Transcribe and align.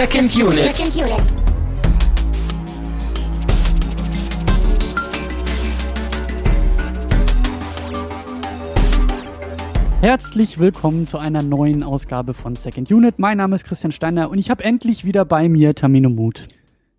Second 0.00 0.34
Unit. 0.34 0.74
Second 0.74 0.96
Unit. 0.96 1.22
Herzlich 10.00 10.58
willkommen 10.58 11.06
zu 11.06 11.18
einer 11.18 11.42
neuen 11.42 11.82
Ausgabe 11.82 12.32
von 12.32 12.56
Second 12.56 12.90
Unit. 12.90 13.18
Mein 13.18 13.36
Name 13.36 13.54
ist 13.56 13.64
Christian 13.64 13.92
Steiner 13.92 14.30
und 14.30 14.38
ich 14.38 14.48
habe 14.48 14.64
endlich 14.64 15.04
wieder 15.04 15.26
bei 15.26 15.50
mir 15.50 15.74
Tamino 15.74 16.08
Mut. 16.08 16.48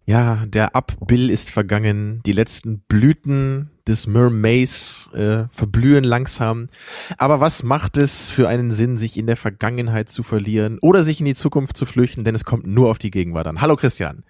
Ja, 0.05 0.45
der 0.45 0.75
Abbill 0.75 1.31
ist 1.31 1.49
vergangen. 1.49 2.21
Die 2.27 2.33
letzten 2.33 2.81
Blüten 2.81 3.71
des 3.91 4.07
Mermaids 4.07 5.09
äh, 5.13 5.43
verblühen 5.49 6.03
langsam. 6.03 6.69
Aber 7.17 7.39
was 7.39 7.61
macht 7.63 7.97
es 7.97 8.29
für 8.29 8.47
einen 8.47 8.71
Sinn, 8.71 8.97
sich 8.97 9.17
in 9.17 9.27
der 9.27 9.37
Vergangenheit 9.37 10.09
zu 10.09 10.23
verlieren 10.23 10.79
oder 10.81 11.03
sich 11.03 11.19
in 11.19 11.25
die 11.25 11.35
Zukunft 11.35 11.77
zu 11.77 11.85
flüchten? 11.85 12.23
Denn 12.23 12.33
es 12.33 12.45
kommt 12.45 12.65
nur 12.65 12.89
auf 12.89 12.97
die 12.97 13.11
Gegenwart 13.11 13.47
an. 13.47 13.61
Hallo 13.61 13.75
Christian. 13.75 14.23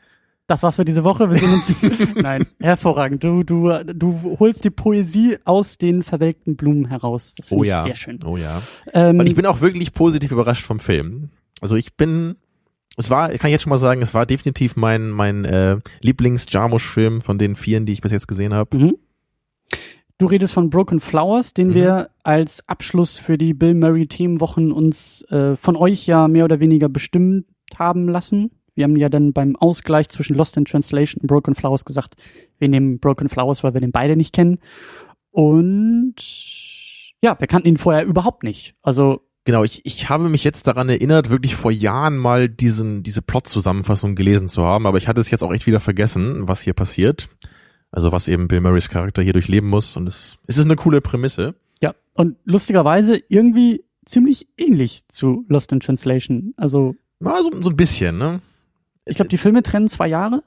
Das 0.47 0.63
war's 0.63 0.75
für 0.75 0.83
diese 0.83 1.05
Woche. 1.05 1.29
Wir 1.29 1.38
sehen 1.38 1.53
uns. 1.53 2.16
Nein, 2.21 2.45
hervorragend. 2.59 3.23
Du, 3.23 3.43
du, 3.43 3.69
du 3.85 4.38
holst 4.39 4.66
die 4.66 4.69
Poesie 4.69 5.38
aus 5.45 5.77
den 5.77 6.03
verwelkten 6.03 6.57
Blumen 6.57 6.85
heraus. 6.88 7.33
Das 7.38 7.47
finde 7.47 7.59
Oh 7.59 7.63
ich 7.63 7.69
ja. 7.69 7.83
sehr 7.83 7.95
schön. 7.95 8.19
Oh 8.25 8.35
ja. 8.35 8.61
Ähm, 8.93 9.19
Und 9.19 9.30
ich 9.30 9.35
bin 9.35 9.45
auch 9.45 9.61
wirklich 9.61 9.93
positiv 9.93 10.31
überrascht 10.31 10.66
vom 10.66 10.80
Film. 10.80 11.30
Also 11.61 11.75
ich 11.77 11.95
bin, 11.95 12.35
es 12.97 13.09
war, 13.09 13.30
kann 13.30 13.47
ich 13.47 13.53
jetzt 13.53 13.61
schon 13.61 13.69
mal 13.69 13.77
sagen, 13.77 14.02
es 14.02 14.13
war 14.13 14.25
definitiv 14.25 14.75
mein 14.75 15.09
mein 15.11 15.45
äh, 15.45 15.77
Lieblings-Jarmusch-Film 16.02 17.21
von 17.21 17.38
den 17.38 17.55
vieren, 17.55 17.85
die 17.85 17.93
ich 17.93 18.02
bis 18.02 18.11
jetzt 18.11 18.27
gesehen 18.27 18.53
habe. 18.53 18.75
Mhm. 18.75 18.95
Du 20.22 20.27
redest 20.27 20.53
von 20.53 20.69
Broken 20.69 21.00
Flowers, 21.00 21.55
den 21.55 21.69
Mhm. 21.69 21.73
wir 21.73 22.09
als 22.22 22.69
Abschluss 22.69 23.17
für 23.17 23.39
die 23.39 23.55
Bill 23.55 23.73
Murray 23.73 24.05
Themenwochen 24.05 24.72
uns 24.72 25.23
äh, 25.31 25.55
von 25.55 25.75
euch 25.75 26.05
ja 26.05 26.27
mehr 26.27 26.45
oder 26.45 26.59
weniger 26.59 26.89
bestimmt 26.89 27.47
haben 27.75 28.08
lassen. 28.08 28.52
Wir 28.75 28.83
haben 28.83 28.95
ja 28.97 29.09
dann 29.09 29.33
beim 29.33 29.55
Ausgleich 29.55 30.09
zwischen 30.09 30.36
Lost 30.36 30.58
in 30.58 30.66
Translation 30.66 31.22
und 31.22 31.27
Broken 31.27 31.55
Flowers 31.55 31.86
gesagt, 31.86 32.17
wir 32.59 32.69
nehmen 32.69 32.99
Broken 32.99 33.30
Flowers, 33.30 33.64
weil 33.64 33.73
wir 33.73 33.81
den 33.81 33.92
beide 33.92 34.16
nicht 34.16 34.31
kennen. 34.31 34.59
Und 35.31 36.14
ja, 37.23 37.39
wir 37.39 37.47
kannten 37.47 37.69
ihn 37.69 37.77
vorher 37.77 38.05
überhaupt 38.05 38.44
nicht. 38.44 38.75
Also 38.83 39.22
Genau, 39.44 39.64
ich, 39.64 39.88
ich 39.88 40.08
habe 40.08 40.30
mich 40.30 40.44
jetzt 40.44 40.67
daran 40.67 40.88
erinnert, 40.88 41.31
wirklich 41.31 41.55
vor 41.55 41.72
Jahren 41.72 42.17
mal 42.17 42.47
diesen, 42.47 43.02
diese 43.02 43.23
Plot-Zusammenfassung 43.23 44.14
gelesen 44.14 44.49
zu 44.49 44.61
haben, 44.61 44.86
aber 44.86 44.99
ich 44.99 45.08
hatte 45.08 45.19
es 45.19 45.31
jetzt 45.31 45.44
auch 45.44 45.52
echt 45.52 45.66
wieder 45.66 45.80
vergessen, 45.80 46.47
was 46.47 46.61
hier 46.61 46.73
passiert. 46.73 47.27
Also 47.92 48.11
was 48.11 48.28
eben 48.28 48.47
Bill 48.47 48.61
Murrays 48.61 48.89
Charakter 48.89 49.22
hier 49.22 49.34
durchleben 49.34 49.70
muss 49.70 49.97
und 49.97 50.08
es, 50.08 50.38
es 50.47 50.58
ist 50.58 50.66
eine 50.66 50.75
coole 50.75 51.02
Prämisse. 51.02 51.56
ja, 51.81 51.94
und 52.14 52.38
lustigerweise 52.45 53.22
irgendwie 53.28 53.83
ziemlich 54.06 54.48
ähnlich 54.58 55.08
zu 55.09 55.45
Lost 55.50 55.72
in 55.72 55.80
Translation. 55.80 56.53
Also 56.58 56.95
Na, 57.20 57.42
so, 57.42 57.52
so 57.61 57.70
ein 57.70 57.75
bisschen, 57.75 58.17
ne? 58.17 58.42
ich 59.06 59.16
glaube, 59.16 59.30
die 59.30 59.38
Filme 59.38 59.64
trennen 59.64 59.88
zwei 59.88 60.08
Jahre. 60.08 60.44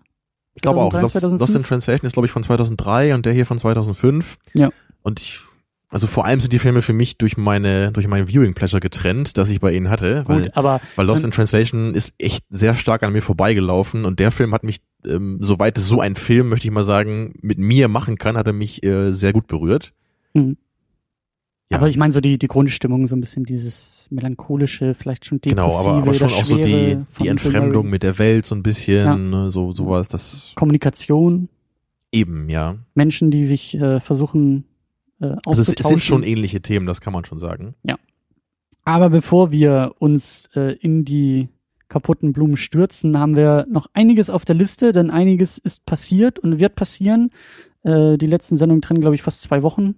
Ich 0.54 0.62
glaube 0.62 0.80
auch. 0.80 0.94
Ich 0.94 1.00
2003, 1.00 1.20
glaub, 1.20 1.40
Lost 1.40 1.56
in 1.56 1.62
Translation 1.64 2.06
ist, 2.06 2.12
glaube 2.12 2.26
ich, 2.26 2.32
von 2.32 2.42
2003 2.42 3.14
und 3.14 3.26
der 3.26 3.32
hier 3.32 3.46
von 3.46 3.58
2005. 3.58 4.38
Ja. 4.54 4.70
Und 5.02 5.20
ich, 5.20 5.40
also 5.88 6.06
vor 6.06 6.24
allem 6.24 6.40
sind 6.40 6.52
die 6.52 6.58
Filme 6.58 6.80
für 6.80 6.92
mich 6.92 7.18
durch 7.18 7.36
meine, 7.36 7.92
durch 7.92 8.06
mein 8.06 8.28
Viewing 8.28 8.54
Pleasure 8.54 8.80
getrennt, 8.80 9.36
das 9.36 9.48
ich 9.48 9.60
bei 9.60 9.72
ihnen 9.72 9.90
hatte, 9.90 10.24
weil, 10.26 10.42
Gut, 10.44 10.56
aber 10.56 10.80
weil 10.96 11.06
Lost 11.06 11.24
in 11.24 11.30
Translation 11.32 11.94
ist 11.94 12.14
echt 12.18 12.44
sehr 12.50 12.74
stark 12.74 13.02
an 13.02 13.12
mir 13.12 13.22
vorbeigelaufen 13.22 14.04
und 14.04 14.20
der 14.20 14.30
Film 14.30 14.54
hat 14.54 14.64
mich, 14.64 14.80
ähm, 15.06 15.38
soweit 15.40 15.78
es 15.78 15.88
so 15.88 16.00
ein 16.00 16.16
Film, 16.16 16.48
möchte 16.48 16.66
ich 16.66 16.72
mal 16.72 16.84
sagen, 16.84 17.34
mit 17.42 17.58
mir 17.58 17.88
machen 17.88 18.16
kann, 18.16 18.36
hat 18.36 18.46
er 18.46 18.52
mich 18.52 18.82
äh, 18.84 19.12
sehr 19.12 19.32
gut 19.32 19.46
berührt. 19.46 19.92
Mhm. 20.34 20.56
Ja. 21.70 21.78
Aber 21.78 21.88
ich 21.88 21.96
meine 21.96 22.12
so 22.12 22.20
die, 22.20 22.38
die 22.38 22.46
Grundstimmung, 22.46 23.06
so 23.06 23.16
ein 23.16 23.20
bisschen 23.20 23.44
dieses 23.44 24.06
melancholische, 24.10 24.94
vielleicht 24.94 25.24
schon 25.24 25.40
depressive 25.40 25.66
Genau, 25.68 25.78
aber, 25.78 26.02
aber 26.02 26.14
schon 26.14 26.28
auch 26.28 26.44
so 26.44 26.58
die, 26.58 26.98
die 27.20 27.28
Entfremdung 27.28 27.88
mit 27.88 28.02
der 28.02 28.18
Welt 28.18 28.44
so 28.46 28.54
ein 28.54 28.62
bisschen, 28.62 29.06
Ja. 29.06 29.16
ne, 29.16 29.50
so 29.50 29.72
sowas, 29.72 30.08
das 30.08 30.52
Kommunikation, 30.56 31.48
eben, 32.12 32.48
ja. 32.50 32.76
Menschen, 32.94 33.30
die 33.30 33.44
sich 33.46 33.74
äh, 33.76 33.98
versuchen 34.00 34.64
äh, 35.20 35.24
Also 35.46 35.62
es, 35.62 35.68
auszutauschen. 35.68 35.78
es 35.80 35.88
sind 35.88 36.02
schon 36.02 36.22
ähnliche 36.22 36.60
Themen, 36.60 36.86
das 36.86 37.00
kann 37.00 37.12
man 37.12 37.24
schon 37.24 37.38
sagen. 37.38 37.74
Aber 38.84 39.08
bevor 39.08 39.50
wir 39.50 39.94
uns 39.98 40.50
äh, 40.54 40.74
in 40.76 41.06
die 41.06 41.48
kaputten 41.94 42.32
Blumen 42.32 42.56
stürzen, 42.56 43.20
haben 43.20 43.36
wir 43.36 43.66
noch 43.70 43.86
einiges 43.94 44.28
auf 44.28 44.44
der 44.44 44.56
Liste, 44.56 44.90
denn 44.90 45.10
einiges 45.10 45.58
ist 45.58 45.86
passiert 45.86 46.40
und 46.40 46.58
wird 46.58 46.74
passieren. 46.74 47.30
Äh, 47.84 48.18
die 48.18 48.26
letzten 48.26 48.56
Sendungen 48.56 48.82
trennen, 48.82 49.00
glaube 49.00 49.14
ich, 49.14 49.22
fast 49.22 49.42
zwei 49.42 49.62
Wochen. 49.62 49.94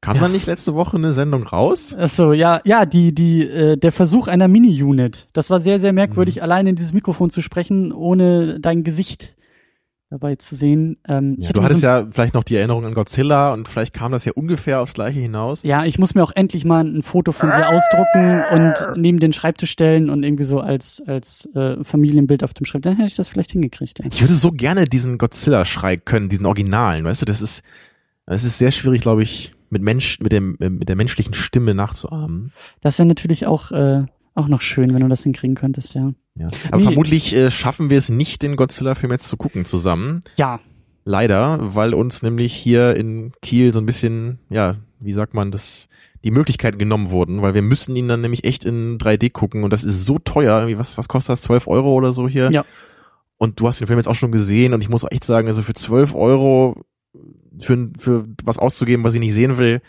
Kam 0.00 0.16
Ja. 0.16 0.22
da 0.22 0.28
nicht 0.28 0.46
letzte 0.46 0.74
Woche 0.74 0.96
eine 0.98 1.12
Sendung 1.12 1.42
raus? 1.42 1.96
Achso, 1.98 2.32
ja, 2.32 2.60
ja, 2.64 2.86
die, 2.86 3.12
die, 3.14 3.42
äh, 3.42 3.76
der 3.76 3.90
Versuch 3.90 4.28
einer 4.28 4.46
Mini-Unit. 4.48 5.26
Das 5.32 5.50
war 5.50 5.58
sehr, 5.60 5.80
sehr 5.80 5.92
Mhm. 5.92 5.96
merkwürdig, 5.96 6.42
allein 6.42 6.66
in 6.68 6.76
dieses 6.76 6.92
Mikrofon 6.92 7.30
zu 7.30 7.40
sprechen, 7.42 7.90
ohne 7.90 8.60
dein 8.60 8.84
Gesicht 8.84 9.33
dabei 10.14 10.36
zu 10.36 10.54
sehen. 10.54 10.96
Ähm, 11.08 11.36
Ja, 11.40 11.50
du 11.52 11.62
hattest 11.62 11.80
so, 11.80 11.86
ja 11.88 12.06
vielleicht 12.08 12.34
noch 12.34 12.44
die 12.44 12.54
Erinnerung 12.54 12.86
an 12.86 12.94
Godzilla 12.94 13.52
und 13.52 13.66
vielleicht 13.66 13.92
kam 13.92 14.12
das 14.12 14.24
ja 14.24 14.32
ungefähr 14.32 14.80
aufs 14.80 14.94
gleiche 14.94 15.18
hinaus. 15.18 15.64
ja, 15.64 15.84
ich 15.84 15.98
muss 15.98 16.14
mir 16.14 16.22
auch 16.22 16.30
endlich 16.34 16.64
mal 16.64 16.84
ein 16.84 17.02
Foto 17.02 17.32
von 17.32 17.48
dir 17.48 17.68
ausdrucken 17.68 18.42
und 18.52 18.96
neben 18.96 19.18
den 19.18 19.32
Schreibtisch 19.32 19.72
stellen 19.72 20.10
und 20.10 20.22
irgendwie 20.22 20.44
so 20.44 20.60
als, 20.60 21.02
als 21.06 21.48
äh, 21.54 21.82
Familienbild 21.82 22.44
auf 22.44 22.54
dem 22.54 22.64
Schreibtisch. 22.64 22.90
Dann 22.90 22.96
hätte 22.96 23.08
ich 23.08 23.16
das 23.16 23.28
vielleicht 23.28 23.52
hingekriegt. 23.52 23.98
Ja. 23.98 24.04
Ich 24.10 24.20
würde 24.22 24.34
so 24.34 24.52
gerne 24.52 24.84
diesen 24.84 25.18
Godzilla-Schrei 25.18 25.96
können, 25.96 26.28
diesen 26.28 26.46
Originalen, 26.46 27.04
weißt 27.04 27.22
du, 27.22 27.26
das 27.26 27.42
ist, 27.42 27.64
das 28.24 28.44
ist 28.44 28.58
sehr 28.58 28.70
schwierig, 28.70 29.02
glaube 29.02 29.24
ich, 29.24 29.50
mit 29.70 29.82
Mensch, 29.82 30.20
mit 30.20 30.30
dem, 30.30 30.56
mit 30.60 30.88
der 30.88 30.94
menschlichen 30.96 31.34
Stimme 31.34 31.74
nachzuahmen. 31.74 32.52
Das 32.80 32.98
wäre 32.98 33.06
natürlich 33.08 33.46
auch, 33.46 33.72
äh, 33.72 34.04
auch 34.34 34.48
noch 34.48 34.60
schön, 34.60 34.92
wenn 34.94 35.00
du 35.00 35.08
das 35.08 35.22
hinkriegen 35.22 35.54
könntest, 35.54 35.94
ja. 35.94 36.12
Ja. 36.36 36.48
Aber 36.68 36.78
Nee. 36.78 36.84
vermutlich 36.84 37.34
äh, 37.34 37.50
schaffen 37.50 37.90
wir 37.90 37.98
es 37.98 38.08
nicht, 38.08 38.42
den 38.42 38.56
Godzilla-Film 38.56 39.12
jetzt 39.12 39.28
zu 39.28 39.36
gucken 39.36 39.64
zusammen. 39.64 40.22
Ja, 40.36 40.60
Leider, 41.06 41.58
weil 41.74 41.92
uns 41.92 42.22
nämlich 42.22 42.54
hier 42.54 42.96
in 42.96 43.32
Kiel 43.42 43.74
so 43.74 43.78
ein 43.78 43.84
bisschen, 43.84 44.38
ja, 44.48 44.76
wie 45.00 45.12
sagt 45.12 45.34
man, 45.34 45.50
das, 45.50 45.88
die 46.24 46.30
Möglichkeiten 46.30 46.78
genommen 46.78 47.10
wurden, 47.10 47.42
weil 47.42 47.52
wir 47.52 47.60
müssen 47.60 47.94
ihn 47.94 48.08
dann 48.08 48.22
nämlich 48.22 48.44
echt 48.44 48.64
in 48.64 48.96
3D 48.96 49.30
gucken 49.30 49.64
und 49.64 49.72
das 49.72 49.84
ist 49.84 50.06
so 50.06 50.18
teuer, 50.18 50.56
irgendwie, 50.60 50.78
was, 50.78 50.96
was 50.96 51.06
kostet 51.08 51.34
das, 51.34 51.42
12 51.42 51.66
Euro 51.68 51.92
oder 51.92 52.10
so 52.12 52.26
hier? 52.26 52.50
Ja. 52.50 52.64
Und 53.36 53.60
du 53.60 53.68
hast 53.68 53.80
den 53.80 53.86
Film 53.86 53.98
jetzt 53.98 54.06
auch 54.08 54.14
schon 54.14 54.32
gesehen 54.32 54.72
und 54.72 54.80
ich 54.82 54.88
muss 54.88 55.04
echt 55.10 55.24
sagen, 55.24 55.46
also 55.46 55.60
für 55.62 55.74
12 55.74 56.14
Euro 56.14 56.82
für, 57.60 57.90
für 57.98 58.26
was 58.42 58.58
auszugeben, 58.58 59.04
was 59.04 59.12
ich 59.12 59.20
nicht 59.20 59.34
sehen 59.34 59.58
will, 59.58 59.82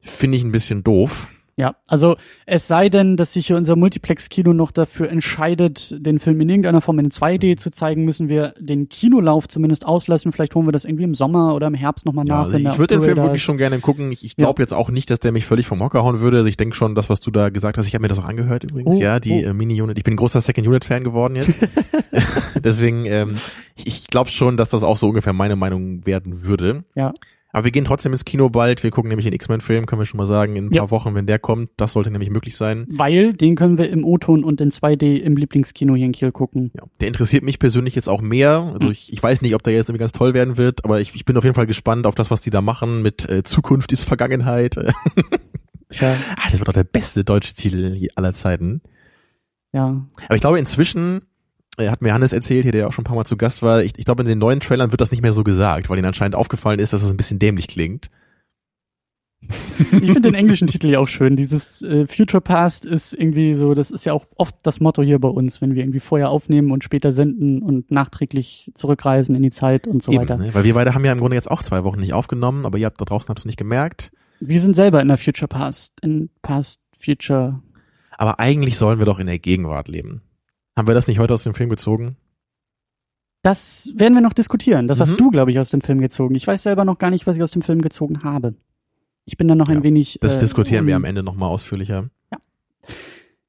finde 0.00 0.36
ich 0.36 0.42
ein 0.42 0.50
bisschen 0.52 0.82
doof. 0.82 1.28
Ja, 1.58 1.76
also 1.88 2.16
es 2.44 2.68
sei 2.68 2.90
denn, 2.90 3.16
dass 3.16 3.32
sich 3.32 3.46
hier 3.46 3.56
unser 3.56 3.76
Multiplex-Kino 3.76 4.52
noch 4.52 4.70
dafür 4.72 5.08
entscheidet, 5.08 5.94
den 6.04 6.18
Film 6.18 6.38
in 6.42 6.50
irgendeiner 6.50 6.82
Form 6.82 6.98
in 6.98 7.08
2D 7.10 7.56
zu 7.56 7.70
zeigen, 7.70 8.04
müssen 8.04 8.28
wir 8.28 8.52
den 8.60 8.90
Kinolauf 8.90 9.48
zumindest 9.48 9.86
auslassen. 9.86 10.32
Vielleicht 10.32 10.54
holen 10.54 10.68
wir 10.68 10.72
das 10.72 10.84
irgendwie 10.84 11.04
im 11.04 11.14
Sommer 11.14 11.54
oder 11.54 11.66
im 11.66 11.72
Herbst 11.72 12.04
nochmal 12.04 12.28
Ja, 12.28 12.42
nach. 12.42 12.52
also 12.52 12.58
ich 12.58 12.78
würde 12.78 12.94
den 12.98 13.00
Film 13.00 13.16
wirklich 13.16 13.42
schon 13.42 13.56
gerne 13.56 13.78
gucken. 13.80 14.12
Ich, 14.12 14.22
ich 14.22 14.32
Ja. 14.32 14.44
glaube 14.44 14.60
jetzt 14.62 14.74
auch 14.74 14.90
nicht, 14.90 15.08
dass 15.08 15.18
der 15.18 15.32
mich 15.32 15.46
völlig 15.46 15.66
vom 15.66 15.82
Hocker 15.82 16.04
hauen 16.04 16.20
würde. 16.20 16.36
Also 16.36 16.48
ich 16.48 16.58
denke 16.58 16.76
schon, 16.76 16.94
das, 16.94 17.08
was 17.08 17.20
du 17.20 17.30
da 17.30 17.48
gesagt 17.48 17.78
hast, 17.78 17.86
ich 17.86 17.94
habe 17.94 18.02
mir 18.02 18.08
das 18.08 18.18
auch 18.18 18.26
angehört 18.26 18.64
übrigens. 18.64 18.96
Oh, 18.96 19.00
ja, 19.00 19.18
die 19.18 19.46
oh. 19.46 19.48
äh, 19.48 19.52
Mini-Unit. 19.54 19.96
Ich 19.96 20.04
bin 20.04 20.12
ein 20.12 20.18
großer 20.18 20.42
Second-Unit-Fan 20.42 21.04
geworden 21.04 21.36
jetzt. 21.36 21.58
Deswegen, 22.62 23.06
ähm, 23.06 23.34
ich, 23.76 23.86
ich 23.86 24.06
glaube 24.08 24.28
schon, 24.28 24.58
dass 24.58 24.68
das 24.68 24.82
auch 24.82 24.98
so 24.98 25.08
ungefähr 25.08 25.32
meine 25.32 25.56
Meinung 25.56 26.04
werden 26.04 26.42
würde. 26.42 26.84
Ja. 26.94 27.14
Aber 27.56 27.64
wir 27.64 27.70
gehen 27.70 27.86
trotzdem 27.86 28.12
ins 28.12 28.26
Kino 28.26 28.50
bald. 28.50 28.82
Wir 28.82 28.90
gucken 28.90 29.08
nämlich 29.08 29.24
den 29.24 29.32
X-Men-Film, 29.32 29.86
können 29.86 29.98
wir 29.98 30.04
schon 30.04 30.18
mal 30.18 30.26
sagen, 30.26 30.56
in 30.56 30.66
ein 30.66 30.72
Ja. 30.74 30.82
paar 30.82 30.90
Wochen, 30.90 31.14
wenn 31.14 31.24
der 31.26 31.38
kommt. 31.38 31.70
Das 31.78 31.92
sollte 31.92 32.10
nämlich 32.10 32.28
möglich 32.28 32.54
sein. 32.54 32.86
Weil 32.90 33.32
den 33.32 33.56
können 33.56 33.78
wir 33.78 33.88
im 33.88 34.04
O-Ton 34.04 34.44
und 34.44 34.60
in 34.60 34.70
2D 34.70 35.16
im 35.16 35.38
Lieblingskino 35.38 35.94
hier 35.94 36.04
in 36.04 36.12
Kiel 36.12 36.32
gucken. 36.32 36.70
Ja. 36.76 36.82
Der 37.00 37.08
interessiert 37.08 37.44
mich 37.44 37.58
persönlich 37.58 37.94
jetzt 37.94 38.10
auch 38.10 38.20
mehr. 38.20 38.72
Also 38.74 38.90
ich, 38.90 39.10
ich 39.10 39.22
weiß 39.22 39.40
nicht, 39.40 39.54
ob 39.54 39.62
der 39.62 39.72
jetzt 39.72 39.88
irgendwie 39.88 40.00
ganz 40.00 40.12
toll 40.12 40.34
werden 40.34 40.58
wird, 40.58 40.84
aber 40.84 41.00
ich, 41.00 41.14
ich 41.14 41.24
bin 41.24 41.34
auf 41.38 41.44
jeden 41.44 41.54
Fall 41.54 41.66
gespannt 41.66 42.06
auf 42.06 42.14
das, 42.14 42.30
was 42.30 42.42
die 42.42 42.50
da 42.50 42.60
machen 42.60 43.00
mit 43.00 43.26
äh, 43.26 43.42
Zukunft 43.42 43.90
ist 43.90 44.04
Vergangenheit. 44.04 44.74
Tja, 45.88 46.14
Ah, 46.36 46.50
das 46.50 46.58
wird 46.58 46.68
doch 46.68 46.72
der 46.74 46.84
beste 46.84 47.24
deutsche 47.24 47.54
Titel 47.54 48.06
aller 48.16 48.34
Zeiten. 48.34 48.82
ja. 49.72 50.04
Aber 50.26 50.34
ich 50.34 50.40
glaube, 50.42 50.58
inzwischen, 50.58 51.22
hat 51.78 52.02
mir 52.02 52.12
Hannes 52.14 52.32
erzählt, 52.32 52.62
hier, 52.62 52.72
der 52.72 52.82
ja 52.82 52.86
auch 52.88 52.92
schon 52.92 53.02
ein 53.02 53.06
paar 53.06 53.16
Mal 53.16 53.24
zu 53.24 53.36
Gast 53.36 53.62
war, 53.62 53.82
ich, 53.82 53.92
ich 53.96 54.04
glaube, 54.04 54.22
in 54.22 54.28
den 54.28 54.38
neuen 54.38 54.60
Trailern 54.60 54.90
wird 54.90 55.00
das 55.00 55.10
nicht 55.10 55.22
mehr 55.22 55.32
so 55.32 55.44
gesagt, 55.44 55.88
weil 55.88 55.98
ihnen 55.98 56.06
anscheinend 56.06 56.34
aufgefallen 56.34 56.78
ist, 56.78 56.92
dass 56.92 57.02
es 57.02 57.10
ein 57.10 57.16
bisschen 57.16 57.38
dämlich 57.38 57.68
klingt. 57.68 58.10
Ich 59.78 60.10
finde 60.12 60.22
den 60.22 60.34
englischen 60.34 60.66
Titel 60.66 60.88
ja 60.88 60.98
auch 60.98 61.08
schön. 61.08 61.36
Dieses 61.36 61.82
äh, 61.82 62.06
Future 62.06 62.40
Past 62.40 62.84
ist 62.84 63.12
irgendwie 63.12 63.54
so, 63.54 63.74
das 63.74 63.90
ist 63.90 64.04
ja 64.04 64.12
auch 64.12 64.26
oft 64.36 64.56
das 64.62 64.80
Motto 64.80 65.02
hier 65.02 65.20
bei 65.20 65.28
uns, 65.28 65.60
wenn 65.60 65.74
wir 65.74 65.82
irgendwie 65.82 66.00
vorher 66.00 66.30
aufnehmen 66.30 66.72
und 66.72 66.82
später 66.82 67.12
senden 67.12 67.62
und 67.62 67.90
nachträglich 67.90 68.72
zurückreisen 68.74 69.34
in 69.34 69.42
die 69.42 69.50
Zeit 69.50 69.86
und 69.86 70.02
so 70.02 70.10
Eben, 70.12 70.22
weiter. 70.22 70.36
ne? 70.38 70.50
Weil 70.52 70.64
wir 70.64 70.74
beide 70.74 70.94
haben 70.94 71.04
ja 71.04 71.12
im 71.12 71.18
Grunde 71.18 71.36
jetzt 71.36 71.50
auch 71.50 71.62
zwei 71.62 71.84
Wochen 71.84 72.00
nicht 72.00 72.12
aufgenommen, 72.14 72.66
aber 72.66 72.78
ihr 72.78 72.86
habt 72.86 73.00
da 73.00 73.04
draußen 73.04 73.28
habt 73.28 73.38
es 73.38 73.44
nicht 73.44 73.58
gemerkt. 73.58 74.10
Wir 74.40 74.60
sind 74.60 74.74
selber 74.74 75.00
in 75.00 75.08
der 75.08 75.18
Future 75.18 75.48
Past, 75.48 75.92
in 76.02 76.30
Past 76.42 76.80
Future. 76.98 77.62
Aber 78.18 78.40
eigentlich 78.40 78.76
sollen 78.78 78.98
wir 78.98 79.06
doch 79.06 79.18
in 79.18 79.26
der 79.26 79.38
Gegenwart 79.38 79.88
leben. 79.88 80.22
Haben 80.76 80.86
wir 80.88 80.94
das 80.94 81.06
nicht 81.06 81.18
heute 81.18 81.34
aus 81.34 81.44
dem 81.44 81.54
Film 81.54 81.70
gezogen? 81.70 82.16
Das 83.42 83.92
werden 83.96 84.14
wir 84.14 84.20
noch 84.20 84.32
diskutieren. 84.32 84.88
Das 84.88 84.98
Mhm. 84.98 85.02
hast 85.02 85.16
du, 85.20 85.30
glaube 85.30 85.50
ich, 85.50 85.58
aus 85.58 85.70
dem 85.70 85.80
Film 85.80 86.00
gezogen. 86.00 86.34
Ich 86.34 86.46
weiß 86.46 86.62
selber 86.64 86.84
noch 86.84 86.98
gar 86.98 87.10
nicht, 87.10 87.26
was 87.26 87.36
ich 87.36 87.42
aus 87.42 87.52
dem 87.52 87.62
Film 87.62 87.80
gezogen 87.80 88.22
habe. 88.24 88.54
Ich 89.24 89.36
bin 89.36 89.48
da 89.48 89.54
noch 89.54 89.68
ein 89.68 89.78
Ja, 89.78 89.82
wenig. 89.82 90.18
Das 90.20 90.36
äh, 90.36 90.40
diskutieren 90.40 90.86
wir 90.86 90.94
un- 90.96 91.02
am 91.02 91.04
Ende 91.04 91.22
nochmal 91.22 91.48
ausführlicher. 91.50 92.10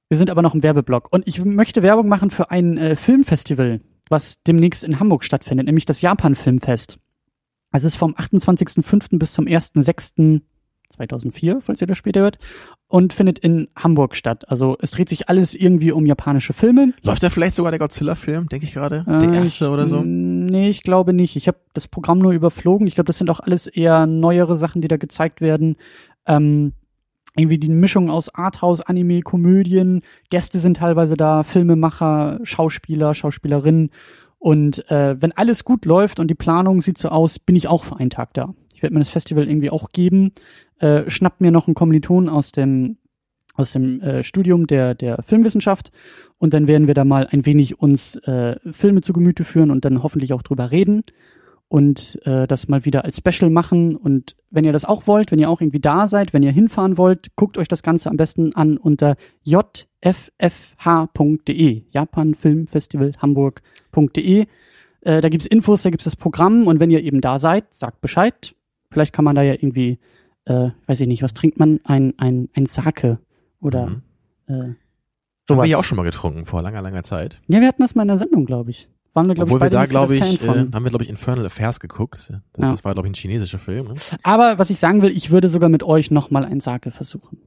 Wir 0.09 0.17
sind 0.17 0.29
aber 0.29 0.41
noch 0.41 0.55
im 0.55 0.63
Werbeblock. 0.63 1.11
Und 1.11 1.27
ich 1.27 1.43
möchte 1.43 1.83
Werbung 1.83 2.07
machen 2.07 2.29
für 2.31 2.49
ein 2.49 2.77
äh, 2.77 2.95
Filmfestival, 2.95 3.81
was 4.09 4.41
demnächst 4.43 4.83
in 4.85 4.99
Hamburg 4.99 5.23
stattfindet, 5.25 5.65
nämlich 5.65 5.85
das 5.85 6.01
Japan 6.01 6.35
Filmfest. 6.35 6.97
Es 7.73 7.83
ist 7.83 7.97
vom 7.97 8.13
28.05. 8.15 9.19
bis 9.19 9.33
zum 9.33 9.45
1.06.2004, 10.99 11.61
falls 11.61 11.81
ihr 11.81 11.87
das 11.87 11.97
später 11.97 12.21
hört, 12.21 12.37
und 12.87 13.13
findet 13.13 13.39
in 13.39 13.67
Hamburg 13.75 14.15
statt. 14.15 14.49
Also 14.49 14.77
es 14.81 14.91
dreht 14.91 15.09
sich 15.09 15.29
alles 15.29 15.53
irgendwie 15.53 15.91
um 15.91 16.05
japanische 16.05 16.53
Filme. 16.53 16.93
Läuft 17.03 17.23
da 17.23 17.29
vielleicht 17.29 17.55
sogar 17.55 17.71
der 17.71 17.79
Godzilla-Film, 17.79 18.47
denke 18.49 18.65
ich 18.65 18.73
gerade? 18.73 19.03
Der 19.05 19.29
Äh, 19.29 19.35
erste 19.37 19.65
ich, 19.65 19.71
oder 19.71 19.87
so? 19.87 20.01
Nee, 20.03 20.69
ich 20.69 20.83
glaube 20.83 21.13
nicht. 21.13 21.35
Ich 21.35 21.47
habe 21.47 21.57
das 21.73 21.87
Programm 21.87 22.19
nur 22.19 22.31
überflogen. 22.31 22.87
Ich 22.87 22.95
glaube, 22.95 23.07
das 23.07 23.17
sind 23.17 23.29
auch 23.29 23.39
alles 23.41 23.67
eher 23.67 24.07
neuere 24.07 24.55
Sachen, 24.55 24.81
die 24.81 24.87
da 24.87 24.97
gezeigt 24.97 25.41
werden. 25.41 25.75
Ähm, 26.25 26.73
irgendwie 27.35 27.59
die 27.59 27.69
Mischung 27.69 28.09
aus 28.09 28.33
Arthouse, 28.33 28.81
Anime, 28.81 29.21
Komödien. 29.21 30.01
Gäste 30.29 30.59
sind 30.59 30.77
teilweise 30.77 31.15
da, 31.15 31.43
Filmemacher, 31.43 32.39
Schauspieler, 32.43 33.13
Schauspielerinnen. 33.13 33.91
Und 34.39 34.89
äh, 34.89 35.21
wenn 35.21 35.33
alles 35.33 35.63
gut 35.63 35.85
läuft 35.85 36.19
und 36.19 36.29
die 36.29 36.35
Planung 36.35 36.81
sieht 36.81 36.97
so 36.97 37.09
aus, 37.09 37.37
bin 37.37 37.55
ich 37.55 37.67
auch 37.67 37.83
für 37.83 37.97
einen 37.97 38.09
Tag 38.09 38.33
da. 38.33 38.53
Ich 38.77 38.83
werde 38.83 38.93
mir 38.93 38.99
das 38.99 39.09
Festival 39.09 39.49
irgendwie 39.49 39.71
auch 39.71 39.89
geben. 39.89 40.33
Äh, 40.77 41.09
schnapp 41.09 41.41
mir 41.41 41.49
noch 41.49 41.65
einen 41.67 41.73
Kommiliton 41.73 42.29
aus 42.29 42.51
dem 42.51 42.97
aus 43.55 43.71
dem 43.71 43.99
äh, 44.01 44.23
Studium 44.23 44.67
der 44.67 44.93
der 44.93 45.23
Filmwissenschaft 45.23 45.91
und 46.37 46.53
dann 46.53 46.67
werden 46.67 46.85
wir 46.85 46.93
da 46.93 47.03
mal 47.03 47.25
ein 47.31 47.47
wenig 47.47 47.79
uns 47.81 48.15
äh, 48.17 48.55
Filme 48.71 49.01
zu 49.01 49.13
Gemüte 49.13 49.43
führen 49.43 49.71
und 49.71 49.83
dann 49.83 50.03
hoffentlich 50.03 50.31
auch 50.31 50.43
drüber 50.43 50.69
reden 50.69 51.03
und 51.69 52.19
äh, 52.25 52.45
das 52.45 52.67
mal 52.67 52.85
wieder 52.85 53.03
als 53.03 53.17
Special 53.17 53.49
machen. 53.49 53.95
Und 53.95 54.35
wenn 54.51 54.63
ihr 54.63 54.73
das 54.73 54.85
auch 54.85 55.07
wollt, 55.07 55.31
wenn 55.31 55.39
ihr 55.39 55.49
auch 55.49 55.59
irgendwie 55.59 55.79
da 55.79 56.07
seid, 56.07 56.33
wenn 56.33 56.43
ihr 56.43 56.51
hinfahren 56.51 56.99
wollt, 56.99 57.35
guckt 57.35 57.57
euch 57.57 57.67
das 57.67 57.81
Ganze 57.81 58.11
am 58.11 58.17
besten 58.17 58.55
an 58.55 58.77
unter 58.77 59.15
jffh.de, 59.43 60.13
Japan 61.89 62.35
Film 62.35 62.67
Festival 62.67 63.13
Hamburg.de. 63.17 64.45
Äh, 65.01 65.21
da 65.21 65.29
gibt's 65.29 65.47
Infos, 65.47 65.83
da 65.83 65.89
gibt's 65.89 66.05
das 66.05 66.15
Programm 66.15 66.67
und 66.67 66.79
wenn 66.79 66.91
ihr 66.91 67.03
eben 67.03 67.21
da 67.21 67.39
seid, 67.39 67.65
sagt 67.71 68.01
Bescheid. 68.01 68.53
Vielleicht 68.97 69.13
kann 69.13 69.25
man 69.25 69.35
da 69.35 69.43
ja 69.43 69.53
irgendwie, 69.53 69.99
äh, 70.45 70.69
weiß 70.87 71.01
ich 71.01 71.07
nicht, 71.07 71.21
was 71.21 71.35
trinkt 71.35 71.59
man? 71.59 71.79
Ein, 71.83 72.15
ein, 72.17 72.49
ein 72.55 72.65
Sake 72.65 73.19
oder 73.61 73.85
Mhm. 73.87 74.01
äh, 74.47 74.53
Haben 74.53 74.75
sowas. 75.47 75.65
wir 75.65 75.69
ja 75.69 75.77
auch 75.77 75.83
schon 75.83 75.97
mal 75.97 76.03
getrunken, 76.03 76.47
vor 76.47 76.63
langer, 76.63 76.81
langer 76.81 77.03
Zeit. 77.03 77.39
Ja, 77.47 77.61
wir 77.61 77.67
hatten 77.67 77.83
das 77.83 77.93
mal 77.93 78.01
in 78.01 78.07
der 78.07 78.17
Sendung, 78.17 78.45
glaube 78.47 78.71
ich. 78.71 78.89
Waren 79.13 79.27
wir, 79.27 79.35
glaube 79.35 79.49
ich, 79.49 79.53
Obwohl 79.53 79.59
wir 79.59 79.69
beide 79.69 79.75
da, 79.75 79.85
glaube 79.85 80.15
ich, 80.15 80.41
äh, 80.43 80.47
haben 80.47 80.83
wir, 80.83 80.89
glaube 80.89 81.03
ich, 81.03 81.09
Infernal 81.11 81.45
Affairs 81.45 81.79
geguckt. 81.79 82.31
Das, 82.53 82.79
Ja. 82.79 82.83
war, 82.83 82.93
glaube 82.93 83.07
ich, 83.07 83.11
ein 83.11 83.15
chinesischer 83.15 83.59
Film. 83.59 83.87
Ne? 83.89 83.95
Aber 84.23 84.57
was 84.57 84.71
ich 84.71 84.79
sagen 84.79 85.03
will, 85.03 85.11
ich 85.15 85.29
würde 85.29 85.47
sogar 85.47 85.69
mit 85.69 85.83
euch 85.83 86.09
nochmal 86.09 86.43
ein 86.43 86.59
Sake 86.59 86.89
versuchen. 86.89 87.37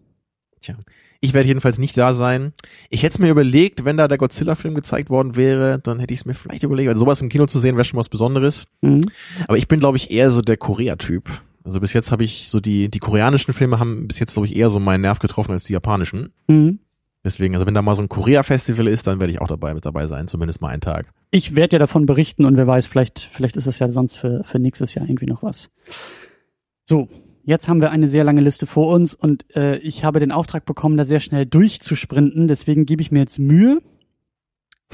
Ich 1.22 1.34
werde 1.34 1.48
jedenfalls 1.48 1.78
nicht 1.78 1.96
da 1.98 2.14
sein. 2.14 2.52
Ich 2.88 3.02
hätte 3.02 3.14
es 3.14 3.18
mir 3.18 3.28
überlegt, 3.28 3.84
wenn 3.84 3.98
da 3.98 4.08
der 4.08 4.16
Godzilla-Film 4.16 4.74
gezeigt 4.74 5.10
worden 5.10 5.36
wäre, 5.36 5.78
dann 5.78 6.00
hätte 6.00 6.14
ich 6.14 6.20
es 6.20 6.26
mir 6.26 6.34
vielleicht 6.34 6.62
überlegt. 6.62 6.88
Also 6.88 7.00
sowas 7.00 7.20
im 7.20 7.28
Kino 7.28 7.44
zu 7.46 7.58
sehen, 7.58 7.76
wäre 7.76 7.84
schon 7.84 7.98
was 7.98 8.08
Besonderes. 8.08 8.66
Mhm. 8.80 9.02
Aber 9.46 9.58
ich 9.58 9.68
bin, 9.68 9.80
glaube 9.80 9.98
ich, 9.98 10.10
eher 10.10 10.30
so 10.30 10.40
der 10.40 10.56
Korea-Typ. 10.56 11.28
Also 11.62 11.78
bis 11.78 11.92
jetzt 11.92 12.10
habe 12.10 12.24
ich 12.24 12.48
so 12.48 12.58
die, 12.58 12.90
die 12.90 12.98
koreanischen 13.00 13.52
Filme 13.52 13.78
haben 13.78 14.08
bis 14.08 14.18
jetzt, 14.18 14.32
glaube 14.32 14.46
ich, 14.46 14.56
eher 14.56 14.70
so 14.70 14.80
meinen 14.80 15.02
Nerv 15.02 15.18
getroffen 15.18 15.52
als 15.52 15.64
die 15.64 15.74
japanischen. 15.74 16.32
Mhm. 16.48 16.78
Deswegen, 17.22 17.54
also 17.54 17.66
wenn 17.66 17.74
da 17.74 17.82
mal 17.82 17.94
so 17.94 18.00
ein 18.00 18.08
Korea-Festival 18.08 18.88
ist, 18.88 19.06
dann 19.06 19.20
werde 19.20 19.32
ich 19.32 19.42
auch 19.42 19.48
dabei 19.48 19.74
mit 19.74 19.84
dabei 19.84 20.06
sein, 20.06 20.26
zumindest 20.26 20.62
mal 20.62 20.68
einen 20.68 20.80
Tag. 20.80 21.12
Ich 21.30 21.54
werde 21.54 21.74
ja 21.74 21.78
davon 21.78 22.06
berichten 22.06 22.46
und 22.46 22.56
wer 22.56 22.66
weiß, 22.66 22.86
vielleicht, 22.86 23.20
vielleicht 23.20 23.56
ist 23.58 23.66
es 23.66 23.78
ja 23.78 23.90
sonst 23.90 24.16
für, 24.16 24.42
für 24.44 24.58
nächstes 24.58 24.94
Jahr 24.94 25.06
irgendwie 25.06 25.26
noch 25.26 25.42
was. 25.42 25.68
So, 26.88 27.08
jetzt 27.42 27.68
haben 27.68 27.80
wir 27.80 27.90
eine 27.90 28.06
sehr 28.06 28.24
lange 28.24 28.40
Liste 28.40 28.66
vor 28.66 28.88
uns 28.88 29.14
und 29.14 29.44
äh, 29.56 29.78
ich 29.78 30.04
habe 30.04 30.20
den 30.20 30.32
Auftrag 30.32 30.64
bekommen, 30.64 30.96
da 30.96 31.04
sehr 31.04 31.20
schnell 31.20 31.46
durchzusprinten. 31.46 32.48
Deswegen 32.48 32.86
gebe 32.86 33.02
ich 33.02 33.10
mir 33.10 33.20
jetzt 33.20 33.38
Mühe. 33.38 33.80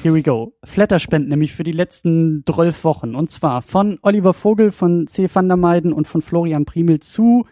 Here 0.02 0.14
we 0.14 0.22
go. 0.22 0.52
Flatterspenden 0.62 1.30
nämlich 1.30 1.54
für 1.54 1.64
die 1.64 1.72
letzten 1.72 2.44
12 2.46 2.84
Wochen. 2.84 3.14
Und 3.14 3.30
zwar 3.30 3.62
von 3.62 3.98
Oliver 4.02 4.34
Vogel, 4.34 4.70
von 4.70 5.06
C. 5.06 5.28
van 5.32 5.48
der 5.48 5.56
Meiden 5.56 5.92
und 5.92 6.06
von 6.06 6.20
Florian 6.20 6.66
Primel 6.66 7.00
zu 7.00 7.46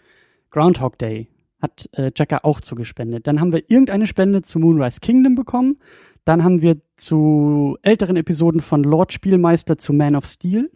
Groundhog 0.50 0.98
Day. 0.98 1.28
Hat 1.60 1.88
äh, 1.92 2.12
Jacker 2.14 2.44
auch 2.44 2.60
zugespendet. 2.60 3.26
Dann 3.26 3.40
haben 3.40 3.52
wir 3.52 3.70
irgendeine 3.70 4.06
Spende 4.06 4.42
zu 4.42 4.58
Moonrise 4.58 5.00
Kingdom 5.00 5.34
bekommen. 5.34 5.78
Dann 6.26 6.44
haben 6.44 6.60
wir 6.60 6.80
zu 6.96 7.78
älteren 7.82 8.16
Episoden 8.16 8.60
von 8.60 8.82
Lord 8.84 9.12
Spielmeister 9.12 9.78
zu 9.78 9.92
Man 9.92 10.14
of 10.14 10.26
Steel 10.26 10.70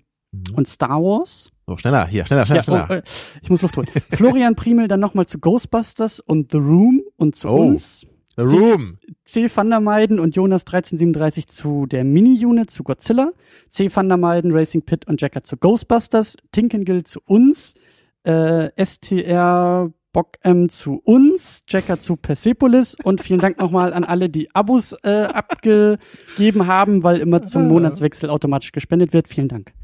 und 0.55 0.69
Star 0.69 1.03
Wars. 1.03 1.53
So, 1.69 1.77
schneller, 1.77 2.07
hier, 2.07 2.25
schneller, 2.25 2.47
schneller, 2.47 2.57
Ja, 2.61 2.63
schneller. 2.63 2.87
oh, 2.89 2.93
äh, 2.95 3.03
ich 3.43 3.51
muss 3.51 3.61
Luft 3.61 3.77
holen. 3.77 3.89
Florian 4.13 4.55
Primel 4.57 4.89
dann 4.89 5.01
nochmal 5.01 5.27
zu 5.27 5.39
Ghostbusters 5.39 6.19
und 6.19 6.51
The 6.51 6.57
Room 6.57 7.03
und 7.17 7.37
zu 7.37 7.47
Oh. 7.49 7.57
uns. 7.67 8.07
The 8.39 8.45
Room. 8.45 8.97
C. 9.27 9.51
van 9.55 9.69
der 9.69 9.81
Meiden 9.81 10.19
und 10.19 10.35
Jonas 10.35 10.63
1337 10.63 11.47
zu 11.49 11.85
der 11.85 12.05
Mini-Unit 12.05 12.71
zu 12.71 12.85
Godzilla. 12.85 13.33
C. 13.69 13.95
van 13.95 14.09
der 14.09 14.17
Meiden, 14.17 14.51
Racing 14.53 14.81
Pit 14.83 15.07
und 15.07 15.21
Jacker 15.21 15.45
zu 15.45 15.59
Ghostbusters. 15.59 16.37
Tinkengill 16.53 17.05
zu 17.05 17.21
uns. 17.27 17.75
Äh, 18.23 18.71
STR 18.83 19.91
Bock 20.15 20.37
M 20.41 20.71
zu 20.71 21.03
uns. 21.05 21.65
Jacker 21.69 22.01
zu 22.01 22.17
Persepolis. 22.17 22.97
Und 23.03 23.21
vielen 23.21 23.41
Dank 23.41 23.59
nochmal 23.61 23.93
an 23.93 24.05
alle, 24.05 24.31
die 24.31 24.55
Abos 24.55 24.95
äh, 25.03 25.25
abgegeben 25.25 26.67
haben, 26.67 27.03
weil 27.03 27.19
immer 27.19 27.43
zum 27.43 27.69
Monatswechsel 27.69 28.31
automatisch 28.31 28.73
gespendet 28.73 29.13
wird. 29.13 29.29
Vielen 29.29 29.49
Dank. 29.49 29.75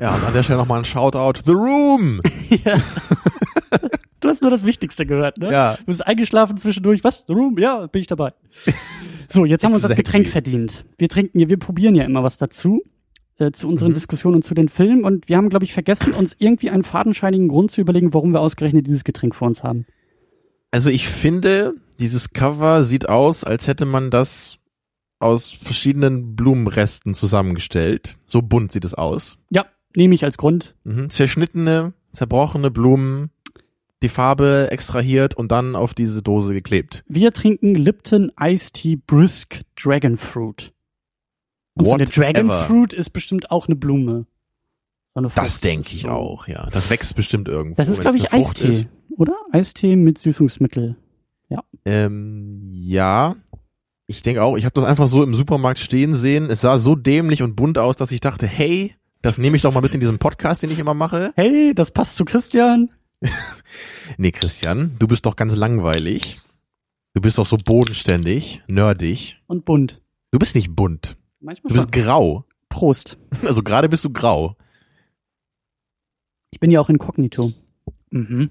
Ja, 0.00 0.14
und 0.14 0.24
an 0.24 0.32
der 0.32 0.42
Stelle 0.42 0.58
nochmal 0.58 0.78
ein 0.80 0.84
Shoutout. 0.84 1.40
The 1.44 1.52
Room. 1.52 2.20
ja. 2.64 2.78
Du 4.20 4.28
hast 4.28 4.42
nur 4.42 4.50
das 4.50 4.64
Wichtigste 4.64 5.06
gehört, 5.06 5.38
ne? 5.38 5.50
Ja. 5.52 5.76
Du 5.76 5.84
bist 5.86 6.06
eingeschlafen 6.06 6.56
zwischendurch. 6.56 7.02
Was? 7.04 7.24
The 7.26 7.32
Room? 7.32 7.58
Ja, 7.58 7.86
bin 7.86 8.00
ich 8.00 8.06
dabei. 8.06 8.32
So, 9.30 9.44
jetzt 9.44 9.62
haben 9.62 9.72
wir 9.72 9.74
uns 9.74 9.82
das. 9.82 9.94
Getränk 9.94 10.26
verdient. 10.26 10.86
Wir 10.96 11.10
trinken 11.10 11.38
ja, 11.38 11.50
wir 11.50 11.58
probieren 11.58 11.94
ja 11.94 12.04
immer 12.04 12.22
was 12.22 12.38
dazu. 12.38 12.80
Äh, 13.36 13.52
zu 13.52 13.68
unseren 13.68 13.90
Mhm. 13.90 13.94
Diskussionen 13.94 14.36
und 14.36 14.42
zu 14.42 14.54
den 14.54 14.70
Filmen. 14.70 15.04
Und 15.04 15.28
wir 15.28 15.36
haben, 15.36 15.50
glaube 15.50 15.66
ich, 15.66 15.74
vergessen, 15.74 16.14
uns 16.14 16.34
irgendwie 16.38 16.70
einen 16.70 16.82
fadenscheinigen 16.82 17.48
Grund 17.48 17.70
zu 17.70 17.82
überlegen, 17.82 18.14
warum 18.14 18.32
wir 18.32 18.40
ausgerechnet 18.40 18.86
dieses 18.86 19.04
Getränk 19.04 19.34
vor 19.34 19.46
uns 19.48 19.62
haben. 19.62 19.84
Also 20.70 20.88
ich 20.88 21.06
finde, 21.08 21.74
dieses 22.00 22.30
Cover 22.30 22.84
sieht 22.84 23.06
aus, 23.06 23.44
als 23.44 23.66
hätte 23.66 23.84
man 23.84 24.10
das 24.10 24.56
aus 25.18 25.50
verschiedenen 25.50 26.34
Blumenresten 26.34 27.12
zusammengestellt. 27.12 28.16
So 28.26 28.40
bunt 28.40 28.72
sieht 28.72 28.86
es 28.86 28.94
aus. 28.94 29.36
Ja, 29.50 29.66
nehme 29.96 30.14
ich 30.14 30.24
als 30.24 30.38
Grund. 30.38 30.74
Mhm. 30.84 31.10
Zerschnittene, 31.10 31.92
zerbrochene 32.12 32.70
Blumen, 32.70 33.30
die 34.02 34.08
Farbe 34.08 34.68
extrahiert 34.70 35.34
und 35.34 35.50
dann 35.50 35.74
auf 35.76 35.94
diese 35.94 36.22
Dose 36.22 36.54
geklebt. 36.54 37.04
Wir 37.08 37.32
trinken 37.32 37.74
Lipton 37.74 38.30
Iced 38.40 38.74
Tea 38.74 38.96
Brisk 38.96 39.62
Dragon 39.80 40.16
Fruit. 40.16 40.72
Und 41.74 41.86
so 41.86 41.94
eine 41.94 42.04
Dragon. 42.06 42.50
Fruit 42.50 42.92
ist 42.92 43.10
bestimmt 43.10 43.50
auch 43.50 43.66
eine 43.66 43.76
Blume. 43.76 44.26
So 45.14 45.20
eine 45.20 45.28
Das 45.34 45.60
denke 45.60 45.88
ich 45.92 46.02
So. 46.02 46.08
auch, 46.08 46.48
ja. 46.48 46.68
Das 46.72 46.90
wächst 46.90 47.14
bestimmt 47.16 47.48
irgendwo. 47.48 47.76
Das 47.76 47.88
ist, 47.88 48.00
glaube 48.00 48.16
ich, 48.16 48.32
Eistee, 48.32 48.68
ist. 48.68 48.86
oder? 49.16 49.34
Eistee 49.52 49.96
mit 49.96 50.18
Süßungsmittel. 50.18 50.96
Ähm, 51.84 52.68
ja. 52.70 53.36
Ich 54.06 54.22
denke 54.22 54.42
auch, 54.42 54.56
ich 54.56 54.64
habe 54.64 54.74
das 54.74 54.84
einfach 54.84 55.06
so 55.06 55.22
im 55.22 55.34
Supermarkt 55.34 55.78
stehen 55.78 56.14
sehen. 56.14 56.46
Es 56.50 56.60
sah 56.60 56.78
so 56.78 56.94
dämlich 56.94 57.42
und 57.42 57.56
bunt 57.56 57.78
aus, 57.78 57.96
dass 57.96 58.10
ich 58.10 58.20
dachte, 58.20 58.46
hey, 58.46 58.94
das 59.22 59.38
nehme 59.38 59.56
ich 59.56 59.62
doch 59.62 59.72
mal 59.72 59.80
mit 59.80 59.94
in 59.94 60.00
diesem 60.00 60.18
Podcast, 60.18 60.62
den 60.62 60.70
ich 60.70 60.78
immer 60.78 60.94
mache. 60.94 61.32
Hey, 61.36 61.74
das 61.74 61.90
passt 61.90 62.16
zu 62.16 62.24
Christian. 62.24 62.90
Nee, 64.16 64.30
Christian, 64.30 64.96
du 64.98 65.06
bist 65.06 65.26
doch 65.26 65.36
ganz 65.36 65.54
langweilig. 65.54 66.40
Du 67.14 67.20
bist 67.20 67.36
doch 67.36 67.44
so 67.46 67.56
bodenständig, 67.56 68.62
nerdig. 68.68 69.42
Und 69.48 69.64
bunt. 69.64 70.00
Du 70.30 70.38
bist 70.38 70.54
nicht 70.54 70.74
bunt. 70.74 71.16
Manchmal 71.40 71.68
Du 71.68 71.74
bist 71.74 71.94
schon. 71.94 72.04
grau. 72.04 72.44
Prost. 72.70 73.18
Also 73.44 73.62
gerade 73.62 73.88
bist 73.88 74.04
du 74.04 74.10
grau. 74.10 74.56
Ich 76.50 76.60
bin 76.60 76.70
ja 76.70 76.80
auch 76.80 76.88
inkognito. 76.88 77.52
Mhm. 78.10 78.50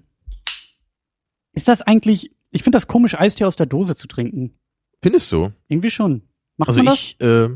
Ist 1.53 1.67
das 1.67 1.81
eigentlich, 1.81 2.31
ich 2.51 2.61
finde 2.63 2.75
das 2.75 2.87
komisch, 2.87 3.15
Eistee 3.15 3.45
aus 3.45 3.55
der 3.55 3.65
Dose 3.65 3.95
zu 3.95 4.07
trinken. 4.07 4.53
Findest 5.01 5.31
du? 5.31 5.51
Irgendwie 5.69 5.89
schon. 5.91 6.21
Macht 6.57 6.69
Also 6.69 6.83
man 6.83 6.93
ich, 6.93 7.19
äh, 7.21 7.49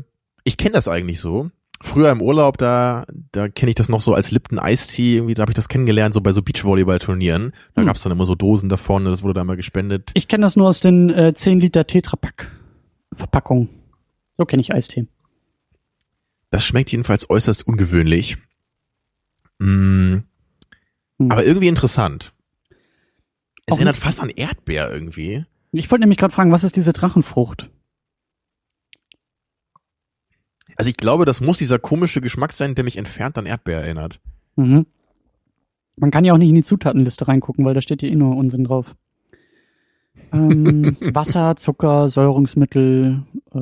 ich 0.44 0.56
kenne 0.56 0.72
das 0.72 0.88
eigentlich 0.88 1.20
so. 1.20 1.50
Früher 1.84 2.10
im 2.12 2.22
Urlaub, 2.22 2.58
da, 2.58 3.04
da 3.32 3.48
kenne 3.48 3.70
ich 3.70 3.74
das 3.74 3.88
noch 3.88 4.00
so 4.00 4.14
als 4.14 4.30
Lipton 4.30 4.58
Eistee, 4.60 5.16
irgendwie, 5.16 5.34
da 5.34 5.42
habe 5.42 5.50
ich 5.50 5.56
das 5.56 5.68
kennengelernt, 5.68 6.14
so 6.14 6.20
bei 6.20 6.32
so 6.32 6.40
Beachvolleyball-Turnieren. 6.40 7.52
Da 7.74 7.80
Hm. 7.82 7.86
gab's 7.86 8.02
dann 8.04 8.12
immer 8.12 8.24
so 8.24 8.36
Dosen 8.36 8.68
davon, 8.68 9.04
das 9.04 9.22
wurde 9.24 9.34
da 9.34 9.40
immer 9.40 9.56
gespendet. 9.56 10.12
Ich 10.14 10.28
kenne 10.28 10.42
das 10.46 10.54
nur 10.54 10.68
aus 10.68 10.78
den 10.78 11.10
äh, 11.10 11.34
10 11.34 11.58
Liter 11.60 11.84
Tetrapack 11.86 12.52
Verpackungen. 13.12 13.68
So 14.38 14.44
kenne 14.46 14.60
ich 14.62 14.72
Eistee. 14.72 15.06
Das 16.50 16.64
schmeckt 16.64 16.92
jedenfalls 16.92 17.28
äußerst 17.28 17.66
ungewöhnlich. 17.66 18.36
Mm, 19.58 20.18
Hm. 21.18 21.30
aber 21.30 21.44
irgendwie 21.44 21.68
interessant. 21.68 22.32
Es 23.66 23.72
Auch 23.72 23.76
erinnert 23.78 23.96
nicht- 23.96 24.04
fast 24.04 24.20
an 24.20 24.28
Erdbeer 24.30 24.90
irgendwie. 24.92 25.44
Ich 25.72 25.90
wollte 25.90 26.02
nämlich 26.02 26.18
gerade 26.18 26.32
fragen, 26.34 26.52
was 26.52 26.62
ist 26.64 26.76
diese 26.76 26.92
Drachenfrucht? 26.92 27.70
Also 30.82 30.90
ich 30.90 30.96
glaube, 30.96 31.24
das 31.24 31.40
muss 31.40 31.58
dieser 31.58 31.78
komische 31.78 32.20
Geschmack 32.20 32.50
sein, 32.52 32.74
der 32.74 32.82
mich 32.82 32.96
entfernt 32.96 33.38
an 33.38 33.46
Erdbeer 33.46 33.78
erinnert. 33.82 34.18
Mhm. 34.56 34.84
Man 35.94 36.10
kann 36.10 36.24
ja 36.24 36.32
auch 36.32 36.38
nicht 36.38 36.48
in 36.48 36.56
die 36.56 36.64
Zutatenliste 36.64 37.28
reingucken, 37.28 37.64
weil 37.64 37.72
da 37.74 37.80
steht 37.80 38.02
ja 38.02 38.08
eh 38.08 38.16
nur 38.16 38.34
Unsinn 38.36 38.64
drauf. 38.64 38.96
Ähm, 40.32 40.96
Wasser, 41.14 41.54
Zucker, 41.54 42.08
Säurungsmittel, 42.08 43.22
äh, 43.54 43.58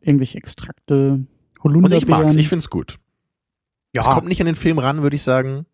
irgendwelche 0.00 0.36
Extrakte, 0.38 1.24
Also 1.62 1.76
ich 1.76 1.84
mag's, 1.84 1.92
Holunderbeeren. 1.92 2.38
ich 2.40 2.48
find's 2.48 2.68
gut. 2.70 2.96
Es 3.92 4.06
kommt 4.06 4.26
nicht 4.26 4.40
an 4.40 4.46
den 4.46 4.56
Film 4.56 4.80
ran, 4.80 5.02
würde 5.02 5.14
ich 5.14 5.22
sagen. 5.22 5.66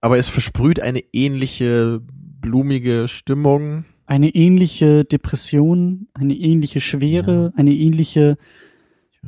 Aber 0.00 0.16
es 0.16 0.30
versprüht 0.30 0.80
eine 0.80 1.02
ähnliche 1.12 2.00
blumige 2.40 3.08
Stimmung. 3.08 3.84
eine 4.06 4.30
ähnliche 4.34 5.04
Depression, 5.04 6.08
eine 6.14 6.34
ähnliche 6.34 6.80
Schwere, 6.80 7.52
eine 7.56 7.72
ähnliche 7.74 8.38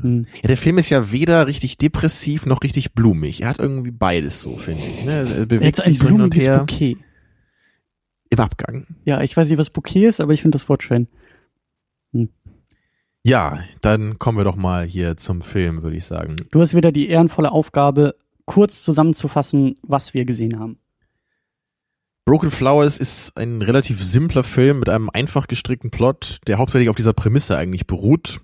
hm, 0.00 0.26
Ja, 0.42 0.48
der 0.48 0.56
Film 0.56 0.78
ist 0.78 0.90
ja 0.90 1.10
weder 1.12 1.46
richtig 1.46 1.78
depressiv 1.78 2.46
noch 2.46 2.62
richtig 2.62 2.92
blumig. 2.92 3.42
Er 3.42 3.48
hat 3.48 3.58
irgendwie 3.58 3.90
beides 3.90 4.42
so, 4.42 4.56
finde 4.56 4.82
ich. 4.82 5.04
Ne? 5.04 5.12
Er 5.12 5.46
bewegt 5.46 5.64
jetzt 5.64 5.80
ein 5.80 5.92
sich 5.92 5.98
so 6.00 6.08
hin 6.08 6.20
und 6.20 6.34
her 6.34 6.58
Bouquet. 6.58 6.96
im 8.30 8.38
Abgang. 8.38 8.86
Ja, 9.04 9.20
ich 9.20 9.36
weiß 9.36 9.48
nicht, 9.48 9.58
was 9.58 9.70
Bouquet 9.70 10.06
ist, 10.06 10.20
aber 10.20 10.32
ich 10.32 10.42
finde 10.42 10.56
das 10.56 10.68
Wort 10.68 10.82
schön. 10.82 11.08
Ja, 13.22 13.64
dann 13.82 14.18
kommen 14.18 14.38
wir 14.38 14.44
doch 14.44 14.56
mal 14.56 14.86
hier 14.86 15.16
zum 15.16 15.42
Film, 15.42 15.82
würde 15.82 15.96
ich 15.96 16.04
sagen. 16.04 16.36
Du 16.50 16.60
hast 16.60 16.74
wieder 16.74 16.90
die 16.90 17.08
ehrenvolle 17.08 17.52
Aufgabe, 17.52 18.14
kurz 18.46 18.82
zusammenzufassen, 18.82 19.76
was 19.82 20.14
wir 20.14 20.24
gesehen 20.24 20.58
haben. 20.58 20.78
Broken 22.24 22.50
Flowers 22.50 22.98
ist 22.98 23.36
ein 23.36 23.60
relativ 23.60 24.02
simpler 24.02 24.42
Film 24.42 24.78
mit 24.78 24.88
einem 24.88 25.10
einfach 25.10 25.48
gestrickten 25.48 25.90
Plot, 25.90 26.38
der 26.46 26.58
hauptsächlich 26.58 26.88
auf 26.88 26.96
dieser 26.96 27.12
Prämisse 27.12 27.56
eigentlich 27.58 27.86
beruht. 27.86 28.40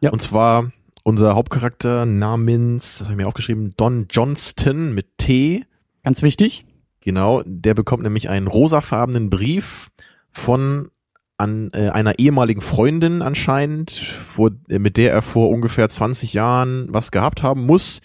Ja. 0.00 0.10
Und 0.10 0.20
zwar 0.20 0.72
unser 1.08 1.34
Hauptcharakter 1.34 2.04
namens, 2.04 2.98
das 2.98 3.08
habe 3.08 3.14
ich 3.14 3.16
mir 3.24 3.26
aufgeschrieben, 3.28 3.72
Don 3.78 4.06
Johnston 4.10 4.92
mit 4.94 5.16
T. 5.16 5.64
Ganz 6.04 6.20
wichtig. 6.20 6.66
Genau, 7.00 7.42
der 7.46 7.72
bekommt 7.72 8.02
nämlich 8.02 8.28
einen 8.28 8.46
rosafarbenen 8.46 9.30
Brief 9.30 9.88
von 10.30 10.90
an 11.38 11.70
äh, 11.72 11.88
einer 11.88 12.18
ehemaligen 12.18 12.60
Freundin 12.60 13.22
anscheinend, 13.22 14.12
wo, 14.36 14.50
äh, 14.68 14.78
mit 14.78 14.98
der 14.98 15.12
er 15.12 15.22
vor 15.22 15.48
ungefähr 15.48 15.88
20 15.88 16.34
Jahren 16.34 16.88
was 16.90 17.10
gehabt 17.10 17.42
haben 17.42 17.64
muss. 17.64 18.00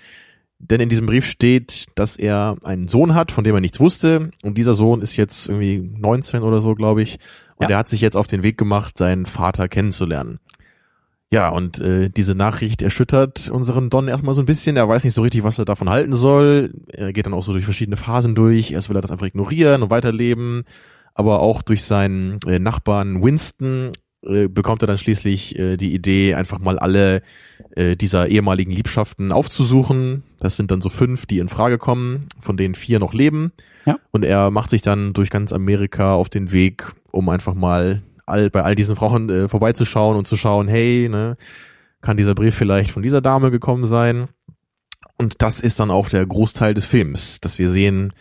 Denn 0.59 0.79
in 0.79 0.87
diesem 0.87 1.05
Brief 1.07 1.25
steht, 1.25 1.87
dass 1.95 2.15
er 2.15 2.55
einen 2.63 2.87
Sohn 2.87 3.15
hat, 3.15 3.33
von 3.33 3.43
dem 3.43 3.53
er 3.53 3.59
nichts 3.59 3.81
wusste. 3.81 4.31
Und 4.43 4.57
dieser 4.57 4.75
Sohn 4.75 5.01
ist 5.01 5.17
jetzt 5.17 5.49
irgendwie 5.49 5.79
19 5.97 6.41
oder 6.41 6.61
so, 6.61 6.73
glaube 6.73 7.01
ich. 7.01 7.19
Und 7.57 7.63
Ja. 7.69 7.71
er 7.71 7.77
hat 7.79 7.89
sich 7.89 7.99
jetzt 7.99 8.15
auf 8.15 8.27
den 8.27 8.43
Weg 8.43 8.57
gemacht, 8.57 8.97
seinen 8.97 9.25
Vater 9.25 9.67
kennenzulernen. 9.67 10.39
Ja, 11.33 11.49
und 11.49 11.79
äh, 11.79 12.11
diese 12.11 12.35
Nachricht 12.35 12.83
erschüttert 12.83 13.49
unseren 13.49 13.89
Don 13.89 14.07
erstmal 14.07 14.35
so 14.35 14.43
ein 14.43 14.45
bisschen. 14.45 14.77
Er 14.77 14.87
weiß 14.87 15.03
nicht 15.03 15.15
so 15.15 15.23
richtig, 15.23 15.41
was 15.41 15.57
er 15.57 15.65
davon 15.65 15.89
halten 15.89 16.13
soll. 16.13 16.75
Er 16.89 17.11
geht 17.11 17.25
dann 17.25 17.33
auch 17.33 17.41
so 17.41 17.53
durch 17.53 17.65
verschiedene 17.65 17.97
Phasen 17.97 18.35
durch. 18.35 18.69
Erst 18.69 18.87
will 18.87 18.95
er 18.95 19.01
das 19.01 19.09
einfach 19.09 19.25
ignorieren 19.25 19.81
und 19.81 19.89
weiterleben. 19.89 20.63
Aber 21.15 21.39
auch 21.39 21.63
durch 21.63 21.85
seinen 21.85 22.37
äh, 22.45 22.59
Nachbarn 22.59 23.23
Winston 23.23 23.93
äh, 24.21 24.47
bekommt 24.47 24.83
er 24.83 24.87
dann 24.87 24.99
schließlich 24.99 25.57
äh, 25.57 25.75
die 25.75 25.95
Idee, 25.95 26.35
einfach 26.35 26.59
mal 26.59 26.77
alle 26.77 27.23
äh, 27.75 27.95
dieser 27.95 28.27
ehemaligen 28.27 28.71
Liebschaften 28.71 29.31
aufzusuchen. 29.31 30.21
Das 30.39 30.55
sind 30.55 30.69
dann 30.69 30.81
so 30.81 30.89
fünf, 30.89 31.25
die 31.25 31.39
in 31.39 31.49
Frage 31.49 31.79
kommen, 31.79 32.27
von 32.39 32.57
denen 32.57 32.75
vier 32.75 32.99
noch 32.99 33.15
leben. 33.15 33.53
Ja. 33.87 33.97
Und 34.11 34.23
er 34.23 34.51
macht 34.51 34.69
sich 34.69 34.83
dann 34.83 35.13
durch 35.13 35.31
ganz 35.31 35.51
Amerika 35.51 36.13
auf 36.13 36.29
den 36.29 36.51
Weg, 36.51 36.91
um 37.09 37.27
einfach 37.29 37.55
mal 37.55 38.03
all, 38.25 38.49
bei 38.49 38.63
all 38.63 38.75
diesen 38.75 38.95
Frauen 38.95 39.29
äh, 39.29 39.47
vorbeizuschauen 39.47 40.17
und 40.17 40.27
zu 40.27 40.35
schauen, 40.35 40.67
hey, 40.67 41.07
ne, 41.09 41.37
kann 42.01 42.17
dieser 42.17 42.35
Brief 42.35 42.55
vielleicht 42.55 42.91
von 42.91 43.03
dieser 43.03 43.21
Dame 43.21 43.51
gekommen 43.51 43.85
sein? 43.85 44.27
Und 45.17 45.41
das 45.41 45.59
ist 45.59 45.79
dann 45.79 45.91
auch 45.91 46.09
der 46.09 46.25
Großteil 46.25 46.73
des 46.73 46.85
Films, 46.85 47.39
dass 47.39 47.59
wir 47.59 47.69
sehen, 47.69 48.13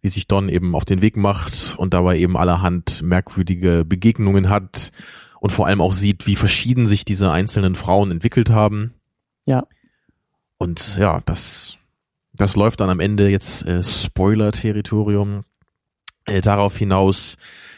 wie 0.00 0.08
sich 0.08 0.28
Don 0.28 0.48
eben 0.48 0.74
auf 0.74 0.84
den 0.84 1.02
Weg 1.02 1.16
macht 1.16 1.74
und 1.78 1.94
dabei 1.94 2.18
eben 2.18 2.36
allerhand 2.36 3.02
merkwürdige 3.02 3.84
Begegnungen 3.84 4.48
hat 4.48 4.92
und 5.40 5.50
vor 5.50 5.66
allem 5.66 5.80
auch 5.80 5.92
sieht, 5.92 6.26
wie 6.26 6.36
verschieden 6.36 6.86
sich 6.86 7.04
diese 7.04 7.30
einzelnen 7.30 7.74
Frauen 7.74 8.10
entwickelt 8.10 8.50
haben. 8.50 8.94
Ja. 9.44 9.64
Und 10.58 10.96
ja, 10.98 11.20
das, 11.24 11.78
das 12.32 12.56
läuft 12.56 12.80
dann 12.80 12.90
am 12.90 13.00
Ende 13.00 13.28
jetzt 13.28 13.66
äh, 13.66 13.82
Spoiler-Territorium 13.82 15.44
äh, 16.28 16.40
darauf 16.40 16.76
hinaus, 16.76 17.36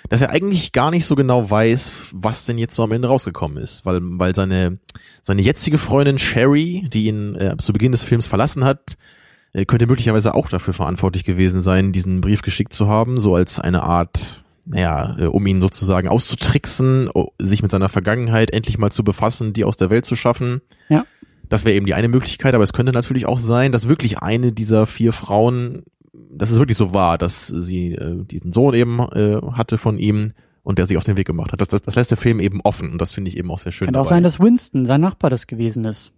dass 0.09 0.21
er 0.21 0.31
eigentlich 0.31 0.73
gar 0.73 0.91
nicht 0.91 1.05
so 1.07 1.15
genau 1.15 1.51
weiß, 1.51 1.93
was 2.13 2.47
denn 2.47 2.59
jetzt 2.59 2.75
so 2.75 2.83
am 2.83 2.93
Ende 2.93 3.09
rausgekommen 3.09 3.59
ist, 3.59 3.85
weil, 3.87 4.01
weil 4.03 4.35
seine, 4.35 4.79
seine 5.23 5.43
jetzige 5.43 5.79
Freundin 5.79 6.19
Sherry, 6.19 6.89
die 6.93 7.07
ihn 7.07 7.35
äh, 7.37 7.57
zu 7.59 7.73
Beginn 7.73 7.93
des 7.93 8.03
Films 8.03 8.27
verlassen 8.27 8.65
hat, 8.65 8.97
äh, 9.53 9.65
könnte 9.65 9.87
möglicherweise 9.87 10.35
auch 10.35 10.49
dafür 10.49 10.75
verantwortlich 10.75 11.25
gewesen 11.25 11.61
sein, 11.61 11.93
diesen 11.93 12.21
Brief 12.21 12.43
geschickt 12.43 12.73
zu 12.73 12.89
haben, 12.89 13.21
so 13.21 13.35
als 13.35 13.61
eine 13.61 13.83
Art, 13.83 14.43
naja, 14.65 15.17
äh, 15.19 15.27
um 15.27 15.47
ihn 15.47 15.61
sozusagen 15.61 16.09
auszutricksen, 16.09 17.11
o- 17.15 17.33
sich 17.39 17.63
mit 17.63 17.71
seiner 17.71 17.89
Vergangenheit 17.89 18.53
endlich 18.53 18.79
mal 18.79 18.91
zu 18.91 19.05
befassen, 19.05 19.53
die 19.53 19.65
aus 19.65 19.77
der 19.77 19.91
Welt 19.91 20.07
zu 20.07 20.17
schaffen. 20.17 20.61
Ja. 20.89 21.05
Das 21.49 21.65
wäre 21.65 21.75
eben 21.77 21.87
die 21.87 21.95
eine 21.95 22.09
Möglichkeit, 22.09 22.55
aber 22.55 22.65
es 22.65 22.73
könnte 22.73 22.93
natürlich 22.93 23.27
auch 23.27 23.39
sein, 23.39 23.73
dass 23.73 23.89
wirklich 23.89 24.19
eine 24.19 24.53
dieser 24.53 24.87
vier 24.87 25.13
Frauen, 25.13 25.83
dass 26.13 26.51
es 26.51 26.59
wirklich 26.59 26.79
so 26.79 26.93
war, 26.93 27.19
dass 27.19 27.47
sie 27.47 27.93
äh, 27.95 28.25
diesen 28.25 28.53
Sohn 28.53 28.75
eben 28.75 28.99
äh, 29.01 29.41
hatte 29.53 29.79
von 29.79 29.99
ihm 29.99 30.33
und 30.63 30.79
der 30.79 30.87
sich 30.87 30.97
auf 30.97 31.05
den 31.05 31.17
Weg 31.17 31.27
gemacht 31.27 31.53
hat. 31.53 31.61
Das, 31.61 31.69
das, 31.69 31.83
das 31.83 31.95
lässt 31.95 32.11
der 32.11 32.19
Film 32.19 32.41
eben 32.41 32.61
offen 32.63 32.93
und 32.93 33.01
das 33.01 33.13
finde 33.13 33.29
ich 33.31 33.37
eben 33.37 33.51
auch 33.51 33.59
sehr 33.59 33.73
schön. 33.73 33.87
Kann 33.87 33.97
auch 33.97 34.01
dabei. 34.03 34.17
sein, 34.17 34.23
dass 34.25 34.41
Winston, 34.41 34.87
sein 34.87 35.01
Nachbar, 35.01 35.31
das 35.31 35.47
gewesen 35.47 35.85
ist. 35.85 36.13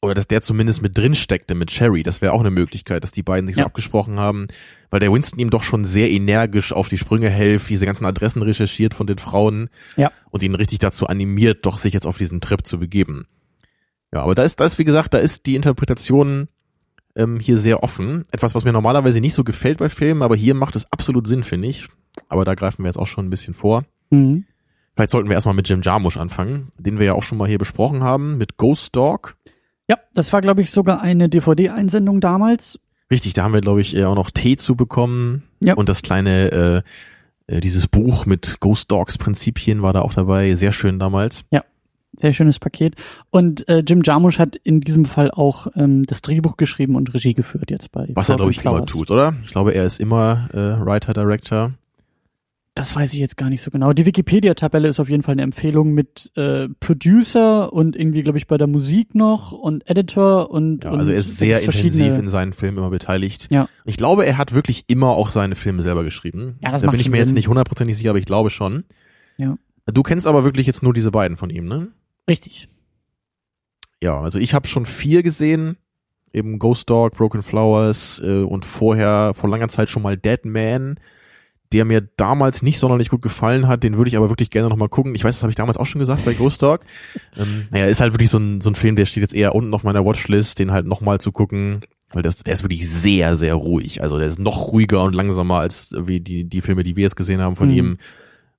Oder 0.00 0.14
dass 0.14 0.28
der 0.28 0.42
zumindest 0.42 0.80
mit 0.80 0.96
drin 0.96 1.16
steckte 1.16 1.56
mit 1.56 1.72
Sherry. 1.72 2.04
Das 2.04 2.22
wäre 2.22 2.32
auch 2.32 2.38
eine 2.40 2.52
Möglichkeit, 2.52 3.02
dass 3.02 3.10
die 3.10 3.24
beiden 3.24 3.48
sich 3.48 3.56
so 3.56 3.62
Ja. 3.62 3.66
abgesprochen 3.66 4.20
haben, 4.20 4.46
weil 4.90 5.00
der 5.00 5.12
Winston 5.12 5.40
ihm 5.40 5.50
doch 5.50 5.64
schon 5.64 5.84
sehr 5.84 6.08
energisch 6.10 6.72
auf 6.72 6.88
die 6.88 6.98
Sprünge 6.98 7.28
hilft, 7.30 7.68
diese 7.68 7.84
ganzen 7.84 8.06
Adressen 8.06 8.42
recherchiert 8.42 8.94
von 8.94 9.08
den 9.08 9.18
Frauen 9.18 9.70
Ja. 9.96 10.12
und 10.30 10.44
ihn 10.44 10.54
richtig 10.54 10.78
dazu 10.78 11.08
animiert, 11.08 11.66
doch 11.66 11.78
sich 11.78 11.94
jetzt 11.94 12.06
auf 12.06 12.16
diesen 12.16 12.40
Trip 12.40 12.64
zu 12.64 12.78
begeben. 12.78 13.26
Ja, 14.12 14.22
aber 14.22 14.36
da 14.36 14.44
ist, 14.44 14.60
da 14.60 14.66
ist, 14.66 14.78
wie 14.78 14.84
gesagt, 14.84 15.12
da 15.14 15.18
ist 15.18 15.46
die 15.46 15.56
Interpretation 15.56 16.46
ähm, 17.18 17.40
hier 17.40 17.58
sehr 17.58 17.82
offen. 17.82 18.24
Etwas, 18.30 18.54
was 18.54 18.64
mir 18.64 18.72
normalerweise 18.72 19.20
nicht 19.20 19.34
so 19.34 19.44
gefällt 19.44 19.78
bei 19.78 19.88
Filmen, 19.88 20.22
aber 20.22 20.36
hier 20.36 20.54
macht 20.54 20.76
es 20.76 20.90
absolut 20.90 21.26
Sinn, 21.26 21.44
finde 21.44 21.68
ich. 21.68 21.86
Aber 22.28 22.44
da 22.44 22.54
greifen 22.54 22.84
wir 22.84 22.88
jetzt 22.88 22.96
auch 22.96 23.06
schon 23.06 23.26
ein 23.26 23.30
bisschen 23.30 23.54
vor. 23.54 23.84
Mhm. 24.10 24.44
Vielleicht 24.94 25.10
sollten 25.10 25.28
wir 25.28 25.34
erstmal 25.34 25.54
mit 25.54 25.68
Jim 25.68 25.82
Jarmusch 25.82 26.16
anfangen, 26.16 26.66
den 26.78 26.98
wir 26.98 27.06
ja 27.06 27.12
auch 27.12 27.22
schon 27.22 27.38
mal 27.38 27.48
hier 27.48 27.58
besprochen 27.58 28.02
haben, 28.02 28.38
mit 28.38 28.56
Ghost 28.56 28.96
Dog. 28.96 29.36
Ja, 29.88 29.98
das 30.14 30.32
war, 30.32 30.40
glaube 30.40 30.60
ich, 30.60 30.70
sogar 30.70 31.02
eine 31.02 31.28
DVD-Einsendung 31.28 32.20
damals. 32.20 32.80
Richtig, 33.10 33.32
da 33.34 33.44
haben 33.44 33.54
wir, 33.54 33.60
glaube 33.60 33.80
ich, 33.80 33.96
äh, 33.96 34.04
auch 34.04 34.14
noch 34.14 34.30
Tee 34.30 34.56
zu 34.56 34.76
bekommen. 34.76 35.44
Ja. 35.60 35.74
Und 35.74 35.88
das 35.88 36.02
kleine, 36.02 36.84
äh, 37.48 37.56
äh, 37.56 37.60
dieses 37.60 37.86
Buch 37.86 38.26
mit 38.26 38.58
Ghost 38.60 38.90
Dogs 38.90 39.18
Prinzipien 39.18 39.82
war 39.82 39.92
da 39.92 40.02
auch 40.02 40.14
dabei. 40.14 40.54
Sehr 40.54 40.72
schön 40.72 40.98
damals. 40.98 41.44
Sehr 42.20 42.32
schönes 42.32 42.58
Paket. 42.58 42.96
Und 43.30 43.68
äh, 43.68 43.82
Jim 43.86 44.02
Jarmusch 44.04 44.38
hat 44.38 44.56
in 44.56 44.80
diesem 44.80 45.04
Fall 45.04 45.30
auch 45.30 45.68
ähm, 45.76 46.04
das 46.04 46.20
Drehbuch 46.22 46.56
geschrieben 46.56 46.96
und 46.96 47.14
Regie 47.14 47.34
geführt 47.34 47.70
jetzt 47.70 47.92
bei 47.92 48.08
Was 48.14 48.28
er, 48.28 48.36
glaube 48.36 48.50
ich, 48.50 48.64
immer 48.64 48.84
tut, 48.84 49.10
oder? 49.10 49.34
Ich 49.44 49.52
glaube, 49.52 49.72
er 49.72 49.84
ist 49.84 50.00
immer 50.00 50.48
äh, 50.52 50.84
Writer, 50.84 51.14
Director. 51.14 51.72
Das 52.78 52.94
weiß 52.94 53.12
ich 53.12 53.18
jetzt 53.18 53.36
gar 53.36 53.50
nicht 53.50 53.60
so 53.60 53.72
genau. 53.72 53.92
Die 53.92 54.06
Wikipedia-Tabelle 54.06 54.86
ist 54.86 55.00
auf 55.00 55.08
jeden 55.08 55.24
Fall 55.24 55.32
eine 55.32 55.42
Empfehlung 55.42 55.94
mit 55.94 56.30
äh, 56.36 56.68
Producer 56.78 57.72
und 57.72 57.96
irgendwie, 57.96 58.22
glaube 58.22 58.38
ich, 58.38 58.46
bei 58.46 58.56
der 58.56 58.68
Musik 58.68 59.16
noch 59.16 59.50
und 59.50 59.90
Editor 59.90 60.52
und, 60.52 60.84
Ja, 60.84 60.92
und 60.92 61.00
also 61.00 61.10
er 61.10 61.18
ist 61.18 61.38
sehr 61.38 61.60
intensiv 61.60 62.16
in 62.16 62.28
seinen 62.28 62.52
Filmen 62.52 62.78
immer 62.78 62.90
beteiligt. 62.90 63.48
Ja. 63.50 63.68
Ich 63.84 63.96
glaube, 63.96 64.26
er 64.26 64.38
hat 64.38 64.54
wirklich 64.54 64.84
immer 64.86 65.08
auch 65.08 65.28
seine 65.28 65.56
Filme 65.56 65.82
selber 65.82 66.04
geschrieben. 66.04 66.56
Ja, 66.62 66.70
das 66.70 66.82
da 66.82 66.86
macht 66.86 66.92
bin 66.92 67.00
ich 67.00 67.10
mir 67.10 67.16
jetzt 67.16 67.30
Sinn. 67.30 67.34
nicht 67.34 67.48
hundertprozentig 67.48 67.96
sicher, 67.96 68.10
aber 68.10 68.20
ich 68.20 68.26
glaube 68.26 68.50
schon. 68.50 68.84
Ja. 69.38 69.58
Du 69.92 70.04
kennst 70.04 70.28
aber 70.28 70.44
wirklich 70.44 70.68
jetzt 70.68 70.84
nur 70.84 70.94
diese 70.94 71.10
beiden 71.10 71.36
von 71.36 71.50
ihm, 71.50 71.66
ne? 71.66 71.88
Richtig. 72.28 72.68
Ja, 74.02 74.20
also 74.20 74.38
ich 74.38 74.54
habe 74.54 74.68
schon 74.68 74.86
vier 74.86 75.22
gesehen. 75.22 75.76
Eben 76.32 76.58
Ghost 76.58 76.90
Dog, 76.90 77.14
Broken 77.14 77.42
Flowers 77.42 78.20
äh, 78.24 78.42
und 78.42 78.64
vorher, 78.64 79.32
vor 79.34 79.48
langer 79.48 79.68
Zeit 79.68 79.88
schon 79.88 80.02
mal 80.02 80.16
Dead 80.16 80.44
Man, 80.44 81.00
der 81.72 81.84
mir 81.86 82.02
damals 82.16 82.62
nicht 82.62 82.78
sonderlich 82.78 83.08
gut 83.08 83.22
gefallen 83.22 83.66
hat. 83.66 83.82
Den 83.82 83.96
würde 83.96 84.08
ich 84.10 84.16
aber 84.16 84.28
wirklich 84.28 84.50
gerne 84.50 84.68
nochmal 84.68 84.90
gucken. 84.90 85.14
Ich 85.14 85.24
weiß, 85.24 85.36
das 85.36 85.42
habe 85.42 85.50
ich 85.50 85.56
damals 85.56 85.78
auch 85.78 85.86
schon 85.86 86.00
gesagt 86.00 86.24
bei 86.26 86.34
Ghost 86.34 86.62
Dog. 86.62 86.80
ähm, 87.36 87.66
naja, 87.70 87.86
ist 87.86 88.00
halt 88.00 88.12
wirklich 88.12 88.30
so 88.30 88.38
ein, 88.38 88.60
so 88.60 88.70
ein 88.70 88.74
Film, 88.74 88.94
der 88.94 89.06
steht 89.06 89.22
jetzt 89.22 89.34
eher 89.34 89.54
unten 89.54 89.72
auf 89.72 89.84
meiner 89.84 90.04
Watchlist, 90.04 90.58
den 90.58 90.70
halt 90.70 90.86
nochmal 90.86 91.18
zu 91.18 91.32
gucken. 91.32 91.80
Weil 92.10 92.22
das, 92.22 92.42
der 92.44 92.54
ist 92.54 92.62
wirklich 92.62 92.88
sehr, 92.90 93.36
sehr 93.36 93.54
ruhig. 93.54 94.02
Also 94.02 94.18
der 94.18 94.26
ist 94.28 94.38
noch 94.38 94.68
ruhiger 94.68 95.02
und 95.02 95.14
langsamer 95.14 95.58
als 95.58 95.94
wie 95.98 96.20
die, 96.20 96.44
die 96.44 96.60
Filme, 96.60 96.82
die 96.82 96.96
wir 96.96 97.02
jetzt 97.02 97.16
gesehen 97.16 97.40
haben 97.40 97.56
von 97.56 97.68
Mhm. 97.68 97.74
ihm. 97.74 97.98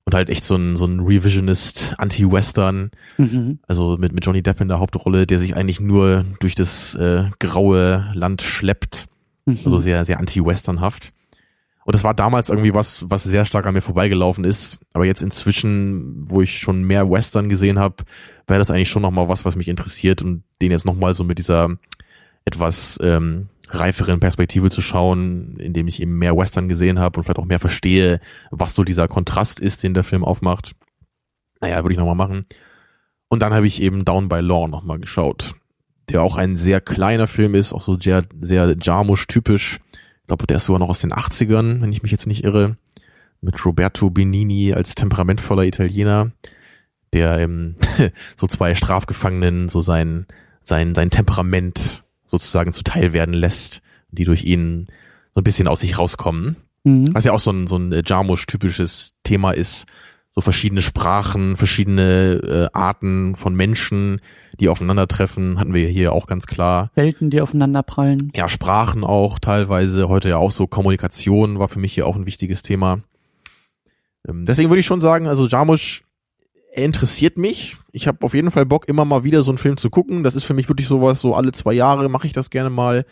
Und 0.04 0.14
halt 0.14 0.28
echt 0.28 0.44
so 0.44 0.56
ein, 0.56 0.76
so 0.76 0.86
ein 0.86 1.00
Revisionist, 1.00 1.94
Anti-Western. 1.98 2.90
Mhm. 3.18 3.58
Also 3.68 3.96
mit, 3.98 4.12
mit 4.12 4.24
Johnny 4.24 4.42
Depp 4.42 4.60
in 4.60 4.68
der 4.68 4.80
Hauptrolle, 4.80 5.26
der 5.26 5.38
sich 5.38 5.54
eigentlich 5.54 5.80
nur 5.80 6.24
durch 6.40 6.54
das 6.54 6.94
äh, 6.94 7.26
graue 7.38 8.10
Land 8.14 8.42
schleppt. 8.42 9.06
Mhm. 9.46 9.60
Also 9.64 9.78
sehr, 9.78 10.04
sehr 10.04 10.18
anti-westernhaft. 10.18 11.12
Und 11.84 11.94
das 11.94 12.04
war 12.04 12.14
damals 12.14 12.50
irgendwie 12.50 12.74
was, 12.74 13.08
was 13.08 13.24
sehr 13.24 13.44
stark 13.44 13.66
an 13.66 13.74
mir 13.74 13.80
vorbeigelaufen 13.80 14.44
ist. 14.44 14.80
Aber 14.92 15.06
jetzt 15.06 15.22
inzwischen, 15.22 16.30
wo 16.30 16.40
ich 16.40 16.58
schon 16.58 16.84
mehr 16.84 17.10
Western 17.10 17.48
gesehen 17.48 17.78
habe, 17.78 18.04
wäre 18.46 18.58
das 18.58 18.70
eigentlich 18.70 18.90
schon 18.90 19.02
nochmal 19.02 19.28
was, 19.28 19.44
was 19.44 19.56
mich 19.56 19.68
interessiert 19.68 20.22
und 20.22 20.42
den 20.60 20.70
jetzt 20.70 20.86
nochmal 20.86 21.14
so 21.14 21.24
mit 21.24 21.38
dieser 21.38 21.70
etwas 22.44 22.98
ähm, 23.02 23.48
reiferen 23.70 24.20
Perspektive 24.20 24.70
zu 24.70 24.82
schauen, 24.82 25.56
indem 25.58 25.88
ich 25.88 26.02
eben 26.02 26.18
mehr 26.18 26.36
Western 26.36 26.68
gesehen 26.68 26.98
habe 26.98 27.18
und 27.18 27.24
vielleicht 27.24 27.38
auch 27.38 27.44
mehr 27.46 27.60
verstehe, 27.60 28.20
was 28.50 28.74
so 28.74 28.84
dieser 28.84 29.08
Kontrast 29.08 29.60
ist, 29.60 29.82
den 29.82 29.94
der 29.94 30.04
Film 30.04 30.24
aufmacht. 30.24 30.72
Naja, 31.60 31.82
würde 31.82 31.92
ich 31.92 31.98
nochmal 31.98 32.14
machen. 32.14 32.46
Und 33.28 33.42
dann 33.42 33.54
habe 33.54 33.66
ich 33.66 33.80
eben 33.80 34.04
Down 34.04 34.28
by 34.28 34.40
Law 34.40 34.66
nochmal 34.66 34.98
geschaut, 34.98 35.54
der 36.08 36.22
auch 36.22 36.36
ein 36.36 36.56
sehr 36.56 36.80
kleiner 36.80 37.28
Film 37.28 37.54
ist, 37.54 37.72
auch 37.72 37.82
so 37.82 37.98
sehr, 37.98 38.24
sehr 38.40 38.76
Jarmusch-typisch. 38.80 39.78
Ich 39.92 40.26
glaube, 40.26 40.46
der 40.46 40.56
ist 40.56 40.64
sogar 40.64 40.80
noch 40.80 40.88
aus 40.88 41.00
den 41.00 41.12
80ern, 41.12 41.80
wenn 41.80 41.92
ich 41.92 42.02
mich 42.02 42.12
jetzt 42.12 42.26
nicht 42.26 42.44
irre. 42.44 42.76
Mit 43.40 43.64
Roberto 43.64 44.10
Benini 44.10 44.74
als 44.74 44.94
temperamentvoller 44.94 45.64
Italiener, 45.64 46.32
der 47.12 47.38
ähm, 47.38 47.76
so 48.36 48.46
zwei 48.46 48.74
Strafgefangenen 48.74 49.68
so 49.68 49.80
sein, 49.80 50.26
sein, 50.62 50.94
sein 50.94 51.10
Temperament 51.10 52.02
sozusagen 52.30 52.72
zuteil 52.72 53.12
werden 53.12 53.34
lässt, 53.34 53.82
die 54.10 54.24
durch 54.24 54.44
ihn 54.44 54.86
so 55.34 55.40
ein 55.40 55.44
bisschen 55.44 55.68
aus 55.68 55.80
sich 55.80 55.98
rauskommen. 55.98 56.56
Mhm. 56.84 57.12
Was 57.12 57.24
ja 57.24 57.32
auch 57.32 57.40
so 57.40 57.50
ein, 57.50 57.66
so 57.66 57.76
ein 57.76 58.02
Jarmusch-typisches 58.06 59.14
Thema 59.24 59.50
ist, 59.50 59.86
so 60.34 60.40
verschiedene 60.40 60.80
Sprachen, 60.80 61.56
verschiedene 61.56 62.40
äh, 62.72 62.76
Arten 62.76 63.34
von 63.34 63.54
Menschen, 63.54 64.20
die 64.58 64.68
aufeinandertreffen, 64.68 65.58
hatten 65.58 65.74
wir 65.74 65.88
hier 65.88 66.12
auch 66.12 66.26
ganz 66.26 66.46
klar. 66.46 66.90
Welten, 66.94 67.30
die 67.30 67.40
aufeinanderprallen. 67.40 68.32
Ja, 68.34 68.48
Sprachen 68.48 69.02
auch 69.02 69.38
teilweise, 69.38 70.08
heute 70.08 70.28
ja 70.28 70.36
auch 70.36 70.52
so 70.52 70.66
Kommunikation 70.66 71.58
war 71.58 71.68
für 71.68 71.80
mich 71.80 71.94
hier 71.94 72.06
auch 72.06 72.16
ein 72.16 72.26
wichtiges 72.26 72.62
Thema. 72.62 73.00
Ähm, 74.28 74.46
deswegen 74.46 74.70
würde 74.70 74.80
ich 74.80 74.86
schon 74.86 75.00
sagen, 75.00 75.26
also 75.26 75.46
Jarmusch 75.46 76.04
er 76.72 76.84
interessiert 76.84 77.36
mich. 77.36 77.76
Ich 77.92 78.06
habe 78.06 78.24
auf 78.24 78.34
jeden 78.34 78.50
Fall 78.50 78.66
Bock, 78.66 78.88
immer 78.88 79.04
mal 79.04 79.24
wieder 79.24 79.42
so 79.42 79.50
einen 79.50 79.58
Film 79.58 79.76
zu 79.76 79.90
gucken. 79.90 80.22
Das 80.22 80.34
ist 80.34 80.44
für 80.44 80.54
mich 80.54 80.68
wirklich 80.68 80.86
sowas, 80.86 81.20
so 81.20 81.34
alle 81.34 81.52
zwei 81.52 81.72
Jahre 81.72 82.08
mache 82.08 82.26
ich 82.26 82.32
das 82.32 82.50
gerne 82.50 82.70
mal. 82.70 83.04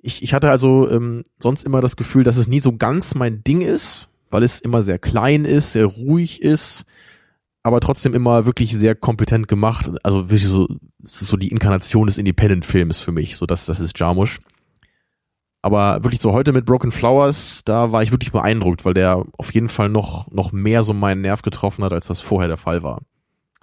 Ich, 0.00 0.22
ich 0.22 0.32
hatte 0.32 0.50
also 0.50 0.88
ähm, 0.90 1.24
sonst 1.40 1.64
immer 1.64 1.80
das 1.80 1.96
Gefühl, 1.96 2.24
dass 2.24 2.36
es 2.36 2.46
nie 2.46 2.60
so 2.60 2.76
ganz 2.76 3.14
mein 3.14 3.42
Ding 3.42 3.62
ist 3.62 4.08
weil 4.30 4.42
es 4.42 4.60
immer 4.60 4.82
sehr 4.82 4.98
klein 4.98 5.44
ist, 5.44 5.72
sehr 5.72 5.86
ruhig 5.86 6.42
ist, 6.42 6.84
aber 7.62 7.80
trotzdem 7.80 8.14
immer 8.14 8.46
wirklich 8.46 8.74
sehr 8.74 8.94
kompetent 8.94 9.48
gemacht. 9.48 9.90
Also 10.02 10.30
wirklich 10.30 10.46
so, 10.46 10.68
es 11.04 11.22
ist 11.22 11.28
so 11.28 11.36
die 11.36 11.48
Inkarnation 11.48 12.06
des 12.06 12.18
Independent-Films 12.18 13.00
für 13.00 13.12
mich, 13.12 13.36
so 13.36 13.46
das, 13.46 13.66
das 13.66 13.80
ist 13.80 13.98
Jarmusch. 13.98 14.40
Aber 15.60 16.04
wirklich 16.04 16.20
so 16.20 16.32
heute 16.32 16.52
mit 16.52 16.64
Broken 16.66 16.92
Flowers, 16.92 17.62
da 17.64 17.90
war 17.90 18.02
ich 18.02 18.12
wirklich 18.12 18.32
beeindruckt, 18.32 18.84
weil 18.84 18.94
der 18.94 19.24
auf 19.36 19.52
jeden 19.52 19.68
Fall 19.68 19.88
noch, 19.88 20.30
noch 20.30 20.52
mehr 20.52 20.82
so 20.82 20.94
meinen 20.94 21.20
Nerv 21.20 21.42
getroffen 21.42 21.84
hat, 21.84 21.92
als 21.92 22.06
das 22.06 22.20
vorher 22.20 22.48
der 22.48 22.56
Fall 22.56 22.82
war. 22.82 23.02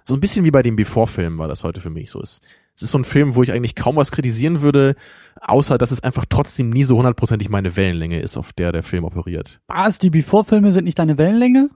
So 0.03 0.13
ein 0.13 0.19
bisschen 0.19 0.45
wie 0.45 0.51
bei 0.51 0.61
dem 0.61 0.75
Before-Film 0.75 1.37
war 1.37 1.47
das 1.47 1.63
heute 1.63 1.79
für 1.79 1.89
mich 1.89 2.11
so. 2.11 2.21
Es, 2.21 2.41
es 2.75 2.83
ist 2.83 2.91
so 2.91 2.97
ein 2.97 3.05
Film, 3.05 3.35
wo 3.35 3.43
ich 3.43 3.53
eigentlich 3.53 3.75
kaum 3.75 3.95
was 3.95 4.11
kritisieren 4.11 4.61
würde, 4.61 4.95
außer 5.41 5.77
dass 5.77 5.91
es 5.91 6.03
einfach 6.03 6.25
trotzdem 6.29 6.69
nie 6.69 6.83
so 6.83 6.97
hundertprozentig 6.97 7.49
meine 7.49 7.75
Wellenlänge 7.75 8.19
ist, 8.19 8.37
auf 8.37 8.51
der 8.51 8.73
der 8.73 8.83
Film 8.83 9.05
operiert. 9.05 9.61
Was, 9.67 9.97
die 9.97 10.09
Before-Filme 10.09 10.73
sind 10.73 10.83
nicht 10.83 10.99
deine 10.99 11.17
Wellenlänge? 11.17 11.69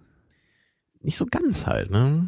Nicht 1.01 1.17
so 1.17 1.25
ganz 1.25 1.65
halt, 1.65 1.91
ne? 1.91 2.27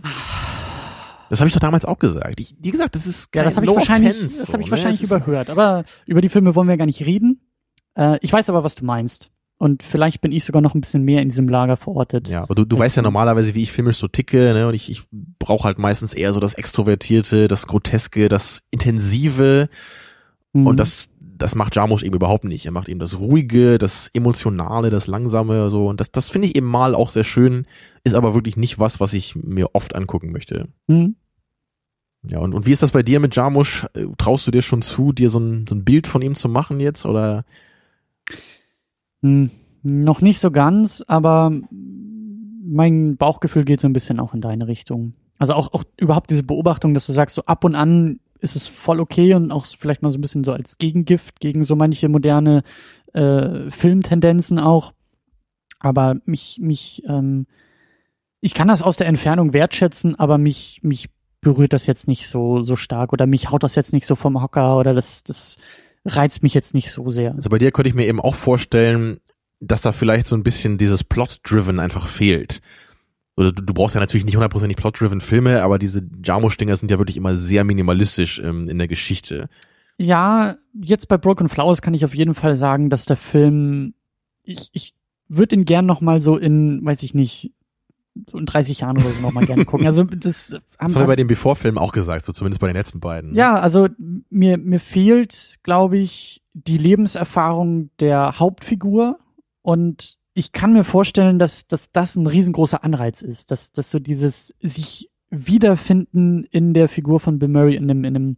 Das 1.29 1.39
habe 1.39 1.49
ich 1.49 1.53
doch 1.53 1.59
damals 1.59 1.85
auch 1.85 1.99
gesagt. 1.99 2.39
Ich, 2.39 2.55
wie 2.59 2.71
gesagt, 2.71 2.95
das 2.95 3.05
ist 3.05 3.31
kein 3.31 3.41
ja, 3.41 3.45
das 3.45 3.57
habe 3.57 3.65
ich 3.65 3.75
wahrscheinlich, 3.75 4.15
offense, 4.15 4.37
das 4.39 4.53
habe 4.53 4.63
ich 4.63 4.67
ne? 4.67 4.71
wahrscheinlich 4.71 5.03
überhört. 5.03 5.49
Aber 5.49 5.83
über 6.05 6.21
die 6.21 6.29
Filme 6.29 6.55
wollen 6.55 6.67
wir 6.67 6.77
gar 6.77 6.85
nicht 6.85 7.05
reden. 7.05 7.41
Äh, 7.95 8.17
ich 8.21 8.31
weiß 8.31 8.49
aber, 8.49 8.63
was 8.63 8.75
du 8.75 8.85
meinst. 8.85 9.31
Und 9.61 9.83
vielleicht 9.83 10.21
bin 10.21 10.31
ich 10.31 10.43
sogar 10.43 10.59
noch 10.59 10.73
ein 10.73 10.81
bisschen 10.81 11.03
mehr 11.03 11.21
in 11.21 11.29
diesem 11.29 11.47
Lager 11.47 11.77
verortet. 11.77 12.27
Ja, 12.29 12.41
aber 12.41 12.55
du, 12.55 12.65
du 12.65 12.79
weißt 12.79 12.95
ja 12.95 13.03
normalerweise, 13.03 13.53
wie 13.53 13.61
ich 13.61 13.71
filmisch 13.71 13.97
so 13.97 14.07
ticke, 14.07 14.53
ne? 14.53 14.67
Und 14.67 14.73
ich, 14.73 14.89
ich 14.89 15.03
brauche 15.37 15.65
halt 15.65 15.77
meistens 15.77 16.15
eher 16.15 16.33
so 16.33 16.39
das 16.39 16.55
Extrovertierte, 16.55 17.47
das 17.47 17.67
Groteske, 17.67 18.27
das 18.27 18.63
Intensive. 18.71 19.69
Mhm. 20.53 20.65
Und 20.65 20.79
das, 20.79 21.11
das 21.19 21.53
macht 21.53 21.75
Jarmusch 21.75 22.01
eben 22.01 22.15
überhaupt 22.15 22.43
nicht. 22.43 22.65
Er 22.65 22.71
macht 22.71 22.89
eben 22.89 22.99
das 22.99 23.19
Ruhige, 23.19 23.77
das 23.77 24.09
Emotionale, 24.15 24.89
das 24.89 25.05
Langsame, 25.05 25.69
so. 25.69 25.89
Und 25.89 25.99
das, 25.99 26.11
das 26.11 26.29
finde 26.29 26.47
ich 26.47 26.55
eben 26.55 26.65
mal 26.65 26.95
auch 26.95 27.09
sehr 27.09 27.23
schön, 27.23 27.67
ist 28.03 28.15
aber 28.15 28.33
wirklich 28.33 28.57
nicht 28.57 28.79
was, 28.79 28.99
was 28.99 29.13
ich 29.13 29.35
mir 29.35 29.75
oft 29.75 29.95
angucken 29.95 30.31
möchte. 30.31 30.69
Mhm. 30.87 31.17
Ja, 32.23 32.39
und, 32.39 32.55
und 32.55 32.65
wie 32.65 32.71
ist 32.71 32.81
das 32.81 32.93
bei 32.93 33.03
dir 33.03 33.19
mit 33.19 33.35
Jarmusch? 33.35 33.85
Traust 34.17 34.47
du 34.47 34.49
dir 34.51 34.63
schon 34.63 34.81
zu, 34.81 35.11
dir 35.11 35.29
so 35.29 35.39
ein, 35.39 35.67
so 35.69 35.75
ein 35.75 35.85
Bild 35.85 36.07
von 36.07 36.23
ihm 36.23 36.33
zu 36.33 36.49
machen 36.49 36.79
jetzt, 36.79 37.05
oder? 37.05 37.45
Hm, 39.21 39.51
noch 39.83 40.21
nicht 40.21 40.39
so 40.39 40.51
ganz, 40.51 41.03
aber 41.07 41.51
mein 42.63 43.17
Bauchgefühl 43.17 43.65
geht 43.65 43.81
so 43.81 43.87
ein 43.87 43.93
bisschen 43.93 44.19
auch 44.19 44.33
in 44.33 44.41
deine 44.41 44.67
Richtung. 44.67 45.13
Also 45.37 45.53
auch, 45.53 45.73
auch 45.73 45.83
überhaupt 45.97 46.29
diese 46.29 46.43
Beobachtung, 46.43 46.93
dass 46.93 47.07
du 47.07 47.13
sagst, 47.13 47.35
so 47.35 47.43
ab 47.45 47.63
und 47.63 47.75
an 47.75 48.19
ist 48.39 48.55
es 48.55 48.67
voll 48.67 48.99
okay 48.99 49.33
und 49.33 49.51
auch 49.51 49.65
vielleicht 49.65 50.01
mal 50.01 50.11
so 50.11 50.17
ein 50.17 50.21
bisschen 50.21 50.43
so 50.43 50.51
als 50.51 50.77
Gegengift 50.77 51.39
gegen 51.39 51.63
so 51.63 51.75
manche 51.75 52.09
moderne 52.09 52.63
äh, 53.13 53.69
Filmtendenzen 53.69 54.59
auch. 54.59 54.93
Aber 55.79 56.15
mich, 56.25 56.59
mich, 56.61 57.03
ähm, 57.07 57.47
ich 58.39 58.53
kann 58.53 58.67
das 58.67 58.81
aus 58.81 58.97
der 58.97 59.07
Entfernung 59.07 59.53
wertschätzen, 59.53 60.17
aber 60.17 60.37
mich, 60.37 60.79
mich 60.83 61.09
berührt 61.41 61.73
das 61.73 61.87
jetzt 61.87 62.07
nicht 62.07 62.27
so, 62.27 62.61
so 62.61 62.75
stark 62.75 63.13
oder 63.13 63.25
mich 63.25 63.49
haut 63.49 63.63
das 63.63 63.75
jetzt 63.75 63.93
nicht 63.93 64.05
so 64.05 64.15
vom 64.15 64.41
Hocker 64.41 64.77
oder 64.77 64.93
das, 64.93 65.23
das 65.23 65.57
reizt 66.05 66.43
mich 66.43 66.53
jetzt 66.53 66.73
nicht 66.73 66.91
so 66.91 67.11
sehr. 67.11 67.35
Also 67.35 67.49
bei 67.49 67.57
dir 67.57 67.71
könnte 67.71 67.89
ich 67.89 67.95
mir 67.95 68.07
eben 68.07 68.19
auch 68.19 68.35
vorstellen, 68.35 69.19
dass 69.59 69.81
da 69.81 69.91
vielleicht 69.91 70.27
so 70.27 70.35
ein 70.35 70.43
bisschen 70.43 70.77
dieses 70.77 71.03
Plot-Driven 71.03 71.79
einfach 71.79 72.07
fehlt. 72.07 72.61
Oder 73.37 73.51
du, 73.51 73.61
du 73.61 73.73
brauchst 73.73 73.95
ja 73.95 74.01
natürlich 74.01 74.25
nicht 74.25 74.35
hundertprozentig 74.35 74.77
Plot-Driven 74.77 75.21
Filme, 75.21 75.61
aber 75.61 75.79
diese 75.79 76.01
Jarmusch-Dinger 76.23 76.75
sind 76.75 76.91
ja 76.91 76.97
wirklich 76.97 77.17
immer 77.17 77.35
sehr 77.35 77.63
minimalistisch 77.63 78.39
ähm, 78.39 78.67
in 78.67 78.77
der 78.77 78.87
Geschichte. 78.87 79.49
Ja, 79.97 80.57
jetzt 80.73 81.07
bei 81.07 81.17
Broken 81.17 81.49
Flowers 81.49 81.81
kann 81.81 81.93
ich 81.93 82.03
auf 82.05 82.15
jeden 82.15 82.33
Fall 82.33 82.55
sagen, 82.55 82.89
dass 82.89 83.05
der 83.05 83.17
Film, 83.17 83.93
ich, 84.43 84.69
ich 84.73 84.95
würde 85.27 85.55
ihn 85.55 85.65
gern 85.65 85.85
noch 85.85 86.01
mal 86.01 86.19
so 86.19 86.37
in, 86.37 86.83
weiß 86.83 87.03
ich 87.03 87.13
nicht, 87.13 87.53
so 88.29 88.37
in 88.37 88.45
30 88.45 88.81
Jahren 88.81 88.97
oder 88.97 89.09
so 89.09 89.21
nochmal 89.21 89.45
gerne 89.45 89.65
gucken. 89.65 89.87
Also 89.87 90.03
das 90.03 90.53
haben 90.53 90.61
das 90.77 90.95
haben 90.95 91.03
wir 91.03 91.07
bei 91.07 91.15
dem 91.15 91.27
Before-Film 91.27 91.77
auch 91.77 91.91
gesagt, 91.91 92.25
so 92.25 92.33
zumindest 92.33 92.59
bei 92.59 92.67
den 92.67 92.75
letzten 92.75 92.99
beiden. 92.99 93.31
Ne? 93.31 93.37
Ja, 93.37 93.55
also 93.55 93.87
mir 94.29 94.57
mir 94.57 94.79
fehlt, 94.79 95.59
glaube 95.63 95.97
ich, 95.97 96.41
die 96.53 96.77
Lebenserfahrung 96.77 97.89
der 97.99 98.39
Hauptfigur 98.39 99.19
und 99.61 100.17
ich 100.33 100.51
kann 100.51 100.73
mir 100.73 100.83
vorstellen, 100.83 101.39
dass, 101.39 101.67
dass 101.67 101.91
das 101.91 102.15
ein 102.15 102.27
riesengroßer 102.27 102.83
Anreiz 102.83 103.21
ist, 103.21 103.51
dass, 103.51 103.71
dass 103.71 103.91
so 103.91 103.99
dieses 103.99 104.53
sich 104.61 105.09
wiederfinden 105.29 106.45
in 106.45 106.73
der 106.73 106.89
Figur 106.89 107.19
von 107.19 107.39
Bill 107.39 107.49
Murray 107.49 107.75
in 107.75 107.89
einem, 107.89 108.03
in 108.03 108.15
einem 108.15 108.37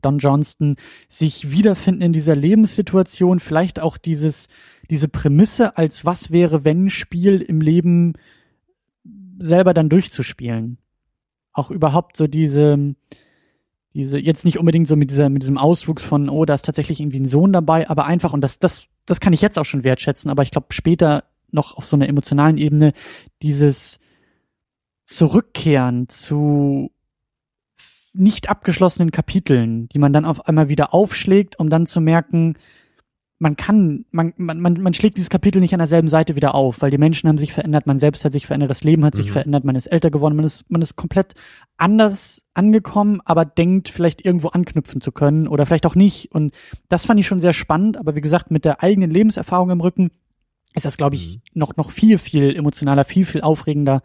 Don 0.00 0.18
Johnston, 0.18 0.76
sich 1.08 1.50
wiederfinden 1.50 2.02
in 2.02 2.12
dieser 2.12 2.36
Lebenssituation, 2.36 3.40
vielleicht 3.40 3.80
auch 3.80 3.96
dieses, 3.96 4.48
diese 4.90 5.08
Prämisse 5.08 5.76
als 5.76 6.04
was 6.04 6.30
wäre, 6.30 6.64
wenn 6.64 6.90
Spiel 6.90 7.40
im 7.40 7.60
Leben 7.60 8.14
selber 9.38 9.74
dann 9.74 9.88
durchzuspielen. 9.88 10.78
Auch 11.52 11.70
überhaupt 11.70 12.16
so 12.16 12.26
diese, 12.26 12.94
diese, 13.94 14.18
jetzt 14.18 14.44
nicht 14.44 14.58
unbedingt 14.58 14.88
so 14.88 14.96
mit 14.96 15.10
dieser, 15.10 15.28
mit 15.28 15.42
diesem 15.42 15.58
Auswuchs 15.58 16.02
von, 16.02 16.28
oh, 16.28 16.44
da 16.44 16.54
ist 16.54 16.64
tatsächlich 16.64 17.00
irgendwie 17.00 17.20
ein 17.20 17.28
Sohn 17.28 17.52
dabei, 17.52 17.88
aber 17.88 18.06
einfach, 18.06 18.32
und 18.32 18.40
das, 18.40 18.58
das, 18.58 18.88
das 19.06 19.20
kann 19.20 19.32
ich 19.32 19.40
jetzt 19.40 19.58
auch 19.58 19.64
schon 19.64 19.84
wertschätzen, 19.84 20.30
aber 20.30 20.42
ich 20.42 20.50
glaube 20.50 20.66
später 20.70 21.24
noch 21.50 21.76
auf 21.76 21.86
so 21.86 21.96
einer 21.96 22.08
emotionalen 22.08 22.58
Ebene, 22.58 22.92
dieses 23.42 24.00
Zurückkehren 25.06 26.08
zu 26.08 26.90
nicht 28.14 28.48
abgeschlossenen 28.48 29.10
Kapiteln, 29.10 29.88
die 29.88 29.98
man 29.98 30.12
dann 30.12 30.24
auf 30.24 30.46
einmal 30.46 30.68
wieder 30.68 30.94
aufschlägt, 30.94 31.58
um 31.58 31.68
dann 31.68 31.86
zu 31.86 32.00
merken, 32.00 32.54
man 33.38 33.56
kann, 33.56 34.04
man, 34.10 34.32
man, 34.36 34.60
man, 34.60 34.80
man 34.80 34.94
schlägt 34.94 35.16
dieses 35.16 35.30
Kapitel 35.30 35.60
nicht 35.60 35.74
an 35.74 35.78
derselben 35.78 36.08
Seite 36.08 36.36
wieder 36.36 36.54
auf, 36.54 36.80
weil 36.80 36.90
die 36.90 36.98
Menschen 36.98 37.28
haben 37.28 37.38
sich 37.38 37.52
verändert, 37.52 37.86
man 37.86 37.98
selbst 37.98 38.24
hat 38.24 38.32
sich 38.32 38.46
verändert, 38.46 38.70
das 38.70 38.84
Leben 38.84 39.04
hat 39.04 39.14
sich 39.14 39.28
mhm. 39.28 39.32
verändert, 39.32 39.64
man 39.64 39.76
ist 39.76 39.86
älter 39.86 40.10
geworden, 40.10 40.36
man 40.36 40.44
ist, 40.44 40.70
man 40.70 40.82
ist 40.82 40.96
komplett 40.96 41.34
anders 41.76 42.42
angekommen, 42.54 43.20
aber 43.24 43.44
denkt 43.44 43.88
vielleicht 43.88 44.24
irgendwo 44.24 44.48
anknüpfen 44.48 45.00
zu 45.00 45.10
können 45.10 45.48
oder 45.48 45.66
vielleicht 45.66 45.86
auch 45.86 45.96
nicht. 45.96 46.30
Und 46.32 46.54
das 46.88 47.06
fand 47.06 47.18
ich 47.18 47.26
schon 47.26 47.40
sehr 47.40 47.52
spannend, 47.52 47.96
aber 47.96 48.14
wie 48.14 48.20
gesagt, 48.20 48.50
mit 48.50 48.64
der 48.64 48.82
eigenen 48.82 49.10
Lebenserfahrung 49.10 49.70
im 49.70 49.80
Rücken 49.80 50.10
ist 50.74 50.86
das, 50.86 50.96
glaube 50.96 51.16
ich, 51.16 51.36
mhm. 51.36 51.60
noch, 51.60 51.76
noch 51.76 51.90
viel, 51.90 52.18
viel 52.18 52.54
emotionaler, 52.54 53.04
viel, 53.04 53.24
viel 53.24 53.40
aufregender 53.40 54.02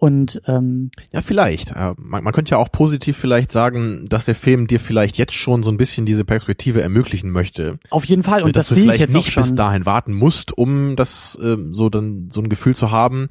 und 0.00 0.40
ähm, 0.46 0.90
ja, 1.12 1.20
vielleicht. 1.20 1.74
Man, 1.76 2.24
man 2.24 2.32
könnte 2.32 2.52
ja 2.52 2.56
auch 2.56 2.72
positiv 2.72 3.18
vielleicht 3.18 3.52
sagen, 3.52 4.06
dass 4.08 4.24
der 4.24 4.34
Film 4.34 4.66
dir 4.66 4.80
vielleicht 4.80 5.18
jetzt 5.18 5.34
schon 5.34 5.62
so 5.62 5.70
ein 5.70 5.76
bisschen 5.76 6.06
diese 6.06 6.24
Perspektive 6.24 6.80
ermöglichen 6.80 7.30
möchte. 7.30 7.78
Auf 7.90 8.06
jeden 8.06 8.22
Fall. 8.22 8.42
Und 8.42 8.56
dass 8.56 8.68
das 8.68 8.76
du 8.76 8.82
vielleicht 8.82 9.00
jetzt 9.00 9.14
nicht 9.14 9.34
bis 9.34 9.54
dahin 9.54 9.84
warten 9.84 10.14
musst, 10.14 10.56
um 10.56 10.96
das 10.96 11.38
ähm, 11.42 11.74
so 11.74 11.90
dann 11.90 12.30
so 12.32 12.40
ein 12.40 12.48
Gefühl 12.48 12.74
zu 12.74 12.90
haben, 12.90 13.28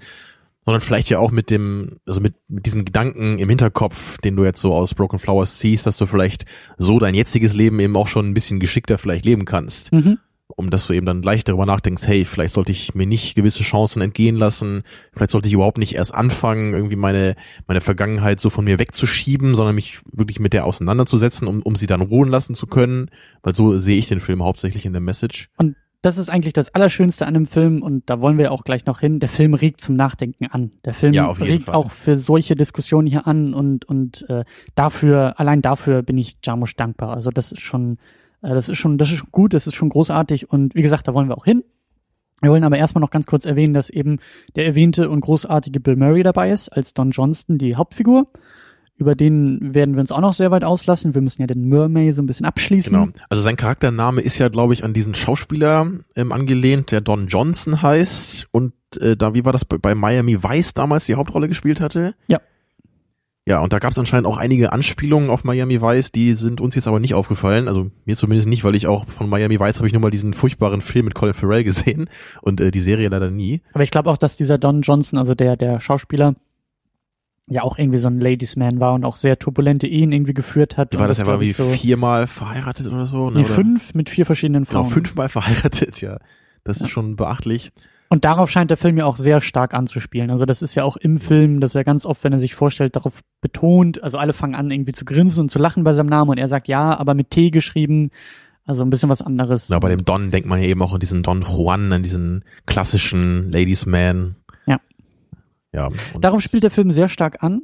sondern 0.63 0.81
vielleicht 0.81 1.09
ja 1.09 1.17
auch 1.17 1.31
mit 1.31 1.49
dem, 1.49 1.97
also 2.05 2.21
mit, 2.21 2.35
mit 2.47 2.67
diesem 2.67 2.85
Gedanken 2.85 3.39
im 3.39 3.49
Hinterkopf, 3.49 4.19
den 4.19 4.35
du 4.35 4.43
jetzt 4.43 4.61
so 4.61 4.75
aus 4.75 4.93
Broken 4.93 5.17
Flowers 5.17 5.57
ziehst, 5.57 5.87
dass 5.87 5.97
du 5.97 6.05
vielleicht 6.05 6.45
so 6.77 6.99
dein 6.99 7.15
jetziges 7.15 7.55
Leben 7.55 7.79
eben 7.79 7.95
auch 7.95 8.07
schon 8.07 8.29
ein 8.29 8.35
bisschen 8.35 8.59
geschickter 8.59 8.99
vielleicht 8.99 9.25
leben 9.25 9.45
kannst. 9.45 9.91
Mhm 9.91 10.19
um 10.59 10.69
dass 10.69 10.87
du 10.87 10.93
eben 10.93 11.05
dann 11.05 11.21
leicht 11.21 11.47
darüber 11.47 11.65
nachdenkst, 11.65 12.05
hey, 12.05 12.25
vielleicht 12.25 12.53
sollte 12.53 12.71
ich 12.71 12.93
mir 12.93 13.07
nicht 13.07 13.35
gewisse 13.35 13.63
Chancen 13.63 14.01
entgehen 14.01 14.35
lassen, 14.35 14.83
vielleicht 15.13 15.31
sollte 15.31 15.47
ich 15.47 15.53
überhaupt 15.53 15.77
nicht 15.77 15.95
erst 15.95 16.13
anfangen, 16.13 16.73
irgendwie 16.73 16.97
meine, 16.97 17.35
meine 17.65 17.81
Vergangenheit 17.81 18.39
so 18.39 18.49
von 18.49 18.65
mir 18.65 18.77
wegzuschieben, 18.77 19.55
sondern 19.55 19.73
mich 19.73 20.01
wirklich 20.11 20.39
mit 20.39 20.53
der 20.53 20.65
auseinanderzusetzen, 20.65 21.47
um, 21.47 21.61
um 21.63 21.75
sie 21.75 21.87
dann 21.87 22.01
ruhen 22.01 22.29
lassen 22.29 22.55
zu 22.55 22.67
können, 22.67 23.09
weil 23.41 23.55
so 23.55 23.77
sehe 23.77 23.97
ich 23.97 24.07
den 24.09 24.19
Film 24.19 24.43
hauptsächlich 24.43 24.85
in 24.85 24.91
der 24.91 25.01
Message. 25.01 25.49
Und 25.57 25.75
das 26.01 26.17
ist 26.17 26.29
eigentlich 26.29 26.53
das 26.53 26.73
Allerschönste 26.73 27.25
an 27.25 27.33
dem 27.33 27.45
Film 27.45 27.81
und 27.81 28.09
da 28.09 28.21
wollen 28.21 28.37
wir 28.37 28.51
auch 28.53 28.63
gleich 28.63 28.85
noch 28.85 29.01
hin. 29.01 29.19
Der 29.19 29.27
Film 29.27 29.53
regt 29.53 29.81
zum 29.81 29.95
Nachdenken 29.95 30.45
an. 30.45 30.71
Der 30.85 30.93
Film 30.93 31.13
Ja, 31.13 31.29
regt 31.31 31.63
Fall. 31.63 31.75
auch 31.75 31.91
für 31.91 32.17
solche 32.17 32.55
Diskussionen 32.55 33.07
hier 33.07 33.27
an 33.27 33.53
und 33.53 33.83
und 33.83 34.25
äh, 34.29 34.45
dafür 34.75 35.39
allein 35.39 35.61
dafür 35.61 36.01
bin 36.01 36.17
ich 36.17 36.37
Jarmusch 36.43 36.75
dankbar. 36.77 37.13
Also 37.13 37.31
das 37.31 37.51
ist 37.51 37.61
schon 37.61 37.97
das 38.41 38.69
ist 38.69 38.77
schon 38.77 38.97
das 38.97 39.11
ist 39.11 39.17
schon 39.17 39.31
gut, 39.31 39.53
das 39.53 39.67
ist 39.67 39.75
schon 39.75 39.89
großartig 39.89 40.49
und 40.49 40.75
wie 40.75 40.81
gesagt, 40.81 41.07
da 41.07 41.13
wollen 41.13 41.29
wir 41.29 41.37
auch 41.37 41.45
hin. 41.45 41.63
Wir 42.41 42.51
wollen 42.51 42.63
aber 42.63 42.77
erstmal 42.77 43.01
noch 43.01 43.11
ganz 43.11 43.25
kurz 43.25 43.45
erwähnen, 43.45 43.73
dass 43.73 43.89
eben 43.89 44.19
der 44.55 44.65
erwähnte 44.65 45.09
und 45.09 45.21
großartige 45.21 45.79
Bill 45.79 45.97
Murray 45.97 46.23
dabei 46.23 46.51
ist 46.51 46.69
als 46.69 46.93
Don 46.93 47.11
Johnston, 47.11 47.57
die 47.57 47.75
Hauptfigur. 47.75 48.31
Über 48.95 49.15
den 49.15 49.73
werden 49.73 49.95
wir 49.95 50.01
uns 50.01 50.11
auch 50.11 50.19
noch 50.19 50.33
sehr 50.33 50.51
weit 50.51 50.65
auslassen. 50.65 51.15
Wir 51.15 51.21
müssen 51.21 51.41
ja 51.41 51.47
den 51.47 51.69
Mermaid 51.69 52.15
so 52.15 52.21
ein 52.21 52.25
bisschen 52.25 52.45
abschließen. 52.45 52.91
Genau. 52.91 53.13
Also 53.29 53.41
sein 53.41 53.55
Charaktername 53.55 54.19
ist 54.21 54.37
ja, 54.37 54.49
glaube 54.49 54.73
ich, 54.73 54.83
an 54.83 54.93
diesen 54.93 55.15
Schauspieler 55.15 55.89
ähm, 56.15 56.31
angelehnt, 56.33 56.91
der 56.91 56.99
Don 57.01 57.27
Johnson 57.27 57.81
heißt 57.81 58.47
und 58.51 58.73
äh, 58.99 59.15
da, 59.15 59.33
wie 59.35 59.45
war 59.45 59.53
das 59.53 59.65
bei, 59.65 59.77
bei 59.77 59.95
Miami 59.95 60.43
Vice 60.43 60.73
damals 60.73 61.05
die 61.05 61.15
Hauptrolle 61.15 61.47
gespielt 61.47 61.79
hatte? 61.79 62.13
Ja. 62.27 62.39
Ja, 63.49 63.61
und 63.61 63.73
da 63.73 63.79
gab 63.79 63.91
es 63.91 63.97
anscheinend 63.97 64.27
auch 64.27 64.37
einige 64.37 64.71
Anspielungen 64.73 65.31
auf 65.31 65.43
Miami 65.43 65.81
Vice, 65.81 66.11
die 66.11 66.33
sind 66.33 66.61
uns 66.61 66.75
jetzt 66.75 66.87
aber 66.87 66.99
nicht 66.99 67.15
aufgefallen. 67.15 67.67
Also 67.67 67.89
mir 68.05 68.15
zumindest 68.15 68.47
nicht, 68.47 68.63
weil 68.63 68.75
ich 68.75 68.85
auch 68.85 69.07
von 69.07 69.27
Miami 69.27 69.59
Vice 69.59 69.77
habe 69.77 69.87
ich 69.87 69.93
nur 69.93 70.03
mal 70.03 70.11
diesen 70.11 70.35
furchtbaren 70.35 70.81
Film 70.81 71.05
mit 71.05 71.15
Colin 71.15 71.33
Farrell 71.33 71.63
gesehen 71.63 72.11
und 72.43 72.61
äh, 72.61 72.69
die 72.69 72.79
Serie 72.79 73.09
leider 73.09 73.31
nie. 73.31 73.63
Aber 73.73 73.81
ich 73.81 73.89
glaube 73.89 74.11
auch, 74.11 74.17
dass 74.17 74.37
dieser 74.37 74.59
Don 74.59 74.81
Johnson, 74.81 75.17
also 75.17 75.33
der, 75.33 75.57
der 75.57 75.79
Schauspieler, 75.79 76.35
ja 77.47 77.63
auch 77.63 77.79
irgendwie 77.79 77.97
so 77.97 78.07
ein 78.07 78.19
Ladies 78.19 78.55
Man 78.55 78.79
war 78.79 78.93
und 78.93 79.03
auch 79.03 79.15
sehr 79.15 79.39
turbulente 79.39 79.87
Ehen 79.87 80.11
irgendwie 80.11 80.35
geführt 80.35 80.77
hat. 80.77 80.95
War 80.99 81.07
das 81.07 81.17
ja 81.17 81.23
glaub 81.23 81.39
wie 81.39 81.49
ich, 81.49 81.55
so, 81.55 81.69
viermal 81.69 82.27
verheiratet 82.27 82.85
oder 82.85 83.07
so? 83.07 83.31
nee, 83.31 83.39
oder? 83.39 83.49
fünf 83.49 83.95
mit 83.95 84.11
vier 84.11 84.27
verschiedenen 84.27 84.65
Genau, 84.65 84.83
Frauen. 84.83 84.93
fünfmal 84.93 85.29
verheiratet, 85.29 86.01
ja. 86.01 86.19
Das 86.63 86.81
ist 86.81 86.89
schon 86.89 87.15
beachtlich. 87.15 87.71
Und 88.11 88.25
darauf 88.25 88.49
scheint 88.49 88.71
der 88.71 88.77
Film 88.77 88.97
ja 88.97 89.05
auch 89.05 89.17
sehr 89.17 89.39
stark 89.39 89.75
anzuspielen. 89.75 90.31
Also 90.31 90.45
das 90.45 90.63
ist 90.63 90.73
ja 90.73 90.83
auch 90.83 90.97
im 90.97 91.19
Film, 91.19 91.59
dass 91.59 91.75
er 91.75 91.83
ganz 91.83 92.07
oft, 92.07 92.23
wenn 92.23 92.33
er 92.33 92.39
sich 92.39 92.55
vorstellt, 92.55 92.95
darauf 92.95 93.21
betont, 93.39 94.01
also 94.03 94.17
alle 94.17 94.33
fangen 94.33 94.55
an 94.55 94.71
irgendwie 94.71 94.93
zu 94.93 95.05
grinsen 95.05 95.41
und 95.41 95.49
zu 95.49 95.59
lachen 95.59 95.83
bei 95.83 95.93
seinem 95.93 96.09
Namen 96.09 96.31
und 96.31 96.39
er 96.39 96.47
sagt 96.47 96.67
ja, 96.67 96.97
aber 96.97 97.13
mit 97.13 97.29
T 97.29 97.51
geschrieben, 97.51 98.09
also 98.65 98.83
ein 98.83 98.89
bisschen 98.89 99.09
was 99.09 99.21
anderes. 99.21 99.69
Na, 99.69 99.77
bei 99.77 99.89
dem 99.89 100.05
Don 100.05 100.31
denkt 100.31 100.49
man 100.49 100.59
ja 100.59 100.67
eben 100.67 100.81
auch 100.81 100.93
an 100.93 100.99
diesen 100.99 101.21
Don 101.21 101.43
Juan, 101.43 101.93
an 101.93 102.01
diesen 102.01 102.43
klassischen 102.65 103.51
Ladies 103.51 103.85
Man. 103.85 104.35
Ja. 104.65 104.79
Ja. 105.71 105.89
Darauf 106.19 106.41
spielt 106.41 106.63
der 106.63 106.71
Film 106.71 106.91
sehr 106.91 107.09
stark 107.09 107.43
an. 107.43 107.61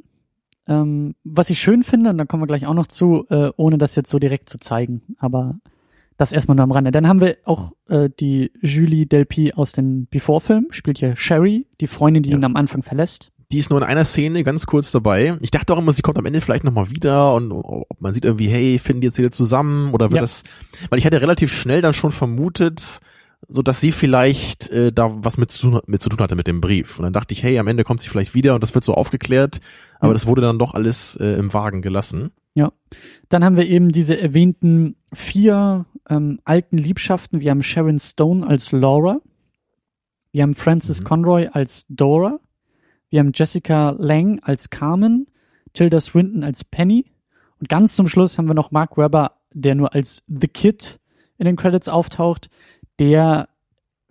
Ähm, 0.68 1.16
was 1.24 1.50
ich 1.50 1.60
schön 1.60 1.84
finde, 1.84 2.12
und 2.12 2.18
da 2.18 2.26
kommen 2.26 2.44
wir 2.44 2.48
gleich 2.48 2.66
auch 2.66 2.74
noch 2.74 2.88
zu, 2.88 3.26
äh, 3.30 3.52
ohne 3.56 3.78
das 3.78 3.96
jetzt 3.96 4.10
so 4.10 4.20
direkt 4.20 4.50
zu 4.50 4.58
zeigen, 4.58 5.02
aber 5.20 5.56
das 6.18 6.32
erstmal 6.32 6.56
nur 6.56 6.64
am 6.64 6.72
Rande. 6.72 6.92
Dann 6.92 7.08
haben 7.08 7.22
wir 7.22 7.38
auch 7.46 7.74
äh, 7.90 8.10
die 8.20 8.52
Julie 8.62 9.06
Delpy 9.06 9.54
aus 9.54 9.72
dem 9.74 10.08
Before-Film, 10.10 10.68
spielt 10.72 10.98
hier 11.00 11.16
Sherry, 11.16 11.68
die 11.82 11.88
Freundin, 11.88 12.24
die 12.24 12.30
Ja. 12.32 12.38
ihn 12.38 12.44
am 12.46 12.56
Anfang 12.56 12.84
verlässt. 12.84 13.32
Die 13.52 13.60
ist 13.60 13.70
nur 13.70 13.80
in 13.80 13.86
einer 13.86 14.06
Szene 14.06 14.44
ganz 14.44 14.66
kurz 14.66 14.92
dabei. 14.92 15.38
Ich 15.42 15.52
dachte 15.52 15.74
auch 15.74 15.78
immer, 15.78 15.92
sie 15.92 16.02
kommt 16.02 16.18
am 16.18 16.26
Ende 16.26 16.42
vielleicht 16.42 16.64
nochmal 16.64 16.90
wieder 16.90 17.34
und 17.36 17.52
ob 17.52 18.02
man 18.02 18.14
sieht 18.14 18.26
irgendwie, 18.26 18.48
hey, 18.48 18.80
finden 18.80 19.02
die 19.02 19.08
jetzt 19.08 19.18
wieder 19.20 19.32
zusammen 19.32 19.94
oder 19.94 20.06
wird 20.06 20.16
Ja. 20.16 20.22
das, 20.22 20.44
weil 20.90 20.98
ich 21.00 21.06
hatte 21.06 21.22
relativ 21.22 21.54
schnell 21.54 21.82
dann 21.82 21.94
schon 21.94 22.12
vermutet, 22.12 23.00
so 23.48 23.62
dass 23.62 23.80
sie 23.80 23.92
vielleicht 23.92 24.70
äh, 24.72 24.92
da 24.92 25.12
was 25.24 25.38
mit 25.38 25.52
zu, 25.52 25.68
tun- 25.68 25.82
mit 25.86 26.02
zu 26.02 26.10
tun 26.10 26.20
hatte 26.20 26.36
mit 26.36 26.48
dem 26.48 26.60
Brief. 26.60 26.98
Und 26.98 27.04
dann 27.04 27.14
dachte 27.14 27.34
ich, 27.34 27.44
hey, 27.44 27.60
am 27.60 27.68
Ende 27.68 27.84
kommt 27.84 28.02
sie 28.02 28.10
vielleicht 28.10 28.34
wieder 28.34 28.56
und 28.56 28.64
das 28.64 28.74
wird 28.74 28.84
so 28.84 28.96
aufgeklärt. 28.96 29.60
Aber 30.00 30.10
Mhm. 30.10 30.14
das 30.16 30.26
wurde 30.26 30.42
dann 30.42 30.58
doch 30.58 30.74
alles 30.74 31.16
äh, 31.18 31.36
im 31.38 31.54
Wagen 31.54 31.84
gelassen. 31.84 32.32
Dann 33.30 33.44
haben 33.44 33.58
wir 33.58 33.68
eben 33.68 33.92
diese 33.92 34.20
erwähnten 34.20 34.96
vier 35.14 35.86
ähm, 36.10 36.40
alten 36.44 36.78
Liebschaften. 36.78 37.40
Wir 37.40 37.52
haben 37.52 37.64
Sharon 37.64 38.00
Stone 38.00 38.46
als 38.46 38.72
Laura. 38.72 39.22
Wir 40.32 40.44
haben 40.44 40.56
Frances 40.56 41.02
Mhm. 41.02 41.06
Conroy 41.06 41.48
als 41.52 41.86
Dora. 41.90 42.40
Wir 43.10 43.20
haben 43.20 43.32
Jessica 43.34 43.92
Lang 43.92 44.40
als 44.42 44.70
Carmen. 44.70 45.28
Tilda 45.74 46.00
Swinton 46.00 46.44
als 46.44 46.64
Penny. 46.64 47.06
Und 47.60 47.70
ganz 47.70 47.96
zum 47.96 48.08
Schluss 48.08 48.38
haben 48.38 48.48
wir 48.48 48.54
noch 48.54 48.72
Mark 48.72 48.98
Webber, 48.98 49.34
der 49.54 49.76
nur 49.76 49.94
als 49.94 50.24
The 50.28 50.48
Kid 50.48 51.00
in 51.38 51.46
den 51.46 51.56
Credits 51.58 51.90
auftaucht, 51.90 52.50
der 53.00 53.50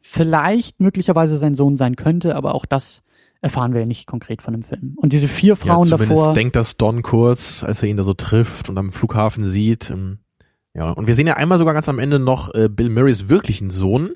vielleicht 0.00 0.80
möglicherweise 0.80 1.38
sein 1.38 1.54
Sohn 1.54 1.76
sein 1.76 1.96
könnte, 1.96 2.37
aber 2.37 2.54
auch 2.54 2.66
das 2.66 3.02
erfahren 3.44 3.74
wir 3.74 3.80
ja 3.80 3.87
nicht 3.87 4.07
konkret 4.07 4.40
von 4.40 4.54
dem 4.54 4.62
Film. 4.62 4.94
Und 4.96 5.12
diese 5.12 5.28
vier 5.28 5.54
Frauen 5.54 5.85
ja, 5.85 5.96
zumindest 5.96 6.22
davor. 6.22 6.35
denkt 6.35 6.57
das 6.57 6.76
Don 6.78 7.02
kurz, 7.02 7.62
als 7.62 7.83
er 7.83 7.90
ihn 7.90 7.98
da 7.98 8.02
so 8.02 8.14
trifft 8.14 8.70
und 8.70 8.78
am 8.78 8.90
Flughafen 8.90 9.44
sieht. 9.44 9.90
Ähm, 9.90 10.18
Ja, 10.74 10.90
und 10.90 11.07
wir 11.07 11.14
sehen 11.14 11.26
ja 11.26 11.35
einmal 11.35 11.59
sogar 11.59 11.74
ganz 11.74 11.88
am 11.88 11.98
Ende 11.98 12.18
noch 12.18 12.52
äh, 12.54 12.68
Bill 12.68 12.88
Murrays 12.90 13.28
wirklichen 13.28 13.70
Sohn. 13.70 14.12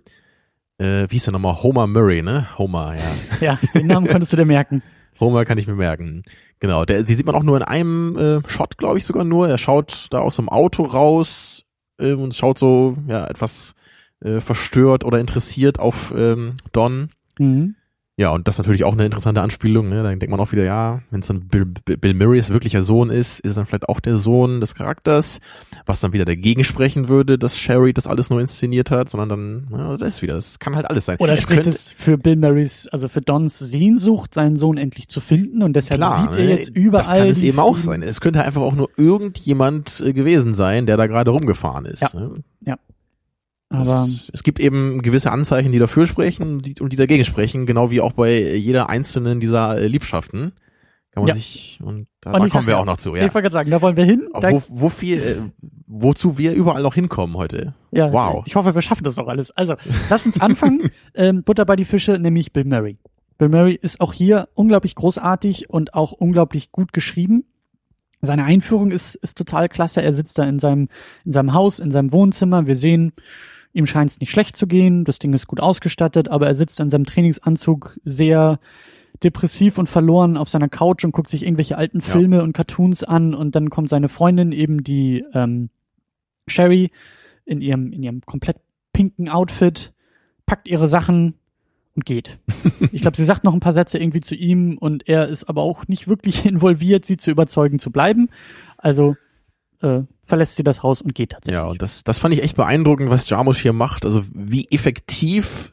Äh, 0.78 1.06
wie 1.08 1.14
hieß 1.14 1.24
der 1.24 1.32
nochmal? 1.32 1.62
Homer 1.62 1.86
Murray, 1.86 2.22
ne? 2.22 2.46
Homer, 2.56 2.96
ja. 2.96 3.02
Ja, 3.40 3.58
den 3.74 3.86
Namen 3.86 4.08
konntest 4.08 4.32
du 4.32 4.36
dir 4.36 4.46
merken. 4.46 4.82
Homer 5.20 5.44
kann 5.44 5.58
ich 5.58 5.66
mir 5.66 5.74
merken. 5.74 6.22
Genau, 6.60 6.84
der, 6.84 7.02
die 7.02 7.14
sieht 7.14 7.26
man 7.26 7.34
auch 7.34 7.42
nur 7.42 7.56
in 7.56 7.62
einem 7.62 8.16
äh, 8.16 8.48
Shot, 8.48 8.78
glaube 8.78 8.98
ich 8.98 9.04
sogar 9.04 9.24
nur. 9.24 9.48
Er 9.48 9.58
schaut 9.58 10.06
da 10.10 10.20
aus 10.20 10.36
dem 10.36 10.48
Auto 10.48 10.84
raus 10.84 11.64
äh, 12.00 12.12
und 12.12 12.34
schaut 12.34 12.58
so 12.58 12.96
ja 13.06 13.26
etwas 13.26 13.74
äh, 14.24 14.40
verstört 14.40 15.04
oder 15.04 15.20
interessiert 15.20 15.78
auf 15.78 16.14
ähm, 16.16 16.56
Don. 16.72 17.10
Mhm. 17.38 17.74
Ja, 18.18 18.30
und 18.30 18.48
das 18.48 18.56
ist 18.56 18.58
natürlich 18.58 18.82
auch 18.82 18.94
eine 18.94 19.04
interessante 19.04 19.40
Anspielung. 19.42 19.88
Ne? 19.88 20.02
Da 20.02 20.08
denkt 20.08 20.28
man 20.28 20.40
auch 20.40 20.50
wieder, 20.50 20.64
ja, 20.64 21.02
wenn 21.12 21.20
es 21.20 21.28
dann 21.28 21.46
Bill, 21.46 21.66
Bill 21.66 22.14
Murrays 22.14 22.50
wirklicher 22.50 22.82
Sohn 22.82 23.10
ist, 23.10 23.38
ist 23.38 23.50
es 23.50 23.54
dann 23.54 23.64
vielleicht 23.64 23.88
auch 23.88 24.00
der 24.00 24.16
Sohn 24.16 24.60
des 24.60 24.74
Charakters, 24.74 25.38
was 25.86 26.00
dann 26.00 26.12
wieder 26.12 26.24
dagegen 26.24 26.64
sprechen 26.64 27.06
würde, 27.06 27.38
dass 27.38 27.56
Sherry 27.56 27.92
das 27.92 28.08
alles 28.08 28.28
nur 28.28 28.40
inszeniert 28.40 28.90
hat, 28.90 29.08
sondern 29.08 29.28
dann, 29.28 29.66
ja, 29.70 29.96
das 29.96 30.14
ist 30.14 30.22
wieder, 30.22 30.34
das 30.34 30.58
kann 30.58 30.74
halt 30.74 30.90
alles 30.90 31.06
sein. 31.06 31.16
Oder 31.20 31.34
es 31.34 31.42
spricht 31.42 31.62
könnte, 31.62 31.70
es 31.70 31.88
für 31.90 32.18
Bill 32.18 32.34
Murrays, 32.34 32.88
also 32.88 33.06
für 33.06 33.20
Dons 33.20 33.56
Sehnsucht, 33.56 34.34
seinen 34.34 34.56
Sohn 34.56 34.78
endlich 34.78 35.06
zu 35.06 35.20
finden 35.20 35.62
und 35.62 35.74
deshalb 35.74 36.00
Klar, 36.00 36.22
sieht 36.22 36.40
er 36.40 36.44
ne? 36.44 36.50
jetzt 36.50 36.70
überall. 36.70 37.04
das 37.04 37.18
kann 37.18 37.28
es 37.28 37.42
eben 37.42 37.60
auch 37.60 37.76
sein. 37.76 38.02
Es 38.02 38.20
könnte 38.20 38.42
einfach 38.42 38.62
auch 38.62 38.74
nur 38.74 38.90
irgendjemand 38.96 40.02
äh, 40.04 40.12
gewesen 40.12 40.56
sein, 40.56 40.86
der 40.86 40.96
da 40.96 41.06
gerade 41.06 41.30
rumgefahren 41.30 41.84
ist. 41.84 42.02
Ja. 42.02 42.10
Ne? 42.18 42.42
Aber 43.70 44.04
es, 44.04 44.30
es 44.32 44.42
gibt 44.42 44.60
eben 44.60 45.02
gewisse 45.02 45.30
Anzeichen, 45.30 45.72
die 45.72 45.78
dafür 45.78 46.06
sprechen 46.06 46.48
und 46.48 46.62
die, 46.66 46.80
und 46.80 46.92
die 46.92 46.96
dagegen 46.96 47.24
sprechen, 47.24 47.66
genau 47.66 47.90
wie 47.90 48.00
auch 48.00 48.12
bei 48.12 48.40
jeder 48.56 48.88
einzelnen 48.88 49.40
dieser 49.40 49.78
äh, 49.78 49.86
Liebschaften. 49.86 50.52
Kann 51.12 51.22
man 51.24 51.28
Ja. 51.28 51.34
sich, 51.34 51.78
und 51.82 52.06
da, 52.20 52.32
Und 52.32 52.40
da 52.40 52.46
ich 52.46 52.52
kommen 52.52 52.66
wir 52.66 52.78
auch 52.78 52.84
noch 52.86 52.96
zu, 52.96 53.14
ich 53.14 53.16
ja. 53.20 53.22
wollte 53.34 53.42
gerade 53.42 53.52
sagen, 53.52 53.70
da 53.70 53.82
wollen 53.82 53.96
wir 53.96 54.04
hin. 54.04 54.28
Wo, 54.32 54.62
wo 54.68 54.88
viel, 54.88 55.18
äh, 55.22 55.36
wozu 55.86 56.38
wir 56.38 56.54
überall 56.54 56.82
noch 56.82 56.94
hinkommen 56.94 57.36
heute. 57.36 57.74
ja, 57.90 58.10
wow. 58.12 58.42
Ich 58.46 58.56
hoffe, 58.56 58.74
wir 58.74 58.82
schaffen 58.82 59.04
das 59.04 59.18
auch 59.18 59.28
alles. 59.28 59.50
Also, 59.50 59.74
lass 60.08 60.24
uns 60.24 60.40
anfangen. 60.40 60.90
ähm, 61.14 61.42
Butter 61.42 61.64
bei 61.66 61.76
die 61.76 61.84
Fische, 61.84 62.18
nämlich 62.18 62.52
Bill 62.54 62.64
Murray. 62.64 62.96
Bill 63.36 63.48
Murray 63.50 63.78
ist 63.80 64.00
auch 64.00 64.12
hier 64.14 64.48
unglaublich 64.54 64.94
großartig 64.94 65.68
und 65.70 65.92
auch 65.94 66.12
unglaublich 66.12 66.72
gut 66.72 66.92
geschrieben. 66.92 67.44
Seine 68.20 68.44
Einführung 68.46 68.90
ist, 68.90 69.14
ist 69.14 69.38
total 69.38 69.68
klasse. 69.68 70.02
Er 70.02 70.12
sitzt 70.12 70.38
da 70.38 70.44
in 70.44 70.58
seinem, 70.58 70.88
in 71.24 71.32
seinem 71.32 71.52
Haus, 71.52 71.78
in 71.78 71.90
seinem 71.90 72.10
Wohnzimmer. 72.12 72.66
Wir 72.66 72.74
sehen, 72.76 73.12
ihm 73.72 73.86
scheint 73.86 74.10
es 74.10 74.20
nicht 74.20 74.30
schlecht 74.30 74.56
zu 74.56 74.66
gehen. 74.66 75.04
Das 75.04 75.18
Ding 75.18 75.32
ist 75.32 75.46
gut 75.46 75.60
ausgestattet, 75.60 76.28
aber 76.28 76.46
er 76.46 76.54
sitzt 76.54 76.80
in 76.80 76.90
seinem 76.90 77.04
Trainingsanzug 77.04 77.98
sehr 78.04 78.58
depressiv 79.22 79.78
und 79.78 79.88
verloren 79.88 80.36
auf 80.36 80.48
seiner 80.48 80.68
Couch 80.68 81.04
und 81.04 81.12
guckt 81.12 81.28
sich 81.28 81.42
irgendwelche 81.42 81.76
alten 81.76 82.00
Ja. 82.00 82.04
Filme 82.04 82.42
und 82.42 82.52
Cartoons 82.52 83.04
an 83.04 83.34
und 83.34 83.54
dann 83.54 83.70
kommt 83.70 83.88
seine 83.88 84.08
Freundin 84.08 84.52
eben 84.52 84.84
die 84.84 85.24
ähm, 85.34 85.70
Sherry 86.46 86.90
in 87.44 87.60
ihrem 87.60 87.92
in 87.92 88.02
ihrem 88.02 88.20
komplett 88.22 88.58
pinken 88.92 89.28
Outfit, 89.28 89.92
packt 90.46 90.68
ihre 90.68 90.88
Sachen 90.88 91.34
und 91.94 92.04
geht. 92.04 92.38
Ich 92.90 93.02
glaube, 93.02 93.16
sie 93.16 93.24
sagt 93.24 93.44
noch 93.44 93.52
ein 93.52 93.60
paar 93.60 93.72
Sätze 93.74 93.98
irgendwie 93.98 94.20
zu 94.20 94.34
ihm 94.34 94.78
und 94.78 95.08
er 95.08 95.28
ist 95.28 95.44
aber 95.44 95.62
auch 95.62 95.88
nicht 95.88 96.08
wirklich 96.08 96.46
involviert, 96.46 97.04
sie 97.04 97.16
zu 97.16 97.30
überzeugen 97.30 97.78
zu 97.78 97.90
bleiben. 97.90 98.30
Also 98.78 99.16
äh, 99.82 100.02
verlässt 100.28 100.56
sie 100.56 100.62
das 100.62 100.82
Haus 100.82 101.00
und 101.00 101.14
geht 101.14 101.30
tatsächlich. 101.30 101.54
Ja, 101.54 101.66
und 101.66 101.82
das, 101.82 102.04
das 102.04 102.18
fand 102.18 102.34
ich 102.34 102.42
echt 102.42 102.56
beeindruckend, 102.56 103.10
was 103.10 103.28
Jarmusch 103.28 103.60
hier 103.60 103.72
macht. 103.72 104.04
Also 104.04 104.24
wie 104.32 104.66
effektiv 104.70 105.72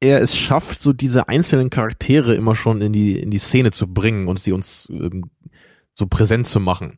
er 0.00 0.20
es 0.20 0.36
schafft, 0.36 0.82
so 0.82 0.92
diese 0.92 1.28
einzelnen 1.28 1.70
Charaktere 1.70 2.34
immer 2.34 2.54
schon 2.54 2.82
in 2.82 2.92
die, 2.92 3.18
in 3.18 3.30
die 3.30 3.38
Szene 3.38 3.70
zu 3.70 3.92
bringen 3.92 4.28
und 4.28 4.38
sie 4.38 4.52
uns 4.52 4.86
ähm, 4.90 5.30
so 5.94 6.06
präsent 6.06 6.46
zu 6.46 6.60
machen. 6.60 6.96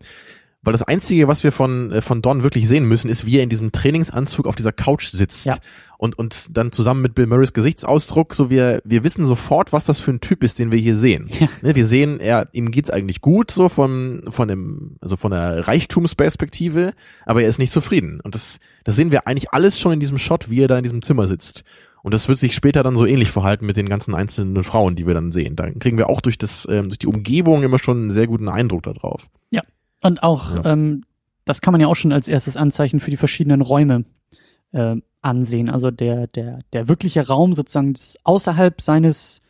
Weil 0.67 0.73
das 0.73 0.83
Einzige, 0.83 1.29
was 1.29 1.45
wir 1.45 1.53
von, 1.53 1.93
äh, 1.93 2.03
von 2.03 2.23
Don 2.23 2.43
wirklich 2.43 2.67
sehen 2.67 2.89
müssen, 2.89 3.09
ist, 3.09 3.25
wie 3.25 3.37
er 3.37 3.45
in 3.45 3.49
diesem 3.49 3.71
Trainingsanzug 3.71 4.49
auf 4.49 4.57
dieser 4.57 4.73
Couch 4.73 5.07
sitzt. 5.07 5.47
Ja. 5.47 5.57
Und, 5.97 6.19
und 6.19 6.57
dann 6.57 6.73
zusammen 6.73 7.03
mit 7.03 7.15
Bill 7.15 7.29
Murrays 7.29 7.53
Gesichtsausdruck, 7.53 8.35
so 8.35 8.51
wir, 8.51 8.83
wir 8.85 9.05
wissen 9.05 9.25
sofort, 9.27 9.73
was 9.73 9.85
das 9.85 10.01
für 10.01 10.11
ein 10.11 10.21
Typ 10.21 10.43
ist, 10.43 10.59
den 10.59 10.73
wir 10.73 10.79
hier 10.81 10.97
sehen. 10.97 11.29
Ja. 11.39 11.49
Ne, 11.63 11.77
wir 11.77 11.87
sehen, 11.87 12.19
er, 12.19 12.49
ihm 12.51 12.73
geht's 12.73 12.91
eigentlich 12.91 13.21
gut, 13.21 13.53
so 13.53 13.69
von, 13.69 14.25
von 14.29 14.49
dem, 14.49 14.97
also 15.01 15.17
von 15.17 15.31
der 15.31 15.69
Reichtumsperspektive, 15.69 16.95
aber 17.27 17.43
er 17.43 17.49
ist 17.49 17.61
nicht 17.61 17.73
zufrieden. 17.73 18.21
Und 18.21 18.35
das, 18.35 18.59
das 18.83 18.97
sehen 18.97 19.13
wir 19.13 19.29
eigentlich 19.29 19.53
alles 19.53 19.79
schon 19.79 19.93
in 19.93 20.01
diesem 20.01 20.19
Shot, 20.19 20.51
wie 20.51 20.63
er 20.63 20.69
da 20.69 20.79
in 20.79 20.83
diesem 20.83 21.03
Zimmer 21.03 21.29
sitzt. 21.29 21.63
Und 22.03 22.13
das 22.13 22.27
wird 22.27 22.41
sich 22.41 22.57
später 22.57 22.83
dann 22.83 22.97
so 22.97 23.07
ähnlich 23.07 23.31
verhalten 23.31 23.67
mit 23.67 23.77
den 23.77 23.89
ganzen 23.89 24.17
einzelnen 24.17 24.65
Frauen, 24.65 24.97
die 24.97 25.07
wir 25.07 25.15
dann 25.15 25.31
sehen. 25.31 25.55
Da 25.55 25.71
kriegen 25.71 25.97
wir 25.97 26.11
auch 26.11 26.21
durch 26.21 26.39
das, 26.39 26.67
ähm, 26.69 26.89
durch 26.89 26.99
die 26.99 27.07
Umgebung 27.07 27.63
immer 27.63 27.79
schon 27.79 27.99
einen 27.99 28.11
sehr 28.11 28.27
guten 28.27 28.49
Eindruck 28.49 28.83
darauf. 28.83 29.29
Und 30.03 30.23
auch, 30.23 30.55
Ja. 30.57 30.73
ähm, 30.73 31.05
das 31.45 31.61
kann 31.61 31.73
man 31.73 31.81
ja 31.81 31.87
auch 31.87 31.95
schon 31.97 32.13
als 32.13 32.29
erstes 32.29 32.57
Anzeichen 32.57 33.01
für 33.01 33.11
die 33.11 33.17
verschiedenen 33.17 33.61
Räume 33.61 34.05
äh, 34.73 34.97
ansehen. 35.23 35.71
Also 35.71 35.91
der, 35.91 36.27
der, 36.27 36.61
der 36.73 36.89
wirkliche 36.89 37.27
Raum 37.27 37.55
sozusagen 37.55 37.95
außerhalb 38.25 38.81
seines, 38.81 39.41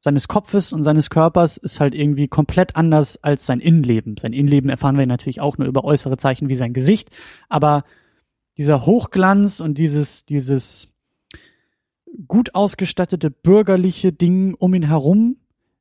seines 0.00 0.28
Kopfes 0.28 0.72
und 0.72 0.82
seines 0.84 1.10
Körpers 1.10 1.56
ist 1.56 1.80
halt 1.80 1.94
irgendwie 1.94 2.28
komplett 2.28 2.76
anders 2.76 3.22
als 3.22 3.46
sein 3.46 3.60
Innenleben. 3.60 4.16
Sein 4.16 4.32
Innenleben 4.32 4.70
erfahren 4.70 4.96
wir 4.96 5.06
natürlich 5.06 5.40
auch 5.40 5.58
nur 5.58 5.68
über 5.68 5.84
äußere 5.84 6.16
Zeichen 6.16 6.48
wie 6.48 6.56
sein 6.56 6.72
Gesicht, 6.72 7.10
aber 7.48 7.84
dieser 8.56 8.86
Hochglanz 8.86 9.60
und 9.60 9.78
dieses, 9.78 10.24
dieses 10.24 10.88
gut 12.28 12.54
ausgestattete 12.54 13.30
bürgerliche 13.30 14.12
Ding 14.12 14.54
um 14.54 14.74
ihn 14.74 14.82
herum 14.82 15.36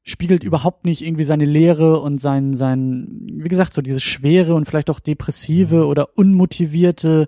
spiegelt 0.10 0.44
überhaupt 0.44 0.86
nicht 0.86 1.02
irgendwie 1.02 1.24
seine 1.24 1.46
Leere 1.46 2.00
und 2.00 2.22
sein, 2.22 2.56
sein, 2.56 3.08
wie 3.32 3.48
gesagt, 3.48 3.74
so 3.74 3.82
dieses 3.82 4.04
schwere 4.04 4.56
und 4.56 4.66
vielleicht 4.66 4.90
auch 4.90 5.00
depressive 5.00 5.78
mhm. 5.78 5.84
oder 5.84 6.18
unmotivierte, 6.18 7.28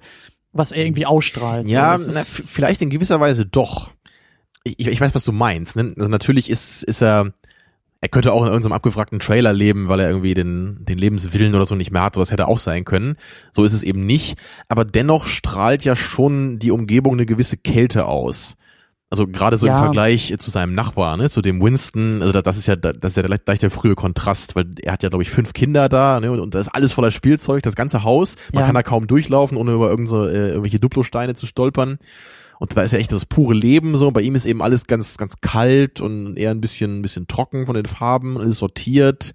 was 0.52 0.72
er 0.72 0.86
irgendwie 0.86 1.06
ausstrahlt. 1.06 1.70
Ja, 1.70 1.98
so, 1.98 2.12
na, 2.12 2.22
vielleicht 2.24 2.82
in 2.82 2.90
gewisser 2.90 3.20
Weise 3.20 3.46
doch. 3.46 3.92
Ich, 4.64 4.80
ich 4.80 5.02
weiß, 5.02 5.16
was 5.16 5.24
du 5.24 5.32
meinst. 5.32 5.76
Ne? 5.76 5.94
Also 5.98 6.10
natürlich 6.10 6.50
ist, 6.50 6.84
ist 6.84 7.02
er, 7.02 7.34
er 8.02 8.10
könnte 8.10 8.34
auch 8.34 8.42
in 8.42 8.48
irgendeinem 8.48 8.74
abgefragten 8.74 9.20
Trailer 9.20 9.54
leben, 9.54 9.88
weil 9.88 10.00
er 10.00 10.10
irgendwie 10.10 10.34
den, 10.34 10.84
den 10.86 10.98
Lebenswillen 10.98 11.56
oder 11.56 11.66
so 11.66 11.76
nicht 11.76 11.92
mehr 11.92 12.04
hat. 12.04 12.16
So, 12.16 12.22
das 12.22 12.32
hätte 12.32 12.48
auch 12.48 12.58
sein 12.58 12.84
können. 12.84 13.16
So 13.54 13.64
ist 13.64 13.74
es 13.74 13.84
eben 13.84 14.06
nicht. 14.06 14.38
Aber 14.68 14.86
dennoch 14.86 15.28
strahlt 15.28 15.84
ja 15.84 15.96
schon 15.96 16.60
die 16.60 16.72
Umgebung 16.72 17.14
eine 17.14 17.26
gewisse 17.26 17.58
Kälte 17.58 18.06
aus. 18.06 18.56
Also 19.12 19.28
gerade 19.28 19.58
so 19.58 19.68
ja. 19.68 19.74
im 19.74 19.80
Vergleich 19.80 20.34
zu 20.38 20.52
seinem 20.52 20.74
Nachbar, 20.74 21.18
ne, 21.18 21.30
zu 21.30 21.42
dem 21.42 21.62
Winston, 21.62 22.22
also 22.22 22.42
das 22.42 22.56
ist 22.56 22.68
ja 22.68 22.78
das 22.78 23.12
ist 23.12 23.18
ja 23.18 23.24
gleich 23.24 23.60
der 23.60 23.70
frühe 23.70 23.94
Kontrast, 23.94 24.56
weil 24.56 24.74
er 24.82 24.94
hat 24.94 25.04
ja 25.04 25.10
glaube 25.10 25.22
ich 25.22 25.30
fünf 25.30 25.52
Kinder 25.52 25.90
da, 25.90 26.22
ne, 26.22 26.32
und, 26.32 26.40
und 26.40 26.56
da 26.56 26.62
ist 26.62 26.70
alles 26.70 26.94
voller 26.94 27.12
Spielzeug, 27.12 27.62
das 27.62 27.76
ganze 27.76 28.04
Haus, 28.04 28.38
man 28.54 28.62
ja. 28.62 28.68
kann 28.68 28.76
da 28.76 28.84
kaum 28.84 29.08
durchlaufen, 29.08 29.58
ohne 29.58 29.74
über 29.74 29.90
irgendeine, 29.90 30.30
äh, 30.30 30.50
irgendwelche 30.52 30.80
Duplosteine 30.80 31.36
zu 31.36 31.46
stolpern. 31.46 32.00
Und 32.60 32.78
da 32.78 32.84
ist 32.84 32.94
ja 32.94 33.00
echt 33.00 33.12
das 33.12 33.26
pure 33.26 33.56
Leben 33.56 33.96
so. 33.96 34.12
Bei 34.12 34.22
ihm 34.22 34.36
ist 34.36 34.46
eben 34.46 34.62
alles 34.62 34.86
ganz 34.88 35.18
ganz 35.18 35.42
kalt 35.42 36.00
und 36.00 36.38
eher 36.38 36.52
ein 36.52 36.62
bisschen 36.62 37.00
ein 37.00 37.02
bisschen 37.02 37.28
trocken 37.28 37.66
von 37.66 37.76
den 37.76 37.88
Farben, 37.88 38.38
alles 38.38 38.60
sortiert. 38.60 39.34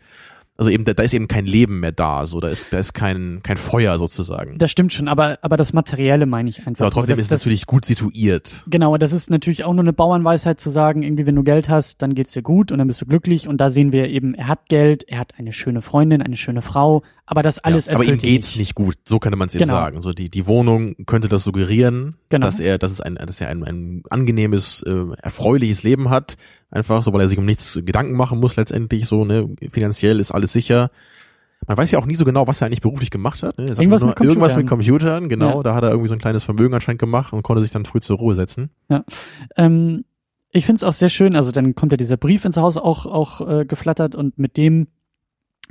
Also 0.58 0.70
eben, 0.70 0.84
da, 0.84 0.94
da 0.94 1.02
ist 1.02 1.12
eben 1.12 1.28
kein 1.28 1.44
Leben 1.44 1.80
mehr 1.80 1.92
da, 1.92 2.24
so 2.24 2.40
da 2.40 2.48
ist, 2.48 2.72
da 2.72 2.78
ist 2.78 2.94
kein, 2.94 3.40
kein 3.42 3.58
Feuer 3.58 3.98
sozusagen. 3.98 4.56
Das 4.56 4.70
stimmt 4.70 4.92
schon, 4.92 5.06
aber, 5.06 5.38
aber 5.42 5.56
das 5.58 5.74
Materielle 5.74 6.24
meine 6.24 6.48
ich 6.48 6.66
einfach. 6.66 6.86
Ja, 6.86 6.90
trotzdem 6.90 7.16
das, 7.16 7.18
ist 7.20 7.24
es 7.26 7.30
natürlich 7.30 7.66
gut 7.66 7.84
situiert. 7.84 8.64
Genau, 8.66 8.96
das 8.96 9.12
ist 9.12 9.28
natürlich 9.28 9.64
auch 9.64 9.74
nur 9.74 9.84
eine 9.84 9.92
Bauernweisheit 9.92 10.60
zu 10.60 10.70
sagen, 10.70 11.02
irgendwie, 11.02 11.26
wenn 11.26 11.34
du 11.34 11.42
Geld 11.42 11.68
hast, 11.68 12.00
dann 12.00 12.14
geht's 12.14 12.32
dir 12.32 12.42
gut 12.42 12.72
und 12.72 12.78
dann 12.78 12.86
bist 12.86 13.02
du 13.02 13.06
glücklich 13.06 13.48
und 13.48 13.58
da 13.58 13.68
sehen 13.68 13.92
wir 13.92 14.08
eben, 14.08 14.34
er 14.34 14.48
hat 14.48 14.68
Geld, 14.68 15.04
er 15.08 15.18
hat 15.18 15.34
eine 15.36 15.52
schöne 15.52 15.82
Freundin, 15.82 16.22
eine 16.22 16.36
schöne 16.36 16.62
Frau, 16.62 17.02
aber 17.26 17.42
das 17.42 17.58
alles 17.58 17.86
ja, 17.86 17.94
Aber 17.94 18.04
ihm 18.04 18.18
geht's 18.18 18.50
nicht. 18.50 18.58
nicht 18.58 18.74
gut, 18.74 18.96
so 19.04 19.18
könnte 19.18 19.36
man 19.36 19.48
es 19.48 19.54
eben 19.54 19.64
genau. 19.64 19.74
sagen. 19.74 20.00
So 20.00 20.12
die, 20.12 20.30
die 20.30 20.46
Wohnung 20.46 20.94
könnte 21.06 21.28
das 21.28 21.44
suggerieren, 21.44 22.16
genau. 22.30 22.46
dass 22.46 22.60
er, 22.60 22.78
dass 22.78 22.92
es 22.92 23.00
ein, 23.00 23.16
dass 23.16 23.40
er 23.40 23.48
ein, 23.48 23.64
ein 23.64 24.02
angenehmes, 24.08 24.82
äh, 24.82 25.04
erfreuliches 25.20 25.82
Leben 25.82 26.08
hat 26.08 26.36
Einfach 26.70 27.02
so, 27.02 27.12
weil 27.12 27.20
er 27.20 27.28
sich 27.28 27.38
um 27.38 27.44
nichts 27.44 27.80
Gedanken 27.84 28.16
machen 28.16 28.40
muss 28.40 28.56
letztendlich 28.56 29.06
so, 29.06 29.24
ne, 29.24 29.48
finanziell 29.70 30.20
ist 30.20 30.32
alles 30.32 30.52
sicher. 30.52 30.90
Man 31.66 31.78
weiß 31.78 31.90
ja 31.90 31.98
auch 31.98 32.06
nie 32.06 32.14
so 32.14 32.24
genau, 32.24 32.46
was 32.46 32.60
er 32.60 32.66
eigentlich 32.66 32.82
beruflich 32.82 33.10
gemacht 33.10 33.42
hat. 33.42 33.58
Ne? 33.58 33.66
Irgendwas, 33.66 34.00
nur, 34.00 34.10
mit 34.10 34.20
irgendwas 34.20 34.56
mit 34.56 34.66
Computern, 34.66 35.28
genau. 35.28 35.58
Ja. 35.58 35.62
Da 35.62 35.74
hat 35.74 35.84
er 35.84 35.90
irgendwie 35.90 36.08
so 36.08 36.14
ein 36.14 36.20
kleines 36.20 36.44
Vermögen 36.44 36.74
anscheinend 36.74 37.00
gemacht 37.00 37.32
und 37.32 37.42
konnte 37.42 37.62
sich 37.62 37.70
dann 37.70 37.84
früh 37.84 38.00
zur 38.00 38.18
Ruhe 38.18 38.34
setzen. 38.34 38.70
Ja. 38.88 39.04
Ähm, 39.56 40.04
ich 40.50 40.66
finde 40.66 40.76
es 40.76 40.84
auch 40.84 40.92
sehr 40.92 41.08
schön, 41.08 41.34
also 41.34 41.52
dann 41.52 41.74
kommt 41.74 41.92
ja 41.92 41.96
dieser 41.96 42.16
Brief 42.16 42.44
ins 42.44 42.56
Haus 42.56 42.76
auch, 42.76 43.06
auch 43.06 43.46
äh, 43.46 43.64
geflattert 43.64 44.14
und 44.14 44.38
mit 44.38 44.56
dem 44.56 44.88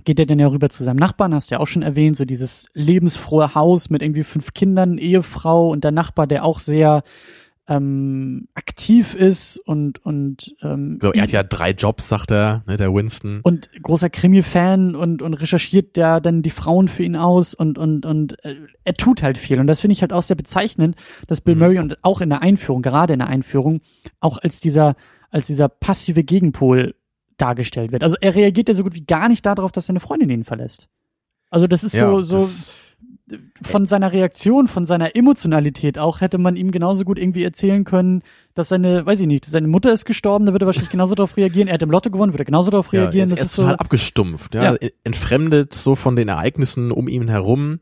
geht 0.03 0.19
er 0.19 0.25
dann 0.25 0.39
ja 0.39 0.47
rüber 0.47 0.69
zu 0.69 0.83
seinem 0.83 0.97
Nachbarn, 0.97 1.33
hast 1.33 1.49
du 1.49 1.55
ja 1.55 1.59
auch 1.59 1.67
schon 1.67 1.81
erwähnt, 1.81 2.17
so 2.17 2.25
dieses 2.25 2.67
lebensfrohe 2.73 3.55
Haus 3.55 3.89
mit 3.89 4.01
irgendwie 4.01 4.23
fünf 4.23 4.53
Kindern, 4.53 4.97
Ehefrau 4.97 5.69
und 5.69 5.83
der 5.83 5.91
Nachbar, 5.91 6.27
der 6.27 6.43
auch 6.43 6.59
sehr 6.59 7.03
ähm, 7.67 8.47
aktiv 8.53 9.15
ist 9.15 9.57
und 9.57 10.03
und 10.05 10.55
ähm, 10.61 10.99
so, 11.01 11.11
er 11.11 11.23
hat 11.23 11.31
ja 11.31 11.41
drei 11.41 11.71
Jobs, 11.71 12.07
sagt 12.07 12.31
er, 12.31 12.63
ne, 12.67 12.77
der 12.77 12.93
Winston. 12.93 13.39
Und 13.41 13.69
großer 13.81 14.09
Krimi-Fan 14.09 14.95
und 14.95 15.21
und 15.23 15.33
recherchiert 15.33 15.97
ja 15.97 16.19
dann 16.19 16.43
die 16.43 16.51
Frauen 16.51 16.87
für 16.87 17.03
ihn 17.03 17.15
aus 17.15 17.55
und 17.55 17.77
und 17.77 18.05
und 18.05 18.43
äh, 18.45 18.55
er 18.83 18.93
tut 18.93 19.23
halt 19.23 19.37
viel 19.37 19.59
und 19.59 19.67
das 19.67 19.81
finde 19.81 19.93
ich 19.93 20.01
halt 20.01 20.13
auch 20.13 20.21
sehr 20.21 20.35
bezeichnend, 20.35 20.95
dass 21.27 21.41
Bill 21.41 21.55
mhm. 21.55 21.61
Murray 21.61 21.79
und 21.79 22.03
auch 22.03 22.21
in 22.21 22.29
der 22.29 22.43
Einführung, 22.43 22.83
gerade 22.83 23.13
in 23.13 23.19
der 23.19 23.29
Einführung, 23.29 23.81
auch 24.19 24.37
als 24.37 24.59
dieser 24.59 24.95
als 25.31 25.47
dieser 25.47 25.67
passive 25.67 26.23
Gegenpol 26.23 26.93
dargestellt 27.37 27.91
wird. 27.91 28.03
Also 28.03 28.15
er 28.21 28.35
reagiert 28.35 28.69
ja 28.69 28.75
so 28.75 28.83
gut 28.83 28.93
wie 28.93 29.05
gar 29.05 29.27
nicht 29.27 29.45
darauf, 29.45 29.71
dass 29.71 29.87
seine 29.87 29.99
Freundin 29.99 30.29
ihn 30.29 30.43
verlässt. 30.43 30.87
Also 31.49 31.65
das 31.65 31.83
ist 31.83 31.95
ja, 31.95 32.09
so 32.09 32.21
so 32.21 32.49
von 33.63 33.87
seiner 33.87 34.11
Reaktion, 34.11 34.67
von 34.67 34.85
seiner 34.85 35.15
Emotionalität 35.15 35.97
auch, 35.97 36.21
hätte 36.21 36.37
man 36.37 36.55
ihm 36.55 36.71
genauso 36.71 37.05
gut 37.05 37.17
irgendwie 37.17 37.43
erzählen 37.43 37.83
können, 37.83 38.21
dass 38.53 38.69
seine, 38.69 39.05
weiß 39.05 39.19
ich 39.19 39.27
nicht, 39.27 39.45
seine 39.45 39.67
Mutter 39.67 39.91
ist 39.91 40.05
gestorben, 40.05 40.45
da 40.45 40.51
würde 40.51 40.65
er 40.65 40.67
wahrscheinlich 40.67 40.91
genauso 40.91 41.15
darauf 41.15 41.35
reagieren. 41.35 41.67
Er 41.67 41.75
hat 41.75 41.81
im 41.81 41.89
Lotto 41.89 42.11
gewonnen, 42.11 42.33
würde 42.33 42.43
er 42.43 42.45
genauso 42.45 42.69
darauf 42.69 42.93
reagieren. 42.93 43.29
Ja, 43.29 43.35
er 43.35 43.41
ist, 43.41 43.47
ist 43.47 43.55
total 43.55 43.71
so, 43.71 43.77
abgestumpft, 43.77 44.53
ja, 44.53 44.73
ja, 44.73 44.89
entfremdet 45.03 45.73
so 45.73 45.95
von 45.95 46.15
den 46.15 46.27
Ereignissen 46.27 46.91
um 46.91 47.07
ihn 47.07 47.27
herum. 47.27 47.79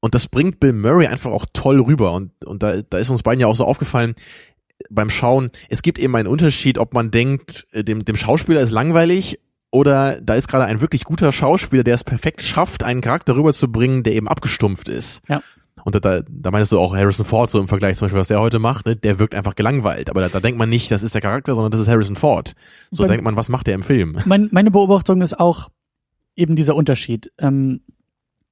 Und 0.00 0.14
das 0.14 0.28
bringt 0.28 0.60
Bill 0.60 0.72
Murray 0.72 1.06
einfach 1.06 1.30
auch 1.30 1.46
toll 1.52 1.80
rüber. 1.80 2.12
Und, 2.12 2.44
und 2.44 2.62
da, 2.62 2.82
da 2.82 2.98
ist 2.98 3.10
uns 3.10 3.22
beiden 3.22 3.40
ja 3.40 3.46
auch 3.46 3.56
so 3.56 3.64
aufgefallen, 3.64 4.14
beim 4.90 5.08
Schauen, 5.08 5.50
es 5.68 5.82
gibt 5.82 5.98
eben 5.98 6.14
einen 6.16 6.28
Unterschied, 6.28 6.78
ob 6.78 6.94
man 6.94 7.10
denkt, 7.10 7.66
äh, 7.72 7.84
dem, 7.84 8.04
dem 8.04 8.16
Schauspieler 8.16 8.60
ist 8.60 8.70
langweilig 8.70 9.38
oder 9.74 10.20
da 10.20 10.34
ist 10.34 10.46
gerade 10.46 10.66
ein 10.66 10.80
wirklich 10.80 11.02
guter 11.02 11.32
Schauspieler, 11.32 11.82
der 11.82 11.96
es 11.96 12.04
perfekt 12.04 12.42
schafft, 12.42 12.84
einen 12.84 13.00
Charakter 13.00 13.34
rüberzubringen, 13.34 14.04
der 14.04 14.14
eben 14.14 14.28
abgestumpft 14.28 14.88
ist. 14.88 15.20
Ja. 15.28 15.42
Und 15.84 16.02
da, 16.02 16.22
da 16.26 16.50
meinst 16.52 16.70
du 16.70 16.78
auch 16.78 16.96
Harrison 16.96 17.26
Ford 17.26 17.50
so 17.50 17.60
im 17.60 17.66
Vergleich 17.66 17.96
zum 17.96 18.06
Beispiel, 18.06 18.20
was 18.20 18.28
der 18.28 18.40
heute 18.40 18.60
macht, 18.60 18.86
ne? 18.86 18.94
der 18.94 19.18
wirkt 19.18 19.34
einfach 19.34 19.56
gelangweilt. 19.56 20.08
Aber 20.08 20.20
da, 20.20 20.28
da 20.28 20.38
denkt 20.38 20.58
man 20.58 20.70
nicht, 20.70 20.92
das 20.92 21.02
ist 21.02 21.14
der 21.14 21.20
Charakter, 21.20 21.54
sondern 21.54 21.72
das 21.72 21.80
ist 21.80 21.88
Harrison 21.88 22.14
Ford. 22.14 22.54
So 22.92 23.02
Bei, 23.02 23.08
denkt 23.08 23.24
man, 23.24 23.34
was 23.34 23.48
macht 23.48 23.66
der 23.66 23.74
im 23.74 23.82
Film? 23.82 24.16
Mein, 24.24 24.48
meine 24.52 24.70
Beobachtung 24.70 25.20
ist 25.20 25.38
auch 25.38 25.70
eben 26.36 26.54
dieser 26.54 26.76
Unterschied. 26.76 27.32
Ähm, 27.38 27.80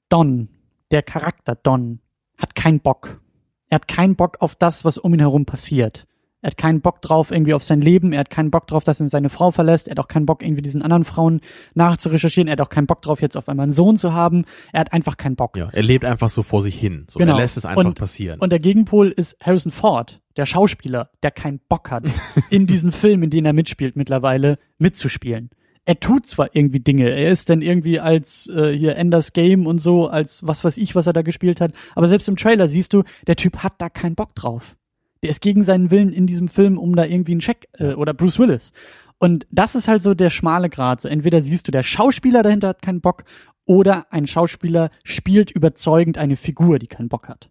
Don, 0.08 0.48
der 0.90 1.02
Charakter 1.02 1.54
Don, 1.54 2.00
hat 2.37 2.56
keinen 2.56 2.80
Bock. 2.80 3.20
Er 3.68 3.76
hat 3.76 3.87
keinen 3.87 4.16
Bock 4.16 4.38
auf 4.40 4.56
das, 4.56 4.85
was 4.85 4.98
um 4.98 5.14
ihn 5.14 5.20
herum 5.20 5.46
passiert. 5.46 6.06
Er 6.42 6.48
hat 6.48 6.57
keinen 6.57 6.81
Bock 6.81 7.00
drauf 7.00 7.31
irgendwie 7.31 7.55
auf 7.55 7.62
sein 7.62 7.81
Leben. 7.81 8.12
Er 8.12 8.20
hat 8.20 8.31
keinen 8.31 8.50
Bock 8.50 8.66
drauf, 8.66 8.83
dass 8.83 9.00
er 9.00 9.09
seine 9.09 9.31
Frau 9.31 9.52
verlässt. 9.52 9.87
Er 9.87 9.92
hat 9.92 10.00
auch 10.00 10.09
keinen 10.09 10.26
Bock 10.26 10.42
irgendwie 10.42 10.61
diesen 10.61 10.83
anderen 10.83 11.05
Frauen 11.05 11.40
nachzurecherchieren. 11.74 12.48
Er 12.48 12.52
hat 12.52 12.61
auch 12.61 12.68
keinen 12.68 12.88
Bock 12.88 13.00
drauf, 13.00 13.22
jetzt 13.22 13.37
auf 13.37 13.48
einmal 13.48 13.64
einen 13.64 13.72
Sohn 13.72 13.96
zu 13.96 14.12
haben. 14.12 14.44
Er 14.72 14.81
hat 14.81 14.92
einfach 14.92 15.16
keinen 15.16 15.37
Bock. 15.37 15.57
Ja, 15.57 15.70
er 15.72 15.83
lebt 15.83 16.05
einfach 16.05 16.28
so 16.28 16.42
vor 16.42 16.62
sich 16.62 16.78
hin. 16.78 17.05
So, 17.09 17.20
genau. 17.20 17.35
Er 17.35 17.40
lässt 17.40 17.57
es 17.57 17.64
einfach 17.64 17.85
und, 17.85 17.98
passieren. 17.98 18.40
Und 18.40 18.50
der 18.50 18.59
Gegenpol 18.59 19.09
ist 19.09 19.37
Harrison 19.40 19.70
Ford, 19.70 20.20
der 20.37 20.44
Schauspieler, 20.46 21.11
der 21.22 21.31
keinen 21.31 21.61
Bock 21.68 21.92
hat, 21.92 22.05
in 22.50 22.66
diesen 22.66 22.90
Film, 22.90 23.22
in 23.22 23.31
den 23.31 23.46
er 23.46 23.52
mitspielt 23.52 23.94
mittlerweile, 23.94 24.59
mitzuspielen 24.78 25.50
er 25.85 25.98
tut 25.98 26.26
zwar 26.26 26.55
irgendwie 26.55 26.81
Dinge, 26.81 27.11
er 27.11 27.33
ist 27.33 27.50
dann 27.50 27.61
irgendwie 27.61 27.98
als 27.98 28.48
äh, 28.48 28.76
hier 28.76 28.96
Enders 28.96 29.33
Game 29.33 29.66
und 29.66 29.81
so, 29.81 30.07
als 30.07 30.46
was 30.46 30.62
weiß 30.62 30.76
ich, 30.76 30.94
was 30.94 31.09
er 31.09 31.12
da 31.12 31.22
gespielt 31.22 31.61
hat, 31.61 31.72
aber 31.94 32.07
selbst 32.07 32.28
im 32.28 32.37
Trailer 32.37 32.68
siehst 32.68 32.92
du, 32.92 33.02
der 33.26 33.37
Typ 33.37 33.59
hat 33.59 33.74
da 33.78 33.88
keinen 33.88 34.14
Bock 34.14 34.35
drauf. 34.35 34.76
Der 35.22 35.30
ist 35.30 35.40
gegen 35.40 35.64
seinen 35.64 35.90
Willen 35.90 36.12
in 36.12 36.26
diesem 36.26 36.48
Film, 36.48 36.78
um 36.78 36.96
da 36.96 37.04
irgendwie 37.04 37.32
einen 37.32 37.40
Check 37.40 37.68
äh, 37.78 37.94
oder 37.94 38.14
Bruce 38.14 38.38
Willis. 38.38 38.72
Und 39.18 39.46
das 39.50 39.76
ist 39.76 39.87
halt 39.87 40.02
so 40.02 40.14
der 40.14 40.30
schmale 40.30 40.68
Grad. 40.68 41.00
So 41.00 41.08
entweder 41.08 41.40
siehst 41.42 41.68
du, 41.68 41.72
der 41.72 41.85
Schauspieler 41.85 42.42
dahinter 42.42 42.68
hat 42.68 42.82
keinen 42.82 43.00
Bock 43.00 43.24
oder 43.64 44.12
ein 44.12 44.26
Schauspieler 44.26 44.90
spielt 45.04 45.50
überzeugend 45.50 46.18
eine 46.18 46.37
Figur, 46.37 46.78
die 46.78 46.88
keinen 46.88 47.08
Bock 47.08 47.28
hat. 47.28 47.50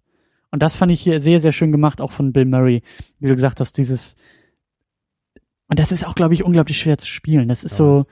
Und 0.52 0.62
das 0.62 0.76
fand 0.76 0.92
ich 0.92 1.02
hier 1.02 1.22
sehr, 1.22 1.40
sehr 1.40 1.54
schön 1.54 1.72
gemacht, 1.72 2.02
auch 2.02 2.12
von 2.12 2.34
Bill 2.34 2.46
Murray. 2.46 2.84
Wie 3.20 3.28
du 3.28 3.36
gesagt 3.36 3.62
hast, 3.62 3.78
dieses, 3.78 4.18
und 5.68 5.80
das 5.80 5.94
ist 5.94 6.06
auch, 6.06 6.16
glaube 6.16 6.34
ich, 6.34 6.44
unglaublich 6.44 6.78
schwer 6.78 6.98
zu 6.98 7.08
spielen. 7.08 7.48
Das 7.48 7.64
ist 7.64 7.72
ja, 7.72 7.78
so. 7.78 8.06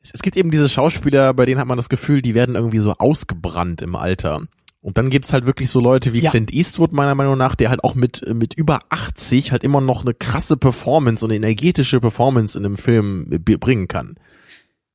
Es, 0.00 0.14
es 0.14 0.22
gibt 0.22 0.36
eben 0.36 0.52
diese 0.52 0.68
Schauspieler, 0.68 1.34
bei 1.34 1.46
denen 1.46 1.60
hat 1.60 1.66
man 1.66 1.76
das 1.76 1.88
Gefühl, 1.88 2.22
die 2.22 2.34
werden 2.34 2.54
irgendwie 2.54 2.78
so 2.78 2.92
ausgebrannt 2.92 3.82
im 3.82 3.96
Alter. 3.96 4.46
Und 4.82 4.96
dann 4.96 5.10
gibt's 5.10 5.32
halt 5.32 5.44
wirklich 5.44 5.68
so 5.68 5.78
Leute 5.78 6.14
wie 6.14 6.22
ja. 6.22 6.30
Clint 6.30 6.52
Eastwood, 6.52 6.92
meiner 6.92 7.14
Meinung 7.14 7.36
nach, 7.36 7.54
der 7.54 7.68
halt 7.68 7.84
auch 7.84 7.94
mit, 7.94 8.26
mit 8.34 8.54
über 8.54 8.80
80 8.88 9.52
halt 9.52 9.62
immer 9.62 9.80
noch 9.82 10.02
eine 10.02 10.14
krasse 10.14 10.56
Performance 10.56 11.24
und 11.24 11.30
eine 11.30 11.36
energetische 11.36 12.00
Performance 12.00 12.58
in 12.58 12.64
einem 12.64 12.76
Film 12.78 13.26
bringen 13.28 13.88
kann. 13.88 14.16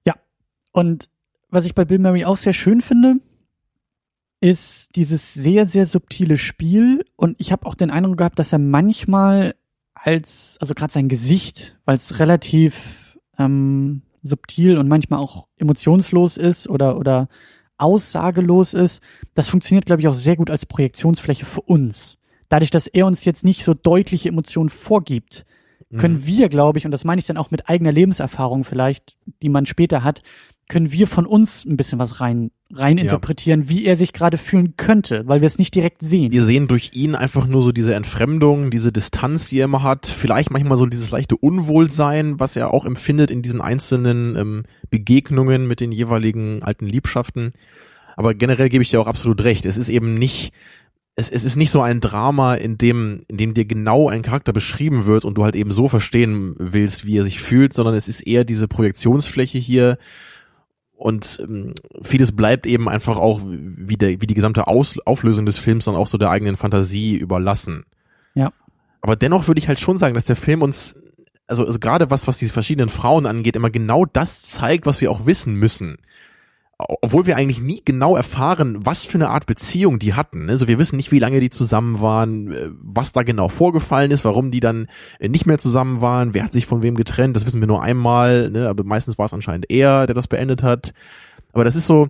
Ja. 0.06 0.16
Und 0.72 1.10
was 1.50 1.66
ich 1.66 1.76
bei 1.76 1.86
Bill 1.86 2.00
Murray 2.00 2.26
auch 2.26 2.38
sehr 2.38 2.54
schön 2.54 2.82
finde, 2.82 3.18
ist 4.42 4.96
dieses 4.96 5.34
sehr, 5.34 5.68
sehr 5.68 5.86
subtile 5.86 6.38
Spiel. 6.38 7.06
Und 7.16 7.36
ich 7.40 7.52
habe 7.52 7.68
auch 7.68 7.76
den 7.76 7.92
Eindruck 7.92 8.18
gehabt, 8.18 8.40
dass 8.40 8.54
er 8.54 8.60
manchmal 8.60 9.54
als, 9.94 10.58
also 10.60 10.74
gerade 10.74 10.94
sein 10.94 11.10
Gesicht, 11.10 11.78
weil 11.86 11.96
es 11.96 12.20
relativ 12.20 13.18
ähm, 13.38 14.02
subtil 14.24 14.78
und 14.78 14.88
manchmal 14.88 15.20
auch 15.20 15.48
emotionslos 15.58 16.38
ist 16.38 16.68
oder, 16.68 16.98
oder 16.98 17.30
aussagelos 17.78 18.74
ist, 18.74 19.02
das 19.34 19.50
funktioniert, 19.50 19.86
glaube 19.86 20.02
ich, 20.02 20.08
auch 20.08 20.14
sehr 20.14 20.36
gut 20.36 20.50
als 20.50 20.66
Projektionsfläche 20.66 21.46
für 21.46 21.62
uns. 21.62 22.18
Dadurch, 22.50 22.72
dass 22.72 22.88
er 22.88 23.06
uns 23.06 23.26
jetzt 23.26 23.44
nicht 23.44 23.64
so 23.64 23.74
deutliche 23.74 24.30
Emotionen 24.30 24.70
vorgibt, 24.70 25.46
können 25.98 26.22
mhm. 26.22 26.26
wir, 26.26 26.50
glaube 26.50 26.78
ich, 26.78 26.86
und 26.86 26.92
das 26.92 27.04
meine 27.06 27.20
ich 27.20 27.28
dann 27.28 27.38
auch 27.38 27.52
mit 27.52 27.70
eigener 27.70 27.92
Lebenserfahrung 27.92 28.64
vielleicht, 28.64 29.16
die 29.42 29.50
man 29.50 29.66
später 29.66 30.04
hat, 30.04 30.24
können 30.68 30.92
wir 30.92 31.08
von 31.08 31.26
uns 31.26 31.66
ein 31.66 31.78
bisschen 31.78 32.00
was 32.00 32.20
rein 32.20 32.52
rein 32.74 32.98
interpretieren, 32.98 33.64
ja. 33.64 33.70
wie 33.70 33.86
er 33.86 33.96
sich 33.96 34.12
gerade 34.12 34.38
fühlen 34.38 34.74
könnte, 34.76 35.28
weil 35.28 35.40
wir 35.40 35.46
es 35.46 35.60
nicht 35.60 35.76
direkt 35.76 36.02
sehen. 36.02 36.32
Wir 36.32 36.44
sehen 36.44 36.68
durch 36.68 36.92
ihn 36.94 37.14
einfach 37.14 37.46
nur 37.46 37.62
so 37.62 37.72
diese 37.72 37.94
Entfremdung, 37.94 38.72
diese 38.72 38.92
Distanz, 38.92 39.50
die 39.50 39.60
er 39.60 39.66
immer 39.66 39.84
hat, 39.84 40.08
vielleicht 40.08 40.50
manchmal 40.50 40.78
so 40.78 40.88
dieses 40.88 41.12
leichte 41.12 41.38
Unwohlsein, 41.38 42.40
was 42.40 42.56
er 42.56 42.74
auch 42.74 42.86
empfindet 42.86 43.30
in 43.30 43.44
diesen 43.44 43.62
einzelnen 43.62 44.36
ähm, 44.36 44.64
Begegnungen 44.90 45.68
mit 45.68 45.80
den 45.80 45.92
jeweiligen 45.92 46.64
alten 46.64 46.88
Liebschaften. 46.88 47.54
Aber 48.16 48.34
generell 48.34 48.70
gebe 48.70 48.82
ich 48.82 48.90
dir 48.90 49.00
auch 49.00 49.08
absolut 49.08 49.44
recht. 49.44 49.66
Es 49.66 49.78
ist 49.78 49.90
eben 49.90 50.18
nicht 50.18 50.52
es, 51.16 51.30
es 51.30 51.46
ist 51.46 51.56
nicht 51.56 51.72
so 51.72 51.82
ein 51.82 52.02
Drama, 52.02 52.56
in 52.56 52.78
dem, 52.78 53.24
in 53.30 53.38
dem 53.38 53.54
dir 53.54 53.66
genau 53.66 54.10
ein 54.10 54.22
Charakter 54.22 54.52
beschrieben 54.52 55.06
wird 55.06 55.24
und 55.24 55.38
du 55.38 55.44
halt 55.44 55.56
eben 55.56 55.72
so 55.72 55.88
verstehen 55.88 56.56
willst, 56.60 57.06
wie 57.06 57.18
er 57.18 57.24
sich 57.24 57.40
fühlt, 57.40 57.74
sondern 57.74 57.96
es 57.96 58.10
ist 58.10 58.22
eher 58.22 58.44
diese 58.44 58.68
Projektionsfläche 58.68 59.58
hier 59.58 59.98
und 61.06 61.38
ähm, 61.48 61.76
vieles 62.02 62.32
bleibt 62.32 62.66
eben 62.66 62.90
einfach 62.90 63.18
auch 63.18 63.40
wie, 63.46 63.96
der, 63.96 64.22
wie 64.22 64.26
die 64.26 64.34
gesamte 64.34 64.66
Aus 64.66 64.98
Auflösung 65.06 65.46
des 65.46 65.60
Films 65.60 65.86
dann 65.86 65.94
auch 65.94 66.08
so 66.08 66.18
der 66.18 66.32
eigenen 66.32 66.58
Fantasie 66.58 67.16
überlassen. 67.16 67.86
Ja. 68.34 68.52
Aber 69.02 69.16
dennoch 69.16 69.48
würde 69.48 69.60
ich 69.60 69.68
halt 69.68 69.80
schon 69.80 70.00
sagen, 70.00 70.16
dass 70.16 70.26
der 70.26 70.36
Film 70.36 70.64
uns, 70.64 70.96
also, 71.46 71.64
also 71.64 71.78
gerade 71.78 72.10
was, 72.10 72.26
was 72.26 72.40
diese 72.40 72.52
verschiedenen 72.52 72.90
Frauen 72.90 73.28
angeht, 73.28 73.56
immer 73.56 73.70
genau 73.70 74.06
das 74.06 74.42
zeigt, 74.42 74.88
was 74.88 75.00
wir 75.00 75.12
auch 75.12 75.28
wissen 75.28 75.54
müssen 75.54 76.00
obwohl 76.78 77.26
wir 77.26 77.38
eigentlich 77.38 77.62
nie 77.62 77.82
genau 77.86 78.18
erfahren, 78.18 78.86
was 78.86 79.06
für 79.06 79.16
eine 79.16 79.30
Art 79.30 79.46
Beziehung 79.46 79.98
die 79.98 80.14
hatten. 80.14 80.50
Also 80.50 80.68
wir 80.68 80.78
wissen 80.78 80.98
nicht, 80.98 81.12
wie 81.12 81.20
lange 81.20 81.40
die 81.40 81.50
zusammen 81.50 82.02
waren, 82.02 82.52
äh, 82.52 82.70
was 82.82 83.14
da 83.14 83.24
genau 83.24 83.48
vorgefallen 83.48 84.12
ist, 84.12 84.26
warum 84.26 84.52
die 84.52 84.60
dann 84.60 84.88
äh, 85.20 85.30
nicht 85.30 85.46
mehr 85.46 85.58
zusammen 85.58 86.02
waren, 86.02 86.34
wer 86.34 86.44
hat 86.44 86.52
sich 86.52 86.66
von 86.66 86.82
wem 86.82 86.96
getrennt, 86.96 87.36
das 87.36 87.46
wissen 87.46 87.62
wir 87.62 87.68
nur 87.68 87.82
einmal, 87.82 88.50
ne? 88.50 88.68
aber 88.68 88.84
meistens 88.84 89.18
war 89.18 89.26
es 89.26 89.34
anscheinend 89.34 89.70
er, 89.70 90.06
der 90.06 90.16
das 90.16 90.28
beendet 90.28 90.64
hat. 90.64 90.94
Aber 91.54 91.64
das 91.64 91.78
ist 91.78 91.88
so, 91.88 92.10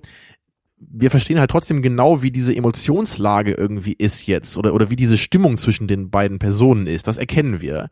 wir 0.77 1.11
verstehen 1.11 1.39
halt 1.39 1.51
trotzdem 1.51 1.83
genau, 1.83 2.23
wie 2.23 2.31
diese 2.31 2.55
Emotionslage 2.55 3.51
irgendwie 3.53 3.93
ist 3.93 4.25
jetzt 4.25 4.57
oder, 4.57 4.73
oder 4.73 4.89
wie 4.89 4.95
diese 4.95 5.17
Stimmung 5.17 5.57
zwischen 5.57 5.87
den 5.87 6.09
beiden 6.09 6.39
Personen 6.39 6.87
ist. 6.87 7.07
Das 7.07 7.17
erkennen 7.17 7.61
wir. 7.61 7.89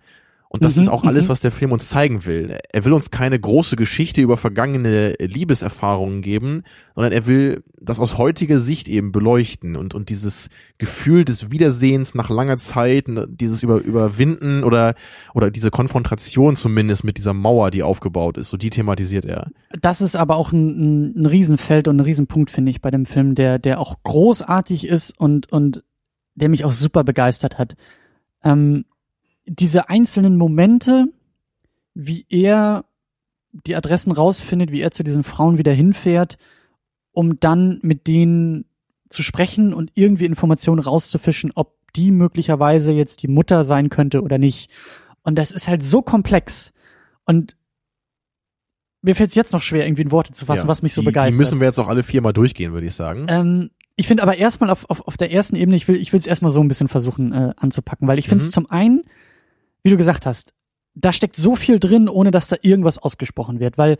Und 0.56 0.64
das 0.64 0.76
mhm, 0.76 0.84
ist 0.84 0.90
auch 0.90 1.04
alles, 1.04 1.26
mhm. 1.26 1.30
was 1.30 1.42
der 1.42 1.52
Film 1.52 1.72
uns 1.72 1.90
zeigen 1.90 2.26
will. 2.26 2.60
Er 2.72 2.86
will 2.86 2.94
uns 2.94 3.10
keine 3.10 3.40
große 3.40 3.76
Geschichte 3.76 4.22
über 4.22 4.38
vergangene 4.38 5.14
Liebeserfahrungen 5.14 6.22
geben, 6.22 6.62
sondern 6.94 7.12
er 7.12 7.26
will 7.26 7.64
das 7.82 8.00
aus 8.00 8.20
heutiger 8.20 8.60
Sicht 8.60 8.88
eben 8.88 9.12
beleuchten 9.12 9.76
und, 9.76 9.96
und 9.96 10.10
dieses 10.10 10.50
Gefühl 10.78 11.26
des 11.26 11.50
Wiedersehens 11.50 12.14
nach 12.14 12.30
langer 12.30 12.58
Zeit, 12.58 13.06
dieses 13.28 13.64
über, 13.64 13.78
Überwinden 13.78 14.64
oder, 14.64 14.94
oder 15.34 15.50
diese 15.50 15.72
Konfrontation 15.72 16.56
zumindest 16.56 17.04
mit 17.04 17.18
dieser 17.18 17.34
Mauer, 17.34 17.72
die 17.72 17.82
aufgebaut 17.82 18.38
ist, 18.38 18.50
so 18.50 18.58
die 18.58 18.70
thematisiert 18.70 19.26
er. 19.26 19.50
Das 19.82 20.02
ist 20.02 20.16
aber 20.16 20.36
auch 20.36 20.52
ein, 20.52 21.20
ein 21.20 21.26
Riesenfeld 21.26 21.88
und 21.88 21.98
ein 21.98 22.02
Riesenpunkt, 22.02 22.52
finde 22.52 22.70
ich, 22.70 22.80
bei 22.80 22.92
dem 22.92 23.08
Film, 23.08 23.34
der, 23.34 23.58
der 23.58 23.80
auch 23.80 24.04
großartig 24.04 24.88
ist 24.88 25.20
und, 25.20 25.52
und 25.52 25.84
der 26.36 26.50
mich 26.50 26.64
auch 26.64 26.74
super 26.74 27.04
begeistert 27.04 27.58
hat. 27.58 27.76
Ähm, 28.44 28.86
diese 29.46 29.90
einzelnen 29.90 30.38
Momente, 30.38 31.08
wie 31.94 32.26
er 32.30 32.86
die 33.52 33.76
Adressen 33.76 34.12
rausfindet, 34.12 34.72
wie 34.72 34.82
er 34.82 34.92
zu 34.92 35.04
diesen 35.04 35.24
Frauen 35.24 35.58
wieder 35.58 35.74
hinfährt, 35.74 36.38
um 37.12 37.40
dann 37.40 37.80
mit 37.84 38.08
denen 38.08 38.66
zu 39.10 39.22
sprechen 39.22 39.74
und 39.74 39.92
irgendwie 39.94 40.26
Informationen 40.26 40.80
rauszufischen, 40.80 41.52
ob 41.54 41.78
die 41.96 42.10
möglicherweise 42.10 42.92
jetzt 42.92 43.22
die 43.22 43.28
Mutter 43.28 43.64
sein 43.64 43.90
könnte 43.90 44.24
oder 44.24 44.40
nicht. 44.40 44.72
Und 45.22 45.36
das 45.36 45.52
ist 45.52 45.68
halt 45.68 45.84
so 45.84 46.02
komplex. 46.02 46.74
Und 47.26 47.56
mir 49.04 49.16
fällt 49.16 49.30
es 49.30 49.36
jetzt 49.36 49.54
noch 49.54 49.62
schwer, 49.62 49.86
irgendwie 49.86 50.02
in 50.02 50.12
Worte 50.12 50.34
zu 50.34 50.46
fassen, 50.46 50.64
ja, 50.64 50.68
was 50.68 50.82
mich 50.82 50.96
so 50.96 51.02
die, 51.02 51.06
begeistert. 51.06 51.34
Die 51.34 51.38
müssen 51.38 51.60
wir 51.60 51.68
jetzt 51.68 51.78
auch 51.78 51.88
alle 51.88 52.02
viermal 52.02 52.34
durchgehen, 52.34 52.74
würde 52.74 52.88
ich 52.88 52.96
sagen. 52.96 53.28
Ähm, 53.30 53.70
ich 53.96 54.08
finde 54.08 54.24
aber 54.24 54.38
erstmal 54.38 54.72
auf, 54.72 54.90
auf, 54.90 55.08
auf 55.08 55.18
der 55.18 55.32
ersten 55.32 55.56
Ebene, 55.56 55.78
ich 55.78 55.88
will 55.88 55.98
ich 55.98 56.12
will 56.12 56.20
es 56.20 56.26
erstmal 56.26 56.52
so 56.52 56.62
ein 56.62 56.68
bisschen 56.68 56.88
versuchen 56.88 57.32
äh, 57.32 57.54
anzupacken, 57.58 58.08
weil 58.08 58.18
ich 58.18 58.28
finde 58.28 58.44
es 58.44 58.50
mhm. 58.50 58.54
zum 58.54 58.72
einen 58.72 59.04
wie 59.84 59.90
du 59.90 59.98
gesagt 59.98 60.26
hast, 60.26 60.54
da 60.96 61.12
steckt 61.12 61.36
so 61.36 61.56
viel 61.56 61.80
drin, 61.80 62.10
ohne 62.10 62.32
dass 62.32 62.48
da 62.48 62.56
irgendwas 62.62 62.98
ausgesprochen 62.98 63.60
wird, 63.60 63.78
weil 63.78 63.98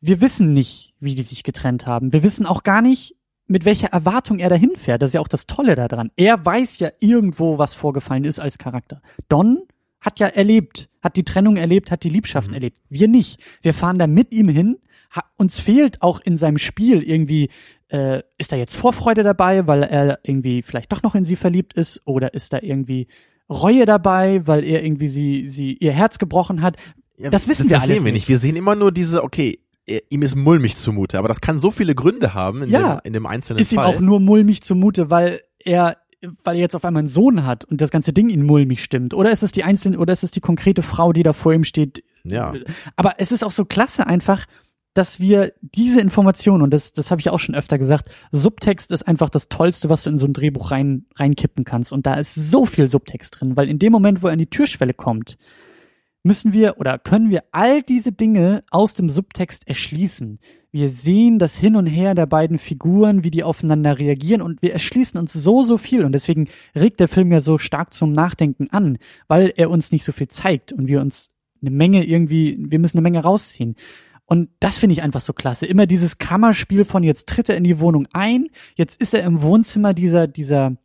wir 0.00 0.20
wissen 0.20 0.52
nicht, 0.52 0.94
wie 1.00 1.14
die 1.14 1.22
sich 1.22 1.44
getrennt 1.44 1.86
haben. 1.86 2.12
Wir 2.12 2.22
wissen 2.22 2.46
auch 2.46 2.64
gar 2.64 2.82
nicht, 2.82 3.16
mit 3.46 3.64
welcher 3.64 3.88
Erwartung 3.88 4.38
er 4.38 4.48
dahin 4.48 4.76
fährt. 4.76 5.02
Das 5.02 5.10
ist 5.10 5.14
ja 5.14 5.20
auch 5.20 5.28
das 5.28 5.46
Tolle 5.46 5.76
daran. 5.76 6.10
Er 6.16 6.44
weiß 6.44 6.78
ja 6.78 6.90
irgendwo, 7.00 7.58
was 7.58 7.74
vorgefallen 7.74 8.24
ist 8.24 8.40
als 8.40 8.58
Charakter. 8.58 9.02
Don 9.28 9.62
hat 10.00 10.18
ja 10.18 10.26
erlebt, 10.26 10.88
hat 11.00 11.16
die 11.16 11.24
Trennung 11.24 11.56
erlebt, 11.56 11.90
hat 11.90 12.02
die 12.02 12.08
Liebschaften 12.08 12.50
mhm. 12.50 12.56
erlebt. 12.56 12.78
Wir 12.88 13.08
nicht. 13.08 13.40
Wir 13.62 13.74
fahren 13.74 13.98
da 13.98 14.06
mit 14.06 14.32
ihm 14.32 14.48
hin. 14.48 14.78
uns 15.36 15.60
fehlt 15.60 16.02
auch 16.02 16.20
in 16.20 16.36
seinem 16.36 16.58
Spiel 16.58 17.02
irgendwie, 17.02 17.50
äh, 17.88 18.22
ist 18.38 18.50
da 18.50 18.56
jetzt 18.56 18.74
Vorfreude 18.74 19.22
dabei, 19.22 19.66
weil 19.66 19.84
er 19.84 20.18
irgendwie 20.24 20.62
vielleicht 20.62 20.90
doch 20.90 21.02
noch 21.02 21.14
in 21.14 21.24
sie 21.24 21.36
verliebt 21.36 21.74
ist 21.74 22.02
oder 22.04 22.34
ist 22.34 22.52
da 22.52 22.58
irgendwie 22.60 23.06
Reue 23.52 23.86
dabei, 23.86 24.46
weil 24.46 24.64
er 24.64 24.82
irgendwie 24.84 25.08
sie, 25.08 25.50
sie 25.50 25.74
ihr 25.74 25.92
Herz 25.92 26.18
gebrochen 26.18 26.62
hat. 26.62 26.76
Das 27.18 27.48
wissen 27.48 27.68
das, 27.68 27.70
wir 27.70 27.76
das 27.76 27.82
alles 27.84 27.96
sehen 27.96 28.04
wir 28.04 28.12
nicht. 28.12 28.28
Wir 28.28 28.38
sehen 28.38 28.56
immer 28.56 28.74
nur 28.74 28.92
diese, 28.92 29.22
okay, 29.22 29.58
ihm 30.10 30.22
ist 30.22 30.36
mulmig 30.36 30.76
zumute, 30.76 31.18
aber 31.18 31.28
das 31.28 31.40
kann 31.40 31.60
so 31.60 31.70
viele 31.70 31.94
Gründe 31.94 32.34
haben 32.34 32.62
in, 32.62 32.70
ja, 32.70 32.96
dem, 32.96 33.00
in 33.04 33.12
dem 33.12 33.26
einzelnen 33.26 33.60
ist 33.60 33.72
Fall. 33.72 33.90
Ist 33.90 33.94
ihm 33.94 33.96
auch 33.96 34.00
nur 34.00 34.20
mulmig 34.20 34.62
zumute, 34.62 35.10
weil 35.10 35.40
er 35.58 35.96
weil 36.44 36.54
er 36.54 36.60
jetzt 36.60 36.76
auf 36.76 36.84
einmal 36.84 37.00
einen 37.00 37.08
Sohn 37.08 37.44
hat 37.44 37.64
und 37.64 37.80
das 37.80 37.90
ganze 37.90 38.12
Ding 38.12 38.28
ihn 38.28 38.44
mulmig 38.44 38.82
stimmt. 38.82 39.12
Oder 39.12 39.32
ist 39.32 39.42
es 39.42 39.52
die 39.52 39.64
einzelne, 39.64 39.98
oder 39.98 40.12
ist 40.12 40.22
es 40.22 40.30
die 40.30 40.40
konkrete 40.40 40.82
Frau, 40.82 41.12
die 41.12 41.22
da 41.22 41.32
vor 41.32 41.52
ihm 41.52 41.64
steht? 41.64 42.04
Ja. 42.22 42.52
Aber 42.94 43.14
es 43.18 43.32
ist 43.32 43.42
auch 43.42 43.50
so 43.50 43.64
klasse 43.64 44.06
einfach, 44.06 44.46
dass 44.94 45.20
wir 45.20 45.52
diese 45.60 46.00
Informationen, 46.00 46.62
und 46.62 46.72
das, 46.72 46.92
das 46.92 47.10
habe 47.10 47.20
ich 47.20 47.30
auch 47.30 47.38
schon 47.38 47.54
öfter 47.54 47.78
gesagt, 47.78 48.10
Subtext 48.30 48.90
ist 48.90 49.08
einfach 49.08 49.30
das 49.30 49.48
Tollste, 49.48 49.88
was 49.88 50.02
du 50.02 50.10
in 50.10 50.18
so 50.18 50.26
ein 50.26 50.34
Drehbuch 50.34 50.70
rein, 50.70 51.06
reinkippen 51.16 51.64
kannst. 51.64 51.92
Und 51.92 52.06
da 52.06 52.14
ist 52.14 52.34
so 52.34 52.66
viel 52.66 52.88
Subtext 52.88 53.40
drin, 53.40 53.56
weil 53.56 53.68
in 53.68 53.78
dem 53.78 53.92
Moment, 53.92 54.22
wo 54.22 54.26
er 54.26 54.34
an 54.34 54.38
die 54.38 54.50
Türschwelle 54.50 54.94
kommt, 54.94 55.38
müssen 56.24 56.52
wir 56.52 56.78
oder 56.78 56.98
können 56.98 57.30
wir 57.30 57.44
all 57.50 57.82
diese 57.82 58.12
Dinge 58.12 58.64
aus 58.70 58.94
dem 58.94 59.08
Subtext 59.08 59.66
erschließen. 59.66 60.38
Wir 60.70 60.88
sehen 60.88 61.38
das 61.38 61.56
Hin 61.56 61.76
und 61.76 61.86
Her 61.86 62.14
der 62.14 62.26
beiden 62.26 62.58
Figuren, 62.58 63.24
wie 63.24 63.30
die 63.30 63.42
aufeinander 63.42 63.98
reagieren 63.98 64.40
und 64.40 64.62
wir 64.62 64.72
erschließen 64.72 65.18
uns 65.18 65.32
so, 65.32 65.64
so 65.64 65.78
viel 65.78 66.04
und 66.04 66.12
deswegen 66.12 66.48
regt 66.74 67.00
der 67.00 67.08
Film 67.08 67.32
ja 67.32 67.40
so 67.40 67.58
stark 67.58 67.92
zum 67.92 68.12
Nachdenken 68.12 68.68
an, 68.70 68.98
weil 69.26 69.52
er 69.56 69.68
uns 69.68 69.90
nicht 69.90 70.04
so 70.04 70.12
viel 70.12 70.28
zeigt 70.28 70.72
und 70.72 70.86
wir 70.86 71.00
uns 71.00 71.30
eine 71.60 71.70
Menge 71.70 72.04
irgendwie, 72.04 72.56
wir 72.58 72.78
müssen 72.78 72.98
eine 72.98 73.02
Menge 73.02 73.22
rausziehen. 73.22 73.76
Und 74.26 74.50
das 74.60 74.78
finde 74.78 74.94
ich 74.94 75.02
einfach 75.02 75.20
so 75.20 75.32
klasse. 75.32 75.66
Immer 75.66 75.86
dieses 75.86 76.18
Kammerspiel 76.18 76.84
von 76.84 77.02
jetzt 77.02 77.28
tritt 77.28 77.48
er 77.48 77.56
in 77.56 77.64
die 77.64 77.80
Wohnung 77.80 78.08
ein, 78.12 78.48
jetzt 78.76 79.00
ist 79.00 79.14
er 79.14 79.24
im 79.24 79.42
Wohnzimmer 79.42 79.94
dieser, 79.94 80.26
dieser, 80.26 80.76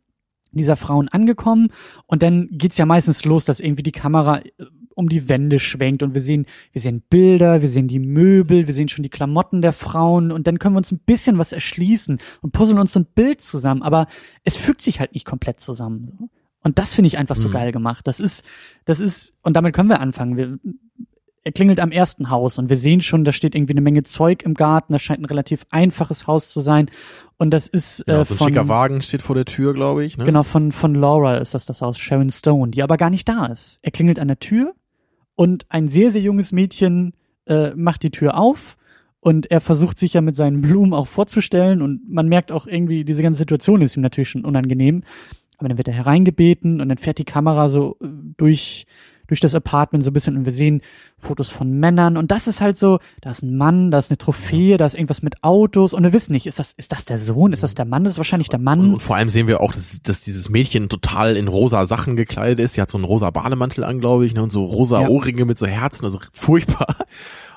dieser 0.50 0.76
Frauen 0.76 1.08
angekommen 1.08 1.68
und 2.06 2.22
dann 2.22 2.48
geht's 2.50 2.78
ja 2.78 2.86
meistens 2.86 3.24
los, 3.24 3.44
dass 3.44 3.60
irgendwie 3.60 3.82
die 3.82 3.92
Kamera 3.92 4.38
äh, 4.38 4.50
um 4.94 5.08
die 5.08 5.28
Wände 5.28 5.60
schwenkt 5.60 6.02
und 6.02 6.14
wir 6.14 6.20
sehen, 6.20 6.46
wir 6.72 6.80
sehen 6.80 7.04
Bilder, 7.08 7.62
wir 7.62 7.68
sehen 7.68 7.86
die 7.86 8.00
Möbel, 8.00 8.66
wir 8.66 8.74
sehen 8.74 8.88
schon 8.88 9.04
die 9.04 9.08
Klamotten 9.08 9.62
der 9.62 9.72
Frauen 9.72 10.32
und 10.32 10.48
dann 10.48 10.58
können 10.58 10.74
wir 10.74 10.78
uns 10.78 10.90
ein 10.90 10.98
bisschen 10.98 11.38
was 11.38 11.52
erschließen 11.52 12.18
und 12.42 12.52
puzzeln 12.52 12.80
uns 12.80 12.92
so 12.92 13.00
ein 13.00 13.06
Bild 13.06 13.40
zusammen, 13.40 13.82
aber 13.82 14.08
es 14.42 14.56
fügt 14.56 14.82
sich 14.82 14.98
halt 14.98 15.14
nicht 15.14 15.24
komplett 15.24 15.60
zusammen. 15.60 16.30
Und 16.64 16.80
das 16.80 16.94
finde 16.94 17.06
ich 17.06 17.18
einfach 17.18 17.36
so 17.36 17.48
mhm. 17.48 17.52
geil 17.52 17.72
gemacht. 17.72 18.08
Das 18.08 18.18
ist, 18.18 18.44
das 18.84 18.98
ist, 18.98 19.34
und 19.42 19.54
damit 19.54 19.72
können 19.72 19.88
wir 19.88 20.00
anfangen. 20.00 20.36
Wir, 20.36 20.58
er 21.44 21.52
klingelt 21.52 21.80
am 21.80 21.90
ersten 21.90 22.30
Haus 22.30 22.58
und 22.58 22.68
wir 22.68 22.76
sehen 22.76 23.00
schon, 23.00 23.24
da 23.24 23.32
steht 23.32 23.54
irgendwie 23.54 23.72
eine 23.72 23.80
Menge 23.80 24.02
Zeug 24.02 24.42
im 24.42 24.54
Garten. 24.54 24.92
Das 24.92 25.02
scheint 25.02 25.20
ein 25.20 25.26
relativ 25.26 25.64
einfaches 25.70 26.26
Haus 26.26 26.52
zu 26.52 26.60
sein. 26.60 26.90
Und 27.38 27.50
das 27.50 27.66
ist 27.68 28.00
äh, 28.02 28.12
ja, 28.12 28.24
so 28.24 28.34
ein 28.34 28.38
von, 28.38 28.48
schicker 28.48 28.68
Wagen 28.68 29.00
steht 29.00 29.22
vor 29.22 29.34
der 29.34 29.44
Tür, 29.44 29.74
glaube 29.74 30.04
ich. 30.04 30.18
Ne? 30.18 30.24
Genau, 30.24 30.42
von, 30.42 30.72
von 30.72 30.94
Laura 30.94 31.36
ist 31.36 31.54
das 31.54 31.66
das 31.66 31.80
Haus, 31.80 31.98
Sharon 31.98 32.30
Stone, 32.30 32.72
die 32.72 32.82
aber 32.82 32.96
gar 32.96 33.10
nicht 33.10 33.28
da 33.28 33.46
ist. 33.46 33.78
Er 33.82 33.90
klingelt 33.90 34.18
an 34.18 34.28
der 34.28 34.40
Tür 34.40 34.74
und 35.34 35.66
ein 35.68 35.88
sehr, 35.88 36.10
sehr 36.10 36.22
junges 36.22 36.52
Mädchen 36.52 37.14
äh, 37.46 37.70
macht 37.74 38.02
die 38.02 38.10
Tür 38.10 38.36
auf 38.36 38.76
und 39.20 39.50
er 39.50 39.60
versucht 39.60 39.98
sich 39.98 40.14
ja 40.14 40.20
mit 40.20 40.36
seinen 40.36 40.60
Blumen 40.60 40.92
auch 40.92 41.06
vorzustellen 41.06 41.82
und 41.82 42.12
man 42.12 42.28
merkt 42.28 42.52
auch 42.52 42.66
irgendwie, 42.66 43.04
diese 43.04 43.22
ganze 43.22 43.38
Situation 43.38 43.82
ist 43.82 43.96
ihm 43.96 44.02
natürlich 44.02 44.30
schon 44.30 44.44
unangenehm. 44.44 45.04
Aber 45.58 45.68
dann 45.68 45.78
wird 45.78 45.88
er 45.88 45.94
hereingebeten 45.94 46.80
und 46.80 46.88
dann 46.88 46.98
fährt 46.98 47.18
die 47.18 47.24
Kamera 47.24 47.68
so 47.68 47.96
äh, 48.00 48.06
durch 48.36 48.86
durch 49.28 49.40
das 49.40 49.54
Apartment 49.54 50.02
so 50.02 50.10
ein 50.10 50.12
bisschen 50.12 50.36
und 50.36 50.44
wir 50.44 50.52
sehen 50.52 50.82
Fotos 51.18 51.48
von 51.50 51.70
Männern 51.70 52.16
und 52.16 52.30
das 52.30 52.48
ist 52.48 52.60
halt 52.60 52.76
so, 52.76 52.98
da 53.20 53.30
ist 53.30 53.42
ein 53.42 53.56
Mann, 53.56 53.90
da 53.90 53.98
ist 53.98 54.10
eine 54.10 54.18
Trophäe, 54.18 54.76
da 54.76 54.86
ist 54.86 54.94
irgendwas 54.94 55.22
mit 55.22 55.44
Autos 55.44 55.92
und 55.94 56.02
wir 56.02 56.12
wissen 56.12 56.32
nicht, 56.32 56.46
ist 56.46 56.58
das, 56.58 56.72
ist 56.72 56.92
das 56.92 57.04
der 57.04 57.18
Sohn, 57.18 57.52
ist 57.52 57.62
das 57.62 57.74
der 57.74 57.84
Mann, 57.84 58.04
das 58.04 58.14
ist 58.14 58.18
wahrscheinlich 58.18 58.48
der 58.48 58.58
Mann. 58.58 58.94
Und 58.94 59.02
vor 59.02 59.16
allem 59.16 59.28
sehen 59.28 59.46
wir 59.46 59.60
auch, 59.60 59.72
dass, 59.72 60.02
dass 60.02 60.22
dieses 60.22 60.48
Mädchen 60.48 60.88
total 60.88 61.36
in 61.36 61.48
rosa 61.48 61.86
Sachen 61.86 62.16
gekleidet 62.16 62.58
ist, 62.58 62.74
sie 62.74 62.80
hat 62.80 62.90
so 62.90 62.98
einen 62.98 63.04
rosa 63.04 63.30
Bademantel 63.30 63.84
an, 63.84 64.00
glaube 64.00 64.26
ich, 64.26 64.34
ne, 64.34 64.42
und 64.42 64.50
so 64.50 64.64
rosa 64.64 65.02
ja. 65.02 65.08
Ohrringe 65.08 65.44
mit 65.44 65.58
so 65.58 65.66
Herzen, 65.66 66.04
also 66.04 66.18
furchtbar. 66.32 66.96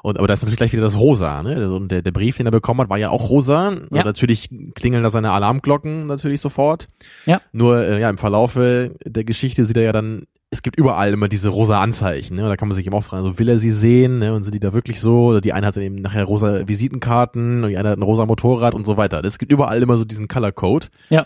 Und 0.04 0.18
aber 0.18 0.28
da 0.28 0.34
ist 0.34 0.42
natürlich 0.42 0.58
gleich 0.58 0.74
wieder 0.74 0.82
das 0.82 0.98
Rosa, 0.98 1.44
ne? 1.44 1.72
Und 1.72 1.92
der, 1.92 2.02
der 2.02 2.12
Brief, 2.12 2.38
den 2.38 2.48
er 2.48 2.52
bekommen 2.52 2.82
hat, 2.82 2.90
war 2.90 2.98
ja 2.98 3.12
auch 3.12 3.30
rosa. 3.30 3.72
Ja. 3.72 3.78
Und 4.00 4.06
natürlich 4.06 4.50
klingeln 4.74 5.04
da 5.04 5.10
seine 5.10 5.32
Alarmglocken 5.32 6.08
natürlich 6.08 6.42
sofort. 6.42 6.88
Ja. 7.26 7.40
Nur 7.52 7.86
äh, 7.86 8.02
ja, 8.02 8.10
im 8.10 8.18
Verlaufe 8.18 8.96
der 9.06 9.24
Geschichte 9.24 9.64
sieht 9.66 9.78
er 9.78 9.84
ja 9.84 9.92
dann 9.92 10.26
es 10.54 10.62
gibt 10.62 10.78
überall 10.78 11.14
immer 11.14 11.30
diese 11.30 11.48
rosa 11.48 11.80
Anzeichen, 11.80 12.36
ne? 12.36 12.44
Da 12.44 12.58
kann 12.58 12.68
man 12.68 12.76
sich 12.76 12.86
eben 12.86 12.96
auch 12.96 13.06
fragen, 13.06 13.24
so 13.24 13.40
will 13.40 13.48
er 13.48 13.58
sie 13.58 13.72
sehen, 13.72 14.20
ne? 14.20 14.34
Und 14.34 14.44
sind 14.44 14.54
die 14.54 14.60
da 14.60 14.74
wirklich 14.74 15.00
so? 15.00 15.28
Oder 15.28 15.40
die 15.40 15.54
eine 15.54 15.66
hatte 15.66 15.82
eben 15.82 15.96
nachher 15.96 16.26
rosa 16.26 16.68
Visitenkarten 16.68 17.64
und 17.64 17.70
die 17.70 17.78
eine 17.78 17.90
hat 17.90 17.98
ein 17.98 18.04
rosa 18.04 18.26
Motorrad 18.26 18.74
und 18.74 18.86
so 18.86 18.98
weiter. 18.98 19.24
Es 19.24 19.40
gibt 19.40 19.54
überall 19.54 19.82
immer 19.82 19.96
so 19.96 20.04
diesen 20.04 20.28
Color 20.28 20.52
Code. 20.52 20.88
Ja. 21.10 21.26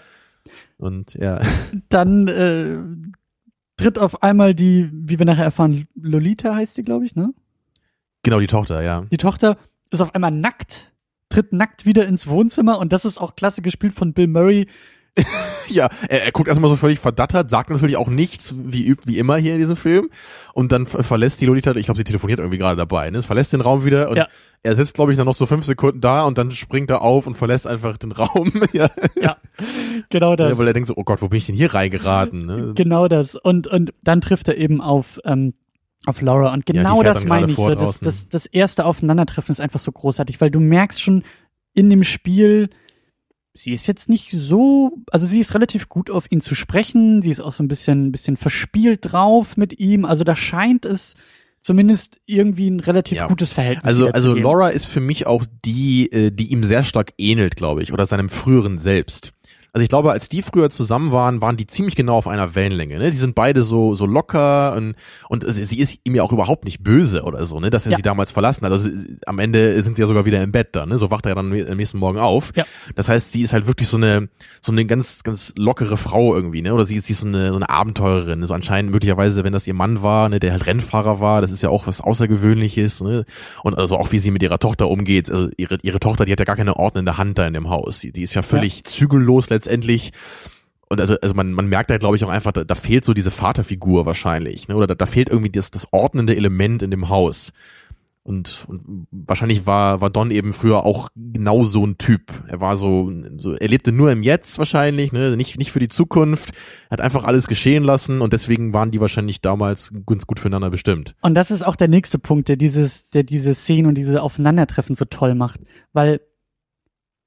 Und 0.78 1.16
ja. 1.16 1.42
Dann 1.90 2.28
äh, 2.28 2.78
tritt 3.78 3.98
auf 3.98 4.22
einmal 4.22 4.54
die, 4.54 4.92
wie 4.94 5.18
wir 5.18 5.26
nachher 5.26 5.44
erfahren, 5.44 5.88
Lolita 5.96 6.54
heißt 6.54 6.78
die, 6.78 6.84
glaube 6.84 7.06
ich, 7.06 7.16
ne? 7.16 7.34
Genau, 8.22 8.40
die 8.40 8.48
Tochter, 8.48 8.84
ja. 8.84 9.06
Die 9.12 9.18
Tochter 9.18 9.58
ist 9.90 10.02
auf 10.02 10.14
einmal 10.14 10.32
nackt, 10.32 10.94
tritt 11.30 11.52
nackt 11.52 11.88
wieder 11.88 12.08
ins 12.08 12.28
Wohnzimmer 12.28 12.78
und 12.78 12.94
das 12.94 13.06
ist 13.06 13.20
auch 13.20 13.36
klasse 13.36 13.64
gespielt 13.64 13.94
von 13.94 14.14
Bill 14.14 14.28
Murray, 14.28 14.68
ja, 15.70 15.90
er, 16.10 16.26
er 16.26 16.32
guckt 16.32 16.48
erstmal 16.48 16.70
so 16.70 16.76
völlig 16.76 17.00
verdattert, 17.00 17.50
sagt 17.50 17.70
natürlich 17.70 17.98
auch 17.98 18.10
nichts, 18.10 18.54
wie, 18.58 18.96
wie 19.06 19.18
immer 19.18 19.38
hier 19.38 19.54
in 19.54 19.60
diesem 19.60 19.78
Film. 19.78 20.10
Und 20.54 20.72
dann 20.72 20.86
verlässt 20.88 21.42
die 21.42 21.46
Lolita, 21.46 21.74
ich 21.76 21.86
glaube, 21.86 21.98
sie 21.98 22.04
telefoniert 22.04 22.40
irgendwie 22.40 22.58
gerade 22.58 22.76
dabei, 22.78 23.10
ne? 23.10 23.22
Verlässt 23.22 23.54
den 23.54 23.62
Raum 23.62 23.86
wieder 23.86 24.10
und 24.10 24.18
Ja. 24.18 24.28
er 24.64 24.76
sitzt, 24.76 24.96
glaube 24.96 25.12
ich, 25.12 25.18
dann 25.18 25.26
noch 25.26 25.36
so 25.36 25.46
fünf 25.46 25.66
Sekunden 25.66 26.02
da 26.02 26.24
und 26.24 26.38
dann 26.38 26.52
springt 26.52 26.90
er 26.90 27.02
auf 27.02 27.28
und 27.28 27.36
verlässt 27.36 27.68
einfach 27.68 27.98
den 27.98 28.12
Raum. 28.12 28.52
ja. 28.74 28.90
Ja, 29.22 29.38
genau 30.10 30.36
das. 30.36 30.52
ja, 30.52 30.58
weil 30.58 30.68
er 30.68 30.74
denkt 30.74 30.90
so, 30.90 30.96
oh 30.98 31.04
Gott, 31.04 31.22
wo 31.22 31.30
bin 31.30 31.38
ich 31.38 31.46
denn 31.46 31.56
hier 31.56 31.74
reingeraten? 31.74 32.46
Ne? 32.46 32.74
Genau 32.76 33.08
das. 33.08 33.36
Und, 33.36 33.68
und 33.68 33.94
dann 34.04 34.22
trifft 34.22 34.48
er 34.50 34.58
eben 34.58 34.82
auf, 34.82 35.20
ähm, 35.24 35.54
auf 36.06 36.22
Laura. 36.22 36.54
Und 36.54 36.66
genau 36.66 37.02
fährt 37.02 37.16
das 37.16 37.26
meine 37.26 37.52
ich 37.52 37.56
so. 37.58 37.74
Das, 37.74 38.00
das, 38.00 38.28
das 38.28 38.46
erste 38.46 38.86
Aufeinandertreffen 38.86 39.52
ist 39.52 39.62
einfach 39.62 39.80
so 39.80 39.92
großartig, 39.92 40.42
weil 40.42 40.52
du 40.52 40.60
merkst 40.60 41.02
schon 41.02 41.24
in 41.74 41.90
dem 41.90 42.04
Spiel, 42.04 42.70
sie 43.56 43.72
ist 43.72 43.88
jetzt 43.88 44.10
nicht 44.10 44.32
so, 44.32 44.92
also 45.12 45.26
sie 45.26 45.40
ist 45.40 45.54
relativ 45.54 45.90
gut 45.90 46.12
auf 46.12 46.32
ihn 46.32 46.42
zu 46.42 46.56
sprechen. 46.56 47.22
Sie 47.22 47.32
ist 47.32 47.40
auch 47.40 47.52
so 47.52 47.64
ein 47.64 47.68
bisschen, 47.68 48.08
ein 48.08 48.12
bisschen 48.12 48.38
verspielt 48.38 49.12
drauf 49.12 49.58
mit 49.58 49.80
ihm. 49.80 50.06
Also 50.06 50.24
da 50.24 50.36
scheint 50.36 50.86
es 50.86 51.16
zumindest 51.62 52.20
irgendwie 52.28 52.70
ein 52.70 52.80
relativ 52.80 53.18
Ja. 53.18 53.28
gutes 53.28 53.52
Verhältnis 53.52 53.84
Also, 53.86 54.10
also. 54.10 54.36
Laura 54.36 54.70
ist 54.70 54.86
für 54.86 55.00
mich 55.00 55.26
auch 55.26 55.46
die, 55.66 56.12
äh, 56.12 56.32
die 56.32 56.52
ihm 56.52 56.64
sehr 56.64 56.84
stark 56.84 57.14
ähnelt, 57.18 57.56
glaube 57.56 57.82
ich, 57.82 57.92
oder 57.92 58.06
seinem 58.06 58.30
früheren 58.30 58.78
Selbst. 58.78 59.32
Also 59.76 59.84
ich 59.84 59.90
glaube, 59.90 60.14
als 60.14 60.30
die 60.30 60.42
früher 60.42 60.70
zusammen 60.70 61.12
waren, 61.12 61.42
waren 61.42 61.58
die 61.58 61.68
ziemlich 61.68 61.98
genau 61.98 62.16
auf 62.16 62.30
einer 62.30 62.56
Wellenlänge. 62.56 62.98
Ne? 62.98 63.12
Die 63.12 63.18
sind 63.18 63.36
beide 63.36 63.62
so 63.62 63.94
so 63.94 64.06
locker 64.06 64.74
und 64.78 64.96
und 65.28 65.44
sie 65.46 65.78
ist 65.80 66.00
ihm 66.06 66.16
ja 66.16 66.24
auch 66.24 66.32
überhaupt 66.32 66.64
nicht 66.64 66.82
böse 66.82 67.24
oder 67.24 67.44
so, 67.46 67.60
ne, 67.60 67.70
dass 67.72 67.86
er 67.86 67.92
Ja. 67.92 67.98
sie 67.98 68.02
damals 68.02 68.32
verlassen 68.32 68.66
hat. 68.66 68.72
Also 68.72 68.90
am 69.26 69.38
Ende 69.38 69.82
sind 69.84 69.98
sie 69.98 70.02
ja 70.02 70.08
sogar 70.08 70.24
wieder 70.24 70.42
im 70.42 70.54
Bett 70.54 70.70
da, 70.72 70.86
ne? 70.86 70.98
So 70.98 71.12
wacht 71.12 71.26
er 71.26 71.36
dann 71.36 71.52
am 71.52 71.76
nächsten 71.76 71.98
Morgen 71.98 72.20
auf. 72.20 72.54
Ja. 72.56 72.64
Das 72.96 73.10
heißt, 73.10 73.34
sie 73.34 73.42
ist 73.42 73.52
halt 73.52 73.68
wirklich 73.68 73.90
so 73.90 73.98
eine 73.98 74.30
so 74.62 74.72
eine 74.72 74.86
ganz 74.86 75.24
ganz 75.24 75.52
lockere 75.58 75.98
Frau 75.98 76.34
irgendwie, 76.34 76.62
ne? 76.62 76.74
Oder 76.74 76.86
sie 76.86 76.96
ist, 76.96 77.08
sie 77.08 77.12
ist 77.12 77.20
so 77.20 77.28
eine 77.28 77.50
so 77.50 77.58
eine 77.58 77.70
Abenteurerin. 77.70 78.46
So 78.46 78.54
anscheinend 78.54 78.92
möglicherweise, 78.94 79.44
wenn 79.44 79.52
das 79.52 79.68
ihr 79.68 79.74
Mann 79.74 80.02
war, 80.02 80.30
ne, 80.30 80.40
der 80.40 80.54
halt 80.54 80.68
Rennfahrer 80.68 81.20
war, 81.20 81.42
das 81.42 81.52
ist 81.52 81.62
ja 81.64 81.68
auch 81.70 81.86
was 81.86 82.00
Außergewöhnliches, 82.00 83.02
ne? 83.02 83.26
Und 83.64 83.78
also 83.78 83.98
auch 83.98 84.14
wie 84.14 84.20
sie 84.20 84.32
mit 84.32 84.42
ihrer 84.42 84.58
Tochter 84.60 84.90
umgeht. 84.90 85.30
Also 85.30 85.50
ihre 85.58 85.80
ihre 85.82 86.00
Tochter, 86.00 86.24
die 86.24 86.32
hat 86.32 86.40
ja 86.40 86.46
gar 86.46 86.56
keine 86.56 86.78
ordnende 86.78 87.18
Hand 87.18 87.38
da 87.38 87.46
in 87.46 87.54
dem 87.54 87.70
Haus. 87.70 88.00
Die, 88.00 88.14
die 88.14 88.22
ist 88.24 88.36
ja 88.36 88.42
völlig 88.42 88.86
zügellos 88.86 89.50
letztendlich. 89.50 89.65
Und 90.88 91.02
also, 91.02 91.16
also 91.20 91.34
man, 91.34 91.52
man 91.52 91.68
merkt 91.68 91.90
da, 91.90 91.98
glaube 91.98 92.16
ich, 92.16 92.24
auch 92.24 92.30
einfach, 92.30 92.52
da, 92.52 92.64
da 92.64 92.76
fehlt 92.76 93.06
so 93.06 93.14
diese 93.14 93.32
Vaterfigur 93.32 94.06
wahrscheinlich, 94.06 94.68
ne? 94.68 94.76
Oder 94.76 94.88
da, 94.88 94.96
da 94.96 95.06
fehlt 95.06 95.30
irgendwie 95.30 95.52
das, 95.52 95.72
das 95.72 95.88
ordnende 95.92 96.36
Element 96.36 96.84
in 96.84 96.92
dem 96.92 97.10
Haus. 97.10 97.52
Und, 98.28 98.66
und 98.68 99.06
wahrscheinlich 99.12 99.68
war, 99.68 100.02
war 100.02 100.10
Don 100.10 100.32
eben 100.32 100.52
früher 100.52 100.84
auch 100.84 101.10
genau 101.16 101.64
so 101.64 101.86
ein 101.86 102.00
Typ. 102.00 102.34
Er 102.48 102.60
war 102.60 102.76
so, 102.76 103.12
so, 103.38 103.54
er 103.54 103.68
lebte 103.68 103.92
nur 103.92 104.12
im 104.12 104.24
Jetzt 104.24 104.58
wahrscheinlich, 104.58 105.12
ne? 105.12 105.38
nicht, 105.38 105.60
nicht 105.60 105.72
für 105.72 105.78
die 105.78 105.90
Zukunft, 105.90 106.50
hat 106.90 107.02
einfach 107.02 107.24
alles 107.24 107.48
geschehen 107.48 107.84
lassen 107.84 108.22
und 108.22 108.34
deswegen 108.34 108.74
waren 108.74 108.90
die 108.90 109.00
wahrscheinlich 109.00 109.42
damals 109.42 109.94
ganz 110.08 110.26
gut 110.26 110.40
füreinander 110.40 110.72
bestimmt. 110.72 111.14
Und 111.22 111.36
das 111.36 111.52
ist 111.52 111.64
auch 111.64 111.76
der 111.76 111.88
nächste 111.88 112.18
Punkt, 112.18 112.50
der 112.50 112.56
dieses, 112.56 113.08
der 113.10 113.22
diese 113.22 113.54
Szenen 113.54 113.86
und 113.86 113.96
diese 113.96 114.24
Aufeinandertreffen 114.24 114.96
so 114.96 115.06
toll 115.06 115.36
macht, 115.36 115.60
weil 115.94 116.20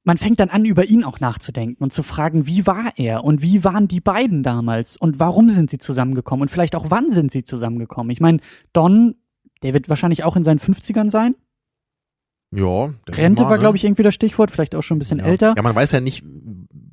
man 0.09 0.17
fängt 0.17 0.41
dann 0.41 0.49
an, 0.49 0.65
über 0.65 0.87
ihn 0.87 1.05
auch 1.05 1.21
nachzudenken 1.21 1.85
und 1.85 1.93
zu 1.93 2.03
fragen, 2.03 2.47
wie 2.47 2.67
war 2.67 2.93
er 2.97 3.25
und 3.25 3.43
wie 3.43 3.63
waren 3.63 3.89
die 3.89 4.01
beiden 4.01 4.43
damals 4.43 4.97
und 4.97 5.21
warum 5.21 5.51
sind 5.51 5.69
sie 5.69 5.77
zusammengekommen 5.77 6.41
und 6.41 6.49
vielleicht 6.49 6.75
auch 6.77 6.87
wann 6.89 7.13
sind 7.13 7.31
sie 7.31 7.45
zusammengekommen. 7.45 8.11
Ich 8.11 8.19
meine, 8.19 8.39
Don, 8.73 9.17
der 9.63 9.75
wird 9.75 9.91
wahrscheinlich 9.91 10.25
auch 10.25 10.35
in 10.35 10.45
seinen 10.45 10.61
50ern 10.61 11.11
sein. 11.11 11.35
Ja. 12.51 12.89
Rente 13.07 13.43
mal, 13.43 13.51
war, 13.51 13.57
ne? 13.59 13.61
glaube 13.61 13.77
ich, 13.77 13.85
irgendwie 13.85 14.03
das 14.03 14.15
Stichwort, 14.15 14.51
vielleicht 14.51 14.75
auch 14.75 14.83
schon 14.83 14.97
ein 14.97 15.01
bisschen 15.01 15.19
ja. 15.19 15.27
älter. 15.27 15.53
Ja, 15.55 15.63
man 15.63 15.75
weiß 15.75 15.93
ja 15.93 16.01
nicht, 16.01 16.25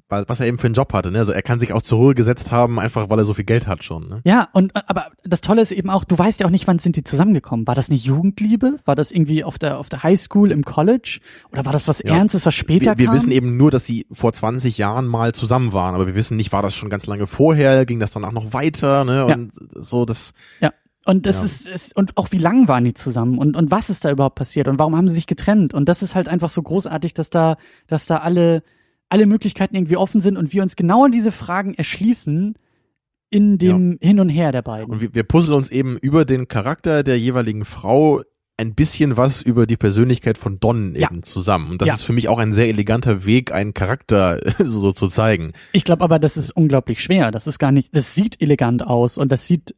was 0.09 0.39
er 0.39 0.45
eben 0.47 0.59
für 0.59 0.67
einen 0.67 0.73
Job 0.75 0.93
hatte. 0.93 1.11
Ne? 1.11 1.19
Also 1.19 1.31
er 1.31 1.41
kann 1.41 1.59
sich 1.59 1.73
auch 1.73 1.81
zur 1.81 1.97
Ruhe 1.97 2.15
gesetzt 2.15 2.51
haben, 2.51 2.79
einfach 2.79 3.09
weil 3.09 3.17
er 3.19 3.25
so 3.25 3.33
viel 3.33 3.43
Geld 3.45 3.65
hat 3.67 3.83
schon. 3.83 4.07
Ne? 4.07 4.21
Ja, 4.23 4.49
und 4.53 4.75
aber 4.75 5.07
das 5.23 5.41
Tolle 5.41 5.61
ist 5.61 5.71
eben 5.71 5.89
auch, 5.89 6.03
du 6.03 6.17
weißt 6.17 6.39
ja 6.41 6.45
auch 6.45 6.51
nicht, 6.51 6.67
wann 6.67 6.77
sind 6.79 6.95
die 6.95 7.03
zusammengekommen. 7.03 7.65
War 7.67 7.75
das 7.75 7.89
eine 7.89 7.97
Jugendliebe? 7.97 8.75
War 8.85 8.95
das 8.95 9.11
irgendwie 9.11 9.43
auf 9.43 9.57
der 9.57 9.79
auf 9.79 9.89
der 9.89 10.03
Highschool 10.03 10.51
im 10.51 10.63
College? 10.63 11.19
Oder 11.51 11.65
war 11.65 11.73
das 11.73 11.87
was 11.87 12.03
Ja. 12.03 12.15
Ernstes, 12.15 12.45
was 12.45 12.53
später 12.53 12.91
Wir, 12.91 12.97
wir 12.97 13.05
kam? 13.07 13.15
wissen 13.15 13.31
eben 13.31 13.57
nur, 13.57 13.71
dass 13.71 13.85
sie 13.85 14.05
vor 14.11 14.31
20 14.31 14.77
Jahren 14.77 15.07
mal 15.07 15.33
zusammen 15.33 15.73
waren, 15.73 15.95
aber 15.95 16.05
wir 16.07 16.15
wissen 16.15 16.37
nicht, 16.37 16.51
war 16.53 16.61
das 16.61 16.75
schon 16.75 16.89
ganz 16.89 17.07
lange 17.07 17.25
vorher, 17.27 17.85
ging 17.85 17.99
das 17.99 18.11
danach 18.11 18.31
noch 18.31 18.53
weiter, 18.53 19.05
ne? 19.05 19.25
Und 19.25 19.51
so 19.53 20.05
das. 20.05 20.33
Ja. 20.61 20.71
Und 21.07 21.25
das 21.27 21.37
Ja. 21.37 21.43
ist, 21.43 21.67
ist, 21.67 21.95
und 21.95 22.17
auch 22.17 22.31
wie 22.31 22.39
lang 22.39 22.67
waren 22.67 22.83
die 22.83 22.93
zusammen 22.95 23.37
und, 23.37 23.55
und 23.55 23.69
was 23.69 23.91
ist 23.91 24.03
da 24.05 24.09
überhaupt 24.11 24.35
passiert 24.35 24.67
und 24.67 24.79
warum 24.79 24.95
haben 24.95 25.07
sie 25.07 25.13
sich 25.15 25.27
getrennt? 25.27 25.73
Und 25.73 25.87
das 25.87 26.01
ist 26.01 26.15
halt 26.15 26.27
einfach 26.27 26.49
so 26.49 26.61
großartig, 26.63 27.13
dass 27.13 27.29
da, 27.29 27.57
dass 27.85 28.07
da 28.07 28.17
alle, 28.17 28.63
alle 29.09 29.25
Möglichkeiten 29.25 29.75
irgendwie 29.75 29.97
offen 29.97 30.21
sind 30.21 30.37
und 30.37 30.53
wir 30.53 30.63
uns 30.63 30.75
genau 30.75 31.07
diese 31.07 31.31
Fragen 31.31 31.73
erschließen 31.73 32.55
in 33.29 33.57
dem 33.57 33.97
Hin 34.01 34.19
und 34.19 34.29
Her 34.29 34.51
der 34.51 34.61
beiden. 34.61 34.91
Und 34.93 35.01
wir, 35.01 35.13
wir 35.13 35.23
puzzeln 35.23 35.55
uns 35.55 35.69
eben 35.69 35.97
über 35.97 36.25
den 36.25 36.47
Charakter 36.47 37.03
der 37.03 37.19
jeweiligen 37.19 37.65
Frau 37.65 38.21
ein 38.57 38.73
bisschen 38.73 39.17
was 39.17 39.41
über 39.41 39.65
die 39.67 39.75
Persönlichkeit 39.75 40.37
von 40.37 40.59
Don 40.61 40.95
Ja. 40.95 41.09
eben 41.11 41.23
zusammen. 41.23 41.71
Und 41.71 41.81
das 41.81 41.87
Ja. 41.89 41.93
ist 41.95 42.03
für 42.03 42.13
mich 42.13 42.29
auch 42.29 42.37
ein 42.37 42.53
sehr 42.53 42.69
eleganter 42.69 43.25
Weg, 43.25 43.51
einen 43.51 43.73
Charakter 43.73 44.39
so 44.59 44.93
zu 44.93 45.09
zeigen. 45.09 45.51
Ich 45.73 45.83
glaube 45.83 46.03
aber, 46.03 46.19
das 46.19 46.37
ist 46.37 46.55
unglaublich 46.55 47.03
schwer. 47.03 47.31
Das 47.31 47.47
ist 47.47 47.59
gar 47.59 47.73
nicht, 47.73 47.93
das 47.95 48.15
sieht 48.15 48.41
elegant 48.41 48.85
aus 48.87 49.17
und 49.17 49.31
das 49.31 49.45
sieht 49.47 49.75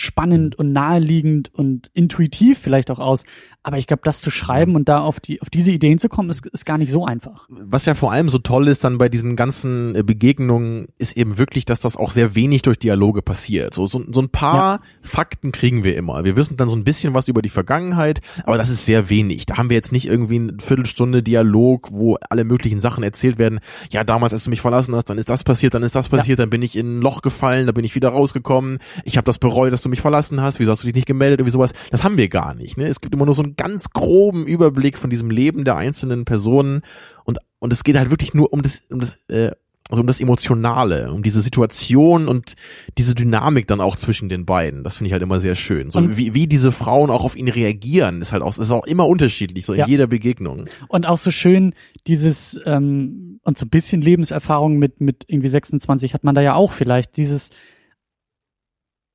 spannend 0.00 0.56
und 0.56 0.72
naheliegend 0.72 1.52
und 1.54 1.90
intuitiv 1.94 2.58
vielleicht 2.58 2.90
auch 2.90 2.98
aus. 2.98 3.24
Aber 3.62 3.76
ich 3.76 3.86
glaube, 3.86 4.00
das 4.04 4.22
zu 4.22 4.30
schreiben 4.30 4.74
und 4.74 4.88
da 4.88 5.00
auf 5.00 5.20
die, 5.20 5.42
auf 5.42 5.50
diese 5.50 5.70
Ideen 5.70 5.98
zu 5.98 6.08
kommen, 6.08 6.30
ist, 6.30 6.46
ist 6.46 6.64
gar 6.64 6.78
nicht 6.78 6.90
so 6.90 7.04
einfach. 7.04 7.46
Was 7.50 7.84
ja 7.84 7.94
vor 7.94 8.10
allem 8.10 8.30
so 8.30 8.38
toll 8.38 8.68
ist 8.68 8.84
dann 8.84 8.96
bei 8.96 9.10
diesen 9.10 9.36
ganzen 9.36 9.94
äh, 9.94 10.02
Begegnungen, 10.02 10.86
ist 10.96 11.16
eben 11.16 11.36
wirklich, 11.36 11.66
dass 11.66 11.80
das 11.80 11.98
auch 11.98 12.10
sehr 12.10 12.34
wenig 12.34 12.62
durch 12.62 12.78
Dialoge 12.78 13.20
passiert. 13.20 13.74
So, 13.74 13.86
so, 13.86 14.02
so 14.10 14.22
ein 14.22 14.30
paar 14.30 14.80
Fakten 15.02 15.52
kriegen 15.52 15.84
wir 15.84 15.94
immer. 15.96 16.24
Wir 16.24 16.36
wissen 16.36 16.56
dann 16.56 16.70
so 16.70 16.76
ein 16.76 16.84
bisschen 16.84 17.12
was 17.12 17.28
über 17.28 17.42
die 17.42 17.50
Vergangenheit, 17.50 18.20
aber 18.44 18.56
das 18.56 18.70
ist 18.70 18.86
sehr 18.86 19.10
wenig. 19.10 19.44
Da 19.44 19.58
haben 19.58 19.68
wir 19.68 19.76
jetzt 19.76 19.92
nicht 19.92 20.06
irgendwie 20.06 20.36
eine 20.36 20.54
Viertelstunde 20.58 21.22
Dialog, 21.22 21.88
wo 21.92 22.16
alle 22.30 22.44
möglichen 22.44 22.80
Sachen 22.80 23.04
erzählt 23.04 23.38
werden. 23.38 23.60
Ja, 23.90 24.04
damals, 24.04 24.32
als 24.32 24.44
du 24.44 24.50
mich 24.50 24.62
verlassen 24.62 24.96
hast, 24.96 25.10
dann 25.10 25.18
ist 25.18 25.28
das 25.28 25.44
passiert, 25.44 25.74
dann 25.74 25.82
ist 25.82 25.94
das 25.94 26.08
passiert, 26.08 26.38
dann 26.38 26.48
bin 26.48 26.62
ich 26.62 26.76
in 26.76 26.98
ein 26.98 27.02
Loch 27.02 27.20
gefallen, 27.20 27.66
da 27.66 27.72
bin 27.72 27.84
ich 27.84 27.94
wieder 27.94 28.08
rausgekommen. 28.08 28.78
Ich 29.04 29.18
habe 29.18 29.26
das 29.26 29.38
bereut, 29.38 29.70
dass 29.74 29.82
du 29.82 29.89
mich 29.90 30.00
verlassen 30.00 30.40
hast. 30.40 30.60
Wieso 30.60 30.70
hast 30.72 30.82
du 30.82 30.86
dich 30.86 30.94
nicht 30.94 31.06
gemeldet? 31.06 31.40
Irgendwie 31.40 31.52
sowas. 31.52 31.72
Das 31.90 32.02
haben 32.04 32.16
wir 32.16 32.28
gar 32.28 32.54
nicht. 32.54 32.76
Ne? 32.76 32.86
Es 32.86 33.00
gibt 33.00 33.14
immer 33.14 33.26
nur 33.26 33.34
so 33.34 33.42
einen 33.42 33.56
ganz 33.56 33.90
groben 33.90 34.46
Überblick 34.46 34.96
von 34.98 35.10
diesem 35.10 35.30
Leben 35.30 35.64
der 35.64 35.76
einzelnen 35.76 36.24
Personen 36.24 36.82
und 37.24 37.38
und 37.58 37.72
es 37.74 37.84
geht 37.84 37.98
halt 37.98 38.10
wirklich 38.10 38.32
nur 38.32 38.52
um 38.52 38.62
das 38.62 38.82
um 38.90 39.00
das 39.00 39.16
äh, 39.28 39.50
also 39.90 40.02
um 40.02 40.06
das 40.06 40.20
Emotionale, 40.20 41.10
um 41.10 41.24
diese 41.24 41.40
Situation 41.40 42.28
und 42.28 42.54
diese 42.96 43.16
Dynamik 43.16 43.66
dann 43.66 43.80
auch 43.80 43.96
zwischen 43.96 44.28
den 44.28 44.46
beiden. 44.46 44.84
Das 44.84 44.96
finde 44.96 45.08
ich 45.08 45.12
halt 45.12 45.22
immer 45.24 45.40
sehr 45.40 45.56
schön. 45.56 45.90
So 45.90 45.98
Und- 45.98 46.16
wie, 46.16 46.32
wie 46.32 46.46
diese 46.46 46.70
Frauen 46.70 47.10
auch 47.10 47.24
auf 47.24 47.34
ihn 47.34 47.48
reagieren, 47.48 48.20
ist 48.22 48.30
halt 48.32 48.42
auch, 48.44 48.56
ist 48.56 48.70
auch 48.70 48.86
immer 48.86 49.08
unterschiedlich, 49.08 49.66
so 49.66 49.72
in 49.72 49.80
Ja. 49.80 49.86
jeder 49.88 50.06
Begegnung. 50.06 50.66
Und 50.86 51.06
auch 51.06 51.18
so 51.18 51.32
schön 51.32 51.74
dieses, 52.06 52.60
ähm, 52.66 53.40
und 53.42 53.58
so 53.58 53.66
ein 53.66 53.70
bisschen 53.70 54.00
Lebenserfahrung 54.00 54.78
mit, 54.78 55.00
mit 55.00 55.24
irgendwie 55.26 55.48
26 55.48 56.14
hat 56.14 56.22
man 56.22 56.36
da 56.36 56.40
ja 56.40 56.54
auch 56.54 56.70
vielleicht, 56.70 57.16
dieses, 57.16 57.50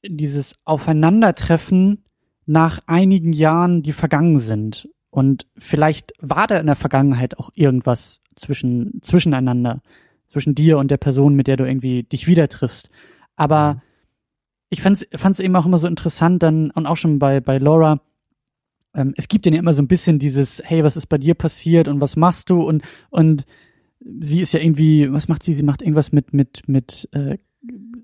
dieses 0.09 0.55
Aufeinandertreffen 0.65 2.03
nach 2.45 2.79
einigen 2.85 3.33
Jahren, 3.33 3.81
die 3.81 3.93
vergangen 3.93 4.39
sind. 4.39 4.89
Und 5.09 5.47
vielleicht 5.57 6.13
war 6.19 6.47
da 6.47 6.57
in 6.57 6.67
der 6.67 6.75
Vergangenheit 6.75 7.37
auch 7.39 7.49
irgendwas 7.53 8.21
zwischen, 8.35 8.99
zwischeneinander, 9.01 9.81
zwischen 10.27 10.55
dir 10.55 10.77
und 10.77 10.91
der 10.91 10.97
Person, 10.97 11.35
mit 11.35 11.47
der 11.47 11.57
du 11.57 11.65
irgendwie 11.65 12.03
dich 12.03 12.27
wieder 12.27 12.49
triffst. 12.49 12.89
Aber 13.35 13.81
ich 14.69 14.81
fand's, 14.81 15.05
fand's 15.15 15.39
eben 15.39 15.55
auch 15.55 15.65
immer 15.65 15.77
so 15.77 15.87
interessant 15.87 16.43
dann, 16.43 16.71
und 16.71 16.85
auch 16.85 16.97
schon 16.97 17.19
bei, 17.19 17.39
bei 17.39 17.57
Laura, 17.57 18.01
ähm, 18.93 19.13
es 19.17 19.27
gibt 19.27 19.45
ja 19.45 19.53
immer 19.53 19.73
so 19.73 19.81
ein 19.81 19.87
bisschen 19.87 20.19
dieses, 20.19 20.61
hey, 20.63 20.83
was 20.83 20.97
ist 20.97 21.07
bei 21.07 21.17
dir 21.17 21.33
passiert 21.33 21.87
und 21.87 22.01
was 22.01 22.15
machst 22.15 22.49
du? 22.49 22.61
Und, 22.61 22.83
und 23.09 23.45
sie 24.19 24.41
ist 24.41 24.53
ja 24.53 24.59
irgendwie, 24.59 25.11
was 25.11 25.27
macht 25.27 25.43
sie? 25.43 25.53
Sie 25.53 25.63
macht 25.63 25.81
irgendwas 25.81 26.11
mit, 26.11 26.33
mit, 26.33 26.67
mit, 26.67 27.09
äh, 27.11 27.37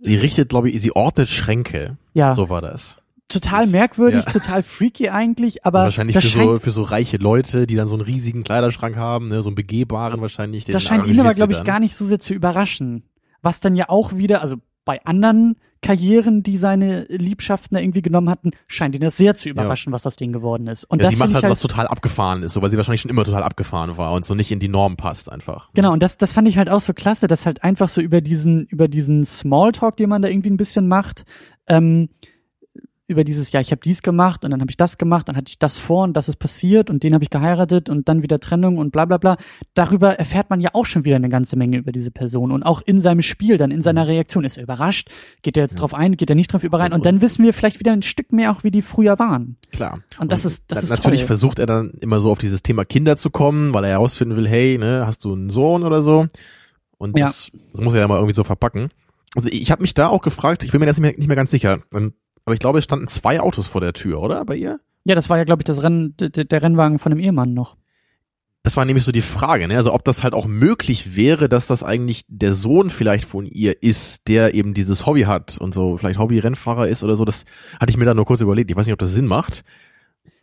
Sie 0.01 0.15
richtet, 0.15 0.49
glaube 0.49 0.69
ich, 0.69 0.81
sie 0.81 0.91
ordnet 0.95 1.29
Schränke. 1.29 1.97
ja, 2.13 2.33
So 2.33 2.49
war 2.49 2.61
das. 2.61 2.97
total 3.27 3.61
das- 3.63 3.71
merkwürdig, 3.71 4.25
ja. 4.25 4.31
total 4.31 4.61
freaky 4.63 5.09
eigentlich, 5.09 5.65
aber 5.65 5.83
wahrscheinlich 5.83 6.15
das 6.15 6.23
für 6.25 6.29
scheint, 6.31 6.45
so, 6.49 6.59
für 6.59 6.71
so 6.71 6.81
reiche 6.81 7.17
Leute, 7.17 7.65
die 7.67 7.75
dann 7.75 7.87
so 7.87 7.95
einen 7.95 8.03
riesigen 8.03 8.43
Kleiderschrank 8.43 8.95
haben, 8.97 9.27
ne, 9.29 9.41
so 9.41 9.49
einen 9.49 9.55
begehbaren 9.55 10.19
wahrscheinlich. 10.21 10.65
den 10.65 10.73
das 10.73 10.83
scheint 10.83 11.07
ihn 11.07 11.19
aber, 11.19 11.33
glaube 11.33 11.53
ich, 11.53 11.59
dann. 11.59 11.65
gar 11.67 11.79
nicht 11.79 11.95
so 11.95 12.05
sehr 12.05 12.19
zu 12.19 12.33
überraschen. 12.33 13.03
Was 13.41 13.59
dann 13.61 13.75
ja 13.75 13.89
auch 13.89 14.15
wieder, 14.17 14.41
also 14.41 14.57
bei 14.85 15.03
anderen 15.05 15.55
Karrieren, 15.81 16.43
die 16.43 16.57
seine 16.57 17.05
Liebschaften 17.05 17.75
da 17.75 17.81
irgendwie 17.81 18.03
genommen 18.03 18.29
hatten, 18.29 18.51
scheint 18.67 18.93
ihn 18.93 19.01
das 19.01 19.17
sehr 19.17 19.33
zu 19.33 19.49
überraschen, 19.49 19.91
ja. 19.91 19.95
was 19.95 20.05
aus 20.05 20.15
denen 20.15 20.31
geworden 20.31 20.67
ist. 20.67 20.83
Und 20.83 20.99
ja, 20.99 21.05
das 21.05 21.13
sie 21.13 21.19
macht 21.19 21.33
halt, 21.33 21.43
halt 21.43 21.51
was 21.51 21.59
total 21.59 21.87
abgefahren 21.87 22.43
ist, 22.43 22.53
so 22.53 22.61
weil 22.61 22.69
sie 22.69 22.77
wahrscheinlich 22.77 23.01
schon 23.01 23.09
immer 23.09 23.25
total 23.25 23.41
abgefahren 23.41 23.97
war 23.97 24.11
und 24.13 24.23
so 24.23 24.35
nicht 24.35 24.51
in 24.51 24.59
die 24.59 24.67
Norm 24.67 24.95
passt 24.95 25.31
einfach. 25.31 25.69
Genau, 25.73 25.91
und 25.91 26.03
das, 26.03 26.17
das 26.17 26.33
fand 26.33 26.47
ich 26.47 26.57
halt 26.57 26.69
auch 26.69 26.81
so 26.81 26.93
klasse, 26.93 27.27
dass 27.27 27.47
halt 27.47 27.63
einfach 27.63 27.89
so 27.89 27.99
über 27.99 28.21
diesen, 28.21 28.67
über 28.67 28.87
diesen 28.87 29.25
Smalltalk, 29.25 29.97
den 29.97 30.09
man 30.09 30.21
da 30.21 30.29
irgendwie 30.29 30.51
ein 30.51 30.57
bisschen 30.57 30.87
macht, 30.87 31.25
ähm, 31.67 32.09
über 33.11 33.23
dieses, 33.23 33.51
ja, 33.51 33.61
ich 33.61 33.71
habe 33.71 33.81
dies 33.83 34.01
gemacht 34.01 34.43
und 34.43 34.51
dann 34.51 34.61
habe 34.61 34.71
ich 34.71 34.77
das 34.77 34.97
gemacht, 34.97 35.27
dann 35.27 35.35
hatte 35.35 35.49
ich 35.49 35.59
das 35.59 35.77
vor 35.77 36.03
und 36.03 36.13
das 36.13 36.29
ist 36.29 36.37
passiert 36.37 36.89
und 36.89 37.03
den 37.03 37.13
habe 37.13 37.23
ich 37.23 37.29
geheiratet 37.29 37.89
und 37.89 38.09
dann 38.09 38.23
wieder 38.23 38.39
Trennung 38.39 38.77
und 38.77 38.91
bla 38.91 39.05
bla 39.05 39.17
bla. 39.17 39.37
Darüber 39.73 40.17
erfährt 40.17 40.49
man 40.49 40.61
ja 40.61 40.69
auch 40.73 40.85
schon 40.85 41.05
wieder 41.05 41.17
eine 41.17 41.29
ganze 41.29 41.55
Menge 41.55 41.77
über 41.77 41.91
diese 41.91 42.09
Person 42.09 42.51
und 42.51 42.63
auch 42.63 42.81
in 42.81 43.01
seinem 43.01 43.21
Spiel, 43.21 43.57
dann 43.57 43.69
in 43.69 43.81
seiner 43.81 44.07
Reaktion. 44.07 44.43
Ist 44.43 44.57
er 44.57 44.63
überrascht? 44.63 45.09
Geht 45.41 45.57
er 45.57 45.63
jetzt 45.63 45.73
ja. 45.73 45.79
drauf 45.79 45.93
ein? 45.93 46.17
Geht 46.17 46.29
er 46.29 46.35
nicht 46.35 46.51
drauf 46.51 46.63
überein? 46.63 46.93
Und 46.93 47.05
dann 47.05 47.21
wissen 47.21 47.43
wir 47.43 47.53
vielleicht 47.53 47.79
wieder 47.79 47.91
ein 47.91 48.01
Stück 48.01 48.31
mehr 48.31 48.51
auch, 48.51 48.63
wie 48.63 48.71
die 48.71 48.81
früher 48.81 49.19
waren. 49.19 49.57
Klar. 49.71 49.99
Und 50.17 50.31
das 50.31 50.45
und 50.45 50.51
ist, 50.51 50.63
das 50.69 50.83
ist 50.83 50.89
Natürlich 50.89 51.21
toll. 51.21 51.27
versucht 51.27 51.59
er 51.59 51.65
dann 51.65 51.91
immer 52.01 52.19
so 52.19 52.31
auf 52.31 52.39
dieses 52.39 52.63
Thema 52.63 52.85
Kinder 52.85 53.17
zu 53.17 53.29
kommen, 53.29 53.73
weil 53.73 53.83
er 53.83 53.91
herausfinden 53.91 54.35
will, 54.35 54.47
hey, 54.47 54.77
ne, 54.77 55.03
hast 55.05 55.25
du 55.25 55.33
einen 55.33 55.49
Sohn 55.49 55.83
oder 55.83 56.01
so? 56.01 56.27
Und 56.97 57.17
ja. 57.17 57.25
das, 57.25 57.51
das 57.73 57.81
muss 57.81 57.93
er 57.93 58.01
ja 58.01 58.07
mal 58.07 58.15
irgendwie 58.15 58.35
so 58.35 58.43
verpacken. 58.43 58.89
Also 59.35 59.49
ich 59.51 59.71
habe 59.71 59.81
mich 59.81 59.93
da 59.93 60.07
auch 60.07 60.21
gefragt, 60.21 60.63
ich 60.63 60.71
bin 60.71 60.79
mir 60.79 60.87
jetzt 60.87 60.97
nicht 60.97 61.01
mehr, 61.01 61.17
nicht 61.17 61.27
mehr 61.27 61.35
ganz 61.35 61.51
sicher. 61.51 61.79
Aber 62.45 62.53
ich 62.53 62.59
glaube, 62.59 62.79
es 62.79 62.85
standen 62.85 63.07
zwei 63.07 63.39
Autos 63.39 63.67
vor 63.67 63.81
der 63.81 63.93
Tür, 63.93 64.21
oder? 64.21 64.43
Bei 64.45 64.55
ihr? 64.55 64.79
Ja, 65.03 65.15
das 65.15 65.29
war 65.29 65.37
ja, 65.37 65.43
glaube 65.43 65.61
ich, 65.61 65.65
das 65.65 65.81
Rennen, 65.81 66.15
der 66.17 66.61
Rennwagen 66.61 66.99
von 66.99 67.11
dem 67.11 67.19
Ehemann 67.19 67.53
noch. 67.53 67.77
Das 68.63 68.77
war 68.77 68.85
nämlich 68.85 69.03
so 69.03 69.11
die 69.11 69.23
Frage, 69.23 69.67
ne? 69.67 69.75
Also 69.75 69.91
ob 69.91 70.03
das 70.05 70.21
halt 70.21 70.35
auch 70.35 70.45
möglich 70.45 71.15
wäre, 71.15 71.49
dass 71.49 71.65
das 71.65 71.81
eigentlich 71.81 72.25
der 72.27 72.53
Sohn 72.53 72.91
vielleicht 72.91 73.25
von 73.25 73.47
ihr 73.47 73.81
ist, 73.81 74.27
der 74.27 74.53
eben 74.53 74.75
dieses 74.75 75.07
Hobby 75.07 75.23
hat 75.23 75.57
und 75.57 75.73
so 75.73 75.97
vielleicht 75.97 76.19
Hobby-Rennfahrer 76.19 76.87
ist 76.87 77.03
oder 77.03 77.15
so. 77.15 77.25
Das 77.25 77.45
hatte 77.79 77.89
ich 77.89 77.97
mir 77.97 78.05
da 78.05 78.13
nur 78.13 78.25
kurz 78.25 78.41
überlegt. 78.41 78.69
Ich 78.69 78.77
weiß 78.77 78.85
nicht, 78.85 78.93
ob 78.93 78.99
das 78.99 79.13
Sinn 79.13 79.25
macht. 79.25 79.63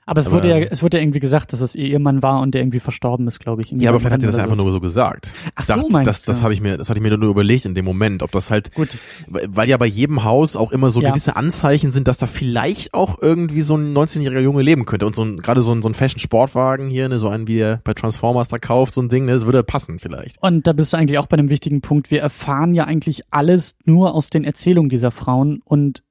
Aber 0.08 0.20
es 0.20 0.26
aber, 0.26 0.36
wurde 0.36 0.48
ja, 0.48 0.56
es 0.56 0.82
wurde 0.82 0.96
ja 0.96 1.02
irgendwie 1.02 1.18
gesagt, 1.18 1.52
dass 1.52 1.60
es 1.60 1.74
ihr 1.74 1.84
Ehemann 1.84 2.22
war 2.22 2.40
und 2.40 2.54
der 2.54 2.62
irgendwie 2.62 2.80
verstorben 2.80 3.28
ist, 3.28 3.40
glaube 3.40 3.60
ich. 3.60 3.70
Ja, 3.72 3.90
aber 3.90 4.00
vielleicht 4.00 4.14
hat 4.14 4.20
sie 4.22 4.26
das 4.26 4.38
einfach 4.38 4.56
nur 4.56 4.72
so 4.72 4.80
gesagt. 4.80 5.34
Ach 5.54 5.64
so, 5.64 5.74
dachte, 5.74 5.92
meinst 5.92 6.08
das, 6.08 6.22
das 6.22 6.42
habe 6.42 6.54
ich 6.54 6.62
mir, 6.62 6.78
das 6.78 6.88
hatte 6.88 6.98
ich 6.98 7.02
mir 7.02 7.14
nur 7.14 7.28
überlegt 7.28 7.66
in 7.66 7.74
dem 7.74 7.84
Moment, 7.84 8.22
ob 8.22 8.32
das 8.32 8.50
halt, 8.50 8.72
Gut. 8.74 8.96
weil 9.28 9.68
ja 9.68 9.76
bei 9.76 9.84
jedem 9.84 10.24
Haus 10.24 10.56
auch 10.56 10.72
immer 10.72 10.88
so 10.88 11.02
ja. 11.02 11.10
gewisse 11.10 11.36
Anzeichen 11.36 11.92
sind, 11.92 12.08
dass 12.08 12.16
da 12.16 12.26
vielleicht 12.26 12.94
auch 12.94 13.20
irgendwie 13.20 13.60
so 13.60 13.76
ein 13.76 13.94
19-jähriger 13.94 14.40
Junge 14.40 14.62
leben 14.62 14.86
könnte 14.86 15.06
und 15.06 15.14
so 15.14 15.22
ein, 15.24 15.40
gerade 15.40 15.60
so 15.60 15.72
ein, 15.72 15.82
so 15.82 15.90
ein 15.90 15.94
Fashion-Sportwagen 15.94 16.88
hier, 16.88 17.10
ne, 17.10 17.18
so 17.18 17.28
einen 17.28 17.46
wie 17.46 17.58
er 17.58 17.82
bei 17.84 17.92
Transformers 17.92 18.48
da 18.48 18.58
kauft, 18.58 18.94
so 18.94 19.02
ein 19.02 19.10
Ding, 19.10 19.26
ne, 19.26 19.32
das 19.32 19.44
würde 19.44 19.62
passen 19.62 19.98
vielleicht. 19.98 20.42
Und 20.42 20.66
da 20.66 20.72
bist 20.72 20.94
du 20.94 20.96
eigentlich 20.96 21.18
auch 21.18 21.26
bei 21.26 21.36
einem 21.36 21.50
wichtigen 21.50 21.82
Punkt. 21.82 22.10
Wir 22.10 22.22
erfahren 22.22 22.72
ja 22.72 22.84
eigentlich 22.84 23.24
alles 23.30 23.76
nur 23.84 24.14
aus 24.14 24.30
den 24.30 24.44
Erzählungen 24.44 24.88
dieser 24.88 25.10
Frauen 25.10 25.60
und 25.66 26.02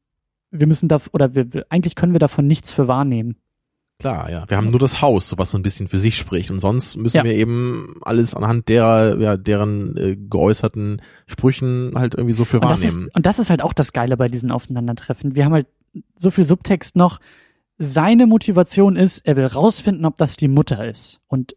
wir 0.51 0.67
müssen 0.67 0.87
da, 0.87 1.01
oder 1.13 1.33
wir, 1.33 1.47
eigentlich 1.69 1.95
können 1.95 2.13
wir 2.13 2.19
davon 2.19 2.45
nichts 2.45 2.71
für 2.71 2.87
wahrnehmen. 2.87 3.37
Klar, 3.99 4.29
ja. 4.29 4.47
Wir 4.47 4.57
haben 4.57 4.69
nur 4.69 4.79
das 4.79 5.01
Haus, 5.01 5.27
so 5.27 5.37
was 5.39 5.51
so 5.51 5.57
ein 5.57 5.63
bisschen 5.63 5.87
für 5.87 5.97
sich 5.97 6.17
spricht. 6.17 6.51
Und 6.51 6.59
sonst 6.59 6.97
müssen 6.97 7.17
ja. 7.17 7.23
wir 7.23 7.33
eben 7.33 7.95
alles 8.01 8.35
anhand 8.35 8.69
derer, 8.69 9.19
ja, 9.19 9.37
deren 9.37 9.97
äh, 9.97 10.15
geäußerten 10.15 11.01
Sprüchen 11.25 11.93
halt 11.95 12.13
irgendwie 12.13 12.35
so 12.35 12.45
für 12.45 12.57
und 12.57 12.65
wahrnehmen. 12.65 12.81
Das 12.81 13.07
ist, 13.07 13.15
und 13.15 13.25
das 13.25 13.39
ist 13.39 13.49
halt 13.49 13.63
auch 13.63 13.73
das 13.73 13.93
Geile 13.93 14.15
bei 14.15 14.29
diesen 14.29 14.51
Aufeinandertreffen. 14.51 15.35
Wir 15.35 15.45
haben 15.45 15.53
halt 15.53 15.67
so 16.19 16.29
viel 16.29 16.45
Subtext 16.45 16.95
noch. 16.95 17.19
Seine 17.79 18.27
Motivation 18.27 18.95
ist, 18.95 19.19
er 19.19 19.35
will 19.35 19.45
rausfinden, 19.45 20.05
ob 20.05 20.17
das 20.17 20.37
die 20.37 20.47
Mutter 20.47 20.87
ist 20.87 21.19
und 21.27 21.55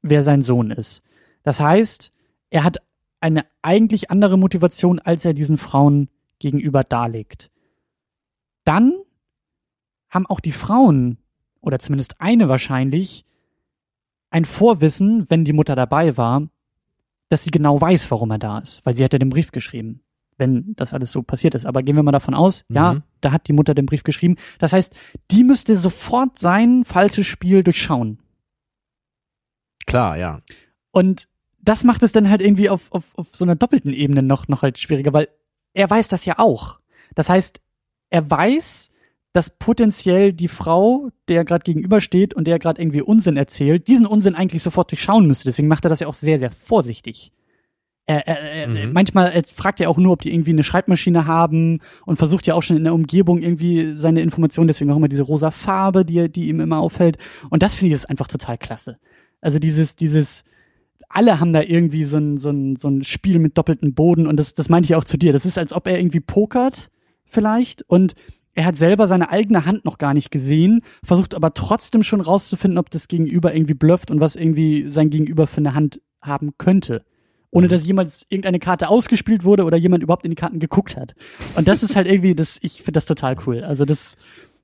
wer 0.00 0.22
sein 0.22 0.42
Sohn 0.42 0.70
ist. 0.70 1.02
Das 1.42 1.60
heißt, 1.60 2.12
er 2.48 2.64
hat 2.64 2.78
eine 3.20 3.44
eigentlich 3.62 4.10
andere 4.10 4.38
Motivation, 4.38 4.98
als 4.98 5.24
er 5.24 5.34
diesen 5.34 5.58
Frauen 5.58 6.08
gegenüber 6.38 6.84
darlegt. 6.84 7.50
Dann 8.64 8.94
haben 10.10 10.26
auch 10.26 10.40
die 10.40 10.52
Frauen 10.52 11.18
oder 11.64 11.78
zumindest 11.78 12.20
eine 12.20 12.48
wahrscheinlich, 12.48 13.24
ein 14.30 14.44
Vorwissen, 14.44 15.28
wenn 15.28 15.44
die 15.44 15.52
Mutter 15.52 15.76
dabei 15.76 16.16
war, 16.16 16.48
dass 17.28 17.44
sie 17.44 17.50
genau 17.50 17.80
weiß, 17.80 18.10
warum 18.10 18.30
er 18.30 18.38
da 18.38 18.58
ist, 18.58 18.84
weil 18.84 18.94
sie 18.94 19.02
ja 19.02 19.08
den 19.08 19.30
Brief 19.30 19.52
geschrieben, 19.52 20.00
wenn 20.36 20.74
das 20.76 20.92
alles 20.92 21.10
so 21.12 21.22
passiert 21.22 21.54
ist. 21.54 21.66
Aber 21.66 21.82
gehen 21.82 21.96
wir 21.96 22.02
mal 22.02 22.12
davon 22.12 22.34
aus, 22.34 22.64
mhm. 22.68 22.76
ja, 22.76 22.96
da 23.20 23.32
hat 23.32 23.48
die 23.48 23.52
Mutter 23.52 23.74
den 23.74 23.86
Brief 23.86 24.02
geschrieben. 24.02 24.36
Das 24.58 24.72
heißt, 24.72 24.94
die 25.30 25.44
müsste 25.44 25.76
sofort 25.76 26.38
sein 26.38 26.84
falsches 26.84 27.26
Spiel 27.26 27.62
durchschauen. 27.62 28.18
Klar, 29.86 30.16
ja. 30.18 30.40
Und 30.90 31.28
das 31.60 31.84
macht 31.84 32.02
es 32.02 32.12
dann 32.12 32.28
halt 32.28 32.42
irgendwie 32.42 32.68
auf, 32.68 32.92
auf, 32.92 33.04
auf 33.16 33.28
so 33.32 33.44
einer 33.44 33.56
doppelten 33.56 33.92
Ebene 33.92 34.22
noch, 34.22 34.48
noch 34.48 34.62
halt 34.62 34.78
schwieriger, 34.78 35.12
weil 35.12 35.28
er 35.72 35.88
weiß 35.88 36.08
das 36.08 36.24
ja 36.24 36.38
auch. 36.38 36.78
Das 37.14 37.28
heißt, 37.28 37.60
er 38.10 38.30
weiß, 38.30 38.90
dass 39.34 39.50
potenziell 39.50 40.32
die 40.32 40.46
Frau, 40.46 41.10
der 41.28 41.44
gerade 41.44 41.64
gegenübersteht 41.64 42.34
und 42.34 42.46
der 42.46 42.60
gerade 42.60 42.80
irgendwie 42.80 43.02
Unsinn 43.02 43.36
erzählt, 43.36 43.88
diesen 43.88 44.06
Unsinn 44.06 44.36
eigentlich 44.36 44.62
sofort 44.62 44.92
durchschauen 44.92 45.26
müsste. 45.26 45.46
Deswegen 45.46 45.66
macht 45.66 45.84
er 45.84 45.88
das 45.88 45.98
ja 45.98 46.06
auch 46.06 46.14
sehr, 46.14 46.38
sehr 46.38 46.52
vorsichtig. 46.52 47.32
Er, 48.06 48.28
er, 48.28 48.38
er, 48.38 48.68
mhm. 48.68 48.92
Manchmal 48.92 49.42
fragt 49.52 49.80
er 49.80 49.90
auch 49.90 49.96
nur, 49.96 50.12
ob 50.12 50.22
die 50.22 50.32
irgendwie 50.32 50.52
eine 50.52 50.62
Schreibmaschine 50.62 51.26
haben 51.26 51.80
und 52.06 52.16
versucht 52.16 52.46
ja 52.46 52.54
auch 52.54 52.62
schon 52.62 52.76
in 52.76 52.84
der 52.84 52.94
Umgebung 52.94 53.42
irgendwie 53.42 53.96
seine 53.96 54.20
Informationen, 54.20 54.68
deswegen 54.68 54.92
auch 54.92 54.96
immer 54.96 55.08
diese 55.08 55.24
rosa 55.24 55.50
Farbe, 55.50 56.04
die, 56.04 56.30
die 56.30 56.48
ihm 56.48 56.60
immer 56.60 56.78
auffällt. 56.78 57.18
Und 57.50 57.64
das 57.64 57.74
finde 57.74 57.88
ich 57.88 57.94
ist 57.94 58.08
einfach 58.08 58.28
total 58.28 58.56
klasse. 58.56 58.98
Also 59.40 59.58
dieses, 59.58 59.96
dieses, 59.96 60.44
alle 61.08 61.40
haben 61.40 61.52
da 61.52 61.60
irgendwie 61.60 62.04
so 62.04 62.18
ein, 62.18 62.38
so 62.38 62.50
ein, 62.50 62.76
so 62.76 62.86
ein 62.86 63.02
Spiel 63.02 63.40
mit 63.40 63.58
doppeltem 63.58 63.94
Boden 63.94 64.28
und 64.28 64.36
das, 64.36 64.54
das 64.54 64.68
meinte 64.68 64.86
ich 64.86 64.94
auch 64.94 65.04
zu 65.04 65.16
dir. 65.16 65.32
Das 65.32 65.44
ist, 65.44 65.58
als 65.58 65.72
ob 65.72 65.88
er 65.88 65.98
irgendwie 65.98 66.20
pokert 66.20 66.90
vielleicht 67.24 67.82
und 67.88 68.14
er 68.54 68.64
hat 68.64 68.76
selber 68.76 69.08
seine 69.08 69.30
eigene 69.30 69.66
Hand 69.66 69.84
noch 69.84 69.98
gar 69.98 70.14
nicht 70.14 70.30
gesehen, 70.30 70.82
versucht 71.02 71.34
aber 71.34 71.54
trotzdem 71.54 72.02
schon 72.02 72.20
rauszufinden, 72.20 72.78
ob 72.78 72.90
das 72.90 73.08
Gegenüber 73.08 73.54
irgendwie 73.54 73.74
blufft 73.74 74.10
und 74.10 74.20
was 74.20 74.36
irgendwie 74.36 74.88
sein 74.88 75.10
Gegenüber 75.10 75.46
für 75.46 75.58
eine 75.58 75.74
Hand 75.74 76.00
haben 76.22 76.52
könnte. 76.58 77.04
Ohne 77.50 77.66
mhm. 77.66 77.70
dass 77.70 77.86
jemals 77.86 78.26
irgendeine 78.28 78.58
Karte 78.58 78.88
ausgespielt 78.88 79.44
wurde 79.44 79.64
oder 79.64 79.76
jemand 79.76 80.02
überhaupt 80.02 80.24
in 80.24 80.30
die 80.30 80.36
Karten 80.36 80.58
geguckt 80.58 80.96
hat. 80.96 81.14
Und 81.54 81.68
das 81.68 81.82
ist 81.82 81.96
halt 81.96 82.08
irgendwie, 82.08 82.34
das, 82.34 82.58
ich 82.62 82.78
finde 82.78 82.92
das 82.92 83.06
total 83.06 83.36
cool. 83.46 83.62
Also 83.62 83.84
das, 83.84 84.16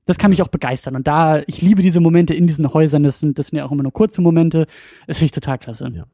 das 0.05 0.17
kann 0.17 0.31
mich 0.31 0.41
auch 0.41 0.49
begeistern. 0.49 0.95
Und 0.95 1.07
da, 1.07 1.41
ich 1.47 1.61
liebe 1.61 1.81
diese 1.81 1.99
Momente 1.99 2.33
in 2.33 2.47
diesen 2.47 2.73
Häusern, 2.73 3.03
das 3.03 3.19
sind, 3.19 3.39
das 3.39 3.47
sind 3.47 3.57
ja 3.57 3.65
auch 3.65 3.71
immer 3.71 3.83
nur 3.83 3.93
kurze 3.93 4.21
Momente. 4.21 4.67
Das 5.07 5.17
finde 5.17 5.25
ich 5.25 5.31
total 5.31 5.57
klasse. 5.57 5.89
Ja. 5.93 6.05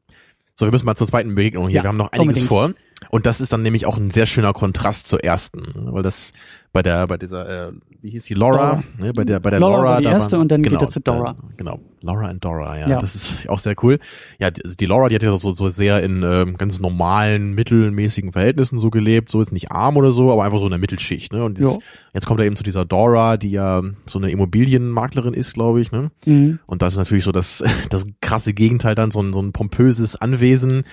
So, 0.54 0.66
wir 0.66 0.72
müssen 0.72 0.86
mal 0.86 0.96
zur 0.96 1.06
zweiten 1.06 1.34
Begegnung 1.34 1.68
hier. 1.68 1.76
Ja, 1.76 1.82
wir 1.84 1.88
haben 1.88 1.96
noch 1.96 2.10
einiges 2.12 2.42
unbedingt. 2.42 2.48
vor. 2.48 2.74
Und 3.10 3.26
das 3.26 3.40
ist 3.40 3.52
dann 3.52 3.62
nämlich 3.62 3.86
auch 3.86 3.96
ein 3.96 4.10
sehr 4.10 4.26
schöner 4.26 4.52
Kontrast 4.52 5.08
zur 5.08 5.22
ersten, 5.22 5.64
weil 5.74 6.02
das 6.02 6.32
bei 6.72 6.82
der, 6.82 7.06
bei 7.06 7.16
dieser, 7.16 7.68
äh, 7.68 7.72
wie 8.02 8.10
hieß 8.10 8.24
die, 8.24 8.34
Laura, 8.34 8.82
ne, 8.98 9.12
bei 9.12 9.24
der, 9.24 9.40
bei 9.40 9.50
der 9.50 9.58
Laura, 9.58 9.76
Laura 9.76 9.90
war 9.90 10.00
die 10.00 10.06
erste 10.06 10.32
waren, 10.32 10.42
und 10.42 10.52
dann 10.52 10.62
genau, 10.62 10.78
geht 10.78 10.88
er 10.88 10.90
zu 10.90 11.00
Dora. 11.00 11.30
Äh, 11.30 11.56
genau, 11.56 11.80
Laura 12.02 12.30
und 12.30 12.44
Dora, 12.44 12.78
ja, 12.78 12.88
ja, 12.88 13.00
das 13.00 13.14
ist 13.14 13.48
auch 13.48 13.58
sehr 13.58 13.74
cool. 13.82 13.98
Ja, 14.38 14.50
die, 14.50 14.62
die 14.76 14.86
Laura, 14.86 15.08
die 15.08 15.14
hat 15.14 15.22
ja 15.22 15.34
so, 15.36 15.52
so 15.52 15.68
sehr 15.68 16.02
in 16.02 16.22
ähm, 16.22 16.56
ganz 16.58 16.80
normalen, 16.80 17.54
mittelmäßigen 17.54 18.32
Verhältnissen 18.32 18.78
so 18.80 18.90
gelebt, 18.90 19.30
so 19.30 19.40
ist 19.40 19.52
nicht 19.52 19.72
arm 19.72 19.96
oder 19.96 20.12
so, 20.12 20.30
aber 20.30 20.44
einfach 20.44 20.58
so 20.58 20.64
in 20.64 20.70
der 20.70 20.78
Mittelschicht, 20.78 21.32
ne, 21.32 21.42
und 21.42 21.58
jetzt, 21.58 21.80
jetzt 22.14 22.26
kommt 22.26 22.40
er 22.40 22.46
eben 22.46 22.56
zu 22.56 22.64
dieser 22.64 22.84
Dora, 22.84 23.38
die 23.38 23.50
ja 23.50 23.82
so 24.06 24.18
eine 24.18 24.30
Immobilienmaklerin 24.30 25.34
ist, 25.34 25.54
glaube 25.54 25.80
ich, 25.80 25.90
ne, 25.90 26.10
mhm. 26.26 26.58
und 26.66 26.82
das 26.82 26.94
ist 26.94 26.98
natürlich 26.98 27.24
so 27.24 27.32
das, 27.32 27.64
das 27.90 28.06
krasse 28.20 28.52
Gegenteil 28.52 28.94
dann, 28.94 29.10
so 29.10 29.20
ein, 29.20 29.32
so 29.32 29.40
ein 29.40 29.52
pompöses 29.52 30.16
Anwesen, 30.16 30.84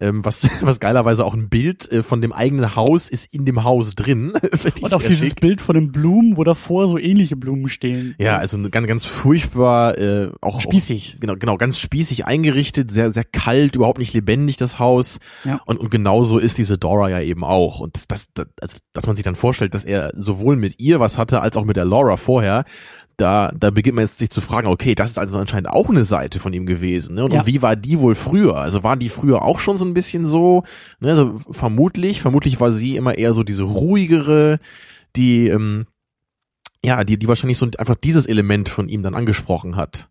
ähm, 0.00 0.24
was, 0.24 0.48
was 0.62 0.80
geilerweise 0.80 1.24
auch 1.24 1.34
ein 1.34 1.48
Bild 1.48 1.90
äh, 1.92 2.02
von 2.02 2.20
dem 2.20 2.32
eigenen 2.32 2.74
Haus 2.74 3.08
ist 3.08 3.32
in 3.32 3.44
dem 3.44 3.64
Haus 3.64 3.94
drin. 3.94 4.32
Und 4.80 4.94
auch 4.94 5.02
dieses 5.02 5.28
schick. 5.28 5.40
Bild 5.40 5.60
von 5.60 5.74
den 5.74 5.92
Blumen, 5.92 6.36
wo 6.36 6.44
davor 6.44 6.88
so 6.88 6.98
ähnliche 6.98 7.36
Blumen 7.36 7.68
stehen. 7.68 8.14
Ja, 8.18 8.38
also 8.38 8.58
ganz, 8.70 8.86
ganz 8.86 9.04
furchtbar, 9.04 9.98
äh, 9.98 10.30
auch 10.40 10.60
spießig. 10.60 11.14
Auch, 11.16 11.20
genau, 11.20 11.36
genau, 11.36 11.56
ganz 11.56 11.78
spießig 11.78 12.26
eingerichtet, 12.26 12.90
sehr, 12.90 13.10
sehr 13.10 13.24
kalt, 13.24 13.76
überhaupt 13.76 13.98
nicht 13.98 14.14
lebendig 14.14 14.56
das 14.56 14.78
Haus. 14.78 15.18
Ja. 15.44 15.60
Und, 15.66 15.78
und 15.78 15.90
genauso 15.90 16.38
ist 16.38 16.58
diese 16.58 16.78
Dora 16.78 17.10
ja 17.10 17.20
eben 17.20 17.44
auch. 17.44 17.80
Und 17.80 17.96
das, 18.10 18.28
das, 18.34 18.46
also, 18.60 18.78
dass 18.92 19.06
man 19.06 19.16
sich 19.16 19.24
dann 19.24 19.34
vorstellt, 19.34 19.74
dass 19.74 19.84
er 19.84 20.12
sowohl 20.14 20.56
mit 20.56 20.80
ihr 20.80 21.00
was 21.00 21.18
hatte, 21.18 21.40
als 21.40 21.56
auch 21.56 21.64
mit 21.64 21.76
der 21.76 21.84
Laura 21.84 22.16
vorher, 22.16 22.64
da, 23.20 23.52
da 23.58 23.70
beginnt 23.70 23.96
man 23.96 24.04
jetzt 24.04 24.18
sich 24.18 24.30
zu 24.30 24.40
fragen, 24.40 24.66
okay, 24.66 24.94
das 24.94 25.10
ist 25.10 25.18
also 25.18 25.38
anscheinend 25.38 25.68
auch 25.68 25.88
eine 25.90 26.04
Seite 26.04 26.40
von 26.40 26.52
ihm 26.52 26.66
gewesen. 26.66 27.14
Ne? 27.14 27.24
Und, 27.24 27.32
ja. 27.32 27.40
und 27.40 27.46
wie 27.46 27.62
war 27.62 27.76
die 27.76 28.00
wohl 28.00 28.14
früher? 28.14 28.56
Also 28.56 28.82
waren 28.82 28.98
die 28.98 29.08
früher 29.08 29.42
auch 29.42 29.58
schon 29.58 29.76
so 29.76 29.84
ein 29.84 29.94
bisschen 29.94 30.26
so, 30.26 30.64
ne? 31.00 31.10
also 31.10 31.38
vermutlich, 31.50 32.22
vermutlich 32.22 32.60
war 32.60 32.72
sie 32.72 32.96
immer 32.96 33.18
eher 33.18 33.34
so 33.34 33.42
diese 33.42 33.64
ruhigere, 33.64 34.58
die, 35.16 35.48
ähm, 35.48 35.86
ja, 36.84 37.04
die, 37.04 37.18
die 37.18 37.28
wahrscheinlich 37.28 37.58
so 37.58 37.68
einfach 37.78 37.96
dieses 37.96 38.26
Element 38.26 38.68
von 38.68 38.88
ihm 38.88 39.02
dann 39.02 39.14
angesprochen 39.14 39.76
hat. 39.76 40.08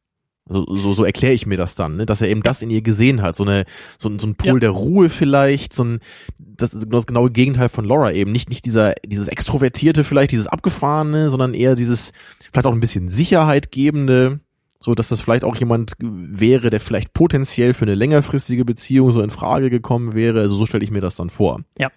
So, 0.50 0.66
so, 0.76 0.94
so 0.96 1.04
erkläre 1.04 1.34
ich 1.34 1.46
mir 1.46 1.58
das 1.58 1.76
dann, 1.76 1.98
ne? 1.98 2.06
dass 2.06 2.22
er 2.22 2.30
eben 2.30 2.42
das 2.42 2.62
in 2.62 2.72
ihr 2.72 2.82
gesehen 2.82 3.22
hat, 3.22 3.36
so 3.36 3.44
eine 3.44 3.66
so, 4.00 4.10
so 4.18 4.28
ein 4.28 4.36
Pol 4.36 4.54
ja. 4.54 4.60
der 4.60 4.70
Ruhe 4.72 5.10
vielleicht, 5.10 5.74
so 5.74 5.84
ein 5.84 6.00
das 6.38 6.74
ist 6.74 6.88
das 6.90 7.06
genaue 7.08 7.30
Gegenteil 7.30 7.70
von 7.70 7.86
Laura 7.86 8.12
eben, 8.12 8.32
nicht 8.32 8.50
nicht 8.50 8.66
dieser 8.66 8.96
dieses 9.06 9.28
extrovertierte 9.28 10.04
vielleicht, 10.04 10.32
dieses 10.32 10.48
abgefahrene, 10.48 11.30
sondern 11.30 11.54
eher 11.54 11.76
dieses 11.76 12.12
vielleicht 12.52 12.66
auch 12.66 12.74
ein 12.74 12.80
bisschen 12.80 13.10
Sicherheit 13.10 13.72
gebende, 13.72 14.40
so 14.82 14.96
dass 14.96 15.10
das 15.10 15.22
vielleicht 15.22 15.44
auch 15.44 15.56
jemand 15.56 15.94
wäre, 16.00 16.70
der 16.70 16.80
vielleicht 16.80 17.14
potenziell 17.14 17.74
für 17.74 17.86
eine 17.86 17.96
längerfristige 17.96 18.66
Beziehung 18.66 19.12
so 19.12 19.22
in 19.22 19.30
Frage 19.30 19.70
gekommen 19.70 20.14
wäre. 20.14 20.40
Also 20.40 20.56
so 20.56 20.66
stelle 20.66 20.84
ich 20.84 20.92
mir 20.92 21.02
das 21.02 21.16
dann 21.16 21.30
vor. 21.30 21.62
Ja. 21.78 21.92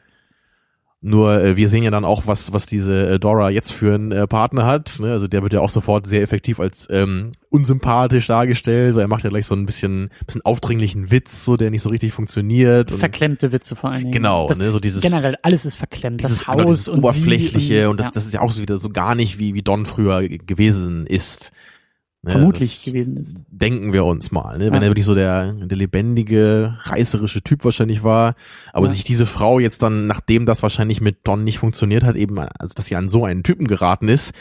Nur 1.04 1.42
äh, 1.42 1.56
wir 1.56 1.68
sehen 1.68 1.82
ja 1.82 1.90
dann 1.90 2.04
auch, 2.04 2.28
was 2.28 2.52
was 2.52 2.66
diese 2.66 3.14
äh, 3.14 3.18
Dora 3.18 3.50
jetzt 3.50 3.72
für 3.72 3.92
einen 3.94 4.12
äh, 4.12 4.28
Partner 4.28 4.64
hat. 4.64 5.00
Ne? 5.00 5.10
Also 5.10 5.26
der 5.26 5.42
wird 5.42 5.52
ja 5.52 5.58
auch 5.58 5.68
sofort 5.68 6.06
sehr 6.06 6.22
effektiv 6.22 6.60
als 6.60 6.88
ähm, 6.90 7.32
unsympathisch 7.50 8.28
dargestellt. 8.28 8.94
So, 8.94 9.00
er 9.00 9.08
macht 9.08 9.24
ja 9.24 9.30
gleich 9.30 9.46
so 9.46 9.56
ein 9.56 9.66
bisschen 9.66 10.10
bisschen 10.24 10.42
aufdringlichen 10.42 11.10
Witz, 11.10 11.44
so 11.44 11.56
der 11.56 11.72
nicht 11.72 11.82
so 11.82 11.88
richtig 11.88 12.12
funktioniert. 12.12 12.92
Und 12.92 12.98
Verklemmte 13.00 13.50
Witze 13.50 13.74
vor 13.74 13.90
allen 13.90 14.02
Dingen. 14.02 14.12
Genau, 14.12 14.46
das, 14.46 14.58
ne, 14.58 14.70
so 14.70 14.78
dieses 14.78 15.02
generell 15.02 15.36
alles 15.42 15.64
ist 15.64 15.74
verklemmt. 15.74 16.20
dieses, 16.20 16.38
das 16.38 16.46
Haus 16.46 16.84
genau, 16.84 16.96
und 16.96 17.04
oberflächliche 17.04 17.82
sie 17.82 17.86
und, 17.86 17.98
das, 17.98 18.06
ja, 18.06 18.10
das 18.12 18.26
ist 18.26 18.34
ja 18.34 18.40
auch 18.40 18.52
so 18.52 18.62
wieder 18.62 18.78
so 18.78 18.88
gar 18.88 19.16
nicht 19.16 19.40
wie 19.40 19.54
wie 19.54 19.62
Don 19.62 19.86
früher 19.86 20.28
gewesen 20.28 21.04
ist. 21.06 21.50
Ne, 22.24 22.30
vermutlich 22.30 22.84
gewesen 22.84 23.16
ist. 23.16 23.36
Denken 23.48 23.92
wir 23.92 24.04
uns 24.04 24.30
mal, 24.30 24.56
ne? 24.56 24.66
wenn 24.66 24.74
Ja. 24.74 24.80
er 24.82 24.88
wirklich 24.90 25.04
so 25.04 25.14
der, 25.16 25.52
der 25.54 25.76
lebendige, 25.76 26.76
reißerische 26.82 27.42
Typ 27.42 27.64
wahrscheinlich 27.64 28.04
war, 28.04 28.36
aber 28.72 28.86
Ja. 28.86 28.92
sich 28.92 29.02
diese 29.02 29.26
Frau 29.26 29.58
jetzt 29.58 29.82
dann, 29.82 30.06
nachdem 30.06 30.46
das 30.46 30.62
wahrscheinlich 30.62 31.00
mit 31.00 31.18
Don 31.24 31.42
nicht 31.42 31.58
funktioniert 31.58 32.04
hat, 32.04 32.14
eben, 32.14 32.38
also 32.38 32.74
dass 32.76 32.86
sie 32.86 32.94
an 32.94 33.08
so 33.08 33.24
einen 33.24 33.42
Typen 33.42 33.66
geraten 33.66 34.08
ist, 34.08 34.32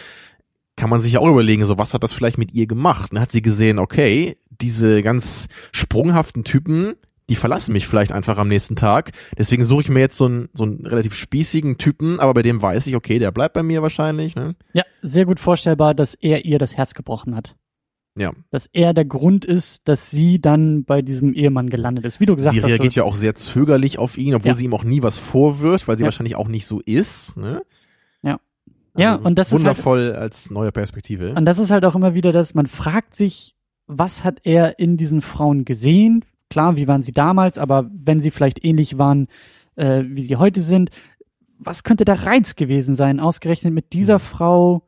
kann 0.75 0.91
man 0.91 0.99
sich 0.99 1.13
ja 1.13 1.19
auch 1.21 1.27
überlegen, 1.29 1.65
so 1.65 1.79
was 1.79 1.93
hat 1.95 2.03
das 2.03 2.13
vielleicht 2.13 2.37
mit 2.37 2.53
ihr 2.53 2.67
gemacht? 2.67 3.09
Dann 3.13 3.19
hat 3.21 3.31
sie 3.31 3.41
gesehen, 3.41 3.79
okay, 3.79 4.37
diese 4.61 5.01
ganz 5.01 5.47
sprunghaften 5.71 6.43
Typen, 6.43 6.93
die 7.29 7.35
verlassen 7.35 7.73
mich 7.73 7.87
vielleicht 7.87 8.11
einfach 8.11 8.37
am 8.37 8.47
nächsten 8.47 8.75
Tag. 8.75 9.11
Deswegen 9.37 9.65
suche 9.65 9.81
ich 9.81 9.89
mir 9.89 10.01
jetzt 10.01 10.17
so 10.17 10.25
einen, 10.25 10.49
so 10.53 10.65
einen 10.65 10.85
relativ 10.85 11.13
spießigen 11.15 11.77
Typen, 11.77 12.19
aber 12.19 12.33
bei 12.35 12.41
dem 12.41 12.61
weiß 12.61 12.85
ich, 12.87 12.95
okay, 12.95 13.17
der 13.19 13.31
bleibt 13.31 13.53
bei 13.53 13.63
mir 13.63 13.81
wahrscheinlich. 13.81 14.35
Ne? 14.35 14.55
Ja, 14.73 14.83
sehr 15.01 15.25
gut 15.25 15.39
vorstellbar, 15.39 15.95
dass 15.95 16.13
er 16.13 16.45
ihr 16.45 16.59
das 16.59 16.77
Herz 16.77 16.93
gebrochen 16.93 17.35
hat. 17.35 17.55
Ja. 18.21 18.31
Dass 18.51 18.67
er 18.71 18.93
der 18.93 19.05
Grund 19.05 19.43
ist, 19.45 19.87
dass 19.87 20.09
sie 20.11 20.39
dann 20.39 20.83
bei 20.85 21.01
diesem 21.01 21.33
Ehemann 21.33 21.69
gelandet 21.69 22.05
ist. 22.05 22.19
Wie 22.19 22.25
du 22.25 22.35
gesagt 22.35 22.55
sie 22.55 22.61
hast. 22.61 22.69
reagiert 22.69 22.93
so, 22.93 23.01
ja 23.01 23.05
auch 23.05 23.15
sehr 23.15 23.35
zögerlich 23.35 23.99
auf 23.99 24.17
ihn, 24.17 24.33
obwohl 24.35 24.49
Ja. 24.49 24.55
sie 24.55 24.65
ihm 24.65 24.73
auch 24.73 24.83
nie 24.83 25.01
was 25.03 25.17
vorwirft, 25.17 25.87
weil 25.87 25.97
sie 25.97 26.03
Ja. 26.03 26.07
wahrscheinlich 26.07 26.35
auch 26.35 26.47
nicht 26.47 26.65
so 26.65 26.79
ist. 26.85 27.35
Ne? 27.35 27.61
Ja. 28.23 28.39
Ja, 28.95 29.15
und 29.15 29.37
das 29.39 29.47
ist 29.47 29.53
halt- 29.53 29.61
wundervoll 29.61 30.13
als 30.13 30.51
neue 30.51 30.71
Perspektive. 30.71 31.33
Und 31.33 31.45
das 31.45 31.57
ist 31.57 31.71
halt 31.71 31.83
auch 31.85 31.95
immer 31.95 32.13
wieder 32.13 32.31
das, 32.31 32.53
man 32.53 32.67
fragt 32.67 33.15
sich, 33.15 33.55
was 33.87 34.23
hat 34.23 34.39
er 34.43 34.79
in 34.79 34.97
diesen 34.97 35.21
Frauen 35.21 35.65
gesehen? 35.65 36.23
Klar, 36.49 36.75
wie 36.75 36.87
waren 36.87 37.01
sie 37.03 37.13
damals, 37.13 37.57
aber 37.57 37.89
wenn 37.93 38.19
sie 38.19 38.31
vielleicht 38.31 38.63
ähnlich 38.63 38.97
waren, 38.97 39.27
äh, 39.75 40.03
wie 40.07 40.23
sie 40.23 40.35
heute 40.35 40.61
sind, 40.61 40.89
was 41.57 41.83
könnte 41.83 42.03
der 42.05 42.25
Reiz 42.25 42.55
gewesen 42.55 42.95
sein, 42.95 43.19
ausgerechnet 43.19 43.73
mit 43.73 43.93
dieser 43.93 44.19
Frau 44.19 44.83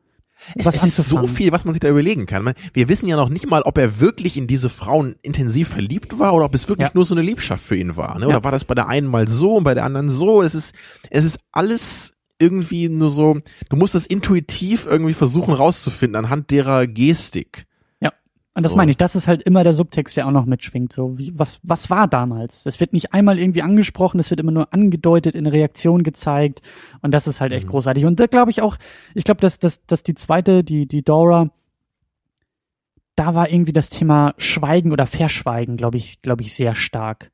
Es, 0.54 0.66
was 0.66 0.76
es 0.82 0.98
ist 0.98 1.08
so 1.08 1.26
viel, 1.26 1.52
was 1.52 1.64
man 1.64 1.74
sich 1.74 1.80
da 1.80 1.88
überlegen 1.88 2.26
kann. 2.26 2.52
Wir 2.72 2.88
wissen 2.88 3.06
ja 3.08 3.16
noch 3.16 3.28
nicht 3.28 3.48
mal, 3.48 3.62
ob 3.62 3.78
er 3.78 4.00
wirklich 4.00 4.36
in 4.36 4.46
diese 4.46 4.68
Frauen 4.70 5.16
intensiv 5.22 5.68
verliebt 5.68 6.18
war 6.18 6.34
oder 6.34 6.44
ob 6.44 6.54
es 6.54 6.68
wirklich 6.68 6.88
Ja. 6.88 6.92
nur 6.94 7.04
so 7.04 7.14
eine 7.14 7.22
Liebschaft 7.22 7.64
für 7.64 7.76
ihn 7.76 7.96
war. 7.96 8.18
Ne? 8.18 8.26
Oder 8.26 8.36
Ja. 8.38 8.44
war 8.44 8.52
das 8.52 8.64
bei 8.64 8.74
der 8.74 8.88
einen 8.88 9.06
mal 9.08 9.28
so 9.28 9.56
und 9.56 9.64
bei 9.64 9.74
der 9.74 9.84
anderen 9.84 10.10
so? 10.10 10.42
Es 10.42 10.54
ist, 10.54 10.74
es 11.10 11.24
ist 11.24 11.38
alles 11.52 12.12
irgendwie 12.38 12.88
nur 12.88 13.10
so, 13.10 13.38
du 13.70 13.76
musst 13.76 13.94
es 13.94 14.06
intuitiv 14.06 14.86
irgendwie 14.86 15.14
versuchen 15.14 15.54
rauszufinden 15.54 16.16
anhand 16.24 16.50
derer 16.50 16.86
Gestik. 16.86 17.66
Und 18.56 18.62
das 18.62 18.72
So. 18.72 18.76
meine 18.76 18.90
ich, 18.90 18.96
das 18.96 19.16
ist 19.16 19.26
halt 19.26 19.42
immer 19.42 19.64
der 19.64 19.72
Subtext, 19.72 20.16
der 20.16 20.26
auch 20.28 20.30
noch 20.30 20.46
mitschwingt. 20.46 20.92
So, 20.92 21.18
wie, 21.18 21.32
was, 21.36 21.58
was 21.64 21.90
war 21.90 22.06
damals? 22.06 22.66
Es 22.66 22.78
wird 22.78 22.92
nicht 22.92 23.12
einmal 23.12 23.38
irgendwie 23.38 23.62
angesprochen, 23.62 24.20
es 24.20 24.30
wird 24.30 24.38
immer 24.38 24.52
nur 24.52 24.72
angedeutet, 24.72 25.34
in 25.34 25.46
Reaktion 25.46 26.04
gezeigt. 26.04 26.62
Und 27.02 27.10
das 27.10 27.26
ist 27.26 27.40
halt 27.40 27.50
echt 27.52 27.66
Mhm. 27.66 27.70
großartig. 27.70 28.04
Und 28.06 28.20
da 28.20 28.26
glaube 28.26 28.52
ich 28.52 28.62
auch, 28.62 28.76
ich 29.14 29.24
glaube, 29.24 29.40
dass, 29.40 29.58
dass, 29.58 29.84
dass 29.86 30.04
die 30.04 30.14
zweite, 30.14 30.62
die, 30.62 30.86
die 30.86 31.02
Dora, 31.02 31.50
da 33.16 33.34
war 33.34 33.50
irgendwie 33.50 33.72
das 33.72 33.90
Thema 33.90 34.34
Schweigen 34.38 34.92
oder 34.92 35.06
Verschweigen, 35.06 35.76
glaube 35.76 35.96
ich, 35.98 36.22
glaube 36.22 36.42
ich, 36.42 36.54
sehr 36.54 36.74
stark. 36.74 37.30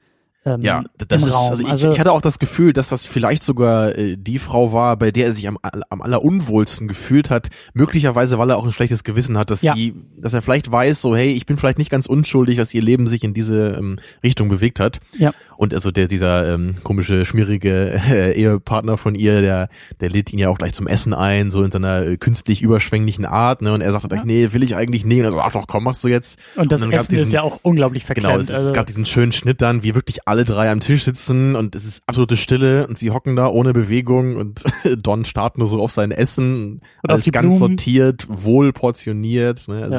Ähm, 0.46 0.62
Ja, 0.62 0.82
das 0.96 1.20
im 1.22 1.28
ist, 1.28 1.34
Raum. 1.34 1.50
also 1.50 1.62
ich, 1.64 1.68
also, 1.70 1.92
ich 1.92 2.00
hatte 2.00 2.12
auch 2.12 2.22
das 2.22 2.38
Gefühl, 2.38 2.72
dass 2.72 2.88
das 2.88 3.04
vielleicht 3.04 3.42
sogar 3.42 3.96
äh, 3.98 4.16
die 4.16 4.38
Frau 4.38 4.72
war, 4.72 4.96
bei 4.96 5.10
der 5.10 5.26
er 5.26 5.32
sich 5.32 5.46
am, 5.46 5.58
am 5.62 6.00
allerunwohlsten 6.02 6.88
gefühlt 6.88 7.28
hat. 7.28 7.48
Möglicherweise, 7.74 8.38
weil 8.38 8.48
er 8.50 8.56
auch 8.56 8.64
ein 8.64 8.72
schlechtes 8.72 9.04
Gewissen 9.04 9.36
hat, 9.36 9.50
dass 9.50 9.60
Ja. 9.62 9.74
sie, 9.74 9.94
dass 10.16 10.32
er 10.32 10.40
vielleicht 10.42 10.70
weiß, 10.72 11.00
so, 11.02 11.14
hey, 11.14 11.28
ich 11.32 11.44
bin 11.46 11.58
vielleicht 11.58 11.78
nicht 11.78 11.90
ganz 11.90 12.06
unschuldig, 12.06 12.56
dass 12.56 12.72
ihr 12.72 12.82
Leben 12.82 13.06
sich 13.06 13.22
in 13.22 13.34
diese 13.34 13.76
ähm, 13.78 13.98
Richtung 14.24 14.48
bewegt 14.48 14.80
hat. 14.80 15.00
Ja. 15.18 15.32
Und 15.58 15.74
also 15.74 15.90
der, 15.90 16.08
dieser 16.08 16.54
ähm, 16.54 16.76
komische, 16.84 17.26
schmierige 17.26 18.00
äh, 18.10 18.32
Ehepartner 18.32 18.96
von 18.96 19.14
ihr, 19.14 19.42
der, 19.42 19.68
der 20.00 20.08
lädt 20.08 20.32
ihn 20.32 20.38
ja 20.38 20.48
auch 20.48 20.56
gleich 20.56 20.72
zum 20.72 20.86
Essen 20.86 21.12
ein, 21.12 21.50
so 21.50 21.62
in 21.62 21.70
seiner 21.70 22.00
äh, 22.06 22.16
künstlich 22.16 22.62
überschwänglichen 22.62 23.26
Art, 23.26 23.60
ne? 23.60 23.74
Und 23.74 23.82
er 23.82 23.92
sagt 23.92 24.08
gleich, 24.08 24.20
Ja. 24.20 24.24
nee, 24.24 24.48
will 24.52 24.62
ich 24.62 24.74
eigentlich 24.74 25.04
nicht. 25.04 25.18
Und 25.18 25.24
er 25.26 25.30
so, 25.32 25.40
ach 25.40 25.52
doch, 25.52 25.66
komm, 25.66 25.84
machst 25.84 26.02
du 26.02 26.08
jetzt. 26.08 26.38
und 26.56 26.72
das 26.72 26.80
und 26.80 26.90
Essen 26.92 27.02
ist 27.02 27.10
diesen- 27.24 27.32
ja 27.32 27.42
auch 27.42 27.58
unglaublich 27.60 28.06
verklemmt. 28.06 28.30
Genau, 28.32 28.40
es, 28.40 28.48
ist, 28.48 28.54
also, 28.54 28.68
es 28.68 28.72
gab 28.72 28.86
diesen 28.86 29.04
schönen 29.04 29.32
Schnitt 29.32 29.60
dann, 29.60 29.82
wie 29.82 29.94
wirklich 29.94 30.26
alle 30.30 30.44
drei 30.44 30.70
am 30.70 30.80
Tisch 30.80 31.04
sitzen 31.04 31.54
und 31.56 31.74
es 31.74 31.84
ist 31.84 32.02
absolute 32.06 32.36
Stille 32.36 32.86
und 32.86 32.96
sie 32.96 33.10
hocken 33.10 33.36
da 33.36 33.48
ohne 33.48 33.72
Bewegung 33.74 34.36
und 34.36 34.62
Don 35.02 35.24
starrt 35.24 35.58
nur 35.58 35.66
so 35.68 35.80
auf 35.80 35.92
sein 35.92 36.10
Essen, 36.10 36.80
Und 37.02 37.10
alles 37.10 37.24
ganz 37.30 37.46
Blumen. 37.46 37.58
sortiert, 37.58 38.26
wohl 38.28 38.72
portioniert, 38.72 39.68
ne? 39.68 39.82
also, 39.82 39.94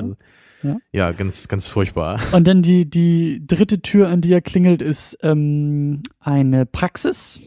Ja. 0.64 0.70
ja. 0.72 0.78
Ja. 0.92 1.12
ganz, 1.12 1.48
ganz 1.48 1.68
furchtbar. 1.68 2.20
Und 2.32 2.48
dann 2.48 2.62
die, 2.62 2.90
die 2.90 3.44
dritte 3.46 3.82
Tür, 3.82 4.10
an 4.10 4.22
die 4.22 4.32
er 4.34 4.42
klingelt, 4.42 4.82
ist 4.82 5.18
ähm, 5.22 6.02
eine 6.20 6.66
Praxis, 6.66 7.40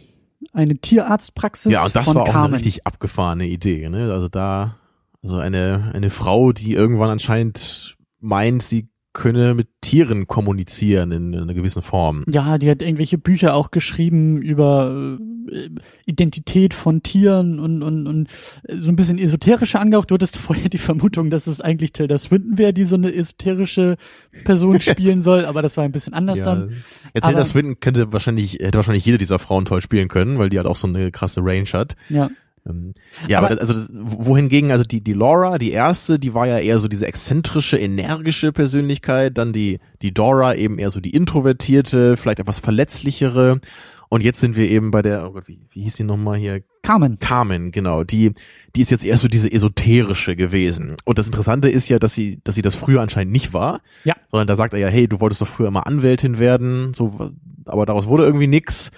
eine 0.53 0.77
Tierarztpraxis 0.79 1.73
Ja, 1.73 1.85
und 1.85 1.97
das 1.97 2.07
war 2.15 2.23
auch 2.23 2.27
Carmen. 2.27 2.47
eine 2.47 2.57
richtig 2.57 2.87
abgefahrene 2.87 3.47
Idee, 3.47 3.89
ne? 3.89 4.13
Also 4.13 4.29
da, 4.29 4.77
also 5.23 5.39
eine, 5.39 5.91
eine 5.95 6.11
Frau, 6.11 6.53
die 6.53 6.73
irgendwann 6.75 7.11
anscheinend 7.11 7.97
meint, 8.21 8.63
sie 8.63 8.89
könne 9.15 9.55
mit 9.55 9.69
Tieren 9.81 10.27
kommunizieren 10.27 11.13
in, 11.13 11.35
einer 11.35 11.55
gewissen 11.55 11.81
Form. 11.81 12.25
Ja, 12.29 12.59
die 12.59 12.69
hat 12.69 12.83
irgendwelche 12.83 13.17
Bücher 13.17 13.55
auch 13.55 13.71
geschrieben 13.71 14.43
über 14.43 15.17
äh, 15.51 15.69
Identität 16.05 16.75
von 16.75 17.03
Tieren 17.03 17.59
und, 17.59 17.83
und, 17.83 18.07
und 18.07 18.29
so 18.69 18.91
ein 18.91 18.97
bisschen 18.97 19.19
esoterische 19.19 19.79
angehaucht. 19.79 20.11
Du 20.11 20.15
hattest 20.15 20.37
vorher 20.37 20.69
die 20.69 20.79
Vermutung, 20.79 21.31
dass 21.31 21.47
es 21.47 21.61
eigentlich 21.61 21.93
Tilda 21.93 22.19
Swinton 22.19 22.59
wäre, 22.59 22.75
die 22.75 22.85
so 22.85 22.97
eine 22.97 23.15
esoterische 23.15 23.97
Person 24.45 24.81
spielen 24.83 25.23
soll, 25.23 25.47
aber 25.47 25.63
das 25.63 25.77
war 25.77 25.85
ein 25.85 25.93
bisschen 25.93 26.13
anders 26.13 26.43
dann. 26.43 26.71
Ja, 27.15 27.21
Tilda 27.21 27.29
Aber- 27.39 27.45
Swinton 27.45 27.81
könnte 27.81 28.13
wahrscheinlich, 28.13 28.55
hätte 28.55 28.75
wahrscheinlich 28.77 29.07
jede 29.07 29.19
dieser 29.19 29.39
Frauen 29.39 29.65
toll 29.65 29.81
spielen 29.81 30.09
können, 30.09 30.39
weil 30.39 30.49
die 30.49 30.59
halt 30.59 30.67
auch 30.67 30.77
so 30.77 30.89
eine 30.89 31.11
krasse 31.11 31.41
Range 31.43 31.69
hat. 31.73 31.95
Ja. 32.09 32.31
Ähm, 32.69 32.95
Ja, 33.29 33.39
aber, 33.39 33.51
Aber- 33.53 33.61
also 33.61 33.75
das, 33.75 33.91
wohingegen, 33.93 34.71
also 34.71 34.85
die, 34.85 35.03
die 35.03 35.13
Laura, 35.13 35.59
die 35.59 35.71
erste, 35.73 36.19
die 36.19 36.35
war 36.35 36.47
ja 36.47 36.59
eher 36.59 36.79
so 36.79 36.89
diese 36.89 37.07
exzentrische, 37.07 37.77
energische 37.77 38.53
Persönlichkeit, 38.53 39.37
dann 39.39 39.53
die, 39.53 39.81
die 40.03 40.15
Dora 40.15 40.55
eben 40.55 40.79
eher 40.79 40.91
so 40.91 41.01
die 41.01 41.11
introvertierte, 41.11 42.17
vielleicht 42.17 42.39
etwas 42.41 42.59
verletzlichere. 42.61 43.61
Und 44.11 44.23
jetzt 44.23 44.41
sind 44.41 44.55
wir 44.57 44.71
eben 44.71 44.91
bei 44.91 45.03
der, 45.03 45.27
oh 45.27 45.33
Gott, 45.33 45.49
wie, 45.49 45.59
wie 45.71 45.83
hieß 45.83 45.97
die 45.97 46.05
nochmal 46.05 46.37
hier? 46.39 46.63
Carmen. 46.83 47.19
Carmen, 47.19 47.73
genau, 47.73 48.05
die, 48.05 48.33
die 48.77 48.83
ist 48.83 48.91
jetzt 48.91 49.05
eher 49.05 49.17
so 49.17 49.27
diese 49.29 49.51
esoterische 49.51 50.37
gewesen. 50.37 50.97
Und 51.05 51.19
das 51.19 51.27
Interessante 51.27 51.69
ist 51.69 51.89
ja, 51.89 51.99
dass 51.99 52.15
sie, 52.15 52.41
dass 52.45 52.55
sie 52.55 52.63
das 52.63 52.75
früher 52.75 53.01
anscheinend 53.01 53.33
nicht 53.33 53.53
war. 53.55 53.81
Ja. 54.05 54.15
Sondern 54.31 54.47
da 54.47 54.55
sagt 54.55 54.75
er 54.75 54.79
ja, 54.79 54.89
hey, 54.89 55.09
du 55.09 55.21
wolltest 55.21 55.41
doch 55.41 55.49
früher 55.49 55.69
immer 55.69 55.87
Anwältin 55.87 56.39
werden, 56.39 56.93
so, 56.95 57.31
aber 57.65 57.87
daraus 57.87 58.07
wurde 58.07 58.25
irgendwie 58.25 58.47
nix. 58.47 58.91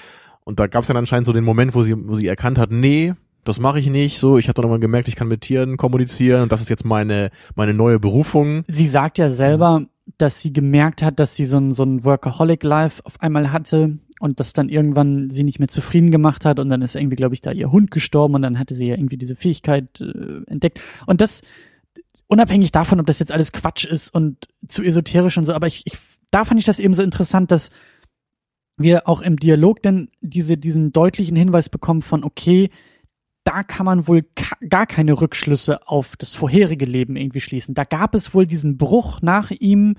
Und 0.44 0.58
da 0.60 0.66
gab 0.66 0.82
es 0.82 0.88
dann 0.88 0.96
anscheinend 0.96 1.26
so 1.26 1.32
den 1.32 1.44
Moment, 1.44 1.74
wo 1.74 1.82
sie, 1.82 1.94
wo 1.96 2.14
sie 2.16 2.26
erkannt 2.26 2.58
hat, 2.58 2.70
nee, 2.70 3.14
das 3.48 3.60
mache 3.60 3.78
ich 3.78 3.88
nicht, 3.88 4.18
so, 4.18 4.38
ich 4.38 4.48
habe 4.48 4.54
doch 4.54 4.62
nochmal 4.62 4.80
gemerkt, 4.80 5.08
ich 5.08 5.16
kann 5.16 5.28
mit 5.28 5.42
Tieren 5.42 5.76
kommunizieren 5.76 6.42
und 6.42 6.52
das 6.52 6.60
ist 6.60 6.68
jetzt 6.68 6.84
meine, 6.84 7.30
meine 7.54 7.74
neue 7.74 7.98
Berufung. 7.98 8.64
Sie 8.68 8.86
sagt 8.86 9.18
ja 9.18 9.30
selber, 9.30 9.86
dass 10.18 10.40
sie 10.40 10.52
gemerkt 10.52 11.02
hat, 11.02 11.18
dass 11.20 11.34
sie 11.34 11.46
so 11.46 11.58
ein, 11.58 11.72
so 11.72 11.82
ein 11.82 12.04
Workaholic-Life 12.04 13.04
auf 13.04 13.20
einmal 13.20 13.52
hatte 13.52 13.98
und 14.20 14.40
das 14.40 14.52
dann 14.52 14.68
irgendwann 14.68 15.30
sie 15.30 15.44
nicht 15.44 15.58
mehr 15.58 15.68
zufrieden 15.68 16.10
gemacht 16.10 16.44
hat 16.44 16.58
und 16.58 16.68
dann 16.68 16.82
ist 16.82 16.96
irgendwie, 16.96 17.16
glaube 17.16 17.34
ich, 17.34 17.40
da 17.40 17.52
ihr 17.52 17.70
Hund 17.70 17.90
gestorben 17.90 18.34
und 18.34 18.42
dann 18.42 18.58
hatte 18.58 18.74
sie 18.74 18.86
ja 18.86 18.96
irgendwie 18.96 19.18
diese 19.18 19.36
Fähigkeit 19.36 20.00
äh, 20.00 20.42
entdeckt. 20.46 20.80
Und 21.06 21.20
das, 21.20 21.42
unabhängig 22.26 22.72
davon, 22.72 23.00
ob 23.00 23.06
das 23.06 23.18
jetzt 23.18 23.32
alles 23.32 23.52
Quatsch 23.52 23.84
ist 23.84 24.12
und 24.14 24.48
zu 24.68 24.82
esoterisch 24.82 25.38
und 25.38 25.44
so, 25.44 25.54
aber 25.54 25.66
ich, 25.66 25.82
ich 25.84 25.98
da 26.30 26.44
fand 26.44 26.58
ich 26.58 26.66
das 26.66 26.80
eben 26.80 26.94
so 26.94 27.02
interessant, 27.02 27.52
dass 27.52 27.70
wir 28.76 29.08
auch 29.08 29.22
im 29.22 29.36
Dialog 29.36 29.82
dann 29.82 30.08
diese, 30.20 30.56
diesen 30.56 30.92
deutlichen 30.92 31.36
Hinweis 31.36 31.68
bekommen 31.68 32.02
von, 32.02 32.24
okay, 32.24 32.70
da 33.46 33.62
kann 33.62 33.86
man 33.86 34.08
wohl 34.08 34.26
gar 34.68 34.86
keine 34.86 35.20
Rückschlüsse 35.20 35.86
auf 35.86 36.16
das 36.16 36.34
vorherige 36.34 36.84
Leben 36.84 37.14
irgendwie 37.16 37.40
schließen. 37.40 37.74
Da 37.74 37.84
gab 37.84 38.14
es 38.14 38.34
wohl 38.34 38.44
diesen 38.46 38.76
Bruch 38.76 39.22
nach 39.22 39.50
ihm, 39.52 39.96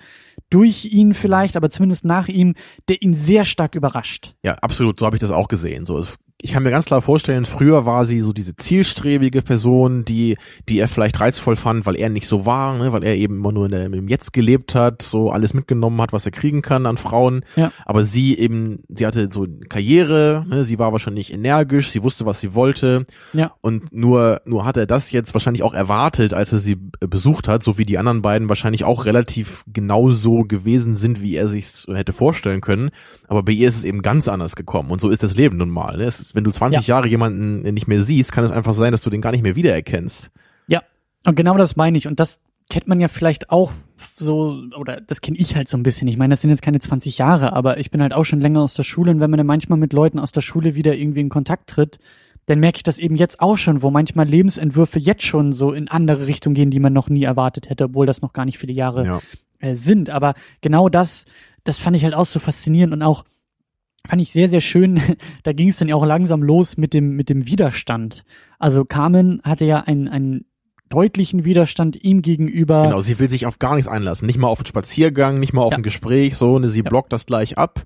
durch 0.50 0.86
ihn 0.86 1.14
vielleicht, 1.14 1.56
aber 1.58 1.70
zumindest 1.70 2.04
nach 2.06 2.28
ihm, 2.28 2.56
der 2.89 3.02
ihn 3.02 3.14
sehr 3.14 3.45
stark 3.45 3.76
überrascht. 3.76 4.36
Ja, 4.43 4.54
absolut, 4.56 5.00
so 5.00 5.06
habe 5.06 5.16
ich 5.16 5.22
das 5.22 5.32
auch 5.32 5.48
gesehen. 5.48 5.86
So, 5.86 5.98
es- 5.98 6.18
ich 6.40 6.52
kann 6.52 6.62
mir 6.62 6.70
ganz 6.70 6.86
klar 6.86 7.02
vorstellen, 7.02 7.46
früher 7.46 7.88
war 7.88 8.06
sie 8.06 8.20
so 8.20 8.32
diese 8.32 8.56
zielstrebige 8.56 9.42
Person, 9.42 10.06
die, 10.06 10.38
die 10.70 10.78
er 10.78 10.88
vielleicht 10.88 11.20
reizvoll 11.20 11.56
fand, 11.56 11.88
weil 11.88 11.96
er 11.96 12.10
nicht 12.10 12.28
so 12.28 12.46
war, 12.46 12.78
ne, 12.78 12.92
weil 12.92 13.04
er 13.04 13.16
eben 13.16 13.38
immer 13.38 13.52
nur 13.52 13.66
in 13.66 13.72
der, 13.72 13.86
im 13.86 14.08
Jetzt 14.08 14.34
gelebt 14.34 14.76
hat, 14.76 15.02
so 15.02 15.32
alles 15.32 15.56
mitgenommen 15.56 16.00
hat, 16.00 16.14
was 16.14 16.28
er 16.28 16.32
kriegen 16.32 16.62
kann 16.62 16.86
an 16.86 16.98
Frauen. 16.98 17.44
Ja. 17.56 17.72
Aber 17.86 18.04
sie 18.04 18.38
eben, 18.38 18.84
sie 18.88 19.08
hatte 19.08 19.30
so 19.32 19.46
eine 19.46 19.62
Karriere, 19.68 20.46
ne, 20.48 20.64
sie 20.64 20.78
war 20.78 20.92
wahrscheinlich 20.92 21.34
energisch, 21.34 21.90
sie 21.90 22.04
wusste, 22.04 22.28
was 22.28 22.40
sie 22.40 22.54
wollte. 22.54 23.08
Ja. 23.34 23.54
Und 23.62 23.92
nur, 23.92 24.42
nur 24.46 24.64
hat 24.64 24.78
er 24.78 24.86
das 24.86 25.12
jetzt 25.12 25.34
wahrscheinlich 25.34 25.64
auch 25.64 25.74
erwartet, 25.74 26.36
als 26.36 26.54
er 26.54 26.60
sie 26.60 26.76
b- 26.76 27.08
besucht 27.08 27.48
hat, 27.48 27.64
so 27.64 27.80
wie 27.80 27.86
die 27.86 27.98
anderen 27.98 28.22
beiden 28.22 28.48
wahrscheinlich 28.48 28.84
auch 28.84 29.06
relativ 29.06 29.64
genauso 29.74 30.42
gewesen 30.42 30.96
sind, 30.96 31.20
wie 31.20 31.36
er 31.36 31.48
sich 31.48 31.66
hätte 31.92 32.14
vorstellen 32.14 32.62
können. 32.62 32.92
Aber 33.28 33.42
bei 33.42 33.54
ihr 33.54 33.68
ist 33.68 33.78
es 33.78 33.84
eben 33.86 34.04
ganz 34.04 34.28
anders 34.28 34.56
gekommen. 34.56 34.92
Und 34.92 35.02
so 35.02 35.10
ist 35.10 35.24
das 35.24 35.36
Leben 35.36 35.58
nun 35.58 35.70
mal. 35.70 35.98
Ne? 35.98 36.12
Wenn 36.36 36.44
du 36.44 36.52
20 36.52 36.88
Jahre 36.88 37.08
jemanden 37.08 37.62
nicht 37.74 37.88
mehr 37.88 38.02
siehst, 38.02 38.32
kann 38.32 38.44
es 38.44 38.52
einfach 38.52 38.74
sein, 38.74 38.92
dass 38.92 39.02
du 39.02 39.10
den 39.10 39.22
gar 39.22 39.32
nicht 39.32 39.44
mehr 39.44 39.56
wiedererkennst. 39.56 40.32
Ja, 40.68 40.82
und 41.26 41.36
genau 41.36 41.58
das 41.58 41.76
meine 41.76 41.98
ich. 41.98 42.08
Und 42.08 42.20
das 42.20 42.42
kennt 42.70 42.88
man 42.88 43.00
ja 43.00 43.08
vielleicht 43.08 43.50
auch 43.50 43.72
so, 44.18 44.62
oder 44.78 45.00
das 45.02 45.22
kenne 45.22 45.38
ich 45.38 45.56
halt 45.56 45.70
so 45.70 45.78
ein 45.78 45.84
bisschen. 45.84 46.08
Ich 46.08 46.18
meine, 46.18 46.34
das 46.34 46.42
sind 46.42 46.50
jetzt 46.50 46.62
keine 46.62 46.80
20 46.80 47.18
Jahre, 47.18 47.54
aber 47.54 47.80
ich 47.80 47.92
bin 47.92 48.02
halt 48.02 48.14
auch 48.14 48.26
schon 48.26 48.42
länger 48.42 48.62
aus 48.62 48.74
der 48.74 48.84
Schule 48.84 49.12
und 49.12 49.20
wenn 49.20 49.30
man 49.30 49.38
dann 49.38 49.48
manchmal 49.48 49.78
mit 49.80 49.94
Leuten 49.94 50.20
aus 50.20 50.32
der 50.32 50.42
Schule 50.42 50.76
wieder 50.76 50.96
irgendwie 50.96 51.22
in 51.22 51.30
Kontakt 51.30 51.70
tritt, 51.70 51.98
dann 52.46 52.60
merke 52.60 52.78
ich 52.78 52.84
das 52.84 52.98
eben 53.00 53.16
jetzt 53.16 53.40
auch 53.42 53.58
schon, 53.58 53.82
wo 53.82 53.92
manchmal 53.92 54.28
Lebensentwürfe 54.28 55.00
jetzt 55.00 55.24
schon 55.24 55.52
so 55.52 55.72
in 55.74 55.88
andere 55.90 56.28
Richtungen 56.28 56.56
gehen, 56.56 56.72
die 56.72 56.80
man 56.80 56.94
noch 56.94 57.10
nie 57.10 57.24
erwartet 57.24 57.70
hätte, 57.70 57.86
obwohl 57.86 58.06
das 58.06 58.22
noch 58.22 58.34
gar 58.34 58.46
nicht 58.46 58.58
viele 58.58 58.74
Jahre 58.74 59.06
Ja. 59.06 59.22
äh, 59.60 59.76
sind. 59.76 60.10
Aber 60.10 60.34
genau 60.62 60.88
das, 60.90 61.26
das 61.64 61.80
fand 61.80 61.96
ich 61.98 62.04
halt 62.04 62.14
auch 62.16 62.26
so 62.26 62.40
faszinierend 62.40 62.94
und 62.94 63.02
auch 63.02 63.26
fand 64.08 64.22
ich 64.22 64.32
sehr, 64.32 64.50
sehr 64.50 64.62
schön. 64.62 65.00
da 65.43 65.54
ging 65.54 65.70
es 65.70 65.78
dann 65.78 65.88
ja 65.88 65.95
auch 65.95 66.06
langsam 66.06 66.43
los 66.43 66.78
mit 66.78 66.93
dem, 66.93 67.12
mit 67.16 67.30
dem 67.30 67.48
Widerstand. 67.48 68.24
Also 68.60 68.86
Carmen 68.86 69.41
hatte 69.43 69.66
ja 69.66 69.82
einen, 69.82 70.08
einen 70.08 70.45
deutlichen 70.89 71.43
Widerstand 71.45 72.02
ihm 72.04 72.22
gegenüber. 72.22 72.84
Genau, 72.84 73.02
sie 73.02 73.20
will 73.20 73.30
sich 73.30 73.45
auf 73.45 73.60
gar 73.60 73.76
nichts 73.76 73.89
einlassen. 73.89 74.26
Nicht 74.26 74.38
mal 74.38 74.48
auf 74.48 74.60
einen 74.60 74.66
Spaziergang, 74.68 75.39
nicht 75.39 75.54
mal 75.54 75.62
auf 75.62 75.74
Ja. 75.74 75.78
ein 75.78 75.84
Gespräch, 75.84 76.36
so, 76.38 76.60
ne, 76.60 76.70
sie 76.70 76.82
Ja. 76.84 76.89
blockt 76.89 77.12
das 77.12 77.26
gleich 77.26 77.58
ab. 77.58 77.84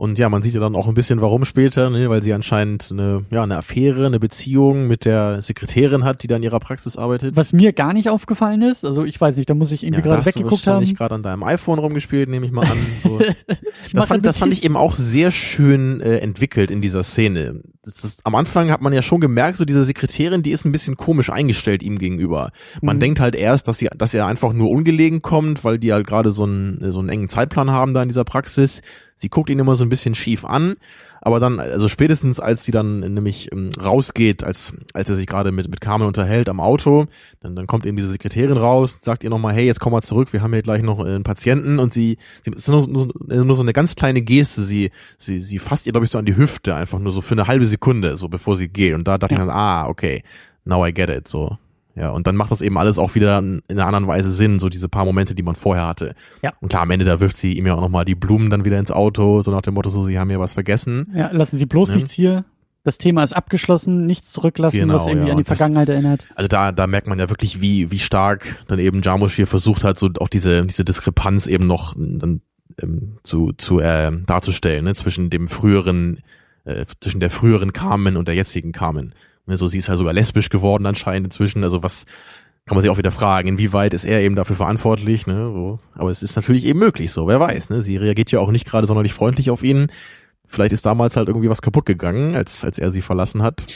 Und 0.00 0.18
ja, 0.18 0.30
man 0.30 0.40
sieht 0.40 0.54
ja 0.54 0.60
dann 0.60 0.76
auch 0.76 0.88
ein 0.88 0.94
bisschen 0.94 1.20
warum 1.20 1.44
später, 1.44 1.90
ne, 1.90 2.08
weil 2.08 2.22
sie 2.22 2.32
anscheinend 2.32 2.88
eine, 2.90 3.26
ja, 3.30 3.42
eine 3.42 3.58
Affäre, 3.58 4.06
eine 4.06 4.18
Beziehung 4.18 4.86
mit 4.86 5.04
der 5.04 5.42
Sekretärin 5.42 6.04
hat, 6.04 6.22
die 6.22 6.26
da 6.26 6.36
in 6.36 6.42
ihrer 6.42 6.58
Praxis 6.58 6.96
arbeitet. 6.96 7.36
Was 7.36 7.52
mir 7.52 7.74
gar 7.74 7.92
nicht 7.92 8.08
aufgefallen 8.08 8.62
ist, 8.62 8.82
also 8.86 9.04
ich 9.04 9.20
weiß 9.20 9.36
nicht, 9.36 9.50
da 9.50 9.54
muss 9.54 9.72
ich 9.72 9.82
irgendwie 9.82 10.00
ja, 10.00 10.06
gerade 10.06 10.18
hast 10.20 10.34
du 10.34 10.40
weggeguckt 10.40 10.66
haben. 10.66 10.76
wahrscheinlich 10.76 10.96
gerade 10.96 11.16
an 11.16 11.22
deinem 11.22 11.42
iPhone 11.42 11.78
rumgespielt, 11.78 12.30
nehme 12.30 12.46
ich 12.46 12.52
mal 12.52 12.64
an. 12.64 12.78
So. 13.02 13.18
Das 13.92 14.06
fand, 14.06 14.24
das 14.24 14.38
fand 14.38 14.52
ich 14.54 14.64
eben 14.64 14.76
auch 14.76 14.94
sehr 14.94 15.30
schön 15.30 16.00
äh, 16.00 16.16
entwickelt 16.18 16.70
in 16.70 16.80
dieser 16.80 17.02
Szene. 17.02 17.60
Ist, 17.84 18.20
am 18.24 18.34
Anfang 18.34 18.70
hat 18.70 18.80
man 18.80 18.94
ja 18.94 19.02
schon 19.02 19.20
gemerkt, 19.20 19.58
so 19.58 19.66
diese 19.66 19.84
Sekretärin, 19.84 20.40
die 20.42 20.50
ist 20.50 20.64
ein 20.64 20.72
bisschen 20.72 20.96
komisch 20.96 21.28
eingestellt 21.28 21.82
ihm 21.82 21.98
gegenüber. 21.98 22.52
Man 22.80 22.96
Mhm. 22.96 23.00
denkt 23.00 23.20
halt 23.20 23.34
erst, 23.36 23.68
dass 23.68 23.78
sie, 23.78 23.88
dass 23.96 24.14
er 24.14 24.24
einfach 24.26 24.54
nur 24.54 24.70
ungelegen 24.70 25.20
kommt, 25.20 25.62
weil 25.62 25.78
die 25.78 25.92
halt 25.92 26.06
gerade 26.06 26.30
so 26.30 26.44
einen, 26.44 26.90
so 26.90 27.00
einen 27.00 27.10
engen 27.10 27.28
Zeitplan 27.28 27.70
haben 27.70 27.92
da 27.92 28.02
in 28.02 28.08
dieser 28.08 28.24
Praxis. 28.24 28.80
Sie 29.20 29.28
guckt 29.28 29.50
ihn 29.50 29.58
immer 29.58 29.74
so 29.74 29.84
ein 29.84 29.90
bisschen 29.90 30.14
schief 30.14 30.44
an. 30.46 30.74
Aber 31.22 31.38
dann, 31.38 31.60
also 31.60 31.86
spätestens 31.88 32.40
als 32.40 32.64
sie 32.64 32.72
dann 32.72 33.00
nämlich 33.00 33.52
ähm, 33.52 33.72
rausgeht, 33.78 34.42
als, 34.42 34.72
als 34.94 35.10
er 35.10 35.16
sich 35.16 35.26
gerade 35.26 35.52
mit, 35.52 35.68
mit 35.68 35.82
Carmen 35.82 36.06
unterhält 36.06 36.48
am 36.48 36.60
Auto, 36.60 37.04
dann, 37.40 37.54
dann 37.54 37.66
kommt 37.66 37.84
eben 37.84 37.98
diese 37.98 38.10
Sekretärin 38.10 38.56
raus, 38.56 38.96
sagt 39.00 39.22
ihr 39.22 39.28
nochmal, 39.28 39.52
hey, 39.52 39.66
jetzt 39.66 39.80
komm 39.80 39.92
mal 39.92 40.00
zurück, 40.00 40.32
wir 40.32 40.40
haben 40.40 40.54
hier 40.54 40.62
gleich 40.62 40.82
noch 40.82 40.98
äh, 41.04 41.08
einen 41.10 41.22
Patienten 41.22 41.78
und 41.78 41.92
sie, 41.92 42.16
sie 42.40 42.50
ist 42.52 42.68
nur, 42.68 42.86
nur, 42.88 43.08
nur 43.28 43.54
so 43.56 43.60
eine 43.60 43.74
ganz 43.74 43.96
kleine 43.96 44.22
Geste, 44.22 44.62
sie, 44.62 44.92
sie, 45.18 45.42
sie 45.42 45.58
fasst 45.58 45.84
ihr, 45.84 45.92
glaube 45.92 46.06
ich, 46.06 46.10
so 46.10 46.16
an 46.18 46.24
die 46.24 46.36
Hüfte, 46.38 46.74
einfach 46.74 46.98
nur 46.98 47.12
so 47.12 47.20
für 47.20 47.34
eine 47.34 47.46
halbe 47.46 47.66
Sekunde, 47.66 48.16
so 48.16 48.30
bevor 48.30 48.56
sie 48.56 48.68
geht. 48.68 48.94
Und 48.94 49.06
da 49.06 49.18
dachte 49.18 49.34
Ja. 49.34 49.42
ich 49.42 49.46
dann, 49.46 49.54
ah, 49.54 49.88
okay, 49.88 50.22
now 50.64 50.86
I 50.86 50.94
get 50.94 51.10
it, 51.10 51.28
so. 51.28 51.58
Ja, 51.96 52.10
und 52.10 52.26
dann 52.26 52.36
macht 52.36 52.50
das 52.52 52.62
eben 52.62 52.78
alles 52.78 52.98
auch 52.98 53.14
wieder 53.14 53.38
in 53.40 53.62
einer 53.68 53.86
anderen 53.86 54.06
Weise 54.06 54.32
Sinn, 54.32 54.58
so 54.58 54.68
diese 54.68 54.88
paar 54.88 55.04
Momente, 55.04 55.34
die 55.34 55.42
man 55.42 55.56
vorher 55.56 55.86
hatte. 55.88 56.14
Ja. 56.42 56.52
Und 56.60 56.68
klar, 56.68 56.82
am 56.82 56.90
Ende, 56.92 57.04
da 57.04 57.20
wirft 57.20 57.36
sie 57.36 57.52
ihm 57.54 57.66
ja 57.66 57.74
auch 57.74 57.80
nochmal 57.80 58.04
die 58.04 58.14
Blumen 58.14 58.48
dann 58.48 58.64
wieder 58.64 58.78
ins 58.78 58.92
Auto, 58.92 59.42
so 59.42 59.50
nach 59.50 59.62
dem 59.62 59.74
Motto, 59.74 59.88
so, 59.90 60.04
sie 60.04 60.18
haben 60.18 60.30
hier 60.30 60.40
was 60.40 60.52
vergessen. 60.52 61.12
Ja, 61.14 61.30
lassen 61.32 61.56
Sie 61.58 61.66
bloß 61.66 61.90
Ne? 61.90 61.96
nichts 61.96 62.12
hier. 62.12 62.44
Das 62.84 62.96
Thema 62.96 63.22
ist 63.22 63.34
abgeschlossen, 63.34 64.06
nichts 64.06 64.32
zurücklassen, 64.32 64.78
Genau, 64.80 64.94
was 64.94 65.06
irgendwie 65.06 65.26
ja, 65.26 65.32
an 65.32 65.36
die 65.36 65.42
und 65.42 65.50
das- 65.50 65.58
Vergangenheit 65.58 65.88
erinnert. 65.90 66.26
Also 66.34 66.48
da, 66.48 66.72
da 66.72 66.86
merkt 66.86 67.08
man 67.08 67.18
ja 67.18 67.28
wirklich, 67.28 67.60
wie, 67.60 67.90
wie 67.90 67.98
stark 67.98 68.64
dann 68.68 68.78
eben 68.78 69.02
Jarmusch 69.02 69.34
versucht 69.44 69.84
hat, 69.84 69.98
so 69.98 70.08
auch 70.20 70.28
diese, 70.28 70.64
diese 70.64 70.84
Diskrepanz 70.84 71.46
eben 71.46 71.66
noch 71.66 71.94
dann, 71.94 72.40
ähm, 72.80 73.18
zu, 73.22 73.52
zu 73.52 73.80
äh, 73.80 74.10
darzustellen, 74.24 74.84
ne, 74.84 74.94
zwischen 74.94 75.28
dem 75.28 75.46
früheren, 75.48 76.20
äh, 76.64 76.86
zwischen 77.00 77.20
der 77.20 77.28
früheren 77.30 77.74
Carmen 77.74 78.16
und 78.16 78.28
der 78.28 78.34
jetzigen 78.34 78.72
Carmen. 78.72 79.14
Ne, 79.50 79.56
so 79.56 79.68
sie 79.68 79.78
ist 79.78 79.88
halt 79.88 79.98
sogar 79.98 80.14
lesbisch 80.14 80.48
geworden 80.48 80.86
anscheinend 80.86 81.26
inzwischen. 81.26 81.64
Also 81.64 81.82
was 81.82 82.06
kann 82.66 82.76
man 82.76 82.82
sich 82.82 82.90
auch 82.90 82.98
wieder 82.98 83.10
fragen, 83.10 83.48
inwieweit 83.48 83.94
ist 83.94 84.04
er 84.04 84.20
eben 84.20 84.36
dafür 84.36 84.54
verantwortlich, 84.54 85.26
ne? 85.26 85.50
So. 85.52 85.80
Aber 85.94 86.10
es 86.10 86.22
ist 86.22 86.36
natürlich 86.36 86.64
eben 86.64 86.78
möglich 86.78 87.10
so, 87.10 87.26
wer 87.26 87.40
weiß, 87.40 87.68
ne? 87.68 87.82
Sie 87.82 87.96
reagiert 87.96 88.30
ja 88.30 88.38
auch 88.38 88.52
nicht 88.52 88.64
gerade 88.64 88.86
sonderlich 88.86 89.12
freundlich 89.12 89.50
auf 89.50 89.64
ihn. 89.64 89.88
Vielleicht 90.46 90.72
ist 90.72 90.86
damals 90.86 91.16
halt 91.16 91.26
irgendwie 91.26 91.50
was 91.50 91.62
kaputt 91.62 91.84
gegangen, 91.84 92.36
als, 92.36 92.64
als 92.64 92.78
er 92.78 92.92
sie 92.92 93.02
verlassen 93.02 93.42
hat. 93.42 93.66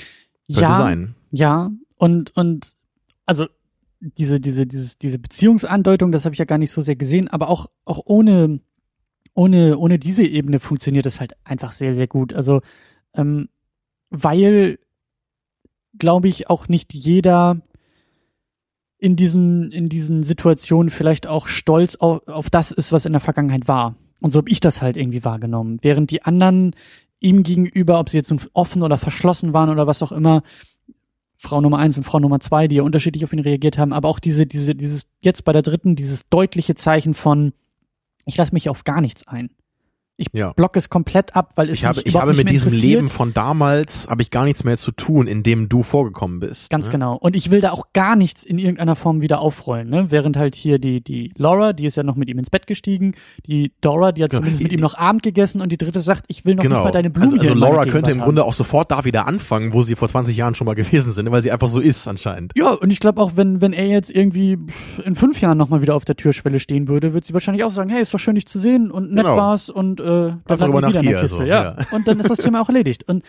Könnte 0.46 0.62
ja, 0.62 0.76
sein. 0.76 1.16
ja, 1.32 1.70
und, 1.96 2.36
und, 2.36 2.76
also, 3.26 3.46
diese, 3.98 4.38
diese, 4.38 4.64
dieses, 4.66 4.96
diese 4.98 5.18
Beziehungsandeutung, 5.18 6.12
das 6.12 6.24
habe 6.24 6.34
ich 6.34 6.38
ja 6.38 6.44
gar 6.44 6.58
nicht 6.58 6.70
so 6.70 6.80
sehr 6.80 6.94
gesehen, 6.94 7.26
aber 7.26 7.48
auch, 7.48 7.66
auch 7.84 8.02
ohne, 8.04 8.60
ohne, 9.34 9.76
ohne 9.76 9.98
diese 9.98 10.24
Ebene 10.24 10.60
funktioniert 10.60 11.06
es 11.06 11.18
halt 11.18 11.34
einfach 11.42 11.72
sehr, 11.72 11.94
sehr 11.94 12.06
gut. 12.06 12.32
Also, 12.32 12.60
ähm, 13.14 13.48
weil, 14.10 14.78
glaube 15.98 16.28
ich, 16.28 16.50
auch 16.50 16.68
nicht 16.68 16.94
jeder 16.94 17.60
in 18.98 19.16
diesen, 19.16 19.70
in 19.70 19.88
diesen 19.88 20.22
Situationen 20.22 20.90
vielleicht 20.90 21.26
auch 21.26 21.46
stolz 21.48 21.96
auf, 21.96 22.26
auf 22.26 22.50
das 22.50 22.70
ist, 22.70 22.92
was 22.92 23.06
in 23.06 23.12
der 23.12 23.20
Vergangenheit 23.20 23.68
war. 23.68 23.96
Und 24.20 24.32
so 24.32 24.38
habe 24.38 24.50
ich 24.50 24.60
das 24.60 24.80
halt 24.80 24.96
irgendwie 24.96 25.24
wahrgenommen. 25.24 25.78
Während 25.82 26.10
die 26.10 26.22
anderen 26.22 26.74
ihm 27.20 27.42
gegenüber, 27.42 28.00
ob 28.00 28.08
sie 28.08 28.16
jetzt 28.16 28.34
offen 28.52 28.82
oder 28.82 28.96
verschlossen 28.96 29.52
waren 29.52 29.68
oder 29.68 29.86
was 29.86 30.02
auch 30.02 30.12
immer, 30.12 30.42
Frau 31.36 31.60
Nummer 31.60 31.78
eins 31.78 31.96
und 31.96 32.04
Frau 32.04 32.20
Nummer 32.20 32.40
zwei, 32.40 32.68
die 32.68 32.76
ja 32.76 32.82
unterschiedlich 32.82 33.24
auf 33.24 33.32
ihn 33.32 33.40
reagiert 33.40 33.76
haben, 33.76 33.92
aber 33.92 34.08
auch 34.08 34.18
diese, 34.18 34.46
diese, 34.46 34.74
dieses, 34.74 35.06
jetzt 35.20 35.44
bei 35.44 35.52
der 35.52 35.62
dritten, 35.62 35.96
dieses 35.96 36.28
deutliche 36.28 36.74
Zeichen 36.74 37.14
von, 37.14 37.52
ich 38.24 38.36
lasse 38.36 38.54
mich 38.54 38.68
auf 38.68 38.84
gar 38.84 39.00
nichts 39.00 39.26
ein. 39.28 39.50
Ich 40.16 40.28
Ja. 40.32 40.52
block 40.52 40.76
es 40.76 40.88
komplett 40.90 41.34
ab, 41.34 41.50
weil 41.56 41.70
es 41.70 41.78
Ich 41.78 41.84
habe, 41.84 41.96
mich 41.96 42.06
ich 42.06 42.14
habe 42.14 42.34
mit 42.34 42.48
diesem. 42.48 42.72
Leben 42.72 43.08
von 43.08 43.34
damals 43.34 44.06
habe 44.08 44.22
ich 44.22 44.30
gar 44.30 44.44
nichts 44.44 44.62
mehr 44.62 44.76
zu 44.76 44.92
tun, 44.92 45.26
in 45.26 45.42
dem 45.42 45.68
du 45.68 45.82
vorgekommen 45.82 46.38
bist. 46.38 46.70
Ganz 46.70 46.86
ne? 46.86 46.92
genau. 46.92 47.16
Und 47.16 47.34
ich 47.34 47.50
will 47.50 47.60
da 47.60 47.72
auch 47.72 47.86
gar 47.92 48.14
nichts 48.14 48.44
in 48.44 48.58
irgendeiner 48.58 48.94
Form 48.94 49.22
wieder 49.22 49.40
aufrollen, 49.40 49.88
ne? 49.90 50.12
Während 50.12 50.36
halt 50.36 50.54
hier 50.54 50.78
die, 50.78 51.00
die 51.02 51.32
Laura, 51.36 51.72
die 51.72 51.86
ist 51.86 51.96
ja 51.96 52.04
noch 52.04 52.14
mit 52.14 52.28
ihm 52.28 52.38
ins 52.38 52.48
Bett 52.48 52.68
gestiegen, 52.68 53.14
die 53.46 53.72
Dora, 53.80 54.12
die 54.12 54.22
hat 54.22 54.30
Genau. 54.30 54.42
zumindest 54.42 54.62
mit 54.62 54.72
ihm 54.72 54.80
noch 54.80 54.96
Abend 54.96 55.24
gegessen 55.24 55.60
und 55.60 55.72
die 55.72 55.78
dritte 55.78 55.98
sagt, 56.00 56.26
ich 56.28 56.44
will 56.44 56.54
noch 56.54 56.62
Genau. 56.62 56.76
nicht 56.76 56.84
mal 56.84 56.90
deine 56.92 57.10
Blumen 57.10 57.32
also, 57.40 57.40
also 57.50 57.54
Laura 57.54 57.84
könnte 57.86 58.12
im 58.12 58.20
Grunde 58.20 58.42
haben. 58.42 58.48
auch 58.48 58.54
sofort 58.54 58.92
da 58.92 59.04
wieder 59.04 59.26
anfangen, 59.26 59.72
wo 59.72 59.82
sie 59.82 59.96
vor 59.96 60.06
20 60.08 60.36
Jahren 60.36 60.54
schon 60.54 60.66
mal 60.66 60.74
gewesen 60.74 61.10
sind, 61.12 61.28
weil 61.32 61.42
sie 61.42 61.50
einfach 61.50 61.68
so 61.68 61.80
ist 61.80 62.06
anscheinend. 62.06 62.52
Ja, 62.54 62.70
und 62.70 62.92
ich 62.92 63.00
glaube 63.00 63.20
auch, 63.20 63.32
wenn, 63.34 63.60
wenn 63.60 63.72
er 63.72 63.86
jetzt 63.88 64.12
irgendwie 64.12 64.58
in 65.04 65.16
fünf 65.16 65.40
Jahren 65.40 65.58
nochmal 65.58 65.82
wieder 65.82 65.96
auf 65.96 66.04
der 66.04 66.16
Türschwelle 66.16 66.60
stehen 66.60 66.86
würde, 66.86 67.14
wird 67.14 67.24
sie 67.24 67.34
wahrscheinlich 67.34 67.64
auch 67.64 67.70
sagen, 67.72 67.90
hey, 67.90 68.00
ist 68.02 68.14
doch 68.14 68.18
schön, 68.20 68.36
dich 68.36 68.46
zu 68.46 68.60
sehen 68.60 68.92
und 68.92 69.10
nett 69.12 69.24
Genau. 69.24 69.36
war's 69.36 69.68
und 69.70 70.00
äh, 70.04 70.34
dann 70.46 70.58
der 70.58 70.68
nach 70.68 70.92
Kiste. 70.92 71.38
hier, 71.38 71.46
ja. 71.46 71.62
ja. 71.62 71.76
Und 71.92 72.06
dann 72.06 72.20
ist 72.20 72.30
das 72.30 72.38
Thema 72.38 72.60
auch 72.60 72.68
erledigt. 72.68 73.08
Und 73.08 73.24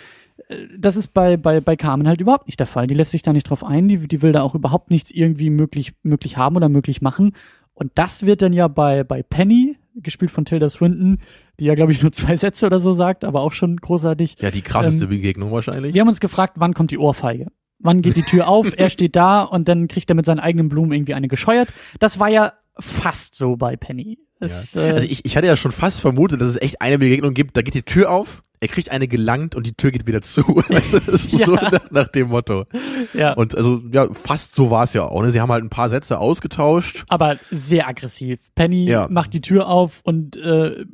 äh, 0.48 0.56
das 0.78 0.96
ist 0.96 1.14
bei, 1.14 1.38
bei, 1.38 1.62
bei 1.62 1.76
Carmen 1.76 2.08
halt 2.08 2.22
überhaupt 2.22 2.48
nicht 2.48 2.60
der 2.60 2.68
Fall. 2.68 2.88
Die 2.88 2.94
lässt 2.94 3.12
sich 3.12 3.24
da 3.24 3.34
nicht 3.34 3.50
drauf 3.50 3.64
ein, 3.64 3.88
die, 3.88 4.08
die 4.08 4.22
will 4.22 4.32
da 4.32 4.42
auch 4.42 4.56
überhaupt 4.56 4.92
nichts 4.92 5.12
irgendwie 5.12 5.50
möglich, 5.50 5.94
möglich 6.04 6.38
haben 6.38 6.56
oder 6.56 6.70
möglich 6.70 7.02
machen. 7.02 7.36
Und 7.74 7.92
das 7.96 8.26
wird 8.26 8.42
dann 8.42 8.54
ja 8.54 8.68
bei, 8.68 9.04
bei 9.04 9.22
Penny, 9.22 9.78
gespielt 9.96 10.32
von 10.32 10.46
Tilda 10.46 10.70
Swinton, 10.70 11.20
die 11.60 11.66
ja, 11.66 11.76
glaube 11.76 11.92
ich, 11.92 12.02
nur 12.02 12.12
zwei 12.14 12.38
Sätze 12.38 12.66
oder 12.66 12.80
so 12.80 12.94
sagt, 12.94 13.24
aber 13.24 13.42
auch 13.42 13.54
schon 13.54 13.78
großartig. 13.78 14.38
Ja, 14.40 14.52
die 14.52 14.62
krasseste 14.62 15.06
Ähm, 15.06 15.10
Begegnung 15.10 15.52
wahrscheinlich. 15.52 15.94
Wir 15.94 16.02
haben 16.02 16.10
uns 16.10 16.20
gefragt, 16.20 16.54
wann 16.58 16.74
kommt 16.74 16.92
die 16.92 16.98
Ohrfeige? 16.98 17.48
Wann 17.80 18.02
geht 18.02 18.16
die 18.16 18.24
Tür 18.24 18.48
auf? 18.48 18.74
er 18.78 18.90
steht 18.90 19.16
da 19.16 19.42
und 19.42 19.68
dann 19.68 19.88
kriegt 19.88 20.10
er 20.10 20.16
mit 20.16 20.26
seinen 20.26 20.40
eigenen 20.40 20.70
Blumen 20.70 20.92
irgendwie 20.92 21.14
eine 21.14 21.28
gescheuert. 21.28 21.70
Das 22.00 22.20
war 22.20 22.30
ja 22.30 22.54
fast 22.80 23.36
so 23.36 23.56
bei 23.56 23.76
Penny. 23.76 24.18
Es, 24.40 24.74
Ja. 24.74 24.82
äh, 24.82 24.92
Also 24.92 25.06
ich, 25.06 25.24
ich 25.26 25.38
hatte 25.38 25.48
ja 25.48 25.56
schon 25.56 25.72
fast 25.72 26.02
vermutet, 26.02 26.42
dass 26.42 26.50
es 26.50 26.62
echt 26.62 26.82
eine 26.82 26.98
Begegnung 27.00 27.34
gibt, 27.34 27.56
da 27.58 27.62
geht 27.62 27.74
die 27.74 27.84
Tür 27.84 28.12
auf, 28.12 28.42
er 28.60 28.68
kriegt 28.68 28.92
eine 28.92 29.08
gelangt 29.08 29.56
und 29.56 29.66
die 29.68 29.74
Tür 29.74 29.92
geht 29.92 30.08
wieder 30.08 30.22
zu. 30.22 30.42
Weißt 30.70 30.94
du, 30.94 31.00
das 31.00 31.24
ist 31.26 31.32
Ja. 31.40 31.46
so 31.46 31.56
nach, 31.56 31.92
nach 31.92 32.08
dem 32.08 32.30
Motto. 32.30 32.66
ja, 33.14 33.34
Und 33.34 33.56
also 33.56 33.82
ja, 33.92 34.08
fast 34.14 34.54
so 34.54 34.72
war 34.72 34.84
es 34.84 34.94
ja 34.94 35.04
auch. 35.06 35.22
Ne? 35.24 35.32
Sie 35.32 35.40
haben 35.40 35.52
halt 35.52 35.64
ein 35.64 35.70
paar 35.70 35.90
Sätze 35.90 36.20
ausgetauscht. 36.20 37.06
aber 37.08 37.38
sehr 37.52 37.88
aggressiv. 37.88 38.40
Penny 38.56 38.86
Ja. 38.90 39.08
macht 39.10 39.34
die 39.34 39.42
Tür 39.42 39.68
auf 39.68 40.02
und 40.04 40.36
äh, 40.38 40.86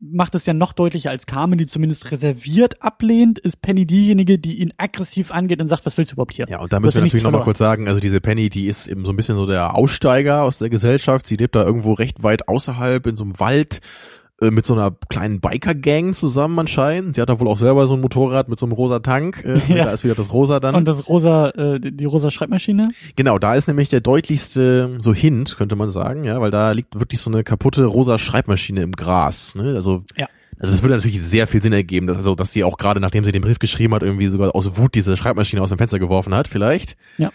macht 0.00 0.34
es 0.34 0.46
ja 0.46 0.54
noch 0.54 0.72
deutlicher 0.72 1.10
als 1.10 1.26
Carmen, 1.26 1.58
die 1.58 1.66
zumindest 1.66 2.10
reserviert 2.10 2.82
ablehnt, 2.82 3.38
ist 3.38 3.62
Penny 3.62 3.86
diejenige, 3.86 4.38
die 4.38 4.60
ihn 4.60 4.72
aggressiv 4.76 5.30
angeht 5.30 5.60
und 5.60 5.68
sagt, 5.68 5.86
was 5.86 5.96
willst 5.96 6.12
du 6.12 6.14
überhaupt 6.14 6.34
hier? 6.34 6.46
Ja, 6.48 6.60
und 6.60 6.72
da 6.72 6.80
müssen 6.80 6.96
wir 6.96 7.02
natürlich 7.02 7.22
nochmal 7.22 7.42
kurz 7.42 7.58
sagen, 7.58 7.88
also 7.88 8.00
diese 8.00 8.20
Penny, 8.20 8.48
die 8.48 8.66
ist 8.66 8.86
eben 8.86 9.04
so 9.04 9.12
ein 9.12 9.16
bisschen 9.16 9.36
so 9.36 9.46
der 9.46 9.74
Aussteiger 9.74 10.42
aus 10.42 10.58
der 10.58 10.70
Gesellschaft. 10.70 11.26
Sie 11.26 11.36
lebt 11.36 11.54
da 11.54 11.64
irgendwo 11.64 11.92
recht 11.92 12.22
weit 12.22 12.48
außerhalb 12.48 13.06
in 13.06 13.16
so 13.16 13.24
einem 13.24 13.38
Wald 13.38 13.80
mit 14.40 14.64
so 14.64 14.74
einer 14.74 14.92
kleinen 15.08 15.40
Biker-Gang 15.40 16.14
zusammen 16.14 16.58
anscheinend. 16.60 17.16
Sie 17.16 17.20
hat 17.20 17.28
da 17.28 17.40
wohl 17.40 17.48
auch 17.48 17.56
selber 17.56 17.86
so 17.88 17.94
ein 17.94 18.00
Motorrad 18.00 18.48
mit 18.48 18.58
so 18.58 18.66
einem 18.66 18.72
rosa 18.72 19.00
Tank. 19.00 19.44
Äh, 19.44 19.58
Ja. 19.74 19.84
Da 19.86 19.90
ist 19.90 20.04
wieder 20.04 20.14
das 20.14 20.32
rosa 20.32 20.60
dann. 20.60 20.74
Und 20.76 20.86
das 20.86 21.08
rosa, 21.08 21.50
äh, 21.50 21.80
die 21.80 21.90
die 21.96 22.04
rosa 22.04 22.30
Schreibmaschine? 22.30 22.90
Genau, 23.16 23.38
da 23.38 23.54
ist 23.54 23.66
nämlich 23.66 23.88
der 23.88 24.00
deutlichste 24.00 24.96
so 24.98 25.12
Hint, 25.12 25.56
könnte 25.56 25.74
man 25.76 25.90
sagen, 25.90 26.22
ja, 26.24 26.40
weil 26.40 26.50
da 26.52 26.70
liegt 26.72 26.98
wirklich 26.98 27.20
so 27.20 27.30
eine 27.30 27.42
kaputte 27.42 27.84
rosa 27.84 28.18
Schreibmaschine 28.18 28.82
im 28.82 28.92
Gras. 28.92 29.54
Ne? 29.56 29.74
Also, 29.74 30.04
Ja. 30.16 30.28
also 30.58 30.72
es 30.72 30.82
würde 30.82 30.94
natürlich 30.94 31.20
sehr 31.20 31.46
viel 31.48 31.60
Sinn 31.60 31.72
ergeben, 31.72 32.06
dass, 32.06 32.16
also, 32.16 32.34
dass 32.36 32.52
sie 32.52 32.62
auch 32.62 32.78
gerade 32.78 33.00
nachdem 33.00 33.24
sie 33.24 33.32
den 33.32 33.42
Brief 33.42 33.58
geschrieben 33.58 33.94
hat, 33.94 34.02
irgendwie 34.02 34.26
sogar 34.28 34.54
aus 34.54 34.76
Wut 34.76 34.94
diese 34.94 35.16
Schreibmaschine 35.16 35.60
aus 35.60 35.70
dem 35.70 35.78
Fenster 35.78 35.98
geworfen 35.98 36.34
hat, 36.34 36.46
vielleicht. 36.46 36.96
Ja. 37.16 37.30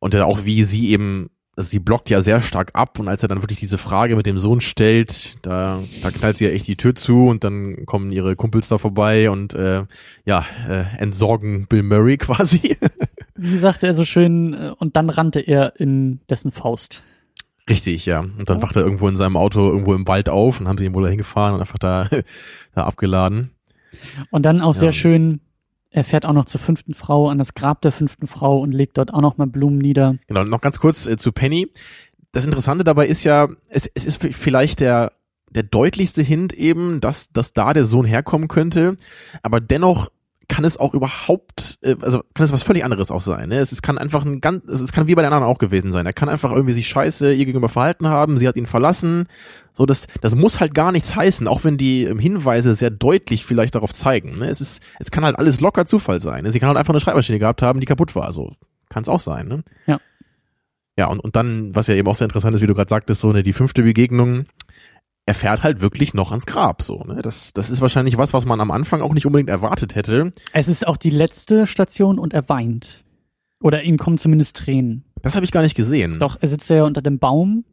Und 0.00 0.12
dann 0.14 0.22
auch 0.22 0.44
wie 0.44 0.64
sie 0.64 0.90
eben 0.90 1.30
also 1.56 1.68
sie 1.68 1.78
blockt 1.80 2.08
ja 2.10 2.20
sehr 2.22 2.40
stark 2.40 2.70
ab 2.74 2.98
und 2.98 3.08
als 3.08 3.22
er 3.22 3.28
dann 3.28 3.42
wirklich 3.42 3.60
diese 3.60 3.76
Frage 3.78 4.16
mit 4.16 4.24
dem 4.26 4.38
Sohn 4.38 4.60
stellt, 4.60 5.36
da, 5.42 5.80
da 6.02 6.10
knallt 6.10 6.36
sie 6.38 6.46
ja 6.46 6.50
echt 6.50 6.66
die 6.66 6.76
Tür 6.76 6.94
zu 6.94 7.26
und 7.28 7.44
dann 7.44 7.84
kommen 7.86 8.10
ihre 8.12 8.36
Kumpels 8.36 8.68
da 8.68 8.78
vorbei 8.78 9.30
und 9.30 9.52
äh, 9.54 9.84
ja, 10.24 10.44
äh, 10.68 10.84
entsorgen 10.98 11.66
Bill 11.66 11.82
Murray 11.82 12.16
quasi. 12.18 12.76
Wie 13.36 13.58
sagte 13.58 13.86
er 13.86 13.94
so 13.94 14.04
schön, 14.04 14.54
äh, 14.54 14.72
und 14.78 14.96
dann 14.96 15.10
rannte 15.10 15.40
er 15.40 15.78
in 15.78 16.20
dessen 16.30 16.52
Faust. 16.52 17.02
Richtig, 17.68 18.06
ja. 18.06 18.20
Und 18.20 18.48
dann 18.50 18.60
wacht 18.62 18.74
er 18.76 18.82
irgendwo 18.82 19.06
in 19.08 19.16
seinem 19.16 19.36
Auto 19.36 19.60
irgendwo 19.68 19.94
im 19.94 20.06
Wald 20.08 20.28
auf 20.28 20.58
und 20.58 20.66
haben 20.68 20.78
sie 20.78 20.84
ihn 20.86 20.94
wohl 20.94 21.04
da 21.04 21.08
hingefahren 21.10 21.54
und 21.54 21.60
einfach 21.60 21.78
da, 21.78 22.08
da 22.74 22.84
abgeladen. 22.84 23.50
Und 24.30 24.42
dann 24.44 24.60
auch 24.60 24.74
Ja. 24.74 24.80
sehr 24.80 24.92
schön, 24.92 25.40
er 25.92 26.04
fährt 26.04 26.24
auch 26.24 26.32
noch 26.32 26.46
zur 26.46 26.60
fünften 26.60 26.94
Frau, 26.94 27.28
an 27.28 27.38
das 27.38 27.54
Grab 27.54 27.82
der 27.82 27.92
fünften 27.92 28.26
Frau 28.26 28.60
und 28.60 28.72
legt 28.72 28.98
dort 28.98 29.12
auch 29.12 29.20
noch 29.20 29.36
mal 29.36 29.46
Blumen 29.46 29.78
nieder. 29.78 30.16
Genau, 30.26 30.42
noch 30.44 30.60
ganz 30.60 30.80
kurz 30.80 31.06
äh, 31.06 31.16
zu 31.16 31.32
Penny. 31.32 31.70
Das 32.32 32.46
Interessante 32.46 32.82
dabei 32.82 33.06
ist 33.06 33.24
ja, 33.24 33.48
es, 33.68 33.90
es 33.94 34.06
ist 34.06 34.22
vielleicht 34.22 34.80
der, 34.80 35.12
der 35.50 35.62
deutlichste 35.64 36.22
Hint 36.22 36.54
eben, 36.54 37.00
dass, 37.00 37.30
dass 37.30 37.52
da 37.52 37.74
der 37.74 37.84
Sohn 37.84 38.06
herkommen 38.06 38.48
könnte, 38.48 38.96
aber 39.42 39.60
dennoch 39.60 40.10
kann 40.52 40.66
es 40.66 40.76
auch 40.76 40.92
überhaupt, 40.92 41.78
äh, 41.80 41.96
also 42.02 42.22
kann 42.34 42.44
es 42.44 42.52
was 42.52 42.62
völlig 42.62 42.84
anderes 42.84 43.10
auch 43.10 43.22
sein. 43.22 43.48
Ne? 43.48 43.56
Es, 43.56 43.72
es 43.72 43.80
kann 43.80 43.96
einfach 43.96 44.22
ein 44.22 44.42
ganz, 44.42 44.62
es, 44.70 44.82
es 44.82 44.92
kann 44.92 45.06
wie 45.06 45.14
bei 45.14 45.22
den 45.22 45.32
anderen 45.32 45.50
auch 45.50 45.58
gewesen 45.58 45.92
sein. 45.92 46.04
Er 46.04 46.12
kann 46.12 46.28
einfach 46.28 46.52
irgendwie 46.52 46.74
sich 46.74 46.88
scheiße 46.88 47.32
ihr 47.32 47.46
gegenüber 47.46 47.70
verhalten 47.70 48.06
haben, 48.06 48.36
sie 48.36 48.46
hat 48.46 48.56
ihn 48.56 48.66
verlassen. 48.66 49.28
So, 49.72 49.86
das, 49.86 50.08
das 50.20 50.36
muss 50.36 50.60
halt 50.60 50.74
gar 50.74 50.92
nichts 50.92 51.16
heißen, 51.16 51.48
auch 51.48 51.64
wenn 51.64 51.78
die 51.78 52.04
ähm, 52.04 52.18
Hinweise 52.18 52.74
sehr 52.74 52.90
deutlich 52.90 53.46
vielleicht 53.46 53.76
darauf 53.76 53.94
zeigen. 53.94 54.40
Ne? 54.40 54.48
Es 54.48 54.60
ist, 54.60 54.82
es 54.98 55.10
kann 55.10 55.24
halt 55.24 55.38
alles 55.38 55.60
locker 55.60 55.86
Zufall 55.86 56.20
sein. 56.20 56.42
Ne? 56.42 56.50
Sie 56.50 56.60
kann 56.60 56.68
halt 56.68 56.76
einfach 56.76 56.92
eine 56.92 57.00
Schreibmaschine 57.00 57.38
gehabt 57.38 57.62
haben, 57.62 57.80
die 57.80 57.86
kaputt 57.86 58.14
war. 58.14 58.34
So 58.34 58.52
kann 58.90 59.04
es 59.04 59.08
auch 59.08 59.20
sein. 59.20 59.48
Ne? 59.48 59.64
Ja. 59.86 60.00
Ja, 60.98 61.06
und, 61.06 61.20
und 61.20 61.34
dann, 61.34 61.74
was 61.74 61.86
ja 61.86 61.94
eben 61.94 62.06
auch 62.08 62.14
sehr 62.14 62.26
interessant 62.26 62.54
ist, 62.54 62.60
wie 62.60 62.66
du 62.66 62.74
gerade 62.74 62.90
sagtest, 62.90 63.22
so 63.22 63.32
ne, 63.32 63.42
die 63.42 63.54
fünfte 63.54 63.82
Begegnung, 63.82 64.44
er 65.26 65.34
fährt 65.34 65.62
halt 65.62 65.80
wirklich 65.80 66.14
noch 66.14 66.30
ans 66.30 66.46
Grab. 66.46 66.82
So, 66.82 67.04
ne? 67.04 67.22
Das, 67.22 67.52
das 67.52 67.70
ist 67.70 67.80
wahrscheinlich 67.80 68.18
was, 68.18 68.32
was 68.34 68.44
man 68.44 68.60
am 68.60 68.70
Anfang 68.70 69.00
auch 69.02 69.14
nicht 69.14 69.26
unbedingt 69.26 69.50
erwartet 69.50 69.94
hätte. 69.94 70.32
Es 70.52 70.68
ist 70.68 70.86
auch 70.86 70.96
die 70.96 71.10
letzte 71.10 71.66
Station 71.66 72.18
und 72.18 72.34
er 72.34 72.48
weint. 72.48 73.04
Oder 73.60 73.82
ihm 73.84 73.96
kommen 73.96 74.18
zumindest 74.18 74.56
Tränen. 74.56 75.04
Das 75.22 75.36
habe 75.36 75.44
ich 75.44 75.52
gar 75.52 75.62
nicht 75.62 75.76
gesehen. 75.76 76.18
Doch, 76.18 76.38
er 76.40 76.48
sitzt 76.48 76.68
ja 76.68 76.84
unter 76.84 77.02
dem 77.02 77.18
Baum 77.18 77.64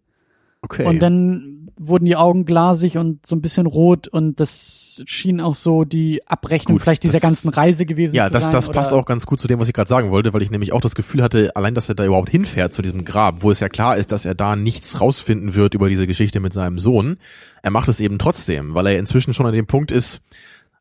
Okay. 0.62 0.86
und 0.86 1.00
dann 1.00 1.68
wurden 1.82 2.03
die 2.03 2.17
Augen 2.17 2.43
glasig 2.43 2.97
und 2.97 3.25
so 3.25 3.38
ein 3.38 3.41
bisschen 3.41 3.65
rot 3.65 4.09
und 4.09 4.39
das 4.41 5.01
schien 5.05 5.39
auch 5.39 5.55
so 5.55 5.86
die 5.86 6.21
Abrechnung 6.27 6.75
Gut, 6.75 6.84
vielleicht 6.84 7.03
dieser 7.03 7.13
das- 7.13 7.21
ganzen 7.21 7.49
Reise 7.49 7.86
gewesen 7.86 8.15
ja, 8.15 8.27
zu 8.27 8.34
das, 8.34 8.43
sein. 8.43 8.51
das 8.51 8.69
passt 8.69 8.91
auch 8.91 9.05
ganz 9.05 9.25
gut 9.25 9.39
zu 9.39 9.47
dem, 9.47 9.59
was 9.59 9.69
ich 9.69 9.73
gerade 9.73 9.88
sagen 9.88 10.11
wollte, 10.11 10.34
weil 10.34 10.41
ich 10.41 10.51
nämlich 10.51 10.73
auch 10.73 10.82
das 10.82 10.93
Gefühl 10.93 11.23
hatte, 11.23 11.55
allein, 11.55 11.75
dass 11.75 11.88
er 11.88 11.95
da 11.95 12.05
überhaupt 12.05 12.30
hinfährt 12.30 12.73
zu 12.73 12.82
diesem 12.82 13.05
Grab, 13.05 13.43
wo 13.43 13.49
es 13.49 13.61
ja 13.61 13.69
klar 13.69 13.95
ist, 13.95 14.11
dass 14.11 14.25
er 14.25 14.36
da 14.36 14.57
nichts 14.57 14.99
rausfinden 14.99 15.55
wird 15.55 15.73
über 15.73 15.88
diese 15.89 16.05
Geschichte 16.05 16.41
mit 16.41 16.51
seinem 16.51 16.80
Sohn. 16.80 17.17
Er 17.63 17.71
macht 17.71 17.88
es 17.88 18.01
eben 18.01 18.19
trotzdem, 18.19 18.73
weil 18.75 18.86
er 18.88 18.99
inzwischen 18.99 19.34
schon 19.34 19.45
an 19.45 19.53
dem 19.53 19.65
Punkt 19.65 19.93
ist, 19.93 20.19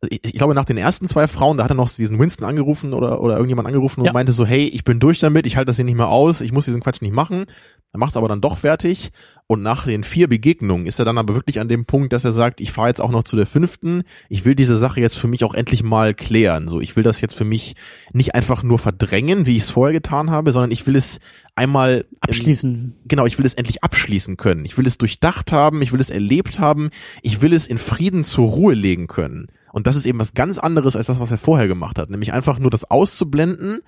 also 0.01 0.11
ich, 0.13 0.21
ich 0.25 0.33
glaube, 0.35 0.55
nach 0.55 0.65
den 0.65 0.77
ersten 0.79 1.09
zwei 1.09 1.27
Frauen, 1.29 1.57
da 1.59 1.65
hat 1.65 1.71
er 1.73 1.75
noch 1.77 1.91
diesen 1.91 2.19
Winston 2.19 2.45
angerufen 2.45 2.93
oder, 2.93 3.21
oder 3.21 3.35
irgendjemand 3.35 3.67
angerufen 3.67 4.01
und 4.01 4.07
Ja. 4.07 4.13
meinte 4.13 4.33
so, 4.33 4.47
hey, 4.47 4.65
ich 4.67 4.85
bin 4.85 4.99
durch 5.01 5.19
damit, 5.21 5.47
ich 5.47 5.57
halte 5.57 5.67
das 5.67 5.77
hier 5.77 5.85
nicht 5.85 5.97
mehr 5.97 6.09
aus, 6.09 6.41
ich 6.41 6.53
muss 6.53 6.65
diesen 6.67 6.81
Quatsch 6.81 7.03
nicht 7.03 7.15
machen. 7.15 7.47
Er 7.93 7.99
macht 7.99 8.11
es 8.11 8.17
aber 8.17 8.29
dann 8.29 8.41
doch 8.41 8.59
fertig. 8.59 9.11
Und 9.51 9.63
nach 9.63 9.87
den 9.87 10.05
vier 10.05 10.29
Begegnungen 10.29 10.85
ist 10.85 10.99
er 10.99 11.07
dann 11.07 11.17
aber 11.17 11.35
wirklich 11.35 11.59
an 11.59 11.69
dem 11.69 11.87
Punkt, 11.87 12.13
dass 12.13 12.23
er 12.23 12.33
sagt, 12.33 12.61
ich 12.61 12.71
fahre 12.71 12.89
jetzt 12.89 13.01
auch 13.01 13.11
noch 13.11 13.25
zu 13.25 13.35
der 13.35 13.47
fünften. 13.47 14.03
Ich 14.29 14.45
will 14.45 14.55
diese 14.55 14.77
Sache 14.77 15.01
jetzt 15.01 15.17
für 15.17 15.27
mich 15.27 15.43
auch 15.43 15.55
endlich 15.55 15.83
mal 15.83 16.13
klären. 16.13 16.69
So, 16.69 16.83
ich 16.83 16.97
will 16.97 17.03
das 17.03 17.23
jetzt 17.23 17.35
für 17.35 17.47
mich 17.47 17.75
nicht 18.13 18.35
einfach 18.35 18.63
nur 18.63 18.79
verdrängen, 18.79 19.47
wie 19.47 19.57
ich 19.57 19.63
es 19.63 19.71
vorher 19.71 19.95
getan 19.95 20.31
habe, 20.31 20.53
sondern 20.53 20.71
ich 20.71 20.87
will 20.87 20.97
es 20.97 21.19
einmal 21.55 22.05
ähm, 22.11 22.19
abschließen. 22.21 22.95
genau, 23.07 23.25
ich 23.25 23.39
will 23.39 23.47
es 23.47 23.55
endlich 23.55 23.83
abschließen 23.83 24.37
können. 24.37 24.67
Ich 24.67 24.77
will 24.77 24.87
es 24.87 24.99
durchdacht 24.99 25.51
haben, 25.51 25.81
ich 25.81 25.93
will 25.93 26.01
es 26.01 26.11
erlebt 26.11 26.61
haben, 26.61 26.91
ich 27.23 27.41
will 27.41 27.55
es 27.55 27.67
in 27.67 27.79
Frieden 27.79 28.25
zur 28.25 28.49
Ruhe 28.49 28.75
legen 28.75 29.07
können. 29.07 29.47
Und 29.73 29.87
das 29.87 29.97
ist 29.97 30.05
eben 30.05 30.19
was 30.19 30.35
ganz 30.35 30.59
anderes 30.59 30.95
als 30.95 31.07
das, 31.07 31.21
was 31.21 31.31
er 31.31 31.39
vorher 31.39 31.69
gemacht 31.69 31.99
hat, 31.99 32.11
nämlich 32.11 32.35
einfach 32.35 32.59
nur 32.59 32.71
das 32.71 32.91
auszublenden 32.91 33.81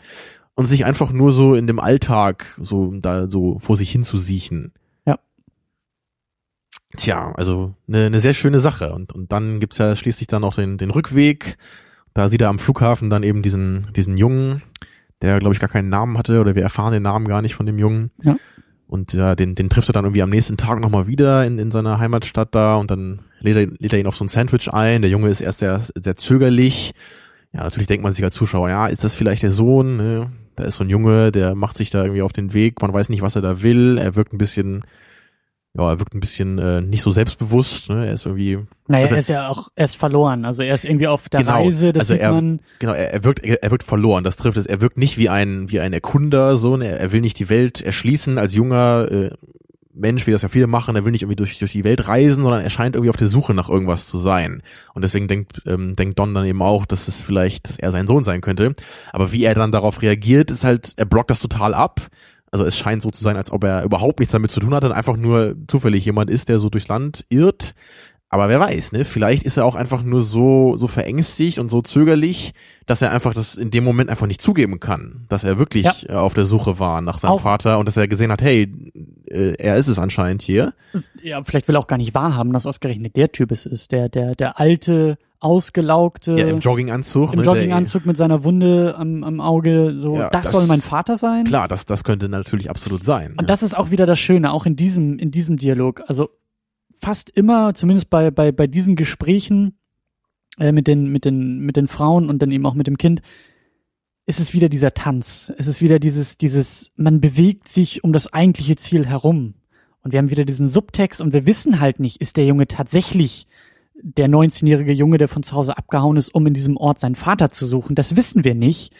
und 0.60 0.66
sich 0.66 0.84
einfach 0.84 1.10
nur 1.10 1.32
so 1.32 1.54
in 1.54 1.66
dem 1.66 1.80
Alltag 1.80 2.54
so 2.60 2.92
da 2.92 3.30
so 3.30 3.58
vor 3.58 3.78
sich 3.78 3.90
hin 3.90 4.02
zu 4.02 4.18
siechen. 4.18 4.74
Ja. 5.06 5.18
Tja, 6.98 7.32
also 7.34 7.72
eine, 7.88 8.04
eine 8.04 8.20
sehr 8.20 8.34
schöne 8.34 8.60
Sache. 8.60 8.92
Und, 8.92 9.14
und 9.14 9.32
dann 9.32 9.58
gibt's 9.58 9.78
ja 9.78 9.96
schließlich 9.96 10.26
dann 10.26 10.44
auch 10.44 10.56
den, 10.56 10.76
den 10.76 10.90
Rückweg. 10.90 11.56
Da 12.12 12.28
sieht 12.28 12.42
er 12.42 12.50
am 12.50 12.58
Flughafen 12.58 13.08
dann 13.08 13.22
eben 13.22 13.40
diesen, 13.40 13.88
diesen 13.96 14.18
Jungen, 14.18 14.60
der, 15.22 15.38
glaube 15.38 15.54
ich, 15.54 15.60
gar 15.60 15.70
keinen 15.70 15.88
Namen 15.88 16.18
hatte, 16.18 16.42
oder 16.42 16.54
wir 16.54 16.62
erfahren 16.62 16.92
den 16.92 17.04
Namen 17.04 17.26
gar 17.26 17.40
nicht 17.40 17.54
von 17.54 17.64
dem 17.64 17.78
Jungen. 17.78 18.10
Ja. 18.22 18.36
Und 18.86 19.14
ja, 19.14 19.34
den, 19.34 19.54
den 19.54 19.70
trifft 19.70 19.88
er 19.88 19.94
dann 19.94 20.04
irgendwie 20.04 20.20
am 20.20 20.28
nächsten 20.28 20.58
Tag 20.58 20.78
nochmal 20.78 21.06
wieder 21.06 21.46
in, 21.46 21.58
in 21.58 21.70
seiner 21.70 21.98
Heimatstadt 22.00 22.54
da 22.54 22.76
und 22.76 22.90
dann 22.90 23.20
lädt 23.38 23.56
er, 23.56 23.66
lädt 23.78 23.94
er 23.94 23.98
ihn 23.98 24.06
auf 24.06 24.16
so 24.16 24.26
ein 24.26 24.28
Sandwich 24.28 24.70
ein. 24.70 25.00
Der 25.00 25.10
Junge 25.10 25.30
ist 25.30 25.40
erst 25.40 25.60
sehr, 25.60 25.80
sehr 25.80 26.16
zögerlich. 26.16 26.92
Ja, 27.54 27.64
natürlich 27.64 27.86
denkt 27.86 28.04
man 28.04 28.12
sich 28.12 28.22
als 28.22 28.34
Zuschauer, 28.34 28.68
ja, 28.68 28.88
ist 28.88 29.04
das 29.04 29.14
vielleicht 29.14 29.42
der 29.42 29.52
Sohn? 29.52 29.96
Ne? 29.96 30.30
Da 30.56 30.64
ist 30.64 30.76
so 30.76 30.84
ein 30.84 30.90
Junge, 30.90 31.32
der 31.32 31.54
macht 31.54 31.76
sich 31.76 31.90
da 31.90 32.02
irgendwie 32.02 32.22
auf 32.22 32.32
den 32.32 32.52
Weg, 32.52 32.82
man 32.82 32.92
weiß 32.92 33.08
nicht, 33.08 33.22
was 33.22 33.36
er 33.36 33.42
da 33.42 33.62
will. 33.62 33.98
Er 33.98 34.14
wirkt 34.16 34.32
ein 34.32 34.38
bisschen, 34.38 34.82
ja, 35.74 35.88
er 35.90 35.98
wirkt 36.00 36.14
ein 36.14 36.20
bisschen 36.20 36.58
äh, 36.58 36.80
nicht 36.80 37.02
so 37.02 37.12
selbstbewusst. 37.12 37.88
Ne? 37.88 38.06
Er 38.06 38.12
ist 38.12 38.26
irgendwie, 38.26 38.58
Naja, 38.88 39.02
also- 39.04 39.14
er 39.14 39.18
ist 39.20 39.28
ja 39.28 39.48
auch, 39.48 39.68
er 39.76 39.84
ist 39.84 39.96
verloren. 39.96 40.44
Also 40.44 40.62
er 40.62 40.74
ist 40.74 40.84
irgendwie 40.84 41.06
auf 41.06 41.28
der 41.28 41.40
Genau. 41.40 41.52
Reise, 41.52 41.92
das 41.92 42.02
Also 42.02 42.14
sieht 42.14 42.22
er- 42.22 42.32
man. 42.32 42.60
Genau, 42.80 42.92
er, 42.92 43.12
er 43.14 43.24
wirkt, 43.24 43.44
er, 43.44 43.62
er 43.62 43.70
wirkt 43.70 43.84
verloren, 43.84 44.24
das 44.24 44.36
trifft 44.36 44.56
es. 44.58 44.66
Er 44.66 44.80
wirkt 44.80 44.98
nicht 44.98 45.16
wie 45.16 45.28
ein, 45.28 45.70
wie 45.70 45.80
ein 45.80 45.92
Erkunder, 45.92 46.56
so, 46.56 46.76
ne? 46.76 46.88
er 46.98 47.12
will 47.12 47.20
nicht 47.20 47.38
die 47.38 47.48
Welt 47.48 47.80
erschließen 47.80 48.36
als 48.38 48.52
junger 48.54 49.08
äh, 49.10 49.30
Mensch, 49.92 50.26
wie 50.26 50.30
das 50.30 50.42
ja 50.42 50.48
viele 50.48 50.66
machen, 50.66 50.94
er 50.94 51.04
will 51.04 51.12
nicht 51.12 51.22
irgendwie 51.22 51.36
durch, 51.36 51.58
durch 51.58 51.72
die 51.72 51.84
Welt 51.84 52.06
reisen, 52.06 52.44
sondern 52.44 52.62
er 52.62 52.70
scheint 52.70 52.94
irgendwie 52.94 53.10
auf 53.10 53.16
der 53.16 53.26
Suche 53.26 53.54
nach 53.54 53.68
irgendwas 53.68 54.06
zu 54.06 54.18
sein. 54.18 54.62
Und 54.94 55.02
deswegen 55.02 55.26
denkt, 55.26 55.62
ähm, 55.66 55.96
denkt 55.96 56.18
Don 56.18 56.32
dann 56.32 56.46
eben 56.46 56.62
auch, 56.62 56.86
dass 56.86 57.08
es 57.08 57.20
vielleicht, 57.20 57.68
dass 57.68 57.78
er 57.78 57.90
sein 57.90 58.06
Sohn 58.06 58.22
sein 58.22 58.40
könnte. 58.40 58.74
Aber 59.12 59.32
wie 59.32 59.44
er 59.44 59.54
dann 59.54 59.72
darauf 59.72 60.00
reagiert, 60.02 60.50
ist 60.50 60.64
halt, 60.64 60.94
er 60.96 61.06
blockt 61.06 61.30
das 61.30 61.40
total 61.40 61.74
ab. 61.74 62.08
Also 62.52 62.64
es 62.64 62.76
scheint 62.76 63.02
so 63.02 63.10
zu 63.10 63.22
sein, 63.22 63.36
als 63.36 63.52
ob 63.52 63.64
er 63.64 63.84
überhaupt 63.84 64.18
nichts 64.18 64.32
damit 64.32 64.50
zu 64.50 64.60
tun 64.60 64.74
hat 64.74 64.84
und 64.84 64.92
einfach 64.92 65.16
nur 65.16 65.54
zufällig 65.68 66.04
jemand 66.04 66.30
ist, 66.30 66.48
der 66.48 66.58
so 66.58 66.68
durchs 66.68 66.88
Land 66.88 67.24
irrt. 67.28 67.74
Aber 68.32 68.48
wer 68.48 68.60
weiß, 68.60 68.92
ne? 68.92 69.04
Vielleicht 69.04 69.42
ist 69.42 69.56
er 69.56 69.64
auch 69.64 69.74
einfach 69.74 70.02
nur 70.04 70.22
so, 70.22 70.76
so 70.76 70.86
verängstigt 70.86 71.58
und 71.58 71.68
so 71.68 71.82
zögerlich, 71.82 72.52
dass 72.86 73.02
er 73.02 73.10
einfach 73.10 73.34
das 73.34 73.56
in 73.56 73.70
dem 73.72 73.82
Moment 73.82 74.08
einfach 74.08 74.28
nicht 74.28 74.40
zugeben 74.40 74.78
kann, 74.78 75.26
dass 75.28 75.42
er 75.42 75.58
wirklich 75.58 75.84
Ja. 75.84 75.94
äh, 76.08 76.12
auf 76.12 76.34
der 76.34 76.46
Suche 76.46 76.78
war 76.78 77.00
nach 77.00 77.18
seinem 77.18 77.32
Auch- 77.32 77.40
Vater 77.40 77.78
und 77.80 77.88
dass 77.88 77.96
er 77.96 78.06
gesehen 78.06 78.30
hat, 78.30 78.40
hey, 78.40 78.72
äh, 79.26 79.54
er 79.58 79.74
ist 79.76 79.88
es 79.88 79.98
anscheinend 79.98 80.42
hier. 80.42 80.74
Ja, 81.22 81.42
vielleicht 81.42 81.66
will 81.66 81.74
er 81.74 81.80
auch 81.80 81.88
gar 81.88 81.98
nicht 81.98 82.14
wahrhaben, 82.14 82.52
dass 82.52 82.66
ausgerechnet 82.66 83.16
der 83.16 83.32
Typ 83.32 83.50
es 83.50 83.66
ist. 83.66 83.90
Der, 83.90 84.08
der, 84.08 84.36
der 84.36 84.60
alte, 84.60 85.18
ausgelaugte, 85.40 86.36
Ja, 86.38 86.46
im 86.48 86.60
Jogginganzug. 86.60 87.32
im 87.32 87.40
ne, 87.40 87.44
Jogginganzug 87.44 88.06
mit 88.06 88.16
seiner 88.16 88.44
Wunde 88.44 88.94
am, 88.96 89.24
am 89.24 89.40
Auge. 89.40 89.96
So, 89.98 90.14
Ja, 90.16 90.30
das, 90.30 90.44
das- 90.44 90.52
soll 90.52 90.66
mein 90.66 90.80
Vater 90.80 91.16
sein. 91.16 91.44
Klar, 91.44 91.68
das, 91.68 91.86
das 91.86 92.04
könnte 92.04 92.28
natürlich 92.28 92.70
absolut 92.70 93.02
sein. 93.04 93.34
Und 93.38 93.50
das 93.50 93.62
ist 93.62 93.76
auch 93.76 93.90
wieder 93.90 94.06
das 94.06 94.18
Schöne, 94.18 94.52
auch 94.52 94.66
in 94.66 94.76
diesem, 94.76 95.18
in 95.18 95.30
diesem 95.30 95.56
Dialog. 95.56 96.02
Also 96.06 96.30
fast 97.00 97.30
immer, 97.30 97.74
zumindest 97.74 98.10
bei, 98.10 98.30
bei, 98.30 98.52
bei 98.52 98.66
diesen 98.66 98.96
Gesprächen 98.96 99.78
äh, 100.58 100.72
mit, 100.72 100.86
den, 100.86 101.06
mit, 101.06 101.24
den, 101.24 101.60
mit 101.60 101.76
den 101.76 101.88
Frauen 101.88 102.28
und 102.28 102.40
dann 102.40 102.50
eben 102.50 102.66
auch 102.66 102.74
mit 102.74 102.86
dem 102.86 102.98
Kind, 102.98 103.22
ist 104.26 104.40
es 104.40 104.54
wieder 104.54 104.68
dieser 104.68 104.94
Tanz. 104.94 105.52
Es 105.58 105.66
ist 105.66 105.80
wieder 105.80 105.98
dieses, 105.98 106.38
dieses, 106.38 106.92
man 106.96 107.20
bewegt 107.20 107.68
sich 107.68 108.04
um 108.04 108.12
das 108.12 108.32
eigentliche 108.32 108.76
Ziel 108.76 109.06
herum. 109.06 109.54
Und 110.02 110.12
wir 110.12 110.18
haben 110.18 110.30
wieder 110.30 110.44
diesen 110.44 110.68
Subtext 110.68 111.20
und 111.20 111.32
wir 111.32 111.46
wissen 111.46 111.80
halt 111.80 112.00
nicht, 112.00 112.20
ist 112.20 112.36
der 112.36 112.46
Junge 112.46 112.66
tatsächlich 112.66 113.46
der 114.02 114.28
19-jährige 114.28 114.92
Junge, 114.92 115.18
der 115.18 115.28
von 115.28 115.42
zu 115.42 115.54
Hause 115.54 115.76
abgehauen 115.76 116.16
ist, 116.16 116.34
um 116.34 116.46
in 116.46 116.54
diesem 116.54 116.76
Ort 116.76 117.00
seinen 117.00 117.16
Vater 117.16 117.50
zu 117.50 117.66
suchen. 117.66 117.94
Das 117.94 118.16
wissen 118.16 118.44
wir 118.44 118.54
nicht. 118.54 118.94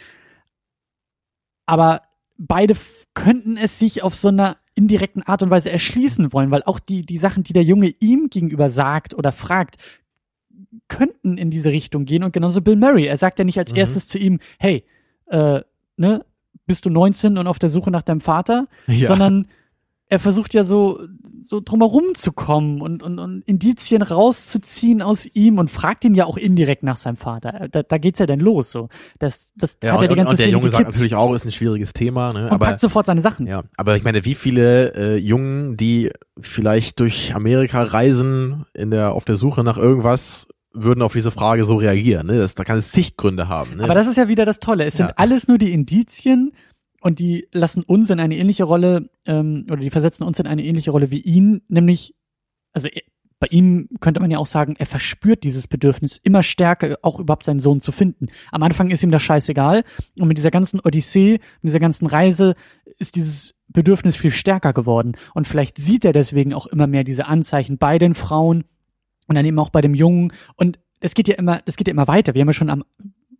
Aber 1.65 2.01
beide 2.37 2.75
könnten 3.13 3.57
es 3.57 3.79
sich 3.79 4.03
auf 4.03 4.15
so 4.15 4.27
einer 4.27 4.57
indirekten 4.75 5.23
Art 5.23 5.43
und 5.43 5.49
Weise 5.49 5.71
erschließen 5.71 6.31
wollen, 6.33 6.51
weil 6.51 6.63
auch 6.63 6.79
die, 6.79 7.05
die 7.05 7.17
Sachen, 7.17 7.43
die 7.43 7.53
der 7.53 7.63
Junge 7.63 7.93
ihm 7.99 8.29
gegenüber 8.29 8.69
sagt 8.69 9.13
oder 9.13 9.31
fragt, 9.31 9.77
könnten 10.87 11.37
in 11.37 11.49
diese 11.51 11.71
Richtung 11.71 12.05
gehen 12.05 12.23
und 12.23 12.33
genauso 12.33 12.61
Bill 12.61 12.75
Murray. 12.75 13.05
Er 13.05 13.17
sagt 13.17 13.39
ja 13.39 13.45
nicht 13.45 13.57
als 13.57 13.71
Mhm. 13.71 13.77
erstes 13.77 14.07
zu 14.07 14.17
ihm, 14.17 14.39
hey, 14.59 14.83
äh, 15.27 15.61
ne, 15.97 16.25
bist 16.65 16.85
du 16.85 16.89
19 16.89 17.37
und 17.37 17.47
auf 17.47 17.59
der 17.59 17.69
Suche 17.69 17.91
nach 17.91 18.03
deinem 18.03 18.21
Vater? 18.21 18.67
Ja. 18.87 19.07
Sondern 19.07 19.47
er 20.11 20.19
versucht 20.19 20.53
ja 20.53 20.65
so, 20.65 20.99
so 21.41 21.61
drumherum 21.63 22.15
zu 22.15 22.33
kommen 22.33 22.81
und, 22.81 23.01
und, 23.01 23.17
und 23.17 23.43
Indizien 23.45 24.01
rauszuziehen 24.01 25.01
aus 25.01 25.25
ihm 25.33 25.57
und 25.57 25.71
fragt 25.71 26.03
ihn 26.03 26.15
ja 26.15 26.25
auch 26.25 26.35
indirekt 26.35 26.83
nach 26.83 26.97
seinem 26.97 27.15
Vater. 27.15 27.69
Da, 27.71 27.81
da 27.81 27.97
geht's 27.97 28.19
ja 28.19 28.25
dann 28.25 28.41
los, 28.41 28.71
so. 28.71 28.89
Das, 29.19 29.53
das 29.55 29.77
ja, 29.81 29.93
hat 29.93 29.99
und, 29.99 30.03
er 30.03 30.07
die 30.09 30.11
und, 30.11 30.17
ganze 30.17 30.31
und 30.31 30.39
der 30.39 30.45
Szene 30.47 30.57
Junge 30.57 30.69
sagt 30.69 30.79
gekippt 30.79 30.95
natürlich 30.95 31.15
auch, 31.15 31.33
ist 31.33 31.45
ein 31.45 31.51
schwieriges 31.53 31.93
Thema, 31.93 32.33
ne? 32.33 32.43
und 32.43 32.51
aber 32.51 32.65
packt 32.65 32.81
sofort 32.81 33.05
seine 33.05 33.21
Sachen. 33.21 33.47
Ja, 33.47 33.63
aber 33.77 33.95
ich 33.95 34.03
meine, 34.03 34.25
wie 34.25 34.35
viele 34.35 34.93
äh, 34.95 35.15
Jungen, 35.15 35.77
die 35.77 36.11
vielleicht 36.41 36.99
durch 36.99 37.33
Amerika 37.33 37.81
reisen, 37.81 38.65
in 38.73 38.91
der 38.91 39.13
auf 39.13 39.23
der 39.23 39.37
Suche 39.37 39.63
nach 39.63 39.77
irgendwas, 39.77 40.49
würden 40.73 41.01
auf 41.01 41.13
diese 41.13 41.31
Frage 41.31 41.63
so 41.63 41.75
reagieren. 41.75 42.27
Ne? 42.27 42.37
Das, 42.37 42.55
da 42.55 42.65
kann 42.65 42.77
es 42.77 42.91
zig 42.91 43.15
Gründe 43.15 43.47
haben. 43.47 43.77
Ne? 43.77 43.83
Aber 43.85 43.93
das 43.93 44.07
ist 44.07 44.17
ja 44.17 44.27
wieder 44.27 44.45
das 44.45 44.59
Tolle. 44.59 44.85
Es 44.85 44.97
sind 44.97 45.07
Ja. 45.07 45.13
alles 45.15 45.47
nur 45.47 45.57
die 45.57 45.71
Indizien 45.71 46.51
und 47.01 47.19
die 47.19 47.47
lassen 47.51 47.83
uns 47.83 48.09
in 48.09 48.19
eine 48.19 48.37
ähnliche 48.37 48.63
Rolle 48.63 49.09
ähm, 49.25 49.65
oder 49.67 49.81
die 49.81 49.89
versetzen 49.89 50.23
uns 50.23 50.39
in 50.39 50.47
eine 50.47 50.63
ähnliche 50.63 50.91
Rolle 50.91 51.11
wie 51.11 51.19
ihn, 51.19 51.61
nämlich 51.67 52.15
also 52.73 52.87
bei 53.39 53.47
ihm 53.49 53.89
könnte 53.99 54.19
man 54.19 54.29
ja 54.29 54.37
auch 54.37 54.45
sagen, 54.45 54.75
er 54.77 54.85
verspürt 54.85 55.43
dieses 55.43 55.67
Bedürfnis 55.67 56.17
immer 56.23 56.43
stärker, 56.43 56.99
auch 57.01 57.19
überhaupt 57.19 57.43
seinen 57.43 57.59
Sohn 57.59 57.81
zu 57.81 57.91
finden. 57.91 58.27
Am 58.51 58.61
Anfang 58.61 58.91
ist 58.91 59.01
ihm 59.01 59.09
das 59.09 59.23
scheißegal 59.23 59.83
und 60.19 60.27
mit 60.27 60.37
dieser 60.37 60.51
ganzen 60.51 60.79
Odyssee, 60.79 61.39
mit 61.61 61.69
dieser 61.71 61.79
ganzen 61.79 62.05
Reise 62.05 62.53
ist 62.99 63.15
dieses 63.15 63.55
Bedürfnis 63.67 64.15
viel 64.15 64.29
stärker 64.29 64.73
geworden 64.73 65.13
und 65.33 65.47
vielleicht 65.47 65.79
sieht 65.79 66.05
er 66.05 66.13
deswegen 66.13 66.53
auch 66.53 66.67
immer 66.67 66.85
mehr 66.85 67.03
diese 67.03 67.25
Anzeichen 67.25 67.79
bei 67.79 67.97
den 67.97 68.13
Frauen 68.13 68.63
und 69.27 69.35
dann 69.35 69.45
eben 69.45 69.57
auch 69.57 69.71
bei 69.71 69.81
dem 69.81 69.95
Jungen 69.95 70.31
und 70.55 70.79
es 70.99 71.15
geht 71.15 71.27
ja 71.27 71.35
immer, 71.35 71.61
es 71.65 71.77
geht 71.77 71.87
ja 71.87 71.93
immer 71.93 72.07
weiter. 72.07 72.35
Wir 72.35 72.41
haben 72.41 72.49
ja 72.49 72.53
schon 72.53 72.69
am 72.69 72.83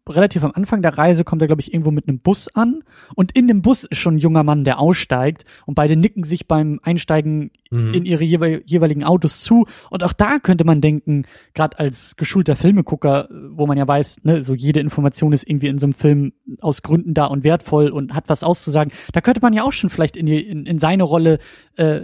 relativ 0.09 0.43
am 0.43 0.51
Anfang 0.53 0.81
der 0.81 0.97
Reise 0.97 1.23
kommt 1.23 1.41
er, 1.41 1.47
glaube 1.47 1.61
ich, 1.61 1.73
irgendwo 1.73 1.91
mit 1.91 2.07
einem 2.07 2.19
Bus 2.19 2.47
an. 2.55 2.83
Und 3.15 3.31
in 3.33 3.47
dem 3.47 3.61
Bus 3.61 3.83
ist 3.83 3.99
schon 3.99 4.15
ein 4.15 4.19
junger 4.19 4.43
Mann, 4.43 4.63
der 4.63 4.79
aussteigt. 4.79 5.45
Und 5.65 5.75
beide 5.75 5.95
nicken 5.95 6.23
sich 6.23 6.47
beim 6.47 6.79
Einsteigen 6.83 7.51
mhm. 7.69 7.93
in 7.93 8.05
ihre 8.05 8.23
jeweiligen 8.23 9.03
Autos 9.03 9.41
zu. 9.41 9.65
Und 9.89 10.03
auch 10.03 10.13
da 10.13 10.39
könnte 10.39 10.63
man 10.63 10.81
denken, 10.81 11.23
gerade 11.53 11.79
als 11.79 12.15
geschulter 12.15 12.55
Filmegucker, 12.55 13.29
wo 13.49 13.67
man 13.67 13.77
ja 13.77 13.87
weiß, 13.87 14.23
ne, 14.23 14.43
so 14.43 14.53
jede 14.53 14.79
Information 14.79 15.33
ist 15.33 15.47
irgendwie 15.47 15.67
in 15.67 15.79
so 15.79 15.85
einem 15.85 15.93
Film 15.93 16.33
aus 16.59 16.81
Gründen 16.81 17.13
da 17.13 17.25
und 17.25 17.43
wertvoll 17.43 17.89
und 17.89 18.13
hat 18.13 18.27
was 18.27 18.43
auszusagen, 18.43 18.91
da 19.13 19.21
könnte 19.21 19.41
man 19.41 19.53
ja 19.53 19.63
auch 19.63 19.73
schon 19.73 19.89
vielleicht 19.89 20.17
in, 20.17 20.25
die, 20.25 20.41
in, 20.41 20.65
in 20.65 20.79
seine 20.79 21.03
Rolle 21.03 21.39
äh, 21.75 22.01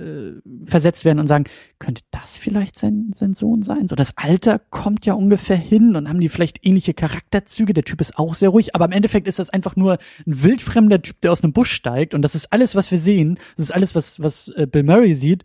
versetzt 0.66 1.04
werden 1.06 1.20
und 1.20 1.28
sagen, 1.28 1.46
könnte 1.80 2.04
das 2.12 2.38
vielleicht 2.38 2.78
sein, 2.78 3.12
sein 3.14 3.34
Sohn 3.34 3.64
sein? 3.64 3.88
So 3.88 3.96
das 3.96 4.18
Alter 4.18 4.60
kommt 4.70 5.06
ja 5.06 5.14
ungefähr 5.14 5.58
hin 5.58 5.96
und 5.96 6.10
haben 6.10 6.20
die 6.20 6.30
vielleicht 6.30 6.66
ähnliche 6.66 6.94
Charakterzüge, 6.94 7.74
der 7.74 7.84
Typ 7.88 8.02
ist 8.02 8.18
auch 8.18 8.36
sehr 8.36 8.50
ruhig, 8.50 8.76
aber 8.76 8.86
im 8.86 8.92
Endeffekt 8.92 9.28
ist 9.28 9.40
das 9.40 9.50
einfach 9.50 9.76
nur 9.76 9.94
ein 10.26 10.44
wildfremder 10.44 11.02
Typ, 11.02 11.22
der 11.22 11.32
aus 11.32 11.44
einem 11.44 11.54
Busch 11.54 11.72
steigt 11.72 12.14
und 12.14 12.22
das 12.22 12.36
ist 12.36 12.52
alles, 12.52 12.76
was 12.76 12.92
wir 12.92 12.98
sehen. 12.98 13.40
Das 13.56 13.68
ist 13.68 13.72
alles, 13.72 13.96
was, 13.96 14.22
was 14.22 14.50
äh, 14.50 14.68
Bill 14.68 14.84
Murray 14.84 15.14
sieht. 15.14 15.44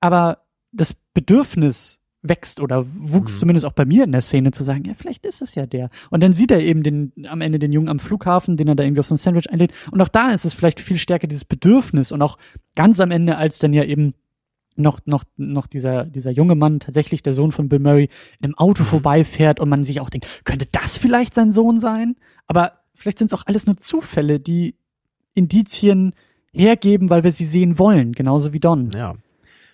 Aber 0.00 0.38
das 0.72 0.94
Bedürfnis 1.14 2.00
wächst 2.22 2.60
oder 2.60 2.84
wuchs 2.86 3.34
mhm. 3.34 3.38
zumindest 3.38 3.66
auch 3.66 3.72
bei 3.72 3.84
mir 3.84 4.04
in 4.04 4.12
der 4.12 4.22
Szene 4.22 4.50
zu 4.50 4.64
sagen, 4.64 4.84
ja, 4.84 4.94
vielleicht 4.96 5.24
ist 5.24 5.42
es 5.42 5.54
ja 5.54 5.66
der. 5.66 5.90
Und 6.10 6.22
dann 6.22 6.34
sieht 6.34 6.50
er 6.50 6.60
eben 6.60 6.82
den, 6.82 7.12
am 7.28 7.40
Ende 7.40 7.58
den 7.58 7.72
Jungen 7.72 7.88
am 7.88 8.00
Flughafen, 8.00 8.56
den 8.56 8.68
er 8.68 8.74
da 8.74 8.82
irgendwie 8.82 9.00
auf 9.00 9.06
so 9.06 9.14
ein 9.14 9.18
Sandwich 9.18 9.50
einlädt. 9.50 9.72
Und 9.90 10.00
auch 10.00 10.08
da 10.08 10.30
ist 10.30 10.44
es 10.44 10.54
vielleicht 10.54 10.80
viel 10.80 10.98
stärker 10.98 11.26
dieses 11.26 11.44
Bedürfnis 11.44 12.10
und 12.10 12.22
auch 12.22 12.38
ganz 12.74 13.00
am 13.00 13.10
Ende, 13.10 13.36
als 13.36 13.58
dann 13.58 13.72
ja 13.72 13.84
eben 13.84 14.14
noch, 14.78 15.00
noch, 15.04 15.24
noch 15.36 15.66
dieser, 15.66 16.04
dieser 16.04 16.30
junge 16.30 16.54
Mann, 16.54 16.80
tatsächlich 16.80 17.22
der 17.22 17.32
Sohn 17.32 17.52
von 17.52 17.68
Bill 17.68 17.78
Murray, 17.78 18.08
in 18.38 18.46
einem 18.46 18.54
Auto 18.54 18.84
mhm. 18.84 18.88
vorbeifährt 18.88 19.60
und 19.60 19.68
man 19.68 19.84
sich 19.84 20.00
auch 20.00 20.10
denkt, 20.10 20.26
könnte 20.44 20.66
das 20.70 20.96
vielleicht 20.96 21.34
sein 21.34 21.52
Sohn 21.52 21.80
sein? 21.80 22.16
Aber 22.46 22.72
vielleicht 22.94 23.18
sind 23.18 23.32
es 23.32 23.38
auch 23.38 23.46
alles 23.46 23.66
nur 23.66 23.76
Zufälle, 23.78 24.40
die 24.40 24.76
Indizien 25.34 26.14
hergeben, 26.52 27.10
weil 27.10 27.24
wir 27.24 27.32
sie 27.32 27.46
sehen 27.46 27.78
wollen, 27.78 28.12
genauso 28.12 28.52
wie 28.52 28.60
Don. 28.60 28.90
Ja. 28.90 29.14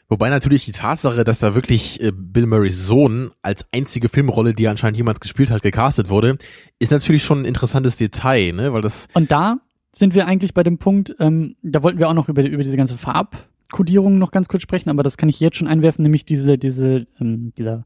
Wobei 0.09 0.29
natürlich 0.29 0.67
die 0.67 0.73
Tatsache, 0.73 1.25
dass 1.25 1.39
da 1.39 1.55
wirklich 1.55 2.01
äh, 2.03 2.13
Bill 2.15 2.47
Murrays 2.47 2.87
Sohn 2.87 3.31
als 3.41 3.65
einzige 3.73 4.11
Filmrolle, 4.11 4.53
die 4.53 4.65
er 4.65 4.71
anscheinend 4.71 4.99
jemals 4.99 5.19
gespielt 5.19 5.51
hat, 5.51 5.63
gecastet 5.63 6.11
wurde, 6.11 6.37
ist 6.79 6.93
natürlich 6.93 7.25
schon 7.25 7.43
ein 7.43 7.45
interessantes 7.47 7.97
Detail, 7.97 8.53
ne? 8.53 8.73
Weil 8.73 8.83
das. 8.83 9.09
Und 9.15 9.33
da 9.33 9.57
sind 9.93 10.15
wir 10.15 10.27
eigentlich 10.27 10.53
bei 10.53 10.63
dem 10.63 10.77
Punkt, 10.77 11.17
ähm, 11.21 11.57
da 11.63 11.83
wollten 11.83 11.99
wir 11.99 12.09
auch 12.09 12.15
noch 12.15 12.29
über, 12.29 12.43
über 12.43 12.63
diese 12.63 12.77
ganze 12.77 12.99
Farb, 12.99 13.49
Kodierung 13.75 14.19
noch 14.19 14.31
ganz 14.31 14.47
kurz 14.47 14.63
sprechen, 14.63 14.89
aber 14.89 15.03
das 15.03 15.17
kann 15.17 15.29
ich 15.29 15.41
jetzt 15.41 15.57
schon 15.57 15.67
einwerfen, 15.67 16.05
nämlich 16.05 16.25
diese, 16.25 16.59
diese, 16.59 17.09
ähm, 17.21 17.53
dieser 17.59 17.85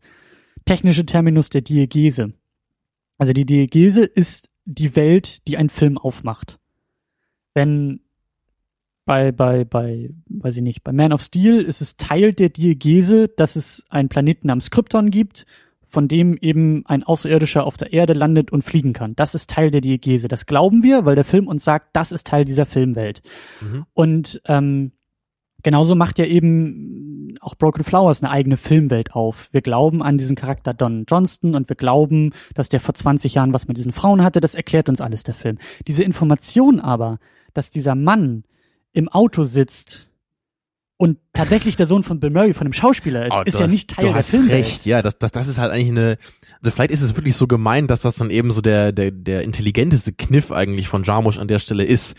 technische 0.66 1.06
Terminus 1.06 1.48
der 1.48 1.62
Diegese. 1.62 2.34
Also 3.16 3.32
die 3.32 3.46
Diegese 3.46 4.04
ist 4.04 4.50
die 4.66 4.94
Welt, 4.96 5.46
die 5.48 5.56
ein 5.56 5.70
Film 5.70 5.96
aufmacht. 5.96 6.58
Wenn 7.54 8.00
bei, 9.06 9.32
bei, 9.32 9.64
bei, 9.64 10.10
weiß 10.28 10.58
ich 10.58 10.62
nicht, 10.62 10.84
bei 10.84 10.92
Man 10.92 11.14
of 11.14 11.22
Steel 11.22 11.62
ist 11.62 11.80
es 11.80 11.96
Teil 11.96 12.34
der 12.34 12.50
Diegese, 12.50 13.28
dass 13.28 13.56
es 13.56 13.86
einen 13.88 14.10
Planeten 14.10 14.48
namens 14.48 14.70
Krypton 14.70 15.10
gibt, 15.10 15.46
von 15.86 16.06
dem 16.06 16.36
eben 16.36 16.84
ein 16.84 17.02
Außerirdischer 17.02 17.64
auf 17.64 17.78
der 17.78 17.94
Erde 17.94 18.12
landet 18.12 18.52
und 18.52 18.60
fliegen 18.60 18.92
kann. 18.92 19.16
Das 19.16 19.34
ist 19.34 19.48
Teil 19.48 19.70
der 19.70 19.80
Diegese. 19.80 20.28
Das 20.28 20.44
glauben 20.44 20.82
wir, 20.82 21.06
weil 21.06 21.14
der 21.14 21.24
Film 21.24 21.48
uns 21.48 21.64
sagt, 21.64 21.96
das 21.96 22.12
ist 22.12 22.26
Teil 22.26 22.44
dieser 22.44 22.66
Filmwelt. 22.66 23.22
Mhm. 23.62 23.86
Und 23.94 24.42
ähm, 24.44 24.92
genauso 25.62 25.94
macht 25.94 26.18
ja 26.18 26.24
eben 26.24 27.36
auch 27.40 27.54
Broken 27.54 27.84
Flowers 27.84 28.22
eine 28.22 28.30
eigene 28.30 28.56
Filmwelt 28.56 29.12
auf. 29.12 29.48
Wir 29.52 29.60
glauben 29.60 30.02
an 30.02 30.18
diesen 30.18 30.36
Charakter 30.36 30.74
Don 30.74 31.04
Johnston 31.08 31.54
und 31.54 31.68
wir 31.68 31.76
glauben, 31.76 32.32
dass 32.54 32.68
der 32.68 32.80
vor 32.80 32.94
20 32.94 33.34
Jahren 33.34 33.52
was 33.52 33.68
mit 33.68 33.76
diesen 33.76 33.92
Frauen 33.92 34.22
hatte. 34.22 34.40
Das 34.40 34.54
erklärt 34.54 34.88
uns 34.88 35.00
alles 35.00 35.22
der 35.22 35.34
Film. 35.34 35.58
Diese 35.86 36.02
Information 36.04 36.80
aber, 36.80 37.18
dass 37.54 37.70
dieser 37.70 37.94
Mann 37.94 38.44
im 38.92 39.08
Auto 39.08 39.44
sitzt 39.44 40.08
und 41.00 41.18
tatsächlich 41.32 41.76
der 41.76 41.86
Sohn 41.86 42.02
von 42.02 42.18
Bill 42.18 42.30
Murray, 42.30 42.54
von 42.54 42.66
dem 42.66 42.72
Schauspieler 42.72 43.26
ist, 43.26 43.32
oh, 43.32 43.42
ist 43.44 43.54
ja 43.54 43.66
hast, 43.66 43.70
nicht 43.70 43.90
Teil 43.90 44.00
du 44.00 44.06
der 44.08 44.16
hast 44.16 44.30
Filmwelt. 44.30 44.66
recht, 44.66 44.84
ja, 44.84 45.00
das, 45.00 45.16
das, 45.16 45.30
das 45.30 45.46
ist 45.46 45.58
halt 45.58 45.70
eigentlich 45.70 45.90
eine, 45.90 46.18
also 46.60 46.72
vielleicht 46.72 46.90
ist 46.90 47.02
es 47.02 47.14
wirklich 47.14 47.36
so 47.36 47.46
gemeint, 47.46 47.88
dass 47.88 48.00
das 48.00 48.16
dann 48.16 48.30
eben 48.30 48.50
so 48.50 48.60
der, 48.60 48.90
der, 48.90 49.12
der 49.12 49.42
intelligenteste 49.42 50.12
Kniff 50.12 50.50
eigentlich 50.50 50.88
von 50.88 51.04
Jarmusch 51.04 51.38
an 51.38 51.46
der 51.46 51.60
Stelle 51.60 51.84
ist 51.84 52.16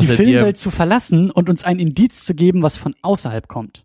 die 0.00 0.06
Filmwelt 0.06 0.58
zu 0.58 0.70
verlassen 0.70 1.30
und 1.30 1.48
uns 1.50 1.64
ein 1.64 1.78
Indiz 1.78 2.24
zu 2.24 2.34
geben, 2.34 2.62
was 2.62 2.76
von 2.76 2.94
außerhalb 3.02 3.48
kommt. 3.48 3.84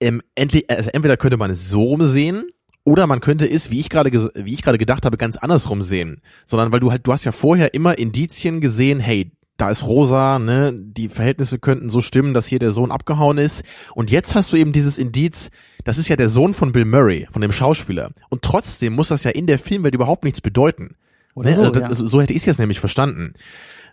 Ähm, 0.00 0.20
endlich, 0.34 0.68
also 0.70 0.90
entweder 0.90 1.16
könnte 1.16 1.36
man 1.36 1.50
es 1.50 1.70
so 1.70 1.82
rumsehen, 1.82 2.44
oder 2.84 3.06
man 3.06 3.20
könnte 3.20 3.48
es, 3.48 3.70
wie 3.70 3.80
ich 3.80 3.88
gerade 3.88 4.12
wie 4.12 4.52
ich 4.52 4.62
gerade 4.62 4.78
gedacht 4.78 5.04
habe, 5.04 5.16
ganz 5.16 5.36
andersrum 5.36 5.82
sehen. 5.82 6.20
Sondern 6.46 6.72
weil 6.72 6.80
du 6.80 6.90
halt, 6.90 7.06
du 7.06 7.12
hast 7.12 7.24
ja 7.24 7.32
vorher 7.32 7.74
immer 7.74 7.96
Indizien 7.98 8.60
gesehen, 8.60 8.98
hey, 8.98 9.30
da 9.56 9.70
ist 9.70 9.84
Rosa, 9.84 10.40
ne, 10.40 10.72
die 10.74 11.08
Verhältnisse 11.08 11.60
könnten 11.60 11.90
so 11.90 12.00
stimmen, 12.00 12.34
dass 12.34 12.46
hier 12.46 12.58
der 12.58 12.72
Sohn 12.72 12.90
abgehauen 12.90 13.38
ist. 13.38 13.62
Und 13.94 14.10
jetzt 14.10 14.34
hast 14.34 14.52
du 14.52 14.56
eben 14.56 14.72
dieses 14.72 14.98
Indiz, 14.98 15.50
das 15.84 15.98
ist 15.98 16.08
ja 16.08 16.16
der 16.16 16.28
Sohn 16.28 16.54
von 16.54 16.72
Bill 16.72 16.84
Murray, 16.84 17.28
von 17.30 17.42
dem 17.42 17.52
Schauspieler. 17.52 18.10
Und 18.28 18.42
trotzdem 18.42 18.94
muss 18.94 19.08
das 19.08 19.22
ja 19.22 19.30
in 19.30 19.46
der 19.46 19.60
Filmwelt 19.60 19.94
überhaupt 19.94 20.24
nichts 20.24 20.40
bedeuten. 20.40 20.96
Oder 21.34 21.50
ne? 21.50 21.56
so, 21.56 21.62
also, 21.62 21.72
das, 21.80 22.00
ja. 22.00 22.06
so 22.06 22.20
hätte 22.20 22.32
ich 22.32 22.40
es 22.40 22.46
jetzt 22.46 22.58
nämlich 22.58 22.80
verstanden 22.80 23.34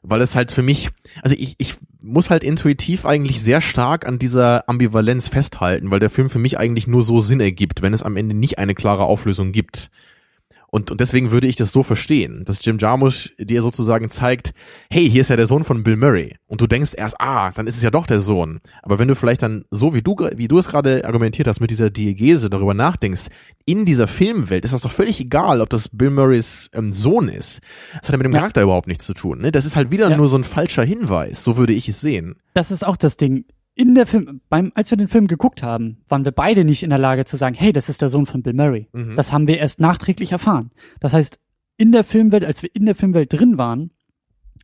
weil 0.02 0.22
es 0.22 0.36
halt 0.36 0.52
für 0.52 0.62
mich, 0.62 0.89
also 1.22 1.36
ich, 1.38 1.56
ich 1.58 1.76
muss 2.02 2.30
halt 2.30 2.43
intuitiv 2.43 3.06
eigentlich 3.06 3.41
sehr 3.41 3.62
stark 3.62 4.08
an 4.08 4.20
dieser 4.20 4.68
Ambivalenz 4.70 5.28
festhalten, 5.28 5.91
weil 5.91 6.00
der 6.00 6.10
Film 6.10 6.30
für 6.30 6.39
mich 6.39 6.58
eigentlich 6.58 6.88
nur 6.88 7.04
so 7.04 7.20
Sinn 7.20 7.39
ergibt, 7.39 7.82
wenn 7.82 7.93
es 7.93 8.04
am 8.04 8.18
Ende 8.18 8.36
nicht 8.36 8.58
eine 8.58 8.76
klare 8.76 9.04
Auflösung 9.04 9.52
gibt. 9.52 9.89
Und, 10.72 10.91
und 10.91 10.99
deswegen 10.99 11.32
würde 11.32 11.47
ich 11.47 11.55
das 11.55 11.72
so 11.72 11.84
verstehen, 11.84 12.43
dass 12.45 12.63
Jim 12.63 12.78
Jarmusch 12.78 13.34
dir 13.39 13.61
sozusagen 13.61 14.09
zeigt, 14.09 14.51
hey, 14.91 15.09
hier 15.09 15.22
ist 15.22 15.30
ja 15.30 15.36
der 15.36 15.47
Sohn 15.47 15.63
von 15.63 15.84
Bill 15.84 15.97
Murray. 15.97 16.36
Und 16.47 16.61
du 16.61 16.67
denkst 16.67 16.91
erst, 16.95 17.20
ah, 17.20 17.51
dann 17.51 17.67
ist 17.67 17.76
es 17.76 17.82
ja 17.82 17.91
doch 17.91 18.05
der 18.05 18.20
Sohn. 18.20 18.59
Aber 18.84 18.99
wenn 18.99 19.07
du 19.07 19.15
vielleicht 19.15 19.41
dann, 19.41 19.65
so 19.72 19.93
wie 19.93 20.01
du, 20.01 20.15
wie 20.36 20.47
du 20.47 20.59
es 20.59 20.67
gerade 20.67 21.05
argumentiert 21.05 21.47
hast, 21.47 21.59
mit 21.59 21.72
dieser 21.72 21.89
Diegese 21.89 22.49
darüber 22.49 22.74
nachdenkst, 22.74 23.28
in 23.65 23.86
dieser 23.86 24.07
Filmwelt 24.07 24.65
ist 24.65 24.74
das 24.74 24.82
doch 24.82 24.91
völlig 24.91 25.20
egal, 25.20 25.61
ob 25.61 25.70
das 25.70 25.89
Bill 25.89 26.09
Murrays 26.09 26.70
ähm, 26.74 26.91
Sohn 26.91 27.30
ist. 27.30 27.61
Das 27.91 28.09
hat 28.09 28.11
ja 28.11 28.17
mit 28.17 28.26
dem 28.26 28.34
ja. 28.34 28.39
Charakter 28.39 28.61
überhaupt 28.61 28.88
nichts 28.88 29.05
zu 29.05 29.13
tun. 29.13 29.39
Ne? 29.39 29.51
Das 29.51 29.65
ist 29.65 29.76
halt 29.76 29.91
wieder 29.91 30.09
ja. 30.09 30.17
nur 30.17 30.28
so 30.28 30.38
ein 30.38 30.43
falscher 30.43 30.84
Hinweis. 30.84 31.43
So 31.43 31.57
würde 31.57 31.74
ich 31.74 31.88
es 31.88 32.01
sehen. 32.01 32.36
Das 32.53 32.72
ist 32.72 32.86
auch 32.86 32.97
das 32.97 33.17
Ding 33.17 33.45
in 33.80 33.96
der 33.96 34.06
Film, 34.06 34.42
beim, 34.50 34.74
als 34.76 34.92
wir 34.92 34.98
den 34.98 35.08
Film 35.08 35.28
geguckt 35.28 35.64
haben, 35.64 36.02
waren 36.10 36.26
wir 36.26 36.34
beide 36.34 36.66
nicht 36.66 36.84
in 36.84 36.90
der 36.90 37.00
Lage 37.00 37.24
zu 37.24 37.38
sagen, 37.38 37.56
hey, 37.56 37.72
das 37.72 37.88
ist 37.88 38.02
der 38.02 38.10
Sohn 38.10 38.26
von 38.26 38.44
Bill 38.44 38.54
Murray. 38.54 38.90
Mhm. 38.92 39.16
Das 39.16 39.32
haben 39.32 39.48
wir 39.48 39.58
erst 39.58 39.80
nachträglich 39.80 40.34
erfahren. 40.34 40.72
Das 41.00 41.14
heißt, 41.14 41.40
in 41.78 41.94
der 41.94 42.04
Filmwelt, 42.04 42.44
als 42.44 42.62
wir 42.62 42.70
in 42.76 42.86
der 42.86 42.96
Filmwelt 42.96 43.32
drin 43.32 43.58
waren, 43.58 43.92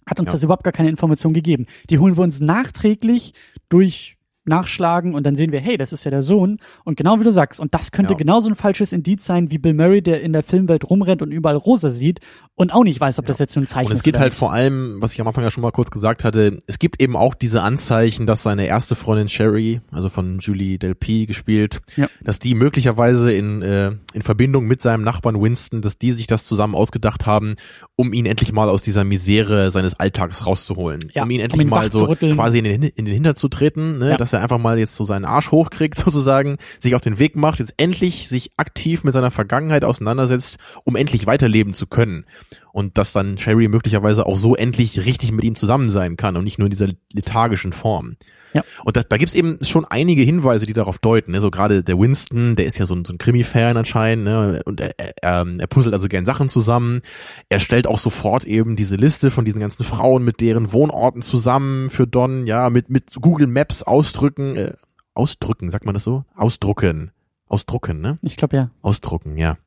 hat 0.06 0.20
uns 0.20 0.28
ja. 0.28 0.34
das 0.34 0.44
überhaupt 0.44 0.66
gar 0.66 0.74
keine 0.74 0.90
Information 0.90 1.32
gegeben. 1.32 1.66
Die 1.90 1.98
holen 1.98 2.18
wir 2.18 2.26
uns 2.26 2.42
nachträglich 2.42 3.34
durch 3.70 4.18
nachschlagen 4.46 5.14
und 5.14 5.26
dann 5.26 5.36
sehen 5.36 5.52
wir, 5.52 5.60
hey, 5.60 5.78
das 5.78 5.92
ist 5.94 6.04
ja 6.04 6.12
der 6.12 6.22
Sohn. 6.22 6.60
Und 6.84 6.98
genau 6.98 7.20
wie 7.20 7.24
du 7.24 7.32
sagst, 7.32 7.60
und 7.60 7.74
das 7.74 7.92
könnte 7.92 8.14
ja. 8.14 8.18
genauso 8.18 8.50
ein 8.50 8.56
falsches 8.56 8.94
Indiz 8.94 9.26
sein 9.26 9.52
wie 9.52 9.58
Bill 9.58 9.74
Murray, 9.74 10.02
der 10.02 10.22
in 10.22 10.34
der 10.34 10.44
Filmwelt 10.44 10.90
rumrennt 10.90 11.22
und 11.22 11.32
überall 11.32 11.58
rosa 11.58 11.90
sieht 11.90 12.20
und 12.56 12.74
auch 12.74 12.84
nicht 12.84 13.00
weiß, 13.00 13.20
ob 13.20 13.26
ja. 13.26 13.30
das 13.30 13.40
jetzt 13.40 13.56
nur 13.56 13.64
ein 13.64 13.68
Zeichen 13.68 13.88
ist. 13.88 13.92
Und 13.92 13.98
es 13.98 14.04
gibt 14.04 14.18
halt 14.18 14.32
nicht. 14.32 14.40
vor 14.40 14.54
allem, 14.54 15.02
was 15.02 15.14
ich 15.14 15.22
am 15.22 15.28
Anfang 15.28 15.44
ja 15.44 15.52
schon 15.52 15.62
mal 15.62 15.72
kurz 15.72 15.92
gesagt 15.92 16.24
hatte, 16.24 16.60
es 16.68 16.80
gibt 16.80 17.02
eben 17.02 17.16
auch 17.16 17.34
diese 17.34 17.62
Anzeichen, 17.62 18.28
dass 18.28 18.44
seine 18.44 18.66
erste 18.68 18.96
Freundin 18.96 19.30
Sherry, 19.30 19.82
also 19.92 20.10
von 20.10 20.40
Julie 20.40 20.78
Delpy 20.78 21.26
gespielt, 21.26 21.82
ja. 21.98 22.08
dass 22.24 22.40
die 22.40 22.56
möglicherweise 22.56 23.32
in, 23.32 23.62
äh, 23.62 23.92
in 24.14 24.22
Verbindung 24.22 24.66
mit 24.68 24.82
seinem 24.82 25.04
Nachbarn 25.04 25.42
Winston, 25.42 25.82
dass 25.82 25.98
die 25.98 26.12
sich 26.12 26.28
das 26.28 26.46
zusammen 26.46 26.76
ausgedacht 26.76 27.26
haben, 27.26 27.56
um 27.96 28.14
ihn 28.14 28.26
endlich 28.26 28.52
mal 28.52 28.70
aus 28.70 28.84
dieser 28.84 29.04
Misere 29.04 29.72
seines 29.72 30.00
Alltags 30.00 30.46
rauszuholen. 30.46 31.12
Ja, 31.14 31.24
um 31.24 31.32
ihn 31.32 31.42
endlich 31.42 31.62
um 31.62 31.68
ihn 31.68 31.70
mal 31.70 31.92
so 31.92 32.06
quasi 32.08 32.60
in 32.60 32.64
den, 32.64 32.84
in 32.84 33.06
den 33.06 33.14
Hinter 33.14 33.36
zu 33.36 33.50
treten, 33.50 33.98
ne? 33.98 34.16
dass 34.18 34.35
er 34.36 34.44
einfach 34.44 34.60
mal 34.60 34.78
jetzt 34.78 34.96
so 34.96 35.06
seinen 35.06 35.26
Arsch 35.26 35.50
hochkriegt 35.52 35.98
sozusagen, 36.00 36.58
sich 36.80 36.94
auf 36.94 37.02
den 37.02 37.18
Weg 37.18 37.36
macht, 37.36 37.60
jetzt 37.60 37.74
endlich 37.78 38.30
sich 38.30 38.52
aktiv 38.58 39.04
mit 39.04 39.14
seiner 39.14 39.32
Vergangenheit 39.32 39.84
auseinandersetzt, 39.84 40.58
um 40.84 40.96
endlich 40.96 41.26
weiterleben 41.26 41.74
zu 41.74 41.88
können. 41.88 42.26
Und 42.72 42.98
dass 42.98 43.14
dann 43.14 43.38
Sherry 43.38 43.68
möglicherweise 43.68 44.26
auch 44.26 44.38
so 44.38 44.56
endlich 44.56 45.06
richtig 45.06 45.32
mit 45.32 45.44
ihm 45.44 45.56
zusammen 45.56 45.90
sein 45.90 46.18
kann 46.18 46.36
und 46.36 46.44
nicht 46.44 46.60
nur 46.60 46.68
in 46.68 46.72
dieser 46.72 46.90
lethargischen 47.14 47.74
Form. 47.74 48.18
Ja. 48.56 48.64
Und 48.86 48.96
das, 48.96 49.10
da 49.10 49.18
gibt's 49.18 49.36
eben 49.36 49.60
schon 49.62 49.84
einige 49.84 50.22
Hinweise, 50.24 50.66
die 50.66 50.74
darauf 50.74 50.98
deuten. 50.98 51.34
Ne? 51.34 51.42
So 51.42 51.52
gerade 51.52 51.84
der 51.84 52.00
Winston, 52.00 52.56
der 52.56 52.66
ist 52.66 52.78
ja 52.78 52.86
so 52.86 52.96
ein, 52.96 53.04
so 53.04 53.14
ein 53.14 53.18
Krimi-Fan 53.18 53.76
anscheinend, 53.76 54.24
ne? 54.24 54.62
und 54.66 54.80
er, 54.80 54.96
er, 54.98 55.46
er 55.46 55.68
puzzelt 55.68 55.94
also 55.94 56.08
gern 56.08 56.26
Sachen 56.26 56.48
zusammen. 56.48 57.02
Er 57.50 57.60
stellt 57.60 57.86
auch 57.86 58.00
sofort 58.00 58.46
eben 58.46 58.78
diese 58.78 58.96
Liste 58.96 59.30
von 59.30 59.44
diesen 59.44 59.60
ganzen 59.60 59.84
Frauen 59.84 60.24
mit 60.24 60.40
deren 60.40 60.72
Wohnorten 60.72 61.22
zusammen 61.22 61.90
für 61.90 62.08
Don, 62.08 62.48
ja, 62.48 62.70
mit, 62.70 62.90
mit 62.90 63.16
Google 63.22 63.48
Maps 63.48 63.84
ausdrücken, 63.84 64.56
äh, 64.56 64.74
ausdrücken, 65.14 65.70
sagt 65.70 65.86
man 65.86 65.94
das 65.94 66.06
so? 66.06 66.24
Ausdrucken. 66.34 67.12
Ausdrucken, 67.48 68.00
ne? 68.00 68.18
Ich 68.22 68.38
glaube 68.38 68.56
ja. 68.56 68.72
Ausdrucken, 68.82 69.38
ja 69.38 69.58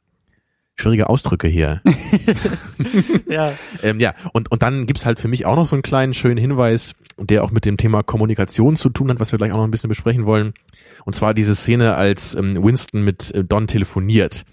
schwierige 0.81 1.09
Ausdrücke 1.09 1.49
hier. 1.49 1.81
ja. 3.29 3.53
ähm, 3.83 4.01
ja, 4.01 4.15
und, 4.33 4.51
und 4.51 4.63
dann 4.63 4.87
gibt's 4.87 5.05
halt 5.05 5.19
für 5.19 5.29
mich 5.29 5.47
auch 5.47 5.57
noch 5.57 5.67
so 5.67 5.77
einen 5.77 5.83
kleinen 5.83 6.15
schönen 6.15 6.39
Hinweis, 6.39 6.95
der 7.19 7.45
auch 7.45 7.51
mit 7.51 7.65
dem 7.65 7.77
Thema 7.77 8.03
Kommunikation 8.03 8.77
zu 8.77 8.91
tun 8.91 9.11
hat, 9.11 9.21
was 9.21 9.33
wir 9.33 9.39
gleich 9.39 9.53
auch 9.53 9.57
noch 9.57 9.65
ein 9.65 9.71
bisschen 9.71 9.89
besprechen 9.89 10.25
wollen. 10.25 10.55
Und 11.05 11.15
zwar 11.15 11.35
diese 11.35 11.55
Szene, 11.55 11.95
als 11.95 12.35
ähm, 12.35 12.63
Winston 12.63 13.05
mit 13.05 13.35
äh, 13.35 13.45
Don 13.45 13.67
telefoniert. 13.67 14.45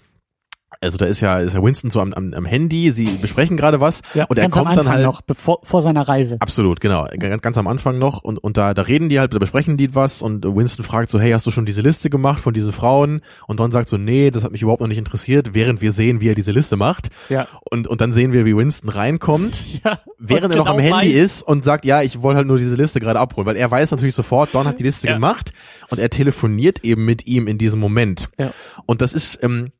Also 0.80 0.98
da 0.98 1.06
ist 1.06 1.20
ja, 1.20 1.38
ist 1.38 1.54
ja 1.54 1.62
Winston 1.62 1.90
so 1.90 2.00
am, 2.00 2.12
am, 2.12 2.34
am 2.34 2.44
Handy, 2.44 2.90
sie 2.90 3.06
besprechen 3.20 3.56
gerade 3.56 3.80
was 3.80 4.02
ja, 4.14 4.24
und 4.24 4.38
er 4.38 4.48
kommt 4.48 4.76
dann 4.76 4.88
halt 4.88 5.04
noch 5.04 5.22
bevor 5.22 5.60
vor 5.62 5.82
seiner 5.82 6.06
Reise. 6.08 6.36
Absolut, 6.40 6.80
genau, 6.80 7.06
ganz, 7.18 7.42
ganz 7.42 7.58
am 7.58 7.66
Anfang 7.66 7.98
noch 7.98 8.22
und 8.22 8.38
und 8.38 8.56
da 8.56 8.74
da 8.74 8.82
reden 8.82 9.08
die 9.08 9.18
halt, 9.18 9.32
da 9.32 9.38
besprechen 9.38 9.76
die 9.76 9.94
was 9.94 10.22
und 10.22 10.44
Winston 10.44 10.84
fragt 10.84 11.10
so, 11.10 11.18
hey, 11.18 11.32
hast 11.32 11.46
du 11.46 11.50
schon 11.50 11.66
diese 11.66 11.80
Liste 11.80 12.10
gemacht 12.10 12.40
von 12.40 12.54
diesen 12.54 12.72
Frauen? 12.72 13.22
Und 13.46 13.60
Don 13.60 13.70
sagt 13.70 13.88
so, 13.88 13.96
nee, 13.96 14.30
das 14.30 14.44
hat 14.44 14.52
mich 14.52 14.62
überhaupt 14.62 14.80
noch 14.80 14.88
nicht 14.88 14.98
interessiert, 14.98 15.54
während 15.54 15.80
wir 15.80 15.92
sehen, 15.92 16.20
wie 16.20 16.28
er 16.28 16.34
diese 16.34 16.52
Liste 16.52 16.76
macht. 16.76 17.08
Ja. 17.28 17.46
Und 17.70 17.86
und 17.88 18.00
dann 18.00 18.12
sehen 18.12 18.32
wir, 18.32 18.44
wie 18.44 18.56
Winston 18.56 18.90
reinkommt, 18.90 19.62
ja, 19.84 20.00
während 20.18 20.52
er 20.52 20.58
noch 20.58 20.66
am 20.66 20.78
genau 20.78 20.96
Handy 20.98 21.14
weiß. 21.14 21.24
ist 21.24 21.42
und 21.42 21.64
sagt, 21.64 21.84
ja, 21.84 22.02
ich 22.02 22.22
wollte 22.22 22.38
halt 22.38 22.46
nur 22.46 22.58
diese 22.58 22.76
Liste 22.76 23.00
gerade 23.00 23.18
abholen, 23.18 23.46
weil 23.46 23.56
er 23.56 23.70
weiß 23.70 23.90
natürlich 23.90 24.14
sofort, 24.14 24.54
Don 24.54 24.66
hat 24.66 24.78
die 24.78 24.84
Liste 24.84 25.08
ja. 25.08 25.14
gemacht 25.14 25.52
und 25.90 25.98
er 25.98 26.10
telefoniert 26.10 26.84
eben 26.84 27.04
mit 27.04 27.26
ihm 27.26 27.46
in 27.46 27.58
diesem 27.58 27.80
Moment. 27.80 28.28
Ja. 28.38 28.52
Und 28.86 29.00
das 29.00 29.14
ist 29.14 29.42
ähm, 29.42 29.72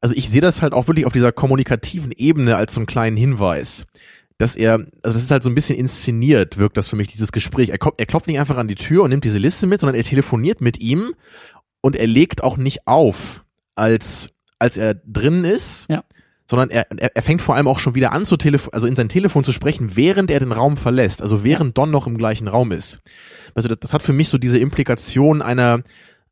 also 0.00 0.14
ich 0.14 0.28
sehe 0.28 0.40
das 0.40 0.62
halt 0.62 0.72
auch 0.72 0.88
wirklich 0.88 1.06
auf 1.06 1.12
dieser 1.12 1.32
kommunikativen 1.32 2.12
Ebene 2.12 2.56
als 2.56 2.74
so 2.74 2.80
einen 2.80 2.86
kleinen 2.86 3.16
Hinweis 3.16 3.86
dass 4.38 4.56
er, 4.56 4.74
also 4.74 4.90
das 5.02 5.22
ist 5.22 5.30
halt 5.30 5.42
so 5.42 5.48
ein 5.48 5.54
bisschen 5.54 5.78
inszeniert, 5.78 6.58
wirkt 6.58 6.76
das 6.76 6.88
für 6.88 6.96
mich, 6.96 7.08
dieses 7.08 7.32
Gespräch. 7.32 7.70
Er, 7.70 7.78
kommt, 7.78 7.98
er 7.98 8.06
klopft 8.06 8.26
nicht 8.26 8.38
einfach 8.38 8.58
an 8.58 8.68
die 8.68 8.74
Tür 8.74 9.02
und 9.02 9.10
nimmt 9.10 9.24
diese 9.24 9.38
Liste 9.38 9.66
mit, 9.66 9.80
sondern 9.80 9.96
er 9.96 10.04
telefoniert 10.04 10.60
mit 10.60 10.80
ihm 10.80 11.14
und 11.80 11.96
er 11.96 12.06
legt 12.06 12.44
auch 12.44 12.56
nicht 12.56 12.86
auf, 12.86 13.44
als, 13.74 14.30
als 14.58 14.76
er 14.76 14.94
drin 14.94 15.44
ist, 15.44 15.86
ja. 15.88 16.04
sondern 16.46 16.68
er, 16.68 16.86
er, 16.90 17.22
fängt 17.22 17.40
vor 17.40 17.54
allem 17.54 17.66
auch 17.66 17.78
schon 17.78 17.94
wieder 17.94 18.12
an 18.12 18.26
zu 18.26 18.36
telefon, 18.36 18.74
also 18.74 18.86
in 18.86 18.96
sein 18.96 19.08
Telefon 19.08 19.42
zu 19.42 19.52
sprechen, 19.52 19.96
während 19.96 20.30
er 20.30 20.40
den 20.40 20.52
Raum 20.52 20.76
verlässt, 20.76 21.22
also 21.22 21.42
während. 21.42 21.78
Don 21.78 21.90
noch 21.90 22.06
im 22.06 22.18
gleichen 22.18 22.48
Raum 22.48 22.72
ist. 22.72 23.00
Also 23.54 23.68
das, 23.68 23.78
das 23.80 23.92
hat 23.94 24.02
für 24.02 24.12
mich 24.12 24.28
so 24.28 24.36
diese 24.36 24.58
Implikation 24.58 25.40
einer, 25.40 25.82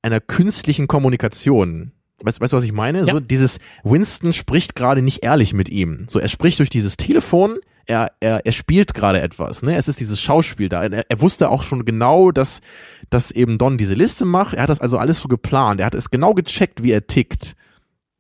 einer 0.03 0.21
künstlichen 0.21 0.89
Kommunikation 0.89 1.93
Weißt, 2.25 2.41
weißt 2.41 2.53
du, 2.53 2.57
was 2.57 2.65
ich 2.65 2.73
meine? 2.73 2.99
Ja. 3.01 3.07
So 3.07 3.21
dieses 3.21 3.59
Winston 3.83 4.33
spricht 4.33 4.75
gerade 4.75 5.03
nicht 5.03 5.25
ehrlich 5.25 5.53
mit 5.53 5.69
ihm. 5.69 6.07
So 6.09 6.19
er 6.19 6.29
spricht 6.29 6.59
durch 6.59 6.71
dieses 6.71 6.97
Telefon, 6.97 7.59
er 7.87 8.13
er 8.21 8.47
er 8.47 8.53
spielt 8.53 8.95
gerade 8.95 9.21
etwas, 9.21 9.63
ne? 9.63 9.77
Es 9.77 9.89
ist 9.89 10.01
dieses 10.01 10.21
Schauspiel 10.21 10.69
da. 10.69 10.85
Er, 10.85 11.05
er 11.09 11.21
wusste 11.21 11.51
auch 11.51 11.63
schon 11.63 11.85
genau, 11.85 12.31
dass 12.31 12.61
dass 13.11 13.31
eben 13.31 13.59
Don 13.59 13.79
diese 13.79 13.95
Liste 13.95 14.25
macht. 14.25 14.55
Er 14.55 14.63
hat 14.63 14.71
das 14.71 14.81
also 14.81 14.99
alles 14.99 15.21
so 15.21 15.29
geplant. 15.29 15.81
Er 15.81 15.87
hat 15.87 15.95
es 15.95 16.11
genau 16.11 16.35
gecheckt, 16.35 16.83
wie 16.83 16.93
er 16.93 17.07
tickt. 17.07 17.55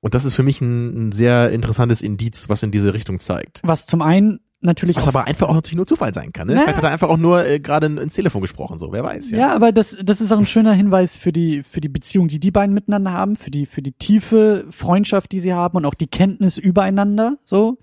Und 0.00 0.12
das 0.12 0.26
ist 0.26 0.34
für 0.34 0.42
mich 0.42 0.60
ein, 0.60 1.08
ein 1.08 1.12
sehr 1.12 1.50
interessantes 1.50 2.02
Indiz, 2.02 2.50
was 2.50 2.62
in 2.62 2.70
diese 2.70 2.92
Richtung 2.92 3.20
zeigt. 3.20 3.62
Was 3.64 3.86
zum 3.86 4.02
einen 4.02 4.40
natürlich. 4.64 4.96
Was 4.96 5.08
aber 5.08 5.26
einfach 5.26 5.48
auch 5.48 5.54
natürlich 5.54 5.76
nur 5.76 5.86
Zufall 5.86 6.12
sein 6.14 6.32
kann. 6.32 6.48
Ne? 6.48 6.54
Vielleicht 6.54 6.76
hat 6.76 6.84
er 6.84 6.90
einfach 6.90 7.08
auch 7.08 7.16
nur 7.16 7.46
äh, 7.46 7.60
gerade 7.60 7.86
ins 7.86 8.14
Telefon 8.14 8.42
gesprochen, 8.42 8.78
so 8.78 8.92
wer 8.92 9.04
weiß. 9.04 9.30
Ja. 9.30 9.38
ja, 9.38 9.54
aber 9.54 9.72
das, 9.72 9.96
das 10.02 10.20
ist 10.20 10.32
auch 10.32 10.38
ein 10.38 10.46
schöner 10.46 10.72
Hinweis 10.72 11.16
für 11.16 11.32
die 11.32 11.62
für 11.62 11.80
die 11.80 11.88
Beziehung, 11.88 12.28
die 12.28 12.40
die 12.40 12.50
beiden 12.50 12.74
miteinander 12.74 13.12
haben, 13.12 13.36
für 13.36 13.50
die 13.50 13.66
für 13.66 13.82
die 13.82 13.92
tiefe 13.92 14.66
Freundschaft, 14.70 15.32
die 15.32 15.40
sie 15.40 15.54
haben 15.54 15.76
und 15.76 15.84
auch 15.84 15.94
die 15.94 16.06
Kenntnis 16.06 16.58
übereinander. 16.58 17.38
So, 17.44 17.78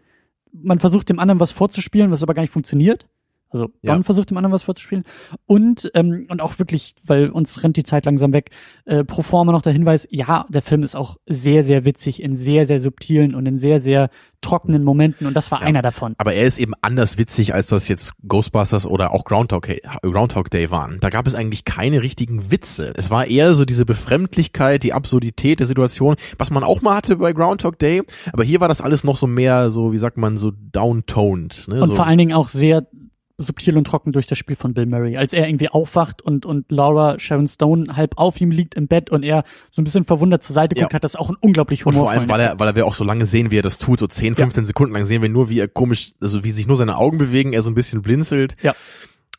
man 0.52 0.80
versucht 0.80 1.10
dem 1.10 1.20
anderen 1.20 1.40
was 1.40 1.52
vorzuspielen, 1.52 2.12
was 2.12 2.24
aber 2.24 2.34
gar 2.34 2.42
nicht 2.42 2.54
funktioniert. 2.54 3.08
Also 3.52 3.70
ja. 3.82 4.02
versucht 4.04 4.30
dem 4.30 4.38
anderen 4.38 4.54
was 4.54 4.64
vorzuspielen. 4.64 5.04
Und, 5.46 5.92
ähm, 5.94 6.28
und 6.30 6.42
auch 6.42 6.58
wirklich, 6.60 6.96
weil 7.06 7.30
uns 7.30 7.64
rennt 7.64 7.78
die 7.78 7.84
Zeit 7.84 8.06
langsam 8.06 8.34
weg, 8.34 8.52
äh, 8.86 9.04
pro 9.04 9.22
forma 9.22 9.52
noch 9.52 9.62
der 9.62 9.74
Hinweis, 9.74 10.08
ja, 10.10 10.46
der 10.50 10.62
Film 10.62 10.84
ist 10.84 10.96
auch 10.96 11.18
sehr, 11.28 11.64
sehr 11.64 11.86
witzig 11.86 12.22
in 12.22 12.38
sehr, 12.38 12.66
sehr 12.66 12.80
subtilen 12.80 13.36
und 13.36 13.46
in 13.46 13.58
sehr, 13.58 13.82
sehr 13.82 14.10
trockenen 14.42 14.84
Momenten 14.84 15.28
und 15.28 15.36
das 15.36 15.52
war 15.52 15.62
ja. 15.62 15.68
einer 15.68 15.82
davon. 15.82 16.16
Aber 16.18 16.34
er 16.34 16.44
ist 16.44 16.58
eben 16.58 16.74
anders 16.82 17.18
witzig, 17.18 17.54
als 17.54 17.68
das 17.68 17.88
jetzt 17.88 18.14
Ghostbusters 18.28 18.86
oder 18.86 19.12
auch 19.12 19.24
Groundhog, 19.24 19.68
Groundhog 20.02 20.50
Day 20.50 20.72
waren. 20.72 20.98
Da 21.00 21.10
gab 21.10 21.28
es 21.28 21.36
eigentlich 21.36 21.64
keine 21.64 22.02
richtigen 22.02 22.52
Witze. 22.52 22.94
Es 22.98 23.12
war 23.12 23.28
eher 23.28 23.56
so 23.56 23.66
diese 23.66 23.86
Befremdlichkeit, 23.86 24.84
die 24.84 24.94
Absurdität 24.94 25.60
der 25.60 25.68
Situation, 25.68 26.16
was 26.38 26.50
man 26.50 26.64
auch 26.64 26.82
mal 26.82 26.96
hatte 26.96 27.18
bei 27.18 27.34
Groundhog 27.34 27.78
Day. 27.78 28.02
Aber 28.34 28.44
hier 28.44 28.60
war 28.60 28.68
das 28.68 28.82
alles 28.82 29.04
noch 29.04 29.18
so 29.18 29.28
mehr 29.28 29.70
so, 29.70 29.94
wie 29.94 29.98
sagt 29.98 30.18
man, 30.18 30.38
so 30.38 30.52
downtoned. 30.52 31.68
Ne? 31.68 31.82
Und 31.82 31.90
so. 31.90 31.96
vor 31.96 32.08
allen 32.08 32.18
Dingen 32.18 32.34
auch 32.34 32.50
sehr 32.50 32.88
subtil 33.42 33.78
und 33.78 33.86
trocken 33.86 34.12
durch 34.12 34.28
das 34.28 34.38
Spiel 34.38 34.56
von 34.56 34.74
Bill 34.74 34.86
Murray. 34.86 35.18
Als 35.18 35.34
er 35.34 35.48
irgendwie 35.48 35.70
aufwacht 35.70 36.22
und, 36.22 36.46
und 36.46 36.72
Laura 36.72 37.20
Sharon 37.20 37.48
Stone 37.48 37.96
halb 37.96 38.18
auf 38.18 38.40
ihm 38.42 38.52
liegt 38.52 38.76
im 38.76 38.88
Bett 38.88 39.10
und 39.10 39.24
er 39.24 39.44
so 39.72 39.82
ein 39.82 39.86
bisschen 39.86 40.04
verwundert 40.04 40.44
zur 40.44 40.54
Seite 40.54 40.76
guckt, 40.76 40.92
ja. 40.92 40.96
hat 40.96 41.04
das 41.04 41.16
auch 41.16 41.30
ein 41.30 41.38
unglaublich 41.40 41.86
Humor. 41.86 42.02
Und 42.02 42.08
vor 42.08 42.12
allem, 42.12 42.30
weil 42.30 42.40
er, 42.40 42.60
weil 42.60 42.76
wir 42.76 42.86
auch 42.86 42.94
so 42.94 43.04
lange 43.04 43.26
sehen, 43.26 43.52
wie 43.52 43.60
er 43.60 43.64
das 43.64 43.78
tut, 43.78 44.00
so 44.00 44.08
10, 44.08 44.36
15 44.36 44.64
ja. 44.64 44.68
Sekunden 44.68 44.94
lang 44.94 45.06
sehen 45.06 45.22
wir 45.22 45.30
nur, 45.30 45.50
wie 45.50 45.60
er 45.60 45.68
komisch, 45.68 46.14
also 46.22 46.44
wie 46.44 46.52
sich 46.52 46.68
nur 46.68 46.78
seine 46.78 46.98
Augen 46.98 47.18
bewegen, 47.18 47.54
er 47.54 47.64
so 47.64 47.72
ein 47.72 47.76
bisschen 47.76 48.02
blinzelt. 48.02 48.56
Ja. 48.62 48.76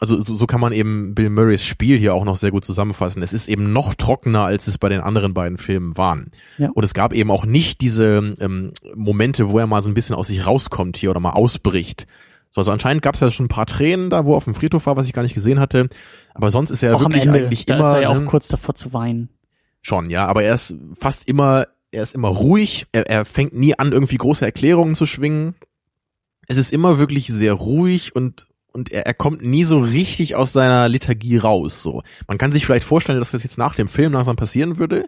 Also 0.02 0.20
so, 0.20 0.34
so 0.34 0.46
kann 0.46 0.60
man 0.60 0.72
eben 0.72 1.14
Bill 1.14 1.30
Murrays 1.30 1.64
Spiel 1.64 1.96
hier 1.96 2.12
auch 2.14 2.24
noch 2.24 2.34
sehr 2.34 2.50
gut 2.50 2.64
zusammenfassen. 2.64 3.22
Es 3.22 3.32
ist 3.32 3.48
eben 3.48 3.72
noch 3.72 3.94
trockener, 3.94 4.42
als 4.42 4.66
es 4.66 4.76
bei 4.76 4.88
den 4.88 5.00
anderen 5.00 5.32
beiden 5.32 5.58
Filmen 5.58 5.96
waren. 5.96 6.32
Ja. 6.58 6.70
Und 6.74 6.82
es 6.82 6.92
gab 6.92 7.12
eben 7.12 7.30
auch 7.30 7.46
nicht 7.46 7.80
diese 7.80 8.34
ähm, 8.40 8.72
Momente, 8.96 9.50
wo 9.50 9.60
er 9.60 9.68
mal 9.68 9.80
so 9.80 9.88
ein 9.88 9.94
bisschen 9.94 10.16
aus 10.16 10.26
sich 10.26 10.44
rauskommt 10.44 10.96
hier 10.96 11.10
oder 11.10 11.20
mal 11.20 11.30
ausbricht 11.30 12.08
so, 12.52 12.60
also 12.60 12.70
anscheinend 12.70 13.02
gab 13.02 13.14
es 13.14 13.20
ja 13.20 13.30
schon 13.30 13.46
ein 13.46 13.48
paar 13.48 13.66
Tränen 13.66 14.10
da, 14.10 14.26
wo 14.26 14.34
er 14.34 14.36
auf 14.36 14.44
dem 14.44 14.54
Friedhof 14.54 14.86
war, 14.86 14.96
was 14.96 15.06
ich 15.06 15.14
gar 15.14 15.22
nicht 15.22 15.34
gesehen 15.34 15.58
hatte. 15.58 15.88
Aber 16.34 16.50
sonst 16.50 16.70
ist 16.70 16.82
er 16.82 16.94
auch 16.96 17.00
wirklich 17.00 17.24
Ende, 17.24 17.38
eigentlich 17.38 17.64
da 17.66 17.76
immer. 17.76 17.88
Ist 17.88 17.94
er 17.94 18.02
ja 18.02 18.08
auch 18.10 18.20
ne, 18.20 18.26
kurz 18.26 18.48
davor 18.48 18.74
zu 18.74 18.92
weinen. 18.92 19.30
Schon, 19.80 20.10
ja, 20.10 20.26
aber 20.26 20.44
er 20.44 20.54
ist 20.54 20.74
fast 20.94 21.26
immer, 21.28 21.66
er 21.90 22.02
ist 22.02 22.14
immer 22.14 22.28
ruhig. 22.28 22.86
Er, 22.92 23.08
er 23.08 23.24
fängt 23.24 23.54
nie 23.54 23.78
an, 23.78 23.92
irgendwie 23.92 24.18
große 24.18 24.44
Erklärungen 24.44 24.94
zu 24.94 25.06
schwingen. 25.06 25.54
Es 26.46 26.58
ist 26.58 26.72
immer 26.72 26.98
wirklich 26.98 27.26
sehr 27.28 27.54
ruhig 27.54 28.14
und 28.14 28.46
und 28.74 28.90
er, 28.90 29.06
er 29.06 29.14
kommt 29.14 29.42
nie 29.42 29.64
so 29.64 29.80
richtig 29.80 30.34
aus 30.34 30.52
seiner 30.52 30.88
Lethargie 30.88 31.36
raus. 31.36 31.82
So, 31.82 32.02
man 32.26 32.38
kann 32.38 32.52
sich 32.52 32.64
vielleicht 32.64 32.86
vorstellen, 32.86 33.18
dass 33.18 33.32
das 33.32 33.42
jetzt 33.42 33.58
nach 33.58 33.74
dem 33.74 33.88
Film 33.88 34.12
langsam 34.12 34.36
passieren 34.36 34.78
würde, 34.78 35.06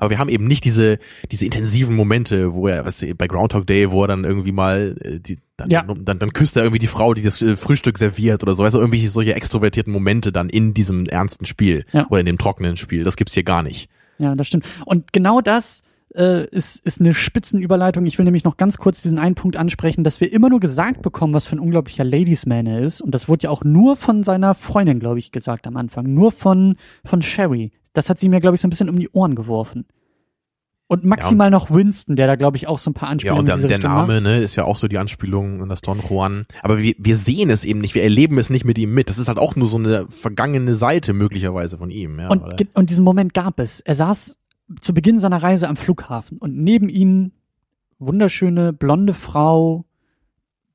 aber 0.00 0.10
wir 0.10 0.18
haben 0.18 0.30
eben 0.30 0.46
nicht 0.46 0.64
diese, 0.64 0.98
diese 1.30 1.44
intensiven 1.44 1.94
Momente, 1.94 2.54
wo 2.54 2.68
er, 2.68 2.86
was 2.86 3.04
bei 3.16 3.26
Groundhog 3.28 3.66
Day, 3.66 3.90
wo 3.90 4.02
er 4.02 4.08
dann 4.08 4.24
irgendwie 4.24 4.52
mal, 4.52 4.96
äh, 5.02 5.20
die, 5.20 5.38
dann, 5.56 5.70
ja. 5.70 5.82
dann, 5.82 6.18
dann 6.18 6.32
küsst 6.32 6.56
er 6.56 6.62
irgendwie 6.62 6.78
die 6.78 6.86
Frau, 6.86 7.12
die 7.12 7.22
das 7.22 7.42
äh, 7.42 7.54
Frühstück 7.54 7.98
serviert 7.98 8.42
oder 8.42 8.54
so, 8.54 8.64
weißt 8.64 8.74
du, 8.74 8.78
irgendwie 8.78 9.06
solche 9.06 9.34
extrovertierten 9.34 9.92
Momente 9.92 10.32
dann 10.32 10.48
in 10.48 10.72
diesem 10.72 11.06
ernsten 11.06 11.44
Spiel 11.44 11.84
ja. 11.92 12.06
oder 12.08 12.20
in 12.20 12.26
dem 12.26 12.38
trockenen 12.38 12.76
Spiel. 12.78 13.04
Das 13.04 13.16
gibt's 13.16 13.34
hier 13.34 13.44
gar 13.44 13.62
nicht. 13.62 13.90
Ja, 14.18 14.34
das 14.34 14.46
stimmt. 14.46 14.66
Und 14.86 15.12
genau 15.12 15.42
das 15.42 15.82
äh, 16.14 16.46
ist, 16.46 16.84
ist 16.84 17.00
eine 17.00 17.14
Spitzenüberleitung. 17.14 18.06
Ich 18.06 18.18
will 18.18 18.24
nämlich 18.24 18.44
noch 18.44 18.56
ganz 18.56 18.78
kurz 18.78 19.02
diesen 19.02 19.18
einen 19.18 19.34
Punkt 19.34 19.56
ansprechen, 19.56 20.02
dass 20.02 20.20
wir 20.20 20.32
immer 20.32 20.48
nur 20.48 20.60
gesagt 20.60 21.02
bekommen, 21.02 21.34
was 21.34 21.46
für 21.46 21.56
ein 21.56 21.60
unglaublicher 21.60 22.04
Ladiesman 22.04 22.66
er 22.66 22.80
ist. 22.80 23.00
Und 23.00 23.14
das 23.14 23.28
wurde 23.28 23.44
ja 23.44 23.50
auch 23.50 23.64
nur 23.64 23.96
von 23.96 24.24
seiner 24.24 24.54
Freundin, 24.54 24.98
glaube 24.98 25.18
ich, 25.18 25.30
gesagt 25.30 25.66
am 25.66 25.76
Anfang. 25.76 26.12
Nur 26.12 26.32
von, 26.32 26.76
von 27.04 27.22
Sherry 27.22 27.70
das 27.92 28.08
hat 28.08 28.18
sie 28.18 28.28
mir, 28.28 28.40
glaube 28.40 28.54
ich, 28.54 28.60
so 28.60 28.68
ein 28.68 28.70
bisschen 28.70 28.88
um 28.88 28.98
die 28.98 29.10
Ohren 29.10 29.34
geworfen. 29.34 29.86
Und 30.90 31.04
maximal 31.04 31.46
ja. 31.46 31.50
noch 31.50 31.70
Winston, 31.70 32.16
der 32.16 32.26
da, 32.26 32.34
glaube 32.34 32.56
ich, 32.56 32.66
auch 32.66 32.78
so 32.78 32.90
ein 32.90 32.94
paar 32.94 33.10
Anspielungen 33.10 33.46
Ja, 33.46 33.54
und 33.54 33.62
der, 33.62 33.78
der 33.78 33.88
Name, 33.88 34.20
ne, 34.20 34.38
ist 34.38 34.56
ja 34.56 34.64
auch 34.64 34.76
so 34.76 34.88
die 34.88 34.98
Anspielung 34.98 35.62
an 35.62 35.68
das 35.68 35.82
Don 35.82 36.00
Juan. 36.00 36.46
Aber 36.62 36.78
wir, 36.78 36.94
wir 36.98 37.14
sehen 37.14 37.48
es 37.48 37.64
eben 37.64 37.80
nicht, 37.80 37.94
wir 37.94 38.02
erleben 38.02 38.38
es 38.38 38.50
nicht 38.50 38.64
mit 38.64 38.76
ihm 38.76 38.92
mit. 38.92 39.08
Das 39.08 39.16
ist 39.16 39.28
halt 39.28 39.38
auch 39.38 39.54
nur 39.54 39.68
so 39.68 39.78
eine 39.78 40.08
vergangene 40.08 40.74
Seite 40.74 41.12
möglicherweise 41.12 41.78
von 41.78 41.92
ihm. 41.92 42.18
Ja, 42.18 42.28
und, 42.28 42.42
und 42.74 42.90
diesen 42.90 43.04
Moment 43.04 43.34
gab 43.34 43.60
es. 43.60 43.78
Er 43.78 43.94
saß 43.94 44.36
zu 44.80 44.92
Beginn 44.92 45.20
seiner 45.20 45.40
Reise 45.40 45.68
am 45.68 45.76
Flughafen 45.76 46.38
und 46.38 46.56
neben 46.56 46.88
ihm 46.88 47.30
wunderschöne 48.00 48.72
blonde 48.72 49.14
Frau, 49.14 49.84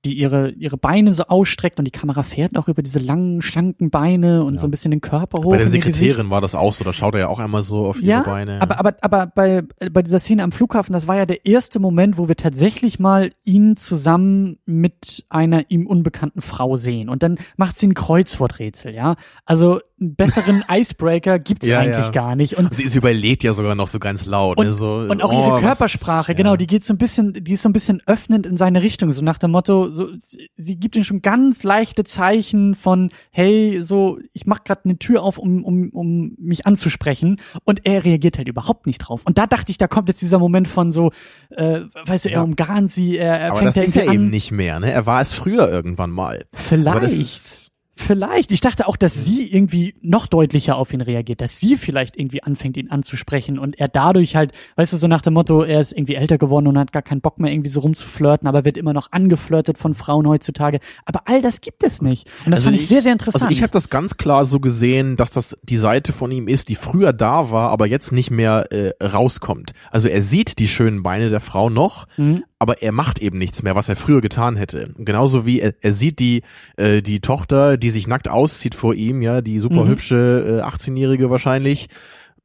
die 0.06 0.14
ihre, 0.14 0.52
ihre 0.52 0.78
Beine 0.78 1.14
so 1.14 1.24
ausstreckt 1.24 1.80
und 1.80 1.86
die 1.86 1.92
Kamera 1.92 2.24
fährt 2.24 2.58
auch 2.58 2.68
über 2.68 2.84
diese 2.84 3.00
langen, 3.00 3.42
schlanken 3.42 3.90
Beine 3.90 4.44
und 4.44 4.54
ja. 4.54 4.60
so 4.60 4.68
ein 4.68 4.72
bisschen 4.72 4.92
den 4.92 5.02
Körper 5.02 5.44
hoch. 5.44 5.50
Bei 5.50 5.58
der 5.58 5.68
Sekretärin 5.68 6.30
war 6.30 6.42
das 6.42 6.56
auch 6.56 6.74
so, 6.74 6.84
da 6.84 6.94
schaut 6.94 7.16
er 7.16 7.22
ja 7.22 7.28
auch 7.28 7.40
einmal 7.40 7.64
so 7.64 7.88
auf 7.88 7.98
ihre 7.98 8.08
ja, 8.08 8.24
Beine. 8.24 8.62
Aber, 8.62 8.80
aber, 8.80 8.96
aber 9.02 9.28
bei, 9.28 9.64
bei 9.92 10.02
dieser 10.02 10.20
Szene 10.20 10.44
am 10.44 10.52
Flughafen, 10.52 10.94
das 10.94 11.08
war 11.08 11.18
ja 11.18 11.26
der 11.26 11.46
erste 11.46 11.80
Moment, 11.80 12.18
wo 12.18 12.28
wir 12.28 12.36
tatsächlich 12.36 13.00
mal 13.00 13.32
ihn 13.44 13.76
zusammen 13.78 14.60
mit 14.66 15.26
einer 15.30 15.70
ihm 15.70 15.88
unbekannten 15.88 16.42
Frau 16.42 16.78
sehen. 16.78 17.10
Und 17.10 17.24
dann 17.24 17.38
macht 17.58 17.78
sie 17.78 17.88
ein 17.88 17.96
Kreuzworträtsel, 17.96 18.94
ja. 18.94 19.16
Also 19.46 19.80
einen 20.00 20.16
besseren 20.16 20.64
Icebreaker 20.70 21.40
gibt's 21.40 21.68
Ja, 21.70 21.80
eigentlich 21.80 22.06
ja. 22.08 22.12
gar 22.12 22.36
nicht. 22.36 22.58
Und 22.58 22.76
Sie, 22.76 22.88
sie 22.88 22.98
überlegt 22.98 23.44
ja 23.44 23.54
sogar 23.54 23.76
noch 23.76 23.88
so 23.88 23.98
ganz 24.00 24.26
laut. 24.26 24.58
und, 24.58 24.66
ne? 24.66 24.74
so, 24.74 24.96
und 25.10 25.24
auch 25.24 25.32
oh, 25.32 25.36
ihre 25.48 25.54
was- 25.54 25.62
Körpersprache, 25.62 26.34
ja. 26.34 26.38
genau, 26.38 26.56
die 26.58 26.68
geht 26.68 26.84
so 26.84 26.94
ein 26.94 26.98
bisschen, 26.98 27.32
die 27.34 27.54
ist 27.54 27.62
so 27.62 27.70
ein 27.70 27.74
bisschen 27.74 28.02
öffnend 28.06 28.46
in 28.46 28.58
seine 28.58 28.82
Richtung, 28.82 29.14
so 29.14 29.22
nach 29.22 29.38
dem 29.38 29.52
Motto, 29.52 29.92
so, 29.92 30.10
sie- 30.58 30.76
gibt 30.76 30.96
ihm 30.98 31.04
schon 31.06 31.22
ganz 31.22 31.64
leichte 31.64 32.04
Zeichen 32.04 32.76
von, 32.76 33.10
hey, 33.32 33.80
so, 33.84 34.20
ich 34.34 34.46
mach 34.46 34.66
gerade 34.66 34.82
eine 34.84 34.98
Tür 35.00 35.24
auf, 35.24 35.38
um, 35.38 35.64
um, 35.64 35.90
um 35.92 36.36
mich 36.40 36.66
anzusprechen, 36.68 37.38
und 37.64 37.86
er 37.86 38.04
reagiert 38.04 38.38
halt 38.38 38.50
überhaupt 38.50 38.88
nicht 38.88 38.98
drauf. 39.00 39.22
Und 39.24 39.38
da 39.38 39.48
dachte 39.48 39.72
ich, 39.72 39.78
da 39.78 39.88
kommt 39.88 40.10
jetzt 40.10 40.22
dieser 40.22 40.40
Moment 40.40 40.68
von 40.68 40.92
so, 40.92 41.12
äh, 41.52 41.82
weißt 42.06 42.26
du, 42.26 42.30
er 42.30 42.36
Ja. 42.36 42.42
umgarnt 42.42 42.92
sie, 42.92 43.18
er, 43.18 43.40
er 43.40 43.52
Aber 43.52 43.60
fängt 43.60 43.78
das 43.78 43.86
ist 43.88 43.96
ja 43.96 44.02
irgendwie 44.02 44.16
eben 44.16 44.24
an. 44.26 44.30
nicht 44.32 44.52
mehr. 44.52 44.80
Ne? 44.82 44.92
Er 44.92 45.06
war 45.06 45.22
es 45.22 45.32
früher 45.32 45.72
irgendwann 45.72 46.12
mal. 46.12 46.44
Vielleicht. 46.54 47.72
Vielleicht. 47.98 48.52
Ich 48.52 48.60
dachte 48.60 48.88
auch, 48.88 48.98
dass 48.98 49.24
sie 49.26 49.50
irgendwie 49.50 49.96
noch 50.02 50.28
deutlicher 50.28 50.78
auf 50.78 50.92
ihn 50.94 51.00
reagiert, 51.02 51.40
dass 51.40 51.60
sie 51.60 51.78
vielleicht 51.78 52.18
irgendwie 52.18 52.44
anfängt, 52.44 52.76
ihn 52.76 52.92
anzusprechen 52.92 53.58
und 53.58 53.80
er 53.80 53.88
dadurch 53.88 54.36
halt, 54.36 54.52
weißt 54.76 54.92
du, 54.94 54.98
so 54.98 55.08
nach 55.08 55.22
dem 55.22 55.34
Motto, 55.34 55.64
er 55.64 55.80
ist 55.80 55.94
irgendwie 55.94 56.16
älter 56.16 56.38
geworden 56.38 56.68
und 56.68 56.78
hat 56.78 56.92
gar 56.92 57.02
keinen 57.02 57.22
Bock 57.22 57.40
mehr 57.40 57.52
irgendwie 57.54 57.70
so 57.70 57.80
rumzuflirten, 57.80 58.48
aber 58.50 58.66
wird 58.66 58.78
immer 58.78 58.92
noch 58.94 59.12
angeflirtet 59.12 59.78
von 59.78 59.96
Frauen 59.96 60.28
heutzutage. 60.28 60.80
Aber 61.06 61.22
all 61.26 61.42
das 61.42 61.62
gibt 61.62 61.84
es 61.84 62.02
nicht. 62.02 62.28
Und 62.46 62.52
das 62.52 62.60
Also 62.60 62.72
fand 62.72 62.82
ich, 62.82 62.88
sehr, 62.88 63.02
sehr 63.02 63.14
interessant. 63.14 63.44
Also 63.44 63.54
ich 63.54 63.62
habe 63.62 63.72
das 63.72 63.90
ganz 63.90 64.18
klar 64.18 64.44
so 64.44 64.60
gesehen, 64.60 65.16
dass 65.16 65.32
das 65.32 65.58
die 65.64 65.78
Seite 65.78 66.12
von 66.12 66.32
ihm 66.32 66.48
ist, 66.50 66.68
die 66.70 66.76
früher 66.76 67.14
da 67.14 67.50
war, 67.50 67.70
aber 67.72 67.88
jetzt 67.88 68.12
nicht 68.12 68.30
mehr 68.30 68.68
äh, 68.72 68.92
rauskommt. 69.04 69.72
Also 69.90 70.10
er 70.10 70.22
sieht 70.22 70.60
die 70.60 70.68
schönen 70.68 71.02
Beine 71.02 71.30
der 71.30 71.40
Frau 71.42 71.70
noch, 71.70 72.06
Mhm. 72.18 72.44
Aber 72.66 72.82
er 72.82 72.92
macht 72.92 73.20
eben 73.20 73.38
nichts 73.38 73.62
mehr, 73.62 73.76
was 73.76 73.90
er 73.90 73.96
früher 73.96 74.22
getan 74.22 74.56
hätte. 74.56 74.92
Genauso 74.98 75.46
wie 75.46 75.60
er, 75.60 75.76
er 75.82 75.94
sieht 75.94 76.18
die 76.18 76.42
äh, 76.78 77.04
die 77.04 77.20
Tochter, 77.20 77.78
die 77.78 77.92
sich 77.92 78.08
nackt 78.08 78.28
auszieht 78.28 78.74
vor 78.74 78.96
ihm, 78.96 79.22
ja, 79.22 79.42
die 79.42 79.60
super 79.60 79.84
Mhm. 79.84 79.90
hübsche 79.90 80.62
äh, 80.64 80.66
18-jährige 80.68 81.30
wahrscheinlich, 81.30 81.90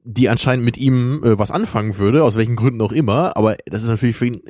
die 0.05 0.29
anscheinend 0.29 0.67
mit 0.67 0.77
ihm 0.77 1.23
äh, 1.25 1.39
was 1.39 1.51
anfangen 1.51 1.97
würde, 1.97 2.23
aus 2.23 2.37
welchen 2.37 2.57
Gründen 2.57 2.83
auch 2.83 2.93
immer, 2.93 3.35
aber 3.39 3.57
das 3.65 3.83
ist 3.83 3.89
natürlich 3.89 4.17
für 4.17 4.27
ihn 4.27 4.43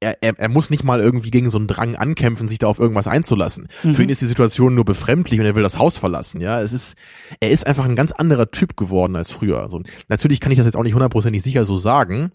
er, 0.00 0.16
er, 0.22 0.38
er 0.38 0.48
muss 0.48 0.70
nicht 0.70 0.82
mal 0.82 1.00
irgendwie 1.00 1.30
gegen 1.30 1.50
so 1.50 1.58
einen 1.58 1.66
Drang 1.66 1.94
ankämpfen, 1.94 2.48
sich 2.48 2.58
da 2.58 2.68
auf 2.68 2.78
irgendwas 2.78 3.06
einzulassen. 3.06 3.68
Mhm. 3.82 3.92
Für 3.92 4.02
ihn 4.02 4.08
ist 4.08 4.22
die 4.22 4.26
Situation 4.26 4.74
nur 4.74 4.86
befremdlich 4.86 5.38
und 5.40 5.46
er 5.46 5.54
will 5.54 5.62
das 5.62 5.78
Haus 5.78 5.98
verlassen. 5.98 6.40
Ja, 6.40 6.60
es 6.62 6.72
ist, 6.72 6.94
er 7.40 7.50
ist 7.50 7.66
einfach 7.66 7.84
ein 7.84 7.96
ganz 7.96 8.12
anderer 8.12 8.50
Typ 8.50 8.76
geworden 8.76 9.14
als 9.14 9.30
früher. 9.30 9.60
Also 9.60 9.82
natürlich 10.08 10.40
kann 10.40 10.52
ich 10.52 10.58
das 10.58 10.66
jetzt 10.66 10.76
auch 10.76 10.84
nicht 10.84 10.94
hundertprozentig 10.94 11.42
sicher 11.42 11.66
so 11.66 11.76
sagen, 11.76 12.30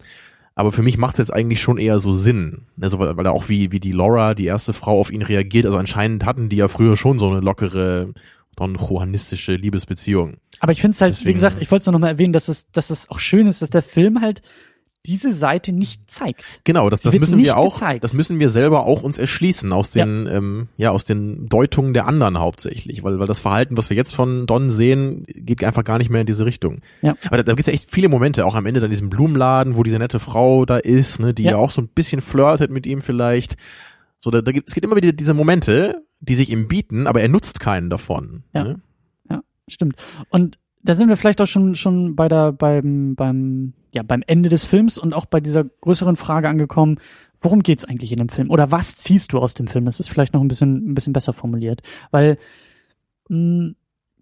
aber 0.56 0.72
für 0.72 0.82
mich 0.82 0.98
macht 0.98 1.12
es 1.14 1.18
jetzt 1.18 1.32
eigentlich 1.32 1.60
schon 1.60 1.78
eher 1.78 1.98
so 2.00 2.12
Sinn. 2.14 2.62
Also 2.80 2.98
weil, 2.98 3.16
weil 3.16 3.26
auch 3.28 3.48
wie 3.48 3.70
wie 3.70 3.78
die 3.80 3.92
Laura, 3.92 4.34
die 4.34 4.46
erste 4.46 4.72
Frau, 4.72 4.98
auf 4.98 5.12
ihn 5.12 5.22
reagiert. 5.22 5.66
Also 5.66 5.78
anscheinend 5.78 6.24
hatten 6.24 6.48
die 6.48 6.56
ja 6.56 6.66
früher 6.66 6.96
schon 6.96 7.18
so 7.20 7.30
eine 7.30 7.40
lockere 7.40 8.12
Don 8.56 8.74
Juanistische 8.74 9.54
Liebesbeziehung. 9.54 10.38
aber 10.60 10.72
ich 10.72 10.80
finde 10.80 10.94
es 10.94 11.00
halt, 11.02 11.12
wie 11.12 11.18
Deswegen- 11.18 11.34
gesagt, 11.34 11.58
ich 11.60 11.70
wollte 11.70 11.82
es 11.82 11.86
nur 11.86 11.92
noch 11.92 11.98
mal 12.00 12.08
erwähnen, 12.08 12.32
dass 12.32 12.48
es, 12.48 12.70
dass 12.72 12.88
es 12.90 13.08
auch 13.10 13.18
schön 13.18 13.46
ist, 13.46 13.60
dass 13.62 13.68
der 13.70 13.82
Film 13.82 14.22
halt 14.22 14.40
diese 15.06 15.32
Seite 15.32 15.72
nicht 15.72 16.10
zeigt. 16.10 16.60
Genau, 16.64 16.90
das, 16.90 17.00
das 17.00 17.14
müssen 17.18 17.38
wir 17.38 17.56
auch, 17.56 17.74
gezeigt. 17.74 18.04
das 18.04 18.12
müssen 18.12 18.38
wir 18.38 18.48
selber 18.48 18.86
auch 18.86 19.02
uns 19.02 19.18
erschließen 19.18 19.72
aus 19.72 19.90
den, 19.90 20.28
ähm, 20.30 20.68
ja, 20.76 20.90
aus 20.90 21.04
den 21.04 21.48
Deutungen 21.48 21.94
der 21.94 22.06
anderen 22.06 22.38
hauptsächlich, 22.38 23.04
weil, 23.04 23.18
weil 23.18 23.26
das 23.26 23.40
Verhalten, 23.40 23.76
was 23.76 23.88
wir 23.90 23.96
jetzt 23.96 24.14
von 24.14 24.46
Don 24.46 24.70
sehen, 24.70 25.24
geht 25.26 25.62
einfach 25.64 25.84
gar 25.84 25.98
nicht 25.98 26.10
mehr 26.10 26.20
in 26.22 26.26
diese 26.26 26.44
Richtung. 26.44 26.80
Ja. 27.02 27.16
Aber 27.26 27.36
da, 27.38 27.42
da 27.44 27.52
gibt 27.52 27.60
es 27.60 27.66
ja 27.66 27.72
echt 27.72 27.90
viele 27.90 28.08
Momente, 28.08 28.44
auch 28.44 28.54
am 28.54 28.66
Ende 28.66 28.80
dann 28.80 28.90
diesem 28.90 29.08
Blumenladen, 29.10 29.76
wo 29.76 29.82
diese 29.82 29.98
nette 29.98 30.18
Frau 30.18 30.64
da 30.66 30.76
ist, 30.78 31.20
ne, 31.20 31.32
die 31.32 31.44
ja, 31.44 31.52
Ja. 31.52 31.56
auch 31.58 31.70
so 31.70 31.80
ein 31.80 31.88
bisschen 31.88 32.20
flirtet 32.20 32.70
mit 32.70 32.86
ihm 32.86 33.00
vielleicht. 33.00 33.56
So, 34.18 34.30
da, 34.30 34.42
da 34.42 34.50
gibt, 34.52 34.68
es 34.68 34.74
gibt 34.74 34.84
immer 34.84 34.96
wieder 34.96 35.12
diese 35.12 35.34
Momente, 35.34 36.02
die 36.20 36.34
sich 36.34 36.50
ihm 36.50 36.66
bieten, 36.68 37.06
aber 37.06 37.20
er 37.20 37.28
nutzt 37.28 37.60
keinen 37.60 37.90
davon. 37.90 38.42
Ja. 38.54 38.64
Ne? 38.64 38.80
Ja, 39.30 39.42
stimmt. 39.68 39.96
Und 40.30 40.58
da 40.82 40.94
sind 40.94 41.08
wir 41.08 41.16
vielleicht 41.16 41.40
auch 41.40 41.46
schon 41.46 41.74
schon 41.74 42.14
bei 42.16 42.28
der 42.28 42.52
beim 42.52 43.14
beim 43.16 43.72
ja 43.96 44.02
beim 44.02 44.22
Ende 44.26 44.48
des 44.48 44.64
Films 44.64 44.98
und 44.98 45.14
auch 45.14 45.26
bei 45.26 45.40
dieser 45.40 45.64
größeren 45.64 46.16
Frage 46.16 46.48
angekommen. 46.48 46.98
Worum 47.40 47.62
geht's 47.62 47.84
eigentlich 47.84 48.12
in 48.12 48.18
dem 48.18 48.28
Film? 48.28 48.50
Oder 48.50 48.70
was 48.70 48.96
ziehst 48.96 49.32
du 49.32 49.38
aus 49.38 49.54
dem 49.54 49.66
Film? 49.66 49.84
Das 49.84 50.00
ist 50.00 50.08
vielleicht 50.08 50.32
noch 50.32 50.40
ein 50.40 50.48
bisschen 50.48 50.90
ein 50.90 50.94
bisschen 50.94 51.12
besser 51.12 51.32
formuliert, 51.32 51.82
weil 52.10 52.38
mh, 53.28 53.72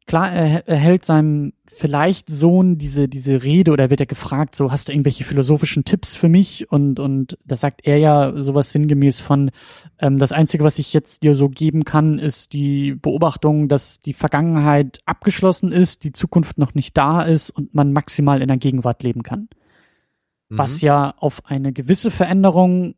klar 0.07 0.31
er, 0.31 0.69
er 0.69 0.77
hält 0.77 1.05
seinem 1.05 1.53
vielleicht 1.67 2.29
Sohn 2.29 2.77
diese 2.77 3.09
diese 3.09 3.43
Rede 3.43 3.73
oder 3.73 3.89
wird 3.91 4.01
er 4.01 4.07
gefragt 4.07 4.55
so 4.55 4.71
hast 4.71 4.89
du 4.89 4.93
irgendwelche 4.93 5.25
philosophischen 5.25 5.85
Tipps 5.85 6.15
für 6.15 6.29
mich 6.29 6.71
und 6.71 7.01
und 7.01 7.39
da 7.45 7.57
sagt 7.57 7.87
er 7.87 7.99
ja 7.99 8.35
sowas 8.37 8.71
sinngemäß 8.71 9.21
von 9.21 9.51
ähm, 9.99 10.19
das 10.19 10.33
Einzige, 10.33 10.65
was 10.65 10.79
ich 10.79 10.93
jetzt 10.93 11.23
dir 11.23 11.35
so 11.35 11.49
geben 11.49 11.85
kann, 11.85 12.19
ist 12.19 12.53
die 12.53 12.95
Beobachtung, 12.95 13.69
dass 13.69 14.01
die 14.01 14.13
Vergangenheit 14.13 15.01
abgeschlossen 15.07 15.73
ist, 15.73 16.05
die 16.05 16.13
Zukunft 16.13 16.59
noch 16.59 16.75
nicht 16.75 16.97
da 16.97 17.23
ist 17.23 17.51
und 17.51 17.75
man 17.75 17.93
maximal 17.93 18.43
in 18.43 18.49
der 18.49 18.59
Gegenwart 18.59 19.03
leben 19.03 19.23
kann. 19.23 19.49
Mhm. 20.55 20.59
Was 20.59 20.81
ja 20.81 21.15
auf 21.19 21.47
eine 21.47 21.73
gewisse 21.73 22.11
Veränderung 22.11 22.95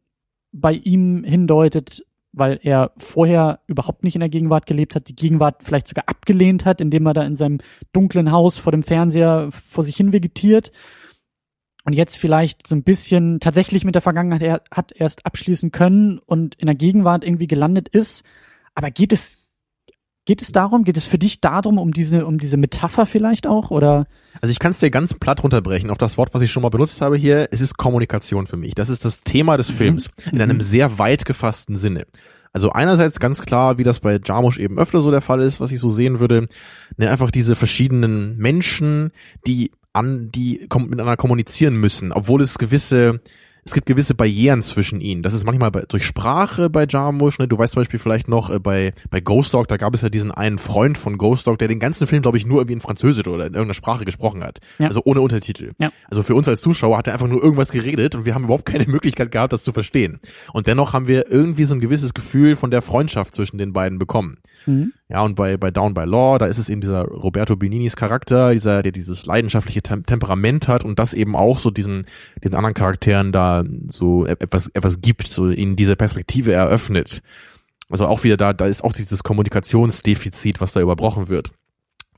bei 0.52 0.72
ihm 0.72 1.24
hindeutet, 1.24 2.04
weil 2.32 2.60
er 2.62 2.92
vorher 2.98 3.60
überhaupt 3.66 4.04
nicht 4.04 4.14
in 4.14 4.20
der 4.20 4.28
Gegenwart 4.28 4.66
gelebt 4.66 4.94
hat, 4.94 5.08
die 5.08 5.16
Gegenwart 5.16 5.62
vielleicht 5.62 5.88
sogar 5.88 6.04
abgelehnt 6.08 6.64
hat, 6.64 6.80
indem 6.80 7.06
er 7.06 7.14
da 7.14 7.22
in 7.22 7.34
seinem 7.34 7.58
dunklen 7.92 8.30
Haus 8.30 8.58
vor 8.58 8.72
dem 8.72 8.82
Fernseher 8.82 9.48
vor 9.50 9.84
sich 9.84 9.96
hin 9.96 10.12
vegetiert 10.12 10.70
und 11.86 11.92
jetzt 11.92 12.16
vielleicht 12.16 12.66
so 12.66 12.74
ein 12.74 12.82
bisschen 12.82 13.38
tatsächlich 13.38 13.84
mit 13.84 13.94
der 13.94 14.02
Vergangenheit 14.02 14.42
er, 14.42 14.62
hat 14.72 14.92
erst 14.92 15.24
abschließen 15.24 15.70
können 15.70 16.18
und 16.18 16.56
in 16.56 16.66
der 16.66 16.74
Gegenwart 16.74 17.24
irgendwie 17.24 17.46
gelandet 17.46 17.88
ist. 17.88 18.24
Aber 18.74 18.90
geht 18.90 19.12
es 19.12 19.45
geht 20.26 20.42
es 20.42 20.52
darum? 20.52 20.84
Geht 20.84 20.98
es 20.98 21.06
für 21.06 21.18
dich 21.18 21.40
darum 21.40 21.78
um 21.78 21.92
diese 21.92 22.26
um 22.26 22.38
diese 22.38 22.58
Metapher 22.58 23.06
vielleicht 23.06 23.46
auch 23.46 23.70
oder? 23.70 24.06
Also 24.42 24.50
ich 24.50 24.58
kann 24.58 24.72
es 24.72 24.78
dir 24.78 24.90
ganz 24.90 25.14
platt 25.14 25.42
runterbrechen 25.42 25.90
auf 25.90 25.98
das 25.98 26.18
Wort, 26.18 26.34
was 26.34 26.42
ich 26.42 26.52
schon 26.52 26.62
mal 26.62 26.68
benutzt 26.68 27.00
habe 27.00 27.16
hier. 27.16 27.48
Es 27.52 27.62
ist 27.62 27.78
Kommunikation 27.78 28.46
für 28.46 28.58
mich. 28.58 28.74
Das 28.74 28.90
ist 28.90 29.04
das 29.04 29.22
Thema 29.22 29.56
des 29.56 29.70
Films 29.70 30.10
in 30.30 30.42
einem 30.42 30.60
sehr 30.60 30.98
weit 30.98 31.24
gefassten 31.24 31.78
Sinne. 31.78 32.04
Also 32.52 32.70
einerseits 32.72 33.20
ganz 33.20 33.42
klar, 33.42 33.78
wie 33.78 33.84
das 33.84 34.00
bei 34.00 34.18
Jarmusch 34.22 34.58
eben 34.58 34.78
öfter 34.78 35.00
so 35.00 35.10
der 35.10 35.20
Fall 35.20 35.40
ist, 35.40 35.60
was 35.60 35.72
ich 35.72 35.80
so 35.80 35.90
sehen 35.90 36.20
würde, 36.20 36.48
ne, 36.96 37.10
einfach 37.10 37.30
diese 37.30 37.54
verschiedenen 37.54 38.36
Menschen, 38.38 39.10
die 39.46 39.72
an, 39.92 40.30
die 40.32 40.66
miteinander 40.74 41.16
kommunizieren 41.16 41.76
müssen, 41.76 42.12
obwohl 42.12 42.42
es 42.42 42.58
gewisse 42.58 43.20
es 43.66 43.72
gibt 43.72 43.86
gewisse 43.86 44.14
Barrieren 44.14 44.62
zwischen 44.62 45.00
ihnen. 45.00 45.24
Das 45.24 45.34
ist 45.34 45.44
manchmal 45.44 45.72
bei, 45.72 45.82
durch 45.88 46.06
Sprache 46.06 46.70
bei 46.70 46.86
Jarmusch. 46.88 47.40
Ne? 47.40 47.48
Du 47.48 47.58
weißt 47.58 47.72
zum 47.72 47.80
Beispiel 47.80 47.98
vielleicht 47.98 48.28
noch 48.28 48.48
äh, 48.48 48.60
bei, 48.60 48.92
bei 49.10 49.20
Ghost 49.20 49.54
Dog, 49.54 49.66
da 49.66 49.76
gab 49.76 49.92
es 49.92 50.02
ja 50.02 50.08
diesen 50.08 50.30
einen 50.30 50.58
Freund 50.58 50.96
von 50.96 51.18
Ghost 51.18 51.48
Dog, 51.48 51.58
der 51.58 51.66
den 51.66 51.80
ganzen 51.80 52.06
Film, 52.06 52.22
glaube 52.22 52.38
ich, 52.38 52.46
nur 52.46 52.58
irgendwie 52.58 52.74
in 52.74 52.80
Französisch 52.80 53.26
oder 53.26 53.46
in 53.46 53.54
irgendeiner 53.54 53.74
Sprache 53.74 54.04
gesprochen 54.04 54.44
hat. 54.44 54.60
Ja. 54.78 54.86
Also 54.86 55.02
ohne 55.04 55.20
Untertitel. 55.20 55.72
Ja. 55.78 55.90
Also 56.08 56.22
für 56.22 56.36
uns 56.36 56.46
als 56.46 56.60
Zuschauer 56.60 56.96
hat 56.96 57.08
er 57.08 57.14
einfach 57.14 57.26
nur 57.26 57.42
irgendwas 57.42 57.72
geredet 57.72 58.14
und 58.14 58.24
wir 58.24 58.36
haben 58.36 58.44
überhaupt 58.44 58.66
keine 58.66 58.86
Möglichkeit 58.88 59.32
gehabt, 59.32 59.52
das 59.52 59.64
zu 59.64 59.72
verstehen. 59.72 60.20
Und 60.52 60.68
dennoch 60.68 60.92
haben 60.92 61.08
wir 61.08 61.32
irgendwie 61.32 61.64
so 61.64 61.74
ein 61.74 61.80
gewisses 61.80 62.14
Gefühl 62.14 62.54
von 62.54 62.70
der 62.70 62.82
Freundschaft 62.82 63.34
zwischen 63.34 63.58
den 63.58 63.72
beiden 63.72 63.98
bekommen. 63.98 64.38
Mhm. 64.66 64.92
Ja, 65.08 65.22
und 65.22 65.36
bei, 65.36 65.56
bei 65.56 65.70
Down 65.70 65.94
by 65.94 66.04
Law, 66.04 66.38
da 66.38 66.46
ist 66.46 66.58
es 66.58 66.68
eben 66.68 66.80
dieser 66.80 67.02
Roberto 67.04 67.56
Beninis 67.56 67.96
Charakter, 67.96 68.52
dieser, 68.52 68.82
der 68.82 68.92
dieses 68.92 69.24
leidenschaftliche 69.26 69.82
Tem 69.82 70.04
Temperament 70.04 70.68
hat 70.68 70.84
und 70.84 70.98
das 70.98 71.14
eben 71.14 71.36
auch 71.36 71.58
so 71.58 71.70
diesen, 71.70 72.06
diesen 72.42 72.56
anderen 72.56 72.74
Charakteren 72.74 73.32
da 73.32 73.64
so 73.88 74.26
e- 74.26 74.30
etwas, 74.30 74.68
etwas 74.68 75.00
gibt, 75.00 75.28
so 75.28 75.48
ihnen 75.48 75.76
diese 75.76 75.96
Perspektive 75.96 76.52
eröffnet. 76.52 77.22
Also 77.88 78.06
auch 78.06 78.24
wieder 78.24 78.36
da, 78.36 78.52
da 78.52 78.66
ist 78.66 78.82
auch 78.82 78.92
dieses 78.92 79.22
Kommunikationsdefizit, 79.22 80.60
was 80.60 80.72
da 80.72 80.80
überbrochen 80.80 81.28
wird. 81.28 81.52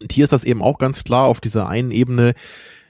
Und 0.01 0.13
hier 0.13 0.25
ist 0.25 0.33
das 0.33 0.45
eben 0.45 0.63
auch 0.63 0.79
ganz 0.79 1.05
klar 1.05 1.27
auf 1.27 1.41
dieser 1.41 1.69
einen 1.69 1.91
Ebene, 1.91 2.35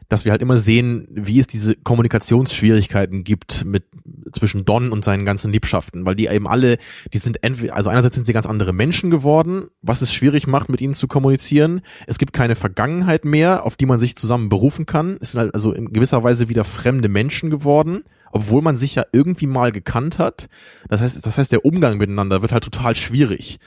dass 0.08 0.24
wir 0.24 0.32
halt 0.32 0.42
immer 0.42 0.58
sehen, 0.58 1.06
wie 1.10 1.38
es 1.38 1.46
diese 1.46 1.74
Kommunikationsschwierigkeiten 1.74 3.24
gibt 3.24 3.64
mit 3.64 3.84
zwischen 4.32 4.64
Don 4.64 4.92
und 4.92 5.04
seinen 5.04 5.24
ganzen 5.24 5.52
Liebschaften, 5.52 6.06
weil 6.06 6.14
die 6.14 6.26
eben 6.26 6.46
alle, 6.46 6.78
die 7.12 7.18
sind 7.18 7.42
entweder, 7.42 7.74
also 7.74 7.90
einerseits 7.90 8.14
sind 8.14 8.24
sie 8.26 8.32
ganz 8.32 8.46
andere 8.46 8.72
Menschen 8.72 9.10
geworden, 9.10 9.66
was 9.82 10.02
es 10.02 10.12
schwierig 10.12 10.46
macht, 10.46 10.68
mit 10.68 10.80
ihnen 10.80 10.94
zu 10.94 11.08
kommunizieren. 11.08 11.80
Es 12.06 12.18
gibt 12.18 12.32
keine 12.32 12.56
Vergangenheit 12.56 13.24
mehr, 13.24 13.64
auf 13.64 13.76
die 13.76 13.86
man 13.86 14.00
sich 14.00 14.16
zusammen 14.16 14.48
berufen 14.48 14.86
kann. 14.86 15.18
Es 15.20 15.32
sind 15.32 15.40
halt 15.40 15.54
also 15.54 15.72
in 15.72 15.92
gewisser 15.92 16.22
Weise 16.22 16.48
wieder 16.48 16.64
fremde 16.64 17.08
Menschen 17.08 17.50
geworden, 17.50 18.04
obwohl 18.32 18.62
man 18.62 18.76
sich 18.76 18.94
ja 18.94 19.04
irgendwie 19.12 19.46
mal 19.46 19.72
gekannt 19.72 20.18
hat. 20.18 20.48
Das 20.88 21.00
heißt, 21.00 21.24
das 21.24 21.38
heißt, 21.38 21.52
der 21.52 21.64
Umgang 21.64 21.98
miteinander 21.98 22.42
wird 22.42 22.52
halt 22.52 22.64
total 22.64 22.96
schwierig. 22.96 23.58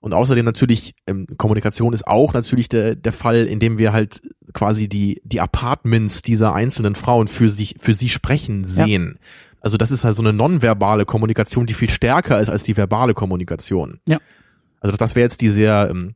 Und 0.00 0.14
außerdem 0.14 0.46
natürlich, 0.46 0.94
ähm, 1.06 1.26
Kommunikation 1.36 1.92
ist 1.92 2.06
auch 2.06 2.32
natürlich 2.32 2.70
der, 2.70 2.96
der 2.96 3.12
Fall, 3.12 3.46
in 3.46 3.60
dem 3.60 3.76
wir 3.76 3.92
halt 3.92 4.22
quasi 4.54 4.88
die, 4.88 5.20
die 5.24 5.40
Apartments 5.40 6.22
dieser 6.22 6.54
einzelnen 6.54 6.94
Frauen 6.94 7.28
für 7.28 7.50
sich, 7.50 7.76
für 7.78 7.94
sie 7.94 8.08
sprechen 8.08 8.64
sehen. 8.66 9.18
Also 9.60 9.76
das 9.76 9.90
ist 9.90 10.04
halt 10.04 10.16
so 10.16 10.22
eine 10.22 10.32
nonverbale 10.32 11.04
Kommunikation, 11.04 11.66
die 11.66 11.74
viel 11.74 11.90
stärker 11.90 12.40
ist 12.40 12.48
als 12.48 12.62
die 12.62 12.76
verbale 12.76 13.14
Kommunikation. 13.14 14.00
Ja. 14.08 14.18
Also 14.80 14.96
das, 14.96 15.14
wäre 15.14 15.24
jetzt 15.24 15.40
die 15.40 15.50
sehr, 15.50 15.88
ähm, 15.90 16.14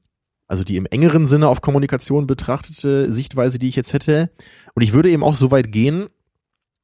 also 0.48 0.64
die 0.64 0.76
im 0.76 0.86
engeren 0.86 1.26
Sinne 1.26 1.48
auf 1.48 1.60
Kommunikation 1.60 2.26
betrachtete 2.26 3.12
Sichtweise, 3.12 3.58
die 3.58 3.68
ich 3.68 3.76
jetzt 3.76 3.92
hätte. 3.92 4.30
Und 4.74 4.82
ich 4.82 4.92
würde 4.92 5.10
eben 5.10 5.22
auch 5.22 5.34
so 5.34 5.50
weit 5.50 5.72
gehen, 5.72 6.08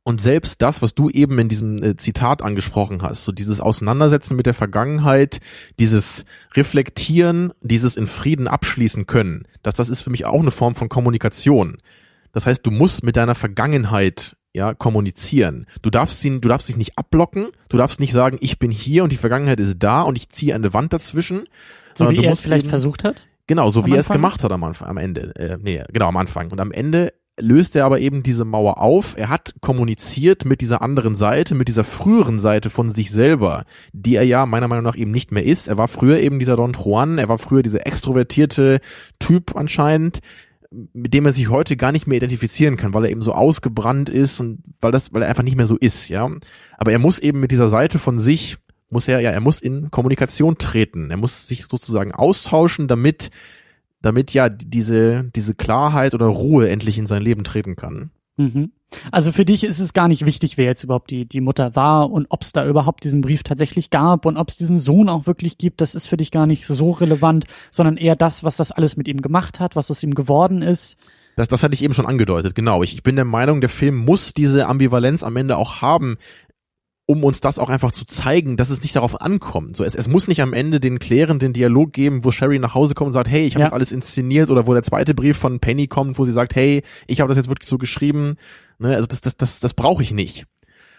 Und 0.03 0.21
selbst 0.21 0.63
das, 0.63 0.81
was 0.81 0.95
du 0.95 1.11
eben 1.11 1.39
in 1.39 1.49
diesem 1.49 1.83
äh, 1.83 1.97
Zitat 1.97 2.43
angesprochen 2.43 3.03
hast, 3.03 3.25
so 3.25 3.33
dieses 3.33 3.61
Auseinandersetzen 3.61 4.35
mit 4.35 4.47
der 4.47 4.55
Vergangenheit, 4.55 5.41
dieses 5.79 6.25
Reflektieren, 6.55 7.53
dieses 7.61 7.97
in 7.97 8.07
Frieden 8.07 8.49
abschließen 8.49 9.07
können, 9.07 9.47
dass 9.63 9.75
das 9.75 9.91
ist 9.91 10.01
für 10.01 10.11
mich 10.11 10.25
auch 10.25 10.41
eine 10.41 10.51
Form 10.51 10.75
von 10.75 10.89
Kommunikation. 10.89 11.79
Das 12.33 12.47
heißt, 12.47 12.65
du 12.65 12.71
musst 12.71 13.05
mit 13.05 13.17
deiner 13.17 13.35
Vergangenheit 13.35 14.37
ja 14.55 14.75
kommunizieren. 14.75 15.67
Du 15.83 15.91
darfst 15.91 16.25
ihn, 16.25 16.41
du 16.41 16.49
darfst 16.49 16.69
dich 16.69 16.77
nicht 16.77 16.99
abblocken, 16.99 17.49
du 17.69 17.77
darfst 17.77 18.01
nicht 18.01 18.13
sagen, 18.13 18.39
ich 18.41 18.59
bin 18.59 18.71
hier 18.71 19.05
und 19.05 19.13
die 19.13 19.17
Vergangenheit 19.17 19.61
ist 19.61 19.79
da 19.79 20.03
und 20.03 20.17
ich 20.17 20.29
ziehe 20.29 20.55
eine 20.55 20.73
Wand 20.75 20.93
dazwischen. 20.93 21.45
So 21.97 22.11
wie 22.11 22.25
er 22.25 22.33
es 22.33 22.41
vielleicht 22.41 22.65
eben, 22.65 22.71
versucht 22.71 23.05
hat? 23.05 23.27
Genau, 23.47 23.71
so 23.71 23.87
wie 23.87 23.93
er 23.93 24.01
es 24.01 24.09
gemacht 24.09 24.45
hat 24.45 24.53
am 24.53 24.65
Anfang, 24.65 24.89
am 24.89 24.97
Ende. 24.97 25.35
Äh, 25.37 25.59
nee, 25.61 25.83
genau, 25.93 26.07
am 26.07 26.17
Anfang. 26.17 26.51
Und 26.51 26.61
am 26.61 26.73
Ende 26.73 27.13
löst 27.39 27.75
er 27.75 27.85
aber 27.85 28.01
eben 28.01 28.23
diese 28.23 28.45
Mauer 28.45 28.79
auf. 28.79 29.15
Er 29.17 29.29
hat 29.29 29.55
kommuniziert 29.61 30.45
mit 30.45 30.61
dieser 30.61 30.83
anderen 30.83 31.17
Seite, 31.17 31.55
mit 31.55 31.69
dieser 31.69 31.85
früheren 31.85 32.39
Seite 32.39 32.71
von 32.71 32.91
sich 32.91 33.11
selber, 33.11 33.65
die 33.93 34.17
er 34.17 34.25
ja 34.25 34.47
meiner 34.47 34.69
Meinung 34.69 34.85
nach 34.85 34.97
eben 34.97 35.11
nicht 35.11 35.33
mehr 35.33 35.45
ist. 35.45 35.69
Er 35.69 35.79
war 35.79 35.89
früher 35.89 36.21
eben 36.21 36.39
dieser 36.39 36.57
Don 36.57 36.73
Juan, 36.73 37.19
er 37.19 37.29
war 37.29 37.39
früher 37.39 37.63
dieser 37.63 37.87
extrovertierte 37.87 38.81
Typ 39.19 39.57
anscheinend, 39.57 40.21
mit 40.71 41.15
dem 41.15 41.27
er 41.27 41.33
sich 41.33 41.49
heute 41.49 41.77
gar 41.77 41.93
nicht 41.93 42.07
mehr 42.07 42.19
identifizieren 42.19 42.77
kann, 42.77 42.95
weil 42.95 43.05
er 43.05 43.11
eben 43.11 43.23
so 43.23 43.33
ausgebrannt 43.33 44.09
ist 44.09 44.41
und 44.41 44.63
weil 44.81 44.93
das, 44.93 45.13
weil 45.13 45.23
er 45.23 45.29
einfach 45.29 45.43
nicht 45.43 45.57
mehr 45.57 45.67
so 45.67 45.77
ist, 45.77 46.09
ja. 46.09 46.31
Aber 46.79 46.93
er 46.93 46.99
muss 46.99 47.19
eben 47.19 47.41
mit 47.41 47.51
dieser 47.51 47.69
Seite 47.69 47.99
von 47.99 48.19
sich, 48.19 48.57
muss 48.89 49.09
er, 49.09 49.21
ja, 49.21 49.31
er 49.31 49.41
muss 49.41 49.61
in 49.61 49.91
Kommunikation 49.91 50.59
treten. 50.59 51.11
Er 51.11 51.17
muss 51.17 51.49
sich 51.49 51.67
sozusagen 51.67 52.13
austauschen, 52.13 52.89
damit 52.89 53.31
damit 54.03 54.33
ja 54.33 54.49
diese, 54.49 55.25
diese 55.37 55.55
Klarheit 55.55 56.15
oder 56.15 56.27
Ruhe 56.27 56.69
endlich 56.69 56.99
in 56.99 57.07
sein 57.07 57.23
Leben 57.23 57.45
treten 57.45 57.77
kann. 57.77 58.11
Mhm. 58.41 58.73
Also 59.13 59.31
für 59.31 59.45
dich 59.45 59.63
ist 59.63 59.79
es 59.79 59.93
gar 59.93 60.09
nicht 60.09 60.27
wichtig, 60.27 60.57
wer 60.57 60.65
jetzt 60.65 60.83
überhaupt 60.83 61.11
die, 61.11 61.25
die 61.25 61.41
Mutter 61.41 61.77
war 61.77 62.11
und 62.11 62.27
ob 62.31 62.43
es 62.43 62.53
da 62.53 62.67
überhaupt 62.67 63.05
diesen 63.05 63.21
Brief 63.21 63.43
tatsächlich 63.45 63.91
gab 63.91 64.27
und 64.27 64.37
ob 64.37 64.49
es 64.49 64.57
diesen 64.57 64.79
Sohn 64.79 65.09
auch 65.09 65.27
wirklich 65.27 65.59
gibt, 65.59 65.81
das 65.81 65.95
ist 65.95 66.07
für 66.07 66.17
dich 66.17 66.31
gar 66.31 66.47
nicht 66.47 66.67
so 66.67 66.91
relevant, 66.91 67.45
sondern 67.71 67.97
eher 67.97 68.17
das, 68.17 68.43
was 68.43 68.57
das 68.57 68.73
alles 68.73 68.97
mit 68.97 69.07
ihm 69.07 69.23
gemacht 69.23 69.61
hat, 69.61 69.77
was 69.77 69.91
aus 69.91 70.03
ihm 70.03 70.15
geworden 70.15 70.63
ist. 70.63 70.99
Das, 71.37 71.49
das 71.49 71.63
hatte 71.63 71.75
ich 71.75 71.85
eben 71.85 71.95
schon 71.95 72.07
angedeutet, 72.07 72.55
genau. 72.55 72.83
Ich, 72.83 72.95
ich 72.95 73.03
bin 73.03 73.17
der 73.17 73.25
Meinung, 73.25 73.61
der 73.61 73.71
Film 73.71 73.97
muss 73.97 74.35
diese 74.35 74.67
Ambivalenz 74.67 75.23
am 75.23 75.37
Ende 75.37 75.57
auch 75.57 75.81
haben, 75.81 76.19
um 77.11 77.25
uns 77.25 77.41
das 77.41 77.59
auch 77.59 77.71
einfach 77.71 77.91
zu 77.91 78.05
zeigen, 78.05 78.57
dass 78.57 78.71
es 78.71 78.83
nicht 78.83 78.95
darauf 78.95 79.21
ankommt. 79.21 79.77
So, 79.77 79.83
es, 79.83 79.97
es 79.97 80.07
muss 80.07 80.29
nicht 80.29 80.43
am 80.43 80.53
Ende 80.53 80.79
den 80.79 81.01
klärenden 81.01 81.53
Dialog 81.53 81.93
geben, 81.93 82.25
wo 82.25 82.31
Sherry 82.31 82.61
nach 82.61 82.77
Hause 82.77 82.95
kommt 82.95 83.09
und 83.09 83.15
sagt, 83.15 83.29
hey, 83.29 83.45
ich 83.47 83.55
habe 83.55 83.63
ja. 83.63 83.67
das 83.67 83.73
alles 83.73 83.91
inszeniert, 83.91 84.49
oder 84.49 84.69
wo 84.69 84.75
der 84.75 84.85
zweite 84.85 85.13
Brief 85.13 85.37
von 85.37 85.59
Penny 85.59 85.89
kommt, 85.89 86.21
wo 86.21 86.25
sie 86.25 86.31
sagt, 86.31 86.55
hey, 86.55 86.83
ich 87.09 87.21
habe 87.21 87.27
das 87.27 87.37
jetzt 87.37 87.49
wirklich 87.49 87.69
so 87.69 87.79
geschrieben. 87.79 88.37
Ne, 88.79 88.95
also 88.95 89.09
das, 89.09 89.23
das, 89.23 89.37
das, 89.37 89.59
das 89.59 89.75
brauche 89.75 90.05
ich 90.05 90.13
nicht. 90.13 90.47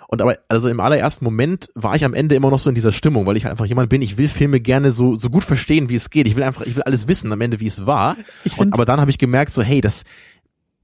Und 0.10 0.22
aber, 0.22 0.38
also 0.50 0.68
im 0.68 0.82
allerersten 0.82 1.24
Moment 1.24 1.70
war 1.76 1.96
ich 1.96 2.04
am 2.04 2.14
Ende 2.14 2.36
immer 2.36 2.50
noch 2.50 2.60
so 2.60 2.68
in 2.68 2.76
dieser 2.76 2.92
Stimmung, 2.92 3.26
weil 3.26 3.38
ich 3.38 3.48
einfach 3.48 3.66
jemand 3.66 3.88
bin, 3.88 4.02
ich 4.02 4.18
will 4.18 4.28
Filme 4.28 4.60
gerne 4.60 4.92
so, 4.92 5.16
so 5.16 5.30
gut 5.30 5.46
verstehen, 5.46 5.88
wie 5.88 5.96
es 5.96 6.10
geht. 6.10 6.28
Ich 6.28 6.36
will 6.36 6.44
einfach, 6.44 6.66
ich 6.66 6.76
will 6.76 6.84
alles 6.84 7.08
wissen 7.08 7.32
am 7.32 7.40
Ende, 7.40 7.62
wie 7.62 7.68
es 7.68 7.86
war. 7.86 8.18
Ich 8.44 8.58
und, 8.58 8.74
aber 8.74 8.84
dann 8.84 9.00
habe 9.00 9.10
ich 9.10 9.18
gemerkt, 9.18 9.54
so, 9.54 9.62
hey, 9.62 9.80
das, 9.80 10.04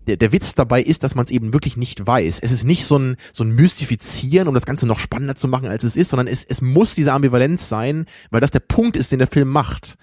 der, 0.07 0.17
der 0.17 0.31
Witz 0.31 0.55
dabei 0.55 0.81
ist, 0.81 1.03
dass 1.03 1.15
man 1.15 1.25
es 1.25 1.31
eben 1.31 1.53
wirklich 1.53 1.77
nicht 1.77 2.05
weiß. 2.05 2.39
Es 2.39 2.51
ist 2.51 2.63
nicht 2.63 2.85
so 2.85 2.97
ein, 2.97 3.17
so 3.33 3.43
ein 3.43 3.51
Mystifizieren, 3.51 4.47
um 4.47 4.53
das 4.53 4.65
Ganze 4.65 4.87
noch 4.87 4.99
spannender 4.99 5.35
zu 5.35 5.47
machen, 5.47 5.67
als 5.67 5.83
es 5.83 5.95
ist, 5.95 6.09
sondern 6.09 6.27
es, 6.27 6.43
es 6.45 6.61
muss 6.61 6.95
diese 6.95 7.13
Ambivalenz 7.13 7.69
sein, 7.69 8.05
weil 8.31 8.41
das 8.41 8.51
der 8.51 8.59
Punkt 8.61 8.97
ist, 8.97 9.11
den 9.11 9.19
der 9.19 9.27
Film 9.27 9.49
macht. 9.49 9.97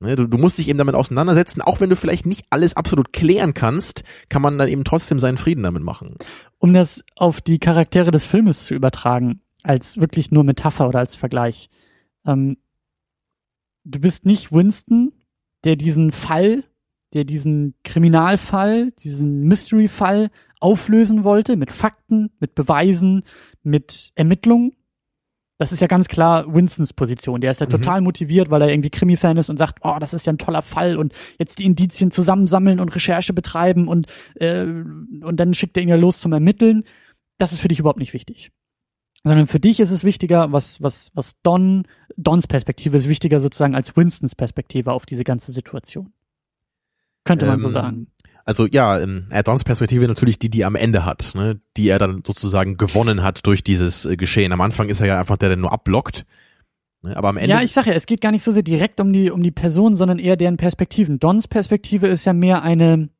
Ne, 0.00 0.14
du, 0.14 0.28
du 0.28 0.38
musst 0.38 0.58
dich 0.58 0.68
eben 0.68 0.78
damit 0.78 0.94
auseinandersetzen, 0.94 1.60
auch 1.60 1.80
wenn 1.80 1.90
du 1.90 1.96
vielleicht 1.96 2.24
nicht 2.24 2.46
alles 2.50 2.76
absolut 2.76 3.12
klären 3.12 3.52
kannst, 3.52 4.04
kann 4.28 4.42
man 4.42 4.56
dann 4.56 4.68
eben 4.68 4.84
trotzdem 4.84 5.18
seinen 5.18 5.38
Frieden 5.38 5.64
damit 5.64 5.82
machen. 5.82 6.16
Um 6.58 6.72
das 6.72 7.04
auf 7.16 7.40
die 7.40 7.58
Charaktere 7.58 8.12
des 8.12 8.24
Filmes 8.24 8.64
zu 8.64 8.74
übertragen, 8.74 9.40
als 9.64 9.98
wirklich 9.98 10.30
nur 10.30 10.44
Metapher 10.44 10.86
oder 10.86 11.00
als 11.00 11.16
Vergleich. 11.16 11.68
Ähm, 12.24 12.58
du 13.84 13.98
bist 13.98 14.24
nicht 14.24 14.52
Winston, 14.52 15.12
der 15.64 15.74
diesen 15.74 16.12
Fall 16.12 16.62
der 17.14 17.24
diesen 17.24 17.74
Kriminalfall, 17.84 18.92
diesen 18.92 19.42
Mystery-Fall 19.42 20.30
auflösen 20.60 21.24
wollte 21.24 21.56
mit 21.56 21.70
Fakten, 21.70 22.30
mit 22.40 22.54
Beweisen, 22.54 23.22
mit 23.62 24.12
Ermittlungen. 24.14 24.72
Das 25.58 25.72
ist 25.72 25.80
ja 25.80 25.88
ganz 25.88 26.06
klar 26.06 26.52
Winstons 26.54 26.92
Position. 26.92 27.40
Der 27.40 27.50
ist 27.50 27.60
ja 27.60 27.66
mhm. 27.66 27.70
total 27.70 28.00
motiviert, 28.00 28.50
weil 28.50 28.62
er 28.62 28.68
irgendwie 28.68 28.90
Krimi-Fan 28.90 29.36
ist 29.36 29.50
und 29.50 29.56
sagt, 29.56 29.80
oh, 29.82 29.96
das 29.98 30.14
ist 30.14 30.26
ja 30.26 30.32
ein 30.32 30.38
toller 30.38 30.62
Fall 30.62 30.96
und 30.96 31.12
jetzt 31.38 31.58
die 31.58 31.64
Indizien 31.64 32.10
zusammensammeln 32.10 32.78
und 32.78 32.94
Recherche 32.94 33.32
betreiben 33.32 33.88
und, 33.88 34.06
äh, 34.36 34.62
und 34.62 35.36
dann 35.36 35.54
schickt 35.54 35.76
er 35.76 35.82
ihn 35.82 35.88
ja 35.88 35.96
los 35.96 36.20
zum 36.20 36.32
Ermitteln. 36.32 36.84
Das 37.38 37.52
ist 37.52 37.60
für 37.60 37.68
dich 37.68 37.80
überhaupt 37.80 37.98
nicht 37.98 38.12
wichtig. 38.12 38.52
Sondern 39.24 39.48
für 39.48 39.58
dich 39.58 39.80
ist 39.80 39.90
es 39.90 40.04
wichtiger, 40.04 40.52
was, 40.52 40.80
was, 40.80 41.10
was 41.14 41.34
Don, 41.42 41.88
Dons 42.16 42.46
Perspektive 42.46 42.96
ist 42.96 43.08
wichtiger 43.08 43.40
sozusagen 43.40 43.74
als 43.74 43.96
Winstons 43.96 44.36
Perspektive 44.36 44.92
auf 44.92 45.06
diese 45.06 45.24
ganze 45.24 45.50
Situation. 45.50 46.12
Könnte 47.24 47.46
man 47.46 47.56
ähm, 47.56 47.60
so 47.60 47.70
sagen. 47.70 48.06
Also 48.48 48.66
ja, 48.66 48.98
Addons 49.30 49.62
Perspektive 49.62 50.08
natürlich 50.08 50.38
die, 50.38 50.48
die 50.48 50.64
am 50.64 50.74
Ende 50.74 51.04
hat, 51.04 51.32
ne? 51.34 51.60
die 51.76 51.88
er 51.90 51.98
dann 51.98 52.22
sozusagen 52.26 52.78
gewonnen 52.78 53.22
hat 53.22 53.46
durch 53.46 53.62
dieses 53.62 54.06
äh, 54.06 54.16
Geschehen. 54.16 54.52
Am 54.52 54.62
Anfang 54.62 54.88
ist 54.88 55.00
er 55.00 55.06
ja 55.06 55.20
einfach 55.20 55.36
der, 55.36 55.50
der 55.50 55.58
nur 55.58 55.70
abblockt. 55.70 56.24
Ne? 57.02 57.14
Aber 57.14 57.28
am 57.28 57.36
Ende. 57.36 57.50
Ja, 57.50 57.60
ich 57.60 57.74
sage 57.74 57.90
ja, 57.90 57.96
es 57.96 58.06
geht 58.06 58.22
gar 58.22 58.30
nicht 58.30 58.42
so 58.42 58.50
sehr 58.50 58.62
direkt 58.62 59.00
um 59.00 59.12
die, 59.12 59.30
um 59.30 59.42
die 59.42 59.50
Person, 59.50 59.96
sondern 59.96 60.18
eher 60.18 60.36
deren 60.36 60.56
Perspektiven. 60.56 61.18
Dons 61.18 61.46
Perspektive 61.46 62.06
ist 62.06 62.24
ja 62.24 62.32
mehr 62.32 62.62
eine, 62.62 63.10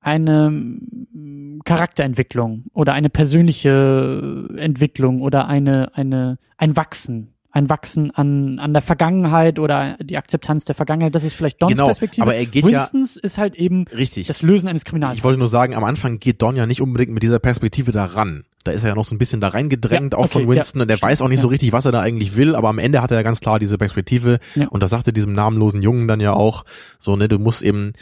eine 0.00 0.50
mm, 0.50 1.60
Charakterentwicklung 1.64 2.66
oder 2.74 2.92
eine 2.92 3.08
persönliche 3.08 4.46
Entwicklung 4.58 5.22
oder 5.22 5.48
eine, 5.48 5.94
eine, 5.94 6.36
ein 6.58 6.76
Wachsen 6.76 7.32
ein 7.52 7.68
Wachsen 7.68 8.10
an, 8.12 8.58
an 8.58 8.72
der 8.72 8.82
Vergangenheit 8.82 9.58
oder 9.58 9.96
die 10.00 10.16
Akzeptanz 10.16 10.64
der 10.64 10.74
Vergangenheit. 10.74 11.14
Das 11.14 11.24
ist 11.24 11.34
vielleicht 11.34 11.60
Dons 11.60 11.72
genau, 11.72 11.86
Perspektive. 11.86 12.22
Aber 12.22 12.34
er 12.34 12.46
geht 12.46 12.64
Winstons 12.64 13.16
ja, 13.16 13.22
ist 13.22 13.38
halt 13.38 13.56
eben 13.56 13.86
richtig. 13.88 14.28
das 14.28 14.42
Lösen 14.42 14.68
eines 14.68 14.84
Kriminals. 14.84 15.16
Ich 15.16 15.24
wollte 15.24 15.38
nur 15.38 15.48
sagen, 15.48 15.74
am 15.74 15.84
Anfang 15.84 16.20
geht 16.20 16.42
Don 16.42 16.56
ja 16.56 16.66
nicht 16.66 16.80
unbedingt 16.80 17.12
mit 17.12 17.22
dieser 17.22 17.40
Perspektive 17.40 17.90
da 17.90 18.04
ran. 18.04 18.44
Da 18.62 18.72
ist 18.72 18.84
er 18.84 18.90
ja 18.90 18.94
noch 18.94 19.04
so 19.04 19.14
ein 19.14 19.18
bisschen 19.18 19.40
da 19.40 19.48
reingedrängt, 19.48 20.12
ja, 20.12 20.18
auch 20.18 20.24
okay, 20.24 20.44
von 20.44 20.48
Winston, 20.48 20.80
ja, 20.80 20.82
und 20.84 20.90
er 20.90 21.00
weiß 21.00 21.22
auch 21.22 21.28
nicht 21.28 21.38
ja. 21.38 21.42
so 21.42 21.48
richtig, 21.48 21.72
was 21.72 21.86
er 21.86 21.92
da 21.92 22.00
eigentlich 22.00 22.36
will, 22.36 22.54
aber 22.54 22.68
am 22.68 22.78
Ende 22.78 23.00
hat 23.00 23.10
er 23.10 23.16
ja 23.16 23.22
ganz 23.22 23.40
klar 23.40 23.58
diese 23.58 23.78
Perspektive. 23.78 24.38
Und 24.68 24.82
das 24.82 24.90
sagte 24.90 25.12
diesem 25.12 25.32
namenlosen 25.32 25.82
Jungen 25.82 26.06
dann 26.06 26.20
ja 26.20 26.34
auch, 26.34 26.64
so, 26.98 27.16
ne, 27.16 27.26
du 27.26 27.38
musst 27.38 27.62
eben, 27.62 27.94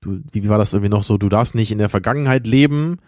du, 0.00 0.20
wie 0.32 0.48
war 0.48 0.58
das 0.58 0.72
irgendwie 0.72 0.90
noch 0.90 1.02
so, 1.02 1.18
du 1.18 1.28
darfst 1.28 1.54
nicht 1.54 1.70
in 1.70 1.78
der 1.78 1.90
Vergangenheit 1.90 2.46
leben, 2.46 2.98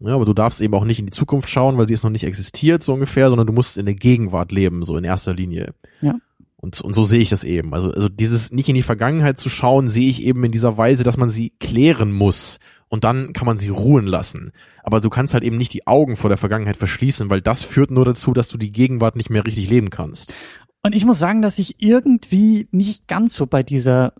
ja, 0.00 0.14
aber 0.14 0.24
du 0.24 0.34
darfst 0.34 0.60
eben 0.60 0.74
auch 0.74 0.84
nicht 0.84 0.98
in 0.98 1.06
die 1.06 1.12
Zukunft 1.12 1.50
schauen, 1.50 1.76
weil 1.76 1.86
sie 1.86 1.94
ist 1.94 2.04
noch 2.04 2.10
nicht 2.10 2.24
existiert, 2.24 2.82
so 2.82 2.94
ungefähr, 2.94 3.28
sondern 3.28 3.46
du 3.46 3.52
musst 3.52 3.76
in 3.76 3.86
der 3.86 3.94
Gegenwart 3.94 4.50
leben, 4.50 4.82
so 4.82 4.96
in 4.96 5.04
erster 5.04 5.34
Linie. 5.34 5.74
Ja. 6.00 6.16
Und, 6.56 6.80
und 6.80 6.94
so 6.94 7.04
sehe 7.04 7.20
ich 7.20 7.30
das 7.30 7.44
eben. 7.44 7.74
Also, 7.74 7.90
also 7.90 8.08
dieses 8.08 8.52
nicht 8.52 8.68
in 8.68 8.74
die 8.74 8.82
Vergangenheit 8.82 9.38
zu 9.38 9.48
schauen, 9.48 9.88
sehe 9.88 10.08
ich 10.08 10.22
eben 10.22 10.44
in 10.44 10.52
dieser 10.52 10.76
Weise, 10.76 11.04
dass 11.04 11.16
man 11.16 11.30
sie 11.30 11.50
klären 11.58 12.12
muss. 12.12 12.58
Und 12.88 13.04
dann 13.04 13.32
kann 13.32 13.46
man 13.46 13.56
sie 13.56 13.68
ruhen 13.68 14.06
lassen. 14.06 14.52
Aber 14.82 15.00
du 15.00 15.10
kannst 15.10 15.32
halt 15.32 15.44
eben 15.44 15.56
nicht 15.56 15.72
die 15.72 15.86
Augen 15.86 16.16
vor 16.16 16.28
der 16.28 16.38
Vergangenheit 16.38 16.76
verschließen, 16.76 17.30
weil 17.30 17.40
das 17.40 17.62
führt 17.62 17.90
nur 17.90 18.04
dazu, 18.04 18.32
dass 18.32 18.48
du 18.48 18.58
die 18.58 18.72
Gegenwart 18.72 19.16
nicht 19.16 19.30
mehr 19.30 19.46
richtig 19.46 19.70
leben 19.70 19.90
kannst. 19.90 20.34
Und 20.82 20.94
ich 20.94 21.04
muss 21.04 21.18
sagen, 21.18 21.40
dass 21.40 21.58
ich 21.58 21.76
irgendwie 21.78 22.68
nicht 22.72 23.06
ganz 23.06 23.34
so 23.34 23.46
bei 23.46 23.62
dieser, 23.62 24.12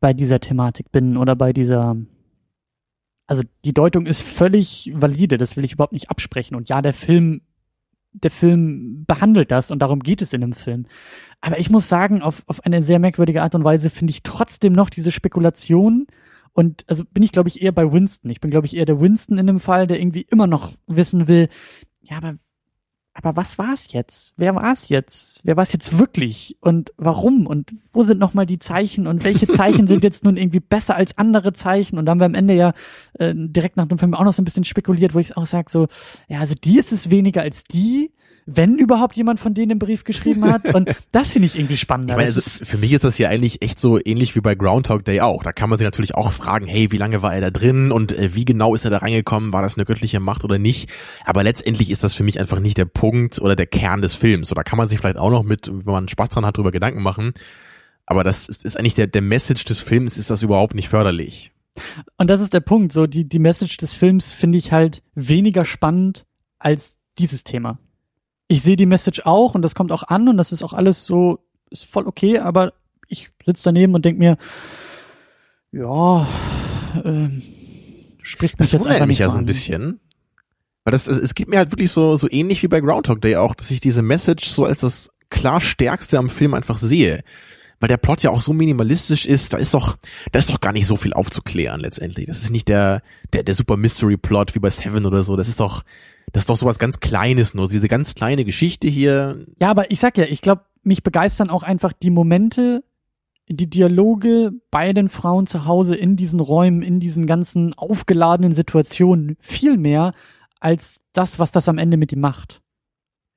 bei 0.00 0.12
dieser 0.12 0.40
Thematik 0.40 0.92
bin 0.92 1.16
oder 1.16 1.34
bei 1.34 1.52
dieser, 1.52 1.96
also 3.30 3.44
die 3.64 3.72
Deutung 3.72 4.06
ist 4.06 4.22
völlig 4.22 4.90
valide, 4.92 5.38
das 5.38 5.56
will 5.56 5.64
ich 5.64 5.74
überhaupt 5.74 5.92
nicht 5.92 6.10
absprechen. 6.10 6.56
Und 6.56 6.68
ja, 6.68 6.82
der 6.82 6.92
Film, 6.92 7.42
der 8.10 8.32
Film 8.32 9.04
behandelt 9.06 9.52
das 9.52 9.70
und 9.70 9.78
darum 9.78 10.00
geht 10.00 10.20
es 10.20 10.32
in 10.32 10.40
dem 10.40 10.52
Film. 10.52 10.86
Aber 11.40 11.56
ich 11.60 11.70
muss 11.70 11.88
sagen, 11.88 12.22
auf, 12.22 12.42
auf 12.48 12.64
eine 12.64 12.82
sehr 12.82 12.98
merkwürdige 12.98 13.42
Art 13.42 13.54
und 13.54 13.62
Weise 13.62 13.88
finde 13.88 14.10
ich 14.10 14.24
trotzdem 14.24 14.72
noch 14.72 14.90
diese 14.90 15.12
Spekulation. 15.12 16.08
Und 16.54 16.84
also 16.88 17.04
bin 17.04 17.22
ich, 17.22 17.30
glaube 17.30 17.48
ich, 17.48 17.62
eher 17.62 17.70
bei 17.70 17.92
Winston. 17.92 18.32
Ich 18.32 18.40
bin, 18.40 18.50
glaube 18.50 18.66
ich, 18.66 18.74
eher 18.74 18.84
der 18.84 19.00
Winston 19.00 19.38
in 19.38 19.46
dem 19.46 19.60
Fall, 19.60 19.86
der 19.86 20.00
irgendwie 20.00 20.26
immer 20.28 20.48
noch 20.48 20.72
wissen 20.88 21.28
will, 21.28 21.48
ja, 22.00 22.16
aber 22.16 22.34
aber 23.22 23.36
was 23.36 23.58
war 23.58 23.72
es 23.72 23.92
jetzt? 23.92 24.32
Wer 24.36 24.54
war 24.54 24.72
es 24.72 24.88
jetzt? 24.88 25.40
Wer 25.44 25.56
war 25.56 25.62
es 25.62 25.72
jetzt 25.72 25.98
wirklich? 25.98 26.56
Und 26.60 26.92
warum? 26.96 27.46
Und 27.46 27.72
wo 27.92 28.02
sind 28.02 28.18
nochmal 28.18 28.46
die 28.46 28.58
Zeichen? 28.58 29.06
Und 29.06 29.24
welche 29.24 29.46
Zeichen 29.46 29.86
sind 29.86 30.04
jetzt 30.04 30.24
nun 30.24 30.36
irgendwie 30.36 30.60
besser 30.60 30.96
als 30.96 31.18
andere 31.18 31.52
Zeichen? 31.52 31.98
Und 31.98 32.06
dann 32.06 32.12
haben 32.12 32.20
wir 32.20 32.26
am 32.26 32.34
Ende 32.34 32.54
ja 32.54 32.72
äh, 33.18 33.34
direkt 33.36 33.76
nach 33.76 33.86
dem 33.86 33.98
Film 33.98 34.14
auch 34.14 34.24
noch 34.24 34.32
so 34.32 34.40
ein 34.40 34.46
bisschen 34.46 34.64
spekuliert, 34.64 35.14
wo 35.14 35.18
ich 35.18 35.36
auch 35.36 35.46
sage 35.46 35.70
so, 35.70 35.88
ja, 36.28 36.40
also 36.40 36.54
die 36.54 36.78
ist 36.78 36.92
es 36.92 37.10
weniger 37.10 37.42
als 37.42 37.64
die 37.64 38.12
wenn 38.56 38.78
überhaupt 38.78 39.16
jemand 39.16 39.40
von 39.40 39.54
denen 39.54 39.72
einen 39.72 39.78
Brief 39.78 40.04
geschrieben 40.04 40.44
hat. 40.50 40.74
Und 40.74 40.94
das 41.12 41.30
finde 41.30 41.46
ich 41.46 41.56
irgendwie 41.56 41.76
spannender. 41.76 42.14
Ich 42.14 42.16
meine, 42.16 42.28
also 42.28 42.40
für 42.40 42.78
mich 42.78 42.92
ist 42.92 43.04
das 43.04 43.16
hier 43.16 43.28
eigentlich 43.28 43.62
echt 43.62 43.78
so 43.78 43.98
ähnlich 44.04 44.34
wie 44.34 44.40
bei 44.40 44.54
Groundhog 44.54 45.04
Day 45.04 45.20
auch. 45.20 45.42
Da 45.42 45.52
kann 45.52 45.70
man 45.70 45.78
sich 45.78 45.84
natürlich 45.84 46.14
auch 46.14 46.32
fragen, 46.32 46.66
hey, 46.66 46.90
wie 46.90 46.96
lange 46.96 47.22
war 47.22 47.34
er 47.34 47.40
da 47.40 47.50
drin 47.50 47.92
und 47.92 48.12
äh, 48.12 48.34
wie 48.34 48.44
genau 48.44 48.74
ist 48.74 48.84
er 48.84 48.90
da 48.90 48.98
reingekommen? 48.98 49.52
War 49.52 49.62
das 49.62 49.76
eine 49.76 49.84
göttliche 49.84 50.20
Macht 50.20 50.44
oder 50.44 50.58
nicht? 50.58 50.90
Aber 51.24 51.42
letztendlich 51.42 51.90
ist 51.90 52.04
das 52.04 52.14
für 52.14 52.22
mich 52.22 52.40
einfach 52.40 52.60
nicht 52.60 52.78
der 52.78 52.84
Punkt 52.84 53.40
oder 53.40 53.56
der 53.56 53.66
Kern 53.66 54.02
des 54.02 54.14
Films. 54.14 54.48
So, 54.48 54.54
da 54.54 54.62
kann 54.62 54.76
man 54.76 54.88
sich 54.88 54.98
vielleicht 54.98 55.18
auch 55.18 55.30
noch 55.30 55.42
mit, 55.42 55.68
wenn 55.68 55.92
man 55.92 56.08
Spaß 56.08 56.30
dran 56.30 56.46
hat, 56.46 56.56
drüber 56.56 56.72
Gedanken 56.72 57.02
machen. 57.02 57.32
Aber 58.06 58.24
das 58.24 58.48
ist, 58.48 58.64
ist 58.64 58.76
eigentlich 58.76 58.94
der, 58.94 59.06
der 59.06 59.22
Message 59.22 59.64
des 59.64 59.80
Films, 59.80 60.18
ist 60.18 60.30
das 60.30 60.42
überhaupt 60.42 60.74
nicht 60.74 60.88
förderlich. 60.88 61.52
Und 62.16 62.28
das 62.28 62.40
ist 62.40 62.52
der 62.52 62.60
Punkt. 62.60 62.92
So, 62.92 63.06
die, 63.06 63.28
die 63.28 63.38
Message 63.38 63.76
des 63.76 63.94
Films 63.94 64.32
finde 64.32 64.58
ich 64.58 64.72
halt 64.72 65.02
weniger 65.14 65.64
spannend 65.64 66.26
als 66.58 66.98
dieses 67.18 67.44
Thema. 67.44 67.78
Ich 68.50 68.62
sehe 68.62 68.74
die 68.74 68.86
Message 68.86 69.20
auch 69.26 69.54
und 69.54 69.62
das 69.62 69.76
kommt 69.76 69.92
auch 69.92 70.02
an 70.02 70.28
und 70.28 70.36
das 70.36 70.50
ist 70.50 70.64
auch 70.64 70.72
alles 70.72 71.06
so, 71.06 71.38
ist 71.70 71.84
voll 71.84 72.08
okay, 72.08 72.40
aber 72.40 72.72
ich 73.06 73.30
sitze 73.46 73.62
daneben 73.66 73.94
und 73.94 74.04
denk 74.04 74.18
mir, 74.18 74.38
ja, 75.70 76.26
ähm, 77.04 77.42
spricht 78.22 78.58
mich 78.58 78.68
Das 78.68 78.72
jetzt 78.72 78.88
einfach 78.88 79.06
mich 79.06 79.18
nicht 79.18 79.20
ja 79.20 79.28
so 79.28 79.38
ein 79.38 79.44
bisschen. 79.44 80.00
Weil 80.82 80.90
das, 80.90 81.06
es 81.06 81.36
geht 81.36 81.48
mir 81.48 81.58
halt 81.58 81.70
wirklich 81.70 81.92
so, 81.92 82.16
so 82.16 82.28
ähnlich 82.28 82.64
wie 82.64 82.66
bei 82.66 82.80
Groundhog 82.80 83.20
Day 83.20 83.36
auch, 83.36 83.54
dass 83.54 83.70
ich 83.70 83.78
diese 83.78 84.02
Message 84.02 84.48
so 84.48 84.64
als 84.64 84.80
das 84.80 85.12
klar 85.28 85.60
stärkste 85.60 86.18
am 86.18 86.28
Film 86.28 86.52
einfach 86.52 86.76
sehe. 86.76 87.22
Weil 87.78 87.88
der 87.88 87.98
Plot 87.98 88.24
ja 88.24 88.30
auch 88.30 88.40
so 88.40 88.52
minimalistisch 88.52 89.26
ist, 89.26 89.52
da 89.52 89.58
ist 89.58 89.74
doch, 89.74 89.96
da 90.32 90.40
ist 90.40 90.50
doch 90.50 90.60
gar 90.60 90.72
nicht 90.72 90.88
so 90.88 90.96
viel 90.96 91.12
aufzuklären 91.12 91.80
letztendlich. 91.80 92.26
Das 92.26 92.42
ist 92.42 92.50
nicht 92.50 92.66
der, 92.66 93.00
der, 93.32 93.44
der 93.44 93.54
super 93.54 93.76
Mystery 93.76 94.16
Plot 94.16 94.56
wie 94.56 94.58
bei 94.58 94.70
Seven 94.70 95.06
oder 95.06 95.22
so. 95.22 95.36
Das 95.36 95.46
ist 95.46 95.60
doch, 95.60 95.84
das 96.32 96.42
ist 96.42 96.50
doch 96.50 96.56
sowas 96.56 96.78
ganz 96.78 97.00
Kleines 97.00 97.54
nur. 97.54 97.68
Diese 97.68 97.88
ganz 97.88 98.14
kleine 98.14 98.44
Geschichte 98.44 98.88
hier. 98.88 99.46
Ja, 99.60 99.70
aber 99.70 99.90
ich 99.90 100.00
sag 100.00 100.16
ja, 100.18 100.24
ich 100.24 100.40
glaube, 100.40 100.62
mich 100.82 101.02
begeistern 101.02 101.50
auch 101.50 101.62
einfach 101.62 101.92
die 101.92 102.10
Momente, 102.10 102.84
die 103.48 103.68
Dialoge 103.68 104.52
bei 104.70 104.92
den 104.92 105.08
Frauen 105.08 105.46
zu 105.46 105.66
Hause 105.66 105.96
in 105.96 106.16
diesen 106.16 106.40
Räumen, 106.40 106.82
in 106.82 107.00
diesen 107.00 107.26
ganzen 107.26 107.74
aufgeladenen 107.74 108.52
Situationen 108.52 109.36
viel 109.40 109.76
mehr 109.76 110.12
als 110.60 111.00
das, 111.12 111.38
was 111.38 111.50
das 111.50 111.68
am 111.68 111.78
Ende 111.78 111.96
mit 111.96 112.12
ihm 112.12 112.20
macht. 112.20 112.62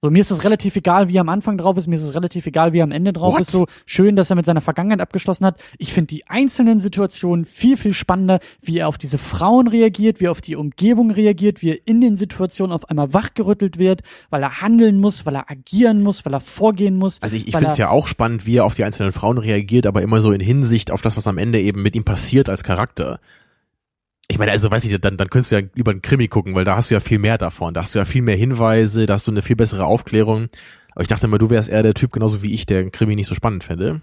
So, 0.04 0.10
mir 0.10 0.20
ist 0.20 0.32
es 0.32 0.44
relativ 0.44 0.76
egal, 0.76 1.08
wie 1.08 1.16
er 1.16 1.22
am 1.22 1.30
Anfang 1.30 1.58
drauf 1.58 1.78
ist, 1.78 1.88
mir 1.88 1.96
ist 1.96 2.04
es 2.04 2.14
relativ 2.14 2.46
egal, 2.46 2.74
wie 2.74 2.80
er 2.80 2.84
am 2.84 2.92
Ende 2.92 3.14
drauf 3.14 3.36
What? 3.36 3.40
ist. 3.40 3.52
So 3.52 3.68
schön, 3.86 4.18
dass 4.18 4.30
er 4.30 4.36
mit 4.36 4.46
seiner 4.46 4.60
Vergangenheit 4.60 5.00
abgeschlossen 5.00 5.46
hat. 5.46 5.62
Ich 5.78 5.94
finde 5.94 6.08
die 6.08 6.28
einzelnen 6.28 6.82
Situationen 6.82 7.46
viel, 7.46 7.78
viel 7.78 7.94
spannender, 7.94 8.42
wie 8.62 8.80
er 8.80 8.90
auf 8.90 8.98
diese 8.98 9.18
Frauen 9.18 9.70
reagiert, 9.70 10.20
wie 10.20 10.26
er 10.26 10.32
auf 10.32 10.42
die 10.42 10.58
Umgebung 10.58 11.10
reagiert, 11.10 11.62
wie 11.62 11.70
er 11.70 11.78
in 11.86 12.02
den 12.02 12.18
Situationen 12.18 12.76
auf 12.76 12.90
einmal 12.90 13.14
wachgerüttelt 13.14 13.78
wird, 13.78 14.02
weil 14.30 14.44
er 14.44 14.60
handeln 14.60 15.00
muss, 15.00 15.26
weil 15.26 15.38
er 15.38 15.50
agieren 15.50 16.04
muss, 16.04 16.26
weil 16.26 16.34
er 16.34 16.42
vorgehen 16.42 16.98
muss. 16.98 17.22
Also 17.22 17.38
ich, 17.38 17.48
ich 17.48 17.56
finde 17.56 17.72
es 17.72 17.78
ja 17.78 17.90
auch 17.90 18.10
spannend, 18.10 18.46
wie 18.46 18.58
er 18.58 18.66
auf 18.66 18.76
die 18.76 18.84
einzelnen 18.84 19.14
Frauen 19.14 19.38
reagiert, 19.38 19.88
aber 19.88 20.02
immer 20.02 20.20
so 20.20 20.34
in 20.34 20.42
Hinsicht 20.42 20.92
auf 20.92 21.02
das, 21.02 21.16
was 21.16 21.28
am 21.28 21.38
Ende 21.38 21.62
eben 21.62 21.82
mit 21.82 21.96
ihm 21.96 22.04
passiert 22.04 22.50
als 22.50 22.66
Charakter. 22.66 23.22
Ich 24.34 24.40
meine, 24.40 24.52
also 24.52 24.72
weiß 24.72 24.84
ich, 24.86 25.00
dann, 25.00 25.16
dann 25.16 25.30
könntest 25.30 25.52
du 25.52 25.60
ja 25.60 25.68
über 25.76 25.92
einen 25.92 26.02
Krimi 26.02 26.28
gucken, 26.28 26.56
weil 26.56 26.66
da 26.66 26.76
hast 26.76 26.90
du 26.90 26.96
ja 26.96 27.00
viel 27.00 27.20
mehr 27.20 27.38
davon. 27.38 27.76
Da 27.76 27.82
hast 27.82 27.94
du 27.94 28.00
ja 28.00 28.06
viel 28.06 28.24
mehr 28.24 28.36
Hinweise, 28.36 29.06
da 29.06 29.14
hast 29.14 29.28
du 29.28 29.32
eine 29.32 29.44
viel 29.44 29.56
bessere 29.56 29.86
Aufklärung. 29.86 30.50
Aber 30.94 31.04
ich 31.04 31.08
dachte 31.08 31.28
immer, 31.28 31.38
du 31.38 31.52
wärst 31.52 31.70
eher 31.70 31.84
der 31.84 31.94
Typ, 31.94 32.12
genauso 32.12 32.42
wie 32.42 32.52
ich, 32.52 32.66
der 32.66 32.80
einen 32.80 32.92
Krimi 32.92 33.16
nicht 33.16 33.28
so 33.28 33.36
spannend 33.36 33.64
fände. 33.64 34.02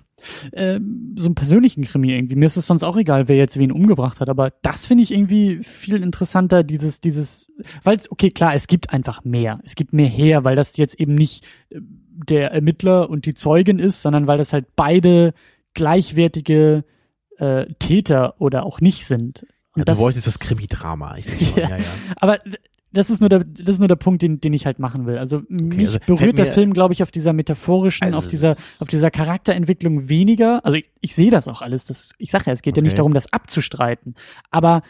ähm, 0.52 1.16
so 1.18 1.26
einen 1.26 1.34
persönlichen 1.34 1.82
Krimi 1.82 2.12
irgendwie. 2.12 2.36
Mir 2.36 2.46
ist 2.46 2.56
es 2.56 2.68
sonst 2.68 2.84
auch 2.84 2.96
egal, 2.96 3.26
wer 3.26 3.34
jetzt 3.34 3.58
wen 3.58 3.72
umgebracht 3.72 4.20
hat, 4.20 4.28
aber 4.28 4.52
das 4.62 4.86
finde 4.86 5.02
ich 5.02 5.10
irgendwie 5.10 5.64
viel 5.64 6.00
interessanter, 6.00 6.62
dieses, 6.62 7.00
dieses, 7.00 7.50
weil 7.82 7.96
es, 7.96 8.08
okay, 8.08 8.30
klar, 8.30 8.54
es 8.54 8.68
gibt 8.68 8.92
einfach 8.92 9.24
mehr. 9.24 9.58
Es 9.64 9.74
gibt 9.74 9.92
mehr 9.92 10.06
her, 10.06 10.44
weil 10.44 10.54
das 10.54 10.76
jetzt 10.76 11.00
eben 11.00 11.16
nicht 11.16 11.44
äh, 11.70 11.80
der 11.80 12.52
Ermittler 12.52 13.10
und 13.10 13.26
die 13.26 13.34
Zeugin 13.34 13.80
ist, 13.80 14.00
sondern 14.00 14.28
weil 14.28 14.38
das 14.38 14.52
halt 14.52 14.76
beide 14.76 15.34
gleichwertige 15.74 16.84
äh, 17.38 17.66
Täter 17.80 18.40
oder 18.40 18.64
auch 18.64 18.80
nicht 18.80 19.06
sind. 19.06 19.44
Und 19.74 19.86
Ja, 19.88 19.94
du 19.94 19.98
wolltest 19.98 20.26
das 20.26 20.38
Krimi-Drama. 20.38 21.16
Ja. 21.56 21.68
ja, 21.68 21.76
ja. 21.78 21.84
aber 22.16 22.38
das 22.92 23.08
ist 23.08 23.20
nur 23.20 23.28
der, 23.28 23.44
das 23.44 23.68
ist 23.68 23.78
nur 23.78 23.88
der 23.88 23.96
Punkt, 23.96 24.22
den, 24.22 24.40
den 24.40 24.52
ich 24.52 24.66
halt 24.66 24.78
machen 24.80 25.06
will. 25.06 25.18
Also 25.18 25.42
mich 25.48 25.86
also 25.86 25.98
berührt 26.06 26.38
der 26.38 26.46
Film, 26.46 26.72
glaube 26.72 26.92
ich, 26.92 27.02
auf 27.02 27.12
dieser 27.12 27.32
metaphorischen, 27.32 28.04
Also 28.04 28.18
auf 28.18 28.24
es 28.24 28.30
dieser, 28.30 28.56
auf 28.80 28.88
dieser 28.88 29.10
Charakterentwicklung 29.10 30.08
weniger. 30.08 30.64
Also 30.64 30.76
ich, 30.76 30.90
ich 31.00 31.14
sehe 31.14 31.30
das 31.30 31.46
auch 31.46 31.62
alles. 31.62 31.86
Das, 31.86 32.12
ich 32.18 32.30
sage 32.32 32.44
ja, 32.46 32.52
es 32.52 32.62
geht 32.62 32.76
ja 32.76 32.82
nicht 32.82 32.92
Okay. 32.92 32.96
darum, 32.98 33.14
das 33.14 33.32
abzustreiten. 33.32 34.16
Aber 34.50 34.82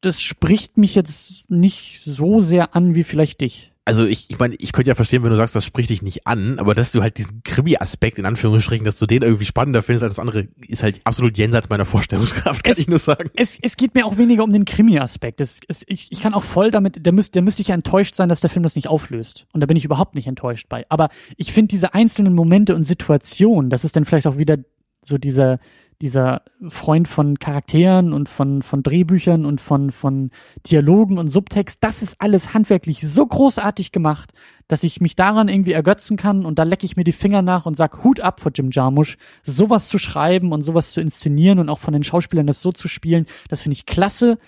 das 0.00 0.20
spricht 0.20 0.76
mich 0.76 0.94
jetzt 0.94 1.48
nicht 1.50 2.00
so 2.04 2.40
sehr 2.40 2.74
an 2.74 2.94
wie 2.94 3.04
vielleicht 3.04 3.40
dich. 3.42 3.69
Also 3.86 4.04
ich, 4.04 4.30
ich 4.30 4.38
meine, 4.38 4.54
ich 4.58 4.72
könnte 4.72 4.88
ja 4.88 4.94
verstehen, 4.94 5.22
wenn 5.22 5.30
du 5.30 5.36
sagst, 5.36 5.56
das 5.56 5.64
spricht 5.64 5.90
dich 5.90 6.02
nicht 6.02 6.26
an, 6.26 6.58
aber 6.58 6.74
dass 6.74 6.92
du 6.92 7.02
halt 7.02 7.16
diesen 7.18 7.42
Krimi-Aspekt 7.42 8.18
in 8.18 8.26
Anführungsstrichen, 8.26 8.84
dass 8.84 8.98
du 8.98 9.06
den 9.06 9.22
irgendwie 9.22 9.46
spannender 9.46 9.82
findest 9.82 10.04
als 10.04 10.12
das 10.12 10.18
andere, 10.20 10.48
ist 10.68 10.82
halt 10.82 11.00
absolut 11.04 11.38
jenseits 11.38 11.70
meiner 11.70 11.86
Vorstellungskraft, 11.86 12.62
kann 12.62 12.72
Es- 12.72 12.78
ich 12.78 12.88
nur 12.88 12.98
sagen. 12.98 13.30
Es, 13.34 13.58
es 13.60 13.76
geht 13.76 13.94
mir 13.94 14.04
auch 14.06 14.18
weniger 14.18 14.44
um 14.44 14.52
den 14.52 14.66
Krimi-Aspekt. 14.66 15.40
Es, 15.40 15.60
es, 15.66 15.82
ich, 15.88 16.12
ich 16.12 16.20
kann 16.20 16.34
auch 16.34 16.44
voll 16.44 16.70
damit, 16.70 17.04
der 17.04 17.12
müsste, 17.12 17.32
der 17.32 17.42
müsste 17.42 17.62
ich 17.62 17.68
ja 17.68 17.74
enttäuscht 17.74 18.14
sein, 18.14 18.28
dass 18.28 18.40
der 18.40 18.50
Film 18.50 18.62
das 18.62 18.76
nicht 18.76 18.86
auflöst. 18.88 19.46
Und 19.52 19.60
da 19.60 19.66
bin 19.66 19.76
ich 19.78 19.84
überhaupt 19.84 20.14
nicht 20.14 20.26
enttäuscht 20.26 20.68
bei. 20.68 20.84
Aber 20.90 21.08
ich 21.36 21.52
finde 21.52 21.68
diese 21.68 21.94
einzelnen 21.94 22.34
Momente 22.34 22.76
und 22.76 22.86
Situationen, 22.86 23.70
das 23.70 23.84
ist 23.84 23.96
dann 23.96 24.04
vielleicht 24.04 24.26
auch 24.26 24.36
wieder 24.36 24.58
so 25.04 25.16
dieser, 25.18 25.58
dieser 26.00 26.42
Freund 26.68 27.08
von 27.08 27.38
Charakteren 27.38 28.12
und 28.14 28.28
von, 28.28 28.62
von 28.62 28.82
Drehbüchern 28.82 29.44
und 29.44 29.60
von, 29.60 29.90
von 29.90 30.30
Dialogen 30.66 31.18
und 31.18 31.28
Subtext, 31.28 31.84
das 31.84 32.02
ist 32.02 32.20
alles 32.20 32.54
handwerklich 32.54 33.00
so 33.02 33.26
großartig 33.26 33.92
gemacht, 33.92 34.32
dass 34.66 34.82
ich 34.82 35.00
mich 35.02 35.14
daran 35.14 35.48
irgendwie 35.48 35.72
ergötzen 35.72 36.16
kann 36.16 36.46
und 36.46 36.58
da 36.58 36.62
lecke 36.62 36.86
ich 36.86 36.96
mir 36.96 37.04
die 37.04 37.12
Finger 37.12 37.42
nach 37.42 37.66
und 37.66 37.76
sag 37.76 38.02
Hut 38.02 38.20
ab 38.20 38.40
vor 38.40 38.52
Jim 38.54 38.70
Jarmusch, 38.70 39.18
sowas 39.42 39.88
zu 39.88 39.98
schreiben 39.98 40.52
und 40.52 40.62
sowas 40.62 40.92
zu 40.92 41.02
inszenieren 41.02 41.58
und 41.58 41.68
auch 41.68 41.78
von 41.78 41.92
den 41.92 42.02
Schauspielern 42.02 42.46
das 42.46 42.62
so 42.62 42.72
zu 42.72 42.88
spielen, 42.88 43.26
das 43.48 43.60
finde 43.60 43.74
ich 43.74 43.84
klasse, 43.84 44.38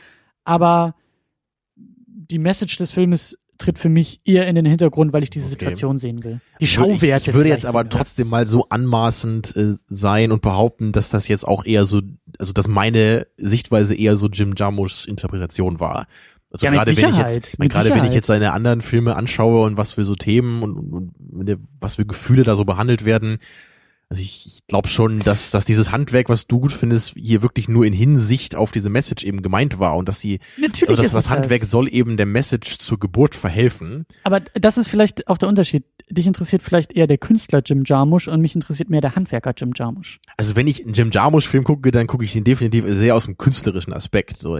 aber 0.45 0.95
die 1.77 2.39
Message 2.39 2.79
des 2.79 2.93
Filmes 2.93 3.39
tritt 3.63 3.79
für 3.79 3.89
mich 3.89 4.21
eher 4.25 4.47
in 4.47 4.55
den 4.55 4.67
Hintergrund, 4.67 5.13
weil 5.13 5.23
ich 5.23 5.31
diese 5.31 5.47
Okay. 5.47 5.65
Situation 5.65 5.99
sehen 5.99 6.23
will. 6.25 6.41
Die 6.61 6.65
Ich 6.65 6.79
würde- 6.79 6.95
Schauwerte. 6.95 7.31
Ich 7.31 7.35
würde 7.37 7.49
jetzt 7.49 7.67
aber 7.67 7.89
trotzdem 7.89 8.29
mal 8.29 8.47
so 8.47 8.67
anmaßend 8.69 9.57
äh, 9.57 9.75
sein 9.87 10.33
und 10.33 10.43
behaupten, 10.43 10.93
dass 10.93 11.09
das 11.11 11.29
jetzt 11.29 11.47
auch 11.47 11.65
eher 11.65 11.87
so, 11.87 12.01
also 12.39 12.53
dass 12.53 12.69
meine 12.69 13.27
Sichtweise 13.37 13.95
eher 13.95 14.17
so 14.17 14.29
Jim 14.29 14.55
Jarmuschs 14.57 15.07
Interpretation 15.07 15.81
war. 15.81 16.07
Also 16.51 16.67
Ja, 16.67 16.73
gerade 16.73 16.95
wenn 16.97 17.09
ich 17.09 17.17
jetzt, 17.17 17.37
ich 17.49 17.59
meine, 17.59 17.67
mit 17.69 17.73
gerade 17.73 17.91
wenn 17.95 18.05
ich 18.05 18.13
jetzt 18.13 18.27
seine 18.27 18.53
anderen 18.53 18.83
Filme 18.83 19.17
anschaue 19.17 19.65
und 19.65 19.79
was 19.79 19.93
für 19.93 20.05
so 20.05 20.15
Themen 20.15 20.63
und, 20.63 20.77
und, 20.77 21.13
und 21.33 21.59
was 21.81 21.95
für 21.95 22.05
Gefühle 22.05 22.43
da 22.43 22.55
so 22.57 22.65
behandelt 22.67 23.07
werden, 23.07 23.39
also 24.13 24.21
ich, 24.21 24.45
ich 24.47 24.67
glaube 24.67 24.89
schon, 24.89 25.21
dass, 25.21 25.51
dass 25.51 25.65
dieses 25.65 25.91
Handwerk, 25.91 26.29
was 26.29 26.47
du 26.47 26.61
gut 26.61 26.73
findest, 26.75 27.15
hier 27.17 27.41
wirklich 27.41 27.67
nur 27.67 27.87
in 27.87 27.95
Hinsicht 27.95 28.55
auf 28.55 28.71
diese 28.71 28.91
Message 28.91 29.25
eben 29.25 29.41
gemeint 29.41 29.79
war 29.79 29.97
und 29.97 30.07
dass 30.07 30.21
sie, 30.21 30.39
Natürlich 30.59 30.91
also 30.91 31.03
das, 31.03 31.13
das 31.13 31.31
Handwerk 31.31 31.63
das. 31.63 31.71
soll 31.71 31.89
eben 31.91 32.19
der 32.19 32.27
Message 32.27 32.77
zur 32.77 32.99
Geburt 32.99 33.35
verhelfen. 33.35 34.05
Aber 34.23 34.41
das 34.41 34.77
ist 34.77 34.89
vielleicht 34.89 35.29
auch 35.29 35.39
der 35.39 35.49
Unterschied. 35.49 35.85
Dich 36.11 36.27
interessiert 36.27 36.61
vielleicht 36.61 36.93
eher 36.93 37.07
der 37.07 37.17
Künstler 37.17 37.63
Jim 37.65 37.85
Jarmusch 37.87 38.29
und 38.29 38.43
mich 38.43 38.55
interessiert 38.55 38.91
mehr 38.91 39.01
der 39.01 39.17
Handwerker 39.17 39.55
Jim 39.57 39.73
Jarmusch. 39.75 40.21
Also 40.37 40.57
wenn 40.57 40.67
ich 40.67 40.85
einen 40.85 40.93
Jim 40.93 41.09
Jarmusch-Film 41.11 41.65
gucke, 41.65 41.91
dann 41.91 42.07
gucke 42.07 42.27
ich 42.27 42.37
ihn 42.37 42.45
definitiv 42.45 42.85
sehr 42.89 43.17
aus 43.17 43.25
dem 43.25 43.39
künstlerischen 43.39 43.95
Aspekt. 43.95 44.37
So. 44.37 44.59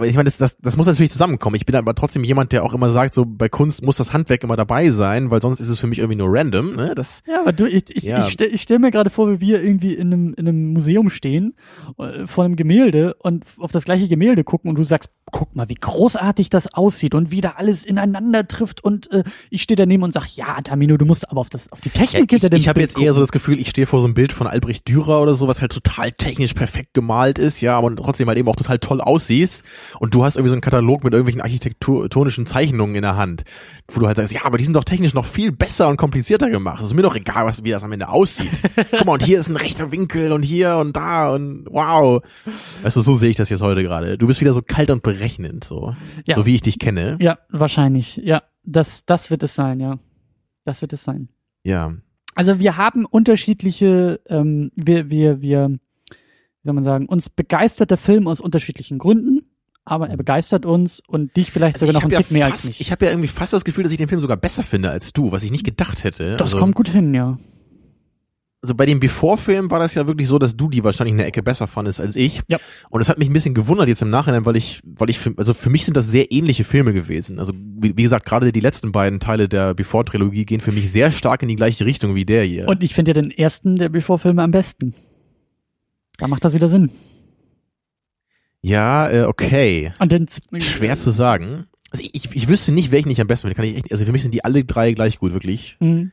Ich 0.00 0.14
meine, 0.14 0.24
das, 0.24 0.36
das, 0.36 0.56
das 0.58 0.76
muss 0.76 0.86
natürlich 0.86 1.10
zusammenkommen. 1.10 1.56
Ich 1.56 1.66
bin 1.66 1.74
aber 1.76 1.94
trotzdem 1.94 2.22
jemand, 2.24 2.52
der 2.52 2.64
auch 2.64 2.72
immer 2.74 2.90
sagt, 2.90 3.14
so 3.14 3.24
bei 3.26 3.48
Kunst 3.48 3.82
muss 3.82 3.96
das 3.96 4.12
Handwerk 4.12 4.44
immer 4.44 4.56
dabei 4.56 4.90
sein, 4.90 5.30
weil 5.30 5.42
sonst 5.42 5.60
ist 5.60 5.68
es 5.68 5.80
für 5.80 5.86
mich 5.86 5.98
irgendwie 5.98 6.16
nur 6.16 6.28
random. 6.30 6.76
Ne? 6.76 6.94
Das, 6.94 7.22
Ja, 7.26 7.40
aber 7.40 7.52
du, 7.52 7.66
ich, 7.66 7.84
ich, 7.94 8.04
Ja. 8.04 8.26
ich, 8.26 8.32
stell, 8.32 8.48
ich 8.52 8.62
stell 8.62 8.78
mir 8.78 8.90
gerade 8.90 9.10
vor, 9.10 9.30
wie 9.30 9.40
wir 9.40 9.62
irgendwie 9.62 9.94
in 9.94 10.12
einem, 10.12 10.34
in 10.34 10.48
einem 10.48 10.72
Museum 10.72 11.10
stehen, 11.10 11.54
äh, 11.98 12.26
vor 12.26 12.44
einem 12.44 12.56
Gemälde 12.56 13.14
und 13.20 13.44
auf 13.58 13.72
das 13.72 13.84
gleiche 13.84 14.08
Gemälde 14.08 14.44
gucken 14.44 14.68
und 14.70 14.76
du 14.76 14.84
sagst, 14.84 15.10
guck 15.30 15.54
mal, 15.54 15.68
wie 15.68 15.74
großartig 15.74 16.48
das 16.48 16.72
aussieht 16.72 17.14
und 17.14 17.30
wie 17.30 17.40
da 17.40 17.54
alles 17.56 17.84
ineinander 17.84 18.46
trifft 18.48 18.82
und 18.82 19.10
äh, 19.10 19.24
ich 19.50 19.62
stehe 19.62 19.76
daneben 19.76 20.02
und 20.02 20.12
sag, 20.12 20.26
ja, 20.36 20.60
Tamino, 20.62 20.96
du 20.96 21.04
musst 21.04 21.30
aber 21.30 21.40
auf 21.40 21.48
das, 21.48 21.70
auf 21.72 21.80
die 21.80 21.90
Technik 21.90 22.24
ich 22.24 22.30
hinter 22.30 22.50
dem 22.50 22.60
ich 22.60 22.68
habe 22.68 22.78
Bild 22.80 22.90
jetzt 22.90 22.98
eher 22.98 23.12
so 23.12 23.16
gucken. 23.18 23.22
das 23.22 23.32
Gefühl, 23.32 23.58
ich 23.60 23.68
stehe 23.68 23.86
vor 23.86 24.00
so 24.00 24.06
einem 24.06 24.14
Bild 24.14 24.32
von 24.32 24.46
Albrecht 24.46 24.88
Dürer 24.88 25.20
oder 25.20 25.34
so, 25.34 25.48
was 25.48 25.60
halt 25.60 25.72
total 25.72 26.12
technisch 26.12 26.54
perfekt 26.54 26.94
gemalt 26.94 27.38
ist, 27.38 27.60
ja, 27.60 27.76
aber 27.76 27.94
trotzdem 27.96 28.28
halt 28.28 28.38
eben 28.38 28.48
auch 28.48 28.56
total 28.56 28.78
toll 28.78 29.00
aussieht. 29.00 29.62
Und 30.00 30.14
du 30.14 30.24
hast 30.24 30.36
irgendwie 30.36 30.50
so 30.50 30.54
einen 30.54 30.60
Katalog 30.60 31.04
mit 31.04 31.12
irgendwelchen 31.12 31.40
architektonischen 31.40 32.46
Zeichnungen 32.46 32.94
in 32.94 33.02
der 33.02 33.16
Hand, 33.16 33.44
wo 33.88 34.00
du 34.00 34.06
halt 34.06 34.16
sagst, 34.16 34.32
ja, 34.32 34.44
aber 34.44 34.58
die 34.58 34.64
sind 34.64 34.74
doch 34.74 34.84
technisch 34.84 35.14
noch 35.14 35.24
viel 35.24 35.52
besser 35.52 35.88
und 35.88 35.96
komplizierter 35.96 36.50
gemacht. 36.50 36.80
Es 36.80 36.86
ist 36.86 36.94
mir 36.94 37.02
doch 37.02 37.16
egal, 37.16 37.46
was, 37.46 37.64
wie 37.64 37.70
das 37.70 37.84
am 37.84 37.92
Ende 37.92 38.08
aussieht. 38.08 38.50
Guck 38.90 39.04
mal, 39.04 39.12
und 39.12 39.22
hier 39.22 39.40
ist 39.40 39.48
ein 39.48 39.56
rechter 39.56 39.90
Winkel 39.92 40.32
und 40.32 40.42
hier 40.42 40.76
und 40.76 40.96
da 40.96 41.30
und 41.30 41.66
wow. 41.70 42.22
Weißt 42.82 42.96
du, 42.96 43.00
so 43.00 43.14
sehe 43.14 43.30
ich 43.30 43.36
das 43.36 43.50
jetzt 43.50 43.62
heute 43.62 43.82
gerade. 43.82 44.18
Du 44.18 44.26
bist 44.26 44.40
wieder 44.40 44.52
so 44.52 44.62
kalt 44.62 44.90
und 44.90 45.02
berechnend, 45.02 45.64
so. 45.64 45.94
Ja. 46.26 46.36
So 46.36 46.46
wie 46.46 46.54
ich 46.54 46.62
dich 46.62 46.78
kenne. 46.78 47.16
Ja, 47.20 47.38
wahrscheinlich. 47.48 48.16
Ja, 48.16 48.42
das, 48.64 49.04
das 49.06 49.30
wird 49.30 49.42
es 49.42 49.54
sein, 49.54 49.80
ja. 49.80 49.98
Das 50.64 50.82
wird 50.82 50.92
es 50.92 51.02
sein. 51.04 51.28
Ja. 51.64 51.94
Also 52.34 52.58
wir 52.60 52.76
haben 52.76 53.04
unterschiedliche, 53.04 54.20
ähm, 54.28 54.70
wir, 54.76 55.10
wir, 55.10 55.40
wir, 55.40 55.70
wie 55.70 56.64
soll 56.64 56.74
man 56.74 56.84
sagen, 56.84 57.06
uns 57.06 57.30
begeistert 57.30 57.90
der 57.90 57.98
Film 57.98 58.28
aus 58.28 58.40
unterschiedlichen 58.40 58.98
Gründen, 58.98 59.37
aber 59.90 60.08
er 60.08 60.16
begeistert 60.16 60.66
uns 60.66 61.00
und 61.06 61.36
dich 61.36 61.50
vielleicht 61.50 61.74
Also 61.74 61.86
sogar 61.86 62.00
noch 62.00 62.04
einen 62.04 62.14
habe 62.14 62.24
Tick 62.24 62.32
mehr 62.32 62.40
ja 62.40 62.46
als 62.46 62.62
fast, 62.62 62.66
mich. 62.72 62.80
ich 62.80 62.92
habe 62.92 63.04
ja 63.04 63.10
irgendwie 63.10 63.28
fast 63.28 63.52
das 63.52 63.64
Gefühl, 63.64 63.84
dass 63.84 63.92
ich 63.92 63.98
den 63.98 64.08
Film 64.08 64.20
sogar 64.20 64.36
besser 64.36 64.62
finde 64.62 64.90
als 64.90 65.12
du, 65.12 65.32
was 65.32 65.42
ich 65.42 65.50
nicht 65.50 65.64
gedacht 65.64 66.04
hätte. 66.04 66.36
das 66.36 66.52
also, 66.52 66.58
kommt 66.58 66.74
gut 66.74 66.88
hin, 66.88 67.14
ja. 67.14 67.38
also 68.62 68.74
bei 68.74 68.86
dem 68.86 69.00
Before-Film 69.00 69.70
war 69.70 69.78
das 69.78 69.94
ja 69.94 70.06
wirklich 70.06 70.28
so, 70.28 70.38
dass 70.38 70.56
du 70.56 70.68
die 70.68 70.84
wahrscheinlich 70.84 71.14
eine 71.14 71.24
Ecke 71.24 71.42
besser 71.42 71.66
fandest 71.66 72.00
als 72.00 72.16
ich. 72.16 72.42
Ja. 72.48 72.58
Und 72.90 73.00
es 73.00 73.08
hat 73.08 73.18
mich 73.18 73.30
ein 73.30 73.32
bisschen 73.32 73.54
gewundert 73.54 73.88
jetzt 73.88 74.02
im 74.02 74.10
Nachhinein, 74.10 74.44
weil 74.44 74.56
ich, 74.56 74.80
weil 74.84 75.10
ich, 75.10 75.18
für, 75.18 75.32
also 75.36 75.54
für 75.54 75.70
mich 75.70 75.84
sind 75.84 75.96
das 75.96 76.06
sehr 76.08 76.30
ähnliche 76.32 76.64
Filme 76.64 76.92
gewesen. 76.92 77.38
Also 77.38 77.52
wie, 77.54 77.96
wie 77.96 78.02
gesagt, 78.02 78.26
gerade 78.26 78.52
die 78.52 78.60
letzten 78.60 78.92
beiden 78.92 79.20
Teile 79.20 79.48
der 79.48 79.74
Before-Trilogie 79.74 80.44
gehen 80.44 80.60
für 80.60 80.72
mich 80.72 80.90
sehr 80.90 81.10
stark 81.10 81.42
in 81.42 81.48
die 81.48 81.56
gleiche 81.56 81.84
Richtung 81.84 82.14
wie 82.14 82.24
der 82.24 82.44
hier. 82.44 82.68
Und 82.68 82.82
ich 82.82 82.94
finde 82.94 83.10
ja 83.10 83.22
den 83.22 83.30
ersten 83.30 83.76
der 83.76 83.88
Before-Filme 83.88 84.42
am 84.42 84.50
besten. 84.50 84.94
Da 86.18 86.26
macht 86.26 86.44
das 86.44 86.52
wieder 86.52 86.68
Sinn. 86.68 86.90
Ja, 88.60 89.08
äh, 89.10 89.22
okay. 89.22 89.92
Und 89.98 90.12
den 90.12 90.28
z- 90.28 90.42
Schwer 90.62 90.96
zu 90.96 91.10
sagen. 91.10 91.66
Also 91.90 92.04
ich, 92.12 92.34
ich, 92.34 92.48
wüsste 92.48 92.72
nicht, 92.72 92.90
welchen 92.90 93.10
ich 93.10 93.20
am 93.20 93.26
besten 93.26 93.46
finde. 93.48 93.54
Kann 93.56 93.64
ich 93.64 93.76
echt, 93.76 93.92
also 93.92 94.04
für 94.04 94.12
mich 94.12 94.22
sind 94.22 94.34
die 94.34 94.44
alle 94.44 94.64
drei 94.64 94.92
gleich 94.92 95.18
gut, 95.18 95.32
wirklich. 95.32 95.76
Mhm. 95.80 96.12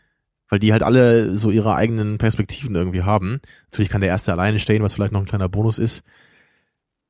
Weil 0.49 0.59
die 0.59 0.71
halt 0.71 0.83
alle 0.83 1.37
so 1.37 1.49
ihre 1.51 1.73
eigenen 1.75 2.17
Perspektiven 2.17 2.75
irgendwie 2.75 3.01
haben. 3.03 3.41
Natürlich 3.71 3.89
kann 3.89 4.01
der 4.01 4.09
erste 4.11 4.31
alleine 4.31 4.59
stehen, 4.59 4.83
was 4.83 4.93
vielleicht 4.93 5.11
noch 5.11 5.19
ein 5.21 5.25
kleiner 5.25 5.49
Bonus 5.49 5.79
ist. 5.79 6.03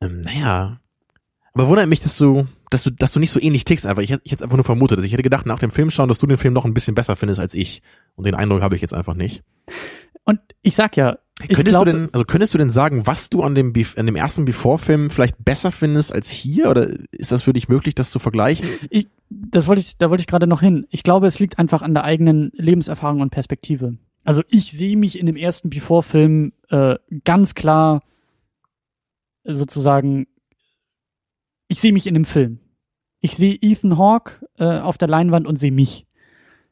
Ähm, 0.01 0.21
naja. 0.21 0.79
Aber 1.53 1.67
wundert 1.67 1.87
mich, 1.87 1.99
dass 2.01 2.17
du, 2.17 2.47
dass 2.69 2.83
du, 2.83 2.89
dass 2.91 3.11
du 3.13 3.19
nicht 3.19 3.31
so 3.31 3.39
ähnlich 3.39 3.65
tickst 3.65 3.85
einfach. 3.85 4.01
Ich, 4.01 4.09
hätte- 4.11 4.21
ich 4.23 4.31
hätte 4.31 4.43
einfach 4.45 4.57
nur 4.57 4.63
vermutet. 4.65 4.97
Also 4.97 5.05
ich 5.05 5.13
hätte 5.13 5.23
gedacht, 5.23 5.45
nach 5.45 5.59
dem 5.59 5.71
Film 5.71 5.91
schauen, 5.91 6.07
dass 6.09 6.19
du 6.19 6.27
den 6.27 6.37
Film 6.37 6.53
noch 6.53 6.65
ein 6.65 6.73
bisschen 6.73 6.95
besser 6.95 7.15
findest 7.15 7.39
als 7.41 7.53
ich. 7.53 7.81
Und 8.15 8.25
den 8.25 8.35
Eindruck 8.35 8.61
habe 8.61 8.75
ich 8.75 8.81
jetzt 8.81 8.93
einfach 8.93 9.13
nicht. 9.15 9.43
Und 10.23 10.39
ich 10.61 10.75
sag 10.75 10.97
ja, 10.97 11.17
Könntest 11.37 11.65
glaube, 11.65 11.91
du 11.91 11.97
denn, 11.97 12.09
also 12.13 12.23
könntest 12.23 12.53
du 12.53 12.57
denn 12.57 12.69
sagen, 12.69 13.05
was 13.05 13.29
du 13.29 13.43
an 13.43 13.55
dem, 13.55 13.73
an 13.97 14.05
dem 14.05 14.15
ersten 14.15 14.45
Before-Film 14.45 15.09
vielleicht 15.09 15.43
besser 15.43 15.71
findest 15.71 16.13
als 16.13 16.29
hier? 16.29 16.69
Oder 16.69 16.87
ist 17.11 17.33
das 17.33 17.43
für 17.43 17.51
dich 17.51 17.67
möglich, 17.67 17.93
das 17.93 18.09
zu 18.09 18.19
vergleichen? 18.19 18.67
ich, 18.89 19.09
das 19.29 19.67
wollte 19.67 19.81
ich, 19.81 19.97
da 19.97 20.09
wollte 20.09 20.21
ich 20.21 20.27
gerade 20.27 20.47
noch 20.47 20.61
hin. 20.61 20.87
Ich 20.91 21.03
glaube, 21.03 21.27
es 21.27 21.39
liegt 21.39 21.59
einfach 21.59 21.81
an 21.81 21.93
der 21.93 22.05
eigenen 22.05 22.51
Lebenserfahrung 22.53 23.19
und 23.19 23.31
Perspektive. 23.31 23.97
Also 24.23 24.43
ich 24.49 24.71
sehe 24.71 24.95
mich 24.95 25.19
in 25.19 25.25
dem 25.25 25.35
ersten 25.35 25.69
Before-Film 25.69 26.53
äh, 26.69 26.95
ganz 27.25 27.53
klar 27.53 28.01
sozusagen, 29.43 30.27
ich 31.67 31.79
sehe 31.81 31.93
mich 31.93 32.07
in 32.07 32.13
dem 32.13 32.25
Film. 32.25 32.59
Ich 33.19 33.35
sehe 33.35 33.57
Ethan 33.61 33.97
Hawke 33.97 34.47
äh, 34.57 34.79
auf 34.79 34.97
der 34.97 35.09
Leinwand 35.09 35.47
und 35.47 35.59
sehe 35.59 35.71
mich. 35.71 36.07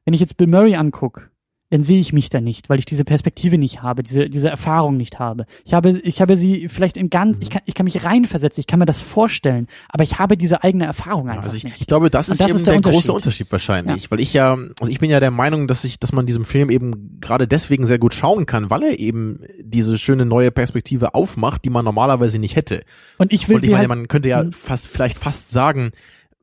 Wenn 0.06 0.14
ich 0.14 0.22
jetzt 0.22 0.38
Bill 0.38 0.48
Murray 0.48 0.76
anguck, 0.76 1.32
dann 1.74 1.84
sehe 1.84 2.00
ich 2.00 2.14
mich 2.14 2.30
da 2.30 2.40
nicht, 2.40 2.70
weil 2.70 2.78
ich 2.78 2.86
diese 2.86 3.04
Perspektive 3.04 3.58
nicht 3.58 3.82
habe, 3.82 4.04
diese, 4.04 4.30
diese 4.30 4.48
Erfahrung 4.48 4.96
nicht 4.96 5.18
habe. 5.18 5.48
Ich 5.66 5.74
habe, 5.74 5.90
ich 6.04 6.22
habe 6.22 6.38
sie 6.38 6.70
vielleicht 6.70 6.98
in 6.98 7.10
ganz, 7.10 7.40
ich 7.40 7.50
kann, 7.50 7.64
ich 7.66 7.74
kann 7.74 7.86
mich 7.86 8.06
reinversetzen, 8.06 8.62
ich 8.62 8.68
kann 8.68 8.78
mir 8.78 8.86
das 8.86 9.02
vorstellen, 9.02 9.68
aber 9.90 10.04
ich 10.04 10.20
habe 10.20 10.38
diese 10.38 10.64
eigene 10.64 10.86
Erfahrung 10.86 11.30
einfach 11.30 11.46
Also 11.46 11.56
ich, 11.56 11.64
nicht. 11.64 11.82
ich 11.82 11.88
glaube, 11.88 12.12
das 12.12 12.30
ist 12.30 12.40
das 12.42 12.50
eben 12.52 12.58
ist 12.60 12.68
der 12.68 12.74
der, 12.74 12.82
große 12.84 13.12
Unterschied. 13.12 13.16
Unterschied 13.16 13.52
wahrscheinlich, 13.52 14.12
weil 14.12 14.20
ich 14.20 14.34
ja, 14.34 14.56
also 14.80 14.92
ich 14.92 15.00
bin 15.00 15.10
ja 15.10 15.20
der 15.20 15.32
Meinung, 15.32 15.68
dass 15.68 15.84
ich, 15.84 16.00
dass 16.00 16.14
man 16.14 16.28
diesem 16.28 16.46
Film 16.46 16.70
eben 16.70 17.18
gerade 17.20 17.48
deswegen 17.48 17.88
sehr 17.88 17.98
gut 17.98 18.14
schauen 18.14 18.46
kann, 18.46 18.70
weil 18.70 18.84
er 18.84 19.00
eben 19.00 19.40
diese 19.60 19.98
schöne 19.98 20.28
neue 20.28 20.52
Perspektive 20.52 21.16
aufmacht, 21.16 21.66
die 21.66 21.72
man 21.72 21.84
normalerweise 21.84 22.38
nicht 22.38 22.56
hätte. 22.56 22.82
Und 23.18 23.34
ich 23.34 23.50
will 23.50 23.56
Und 23.56 23.64
ich 23.64 23.70
meine, 23.72 23.80
halt, 23.80 23.90
man 23.90 24.08
könnte 24.08 24.30
ja 24.30 24.44
Mhm. 24.44 24.52
fast, 24.52 24.88
vielleicht 24.88 25.18
fast 25.18 25.50
sagen, 25.50 25.90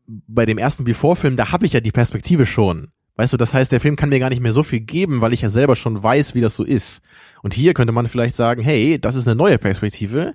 bei 0.08 0.44
dem 0.44 0.58
ersten 0.58 0.82
Before-Film, 0.82 1.36
da 1.36 1.52
habe 1.52 1.66
ich 1.66 1.72
ja 1.72 1.80
die 1.80 1.92
Perspektive 1.92 2.46
schon. 2.46 2.88
Weißt 3.20 3.34
du, 3.34 3.36
das 3.36 3.52
heißt, 3.52 3.70
der 3.70 3.82
Film 3.82 3.96
kann 3.96 4.08
mir 4.08 4.18
gar 4.18 4.30
nicht 4.30 4.40
mehr 4.40 4.54
so 4.54 4.62
viel 4.62 4.80
geben, 4.80 5.20
weil 5.20 5.34
ich 5.34 5.42
ja 5.42 5.50
selber 5.50 5.76
schon 5.76 6.02
weiß, 6.02 6.34
wie 6.34 6.40
das 6.40 6.56
so 6.56 6.64
ist. 6.64 7.02
Und 7.42 7.52
hier 7.52 7.74
könnte 7.74 7.92
man 7.92 8.08
vielleicht 8.08 8.34
sagen, 8.34 8.62
hey, 8.62 8.98
das 8.98 9.14
ist 9.14 9.28
eine 9.28 9.36
neue 9.36 9.58
Perspektive. 9.58 10.34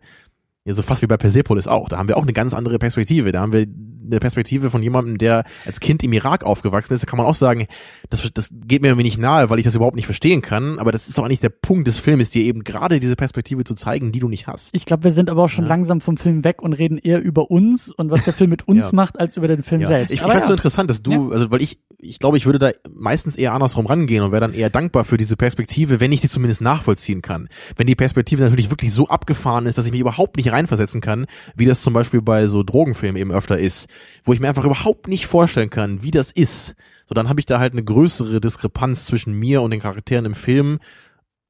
Ja, 0.66 0.74
so 0.74 0.82
fast 0.82 1.04
wie 1.04 1.08
bei 1.08 1.18
Persepolis 1.18 1.68
auch. 1.68 1.90
Da 1.90 1.98
haben 1.98 2.08
wir 2.08 2.18
auch 2.18 2.24
eine 2.24 2.34
ganz 2.34 2.54
andere 2.56 2.80
Perspektive. 2.80 3.32
Da 3.32 3.40
haben 3.42 3.54
wir 3.54 3.68
eine 4.08 4.20
Perspektive 4.20 4.70
von 4.70 4.84
jemandem, 4.84 5.18
der 5.18 5.46
als 5.66 5.80
Kind 5.80 6.04
im 6.04 6.14
Irak 6.14 6.44
aufgewachsen 6.44 6.94
ist. 6.94 7.04
Da 7.04 7.08
kann 7.08 7.18
man 7.18 7.26
auch 7.26 7.34
sagen, 7.36 7.66
das, 8.12 8.28
das 8.34 8.50
geht 8.52 8.82
mir 8.84 8.90
irgendwie 8.90 9.04
nicht 9.06 9.18
nahe, 9.20 9.50
weil 9.50 9.58
ich 9.60 9.66
das 9.66 9.74
überhaupt 9.76 9.96
nicht 9.96 10.06
verstehen 10.06 10.42
kann. 10.42 10.78
Aber 10.80 10.92
das 10.92 11.08
ist 11.08 11.18
doch 11.18 11.24
eigentlich 11.24 11.40
der 11.40 11.50
Punkt 11.50 11.88
des 11.88 11.98
Films, 12.00 12.30
dir 12.32 12.44
eben 12.44 12.64
gerade 12.64 13.00
diese 13.00 13.16
Perspektive 13.16 13.64
zu 13.64 13.74
zeigen, 13.76 14.12
die 14.12 14.20
du 14.20 14.28
nicht 14.28 14.46
hast. 14.48 14.76
ich 14.76 14.86
glaube, 14.86 15.04
wir 15.06 15.12
sind 15.12 15.30
aber 15.32 15.44
auch 15.44 15.50
schon 15.50 15.66
Ja. 15.66 15.70
langsam 15.70 16.02
vom 16.02 16.18
Film 16.18 16.44
weg 16.44 16.62
und 16.62 16.74
reden 16.74 16.98
eher 17.00 17.22
über 17.22 17.50
uns 17.50 17.92
und 17.92 18.10
was 18.12 18.24
der 18.26 18.34
Film 18.34 18.50
mit 18.52 18.68
uns 18.68 18.86
Ja. 18.92 18.96
macht, 18.96 19.20
als 19.20 19.38
über 19.38 19.48
den 19.48 19.64
Film 19.64 19.82
Ja. 19.82 19.88
selbst. 19.88 20.12
Ich, 20.12 20.18
ich 20.18 20.24
Aber 20.24 20.34
fand's 20.34 20.46
ja. 20.46 20.50
so 20.50 20.54
interessant, 20.54 20.90
dass 20.90 21.02
du, 21.02 21.32
also 21.32 21.50
weil 21.52 21.62
ich, 21.64 21.80
ich 22.00 22.20
glaube, 22.20 22.38
ich 22.38 22.46
würde 22.46 22.60
da 22.60 22.72
meistens 22.94 23.36
eher 23.36 23.54
andersrum 23.54 23.86
rangehen 23.88 24.24
und 24.24 24.32
wäre 24.32 24.42
dann 24.42 24.54
eher 24.54 24.70
dankbar 24.70 25.04
für 25.06 25.18
diese 25.18 25.36
Perspektive, 25.36 26.00
wenn 26.00 26.12
ich 26.12 26.22
sie 26.22 26.30
zumindest 26.30 26.62
nachvollziehen 26.62 27.22
kann. 27.24 27.50
Wenn 27.76 27.88
die 27.88 27.96
Perspektive 27.96 28.44
natürlich 28.44 28.70
wirklich 28.70 28.94
so 28.94 29.08
abgefahren 29.08 29.66
ist, 29.66 29.78
dass 29.80 29.86
ich 29.86 29.92
mich 29.92 30.02
überhaupt 30.02 30.38
nicht 30.38 30.52
reinversetzen 30.56 31.02
kann, 31.02 31.26
wie 31.56 31.66
das 31.66 31.82
zum 31.82 31.94
Beispiel 31.94 32.22
bei 32.22 32.48
so 32.48 32.64
Drogenfilmen 32.64 33.22
eben 33.22 33.32
öfter 33.32 33.58
ist, 33.60 33.88
wo 34.24 34.34
ich 34.34 34.40
mir 34.40 34.50
einfach 34.50 34.66
überhaupt 34.66 35.08
nicht 35.08 35.28
vorstellen 35.28 35.70
kann, 35.70 36.02
wie 36.02 36.12
das 36.12 36.32
ist. 36.32 36.76
So, 37.06 37.14
dann 37.14 37.30
habe 37.30 37.40
ich 37.40 37.46
da 37.46 37.60
halt 37.60 37.74
eine 37.74 37.84
größere 37.84 38.42
Diskrepanz 38.42 39.06
zwischen 39.06 39.34
mir 39.34 39.62
und 39.62 39.72
den 39.72 39.80
Charakteren 39.80 40.26
im 40.26 40.36
Film 40.36 40.80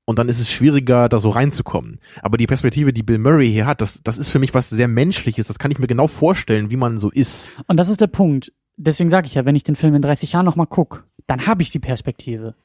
und 0.05 0.19
dann 0.19 0.29
ist 0.29 0.39
es 0.39 0.51
schwieriger, 0.51 1.09
da 1.09 1.17
so 1.17 1.29
reinzukommen. 1.29 1.99
Aber 2.21 2.37
die 2.37 2.47
Perspektive, 2.47 2.93
die 2.93 3.03
Bill 3.03 3.17
Murray 3.17 3.51
hier 3.51 3.65
hat, 3.65 3.81
das, 3.81 4.01
das 4.03 4.17
ist 4.17 4.29
für 4.29 4.39
mich 4.39 4.53
was 4.53 4.69
sehr 4.69 4.87
Menschliches. 4.87 5.47
Das 5.47 5.59
kann 5.59 5.71
ich 5.71 5.79
mir 5.79 5.87
genau 5.87 6.07
vorstellen, 6.07 6.69
wie 6.69 6.77
man 6.77 6.99
so 6.99 7.09
ist. 7.09 7.51
Und 7.67 7.77
das 7.77 7.89
ist 7.89 8.01
der 8.01 8.07
Punkt. 8.07 8.53
Deswegen 8.77 9.09
sage 9.09 9.27
ich 9.27 9.33
ja, 9.33 9.45
wenn 9.45 9.55
ich 9.55 9.63
den 9.63 9.75
Film 9.75 9.95
in 9.95 10.01
30 10.01 10.33
Jahren 10.33 10.45
nochmal 10.45 10.67
guck, 10.67 11.05
dann 11.27 11.47
habe 11.47 11.63
ich 11.63 11.71
die 11.71 11.79
Perspektive. 11.79 12.55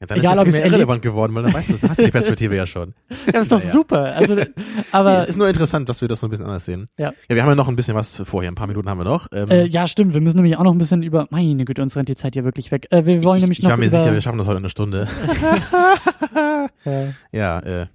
Ja, 0.00 0.06
dann 0.06 0.18
Egal, 0.20 0.46
ist 0.46 0.54
ja 0.54 0.60
erleb- 0.60 0.66
irrelevant 0.68 1.02
geworden, 1.02 1.34
weil 1.34 1.42
dann 1.42 1.52
weißt 1.54 1.70
du, 1.70 1.74
dann 1.76 1.90
hast 1.90 1.98
du 1.98 2.04
die 2.04 2.10
Perspektive 2.12 2.54
ja 2.54 2.66
schon. 2.66 2.94
Ja, 3.10 3.16
das 3.32 3.42
ist 3.42 3.52
doch 3.52 3.58
Naja. 3.58 3.70
super. 3.72 4.04
Also, 4.14 4.36
aber 4.92 5.18
es 5.24 5.30
ist 5.30 5.36
nur 5.38 5.48
interessant, 5.48 5.88
dass 5.88 6.00
wir 6.00 6.06
das 6.06 6.20
so 6.20 6.28
ein 6.28 6.30
bisschen 6.30 6.44
anders 6.46 6.64
sehen. 6.66 6.88
Ja. 7.00 7.12
Ja, 7.28 7.34
wir 7.34 7.42
haben 7.42 7.48
ja 7.50 7.54
noch 7.56 7.66
ein 7.66 7.74
bisschen 7.74 7.96
was 7.96 8.16
vorher. 8.24 8.48
Ein 8.48 8.54
paar 8.54 8.68
Minuten 8.68 8.88
haben 8.88 8.98
wir 8.98 9.04
noch. 9.04 9.26
Ähm, 9.32 9.50
äh, 9.50 9.64
ja, 9.64 9.88
stimmt. 9.88 10.14
Wir 10.14 10.20
müssen 10.20 10.36
nämlich 10.36 10.56
auch 10.56 10.62
noch 10.62 10.70
ein 10.72 10.78
bisschen 10.78 11.02
über. 11.02 11.26
Meine 11.30 11.64
Güte, 11.64 11.82
uns 11.82 11.96
rennt 11.96 12.08
die 12.08 12.14
Zeit 12.14 12.34
hier 12.34 12.44
wirklich 12.44 12.70
weg. 12.70 12.86
Äh, 12.90 13.06
wir 13.06 13.24
wollen 13.24 13.38
ich, 13.38 13.42
nämlich 13.42 13.58
ich 13.58 13.64
noch 13.64 13.70
war 13.70 13.76
mir 13.76 13.86
über 13.86 13.98
sicher, 13.98 14.12
wir 14.14 14.20
schaffen 14.20 14.38
das 14.38 14.46
heute 14.46 14.58
eine 14.58 14.68
Stunde. 14.68 15.08
äh, 16.84 17.06
ja, 17.32 17.58
äh, 17.60 17.86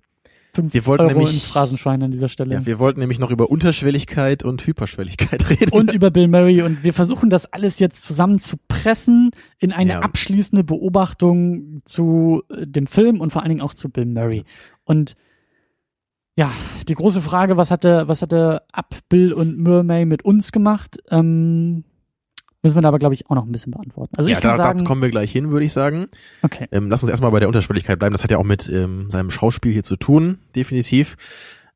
fünf 0.53 0.73
Wir 0.73 0.85
wollten 0.85 1.03
Euro 1.05 1.13
nämlich- 1.19 1.33
ins 1.33 1.45
Phrasenschwein 1.45 2.03
an 2.03 2.11
dieser 2.11 2.29
Stelle. 2.29 2.53
ja, 2.53 2.65
wir 2.65 2.79
wollten 2.79 2.99
nämlich 2.99 3.19
noch 3.19 3.31
über 3.31 3.49
Unterschwelligkeit 3.49 4.43
und 4.43 4.65
Hyperschwelligkeit 4.65 5.49
reden. 5.49 5.71
und 5.73 5.91
über 5.93 6.11
Bill 6.11 6.27
Murray 6.27 6.61
und 6.61 6.83
wir 6.83 6.93
versuchen 6.93 7.29
das 7.29 7.51
alles 7.51 7.79
jetzt 7.79 8.03
zusammen 8.03 8.37
zu 8.39 8.57
pressen 8.67 9.31
in 9.57 9.71
eine 9.71 9.91
Ja. 9.93 9.99
abschließende 10.01 10.63
Beobachtung 10.63 11.81
zu 11.85 12.43
äh, 12.49 12.67
dem 12.67 12.87
Film 12.87 13.19
und 13.21 13.31
vor 13.33 13.41
allen 13.41 13.49
Dingen 13.49 13.61
auch 13.61 13.73
zu 13.73 13.89
Bill 13.89 14.05
Murray. 14.05 14.43
Und 14.83 15.15
ja, 16.35 16.51
die 16.87 16.95
große 16.95 17.21
Frage, 17.21 17.57
was 17.57 17.69
hatte, 17.71 18.07
was 18.07 18.21
hatte 18.21 18.63
Ab, 18.71 18.95
Bill 19.09 19.33
und 19.33 19.57
Murray 19.59 20.05
mit 20.05 20.25
uns 20.25 20.51
gemacht? 20.51 20.97
Ähm, 21.11 21.83
müssen 22.63 22.75
wir 22.75 22.81
da 22.81 22.87
aber, 22.87 22.99
glaube 22.99 23.13
ich, 23.13 23.29
auch 23.29 23.35
noch 23.35 23.45
ein 23.45 23.51
bisschen 23.51 23.71
beantworten. 23.71 24.15
Also 24.17 24.29
ja, 24.29 24.37
ich 24.37 24.41
kann 24.41 24.57
da, 24.57 24.63
sagen, 24.63 24.83
kommen 24.85 25.01
wir 25.01 25.09
gleich 25.09 25.31
hin, 25.31 25.51
würde 25.51 25.65
ich 25.65 25.73
sagen. 25.73 26.07
okay. 26.41 26.67
Ähm, 26.71 26.89
lass 26.89 27.03
uns 27.03 27.09
erstmal 27.09 27.31
bei 27.31 27.39
der 27.39 27.49
Unterschwelligkeit 27.49 27.99
bleiben. 27.99 28.13
Das 28.13 28.23
hat 28.23 28.31
ja 28.31 28.37
auch 28.37 28.43
mit 28.45 28.67
ähm, 28.69 29.11
seinem 29.11 29.29
Schauspiel 29.31 29.71
hier 29.73 29.83
zu 29.83 29.95
tun, 29.97 30.39
definitiv. 30.55 31.15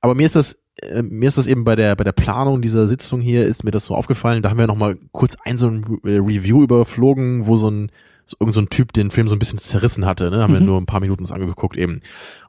Aber 0.02 0.16
mir 0.16 0.26
ist 0.26 0.36
das 0.36 0.58
äh, 0.82 1.02
mir 1.02 1.28
ist 1.28 1.38
das 1.38 1.48
eben 1.48 1.64
bei 1.64 1.76
der 1.76 1.96
bei 1.96 2.04
der 2.04 2.12
Planung 2.12 2.62
dieser 2.62 2.88
Sitzung 2.88 3.20
hier 3.20 3.46
ist 3.46 3.64
mir 3.64 3.72
das 3.72 3.86
so 3.86 3.96
aufgefallen. 3.96 4.42
Da 4.44 4.50
haben 4.50 4.58
wir 4.60 4.68
noch 4.68 4.76
mal 4.78 4.98
kurz 5.12 5.36
ein 5.44 5.58
so 5.58 5.68
ein 5.68 5.84
Re- 6.04 6.20
Review 6.20 6.64
überflogen, 6.64 7.48
wo 7.48 7.58
so 7.58 7.70
ein 7.70 7.92
so, 8.30 8.36
irgend 8.42 8.54
so 8.56 8.60
ein 8.62 8.68
Typ 8.70 8.92
den 8.92 9.10
Film 9.10 9.30
so 9.30 9.36
ein 9.36 9.40
bisschen 9.40 9.58
zerrissen 9.58 10.06
hatte. 10.06 10.30
Ne? 10.30 10.42
Haben 10.44 10.54
wir 10.54 10.60
Mhm. 10.60 10.66
nur 10.66 10.78
ein 10.82 10.86
paar 10.86 11.00
Minuten 11.00 11.22
uns 11.24 11.32
angeguckt 11.32 11.78
eben. 11.78 12.02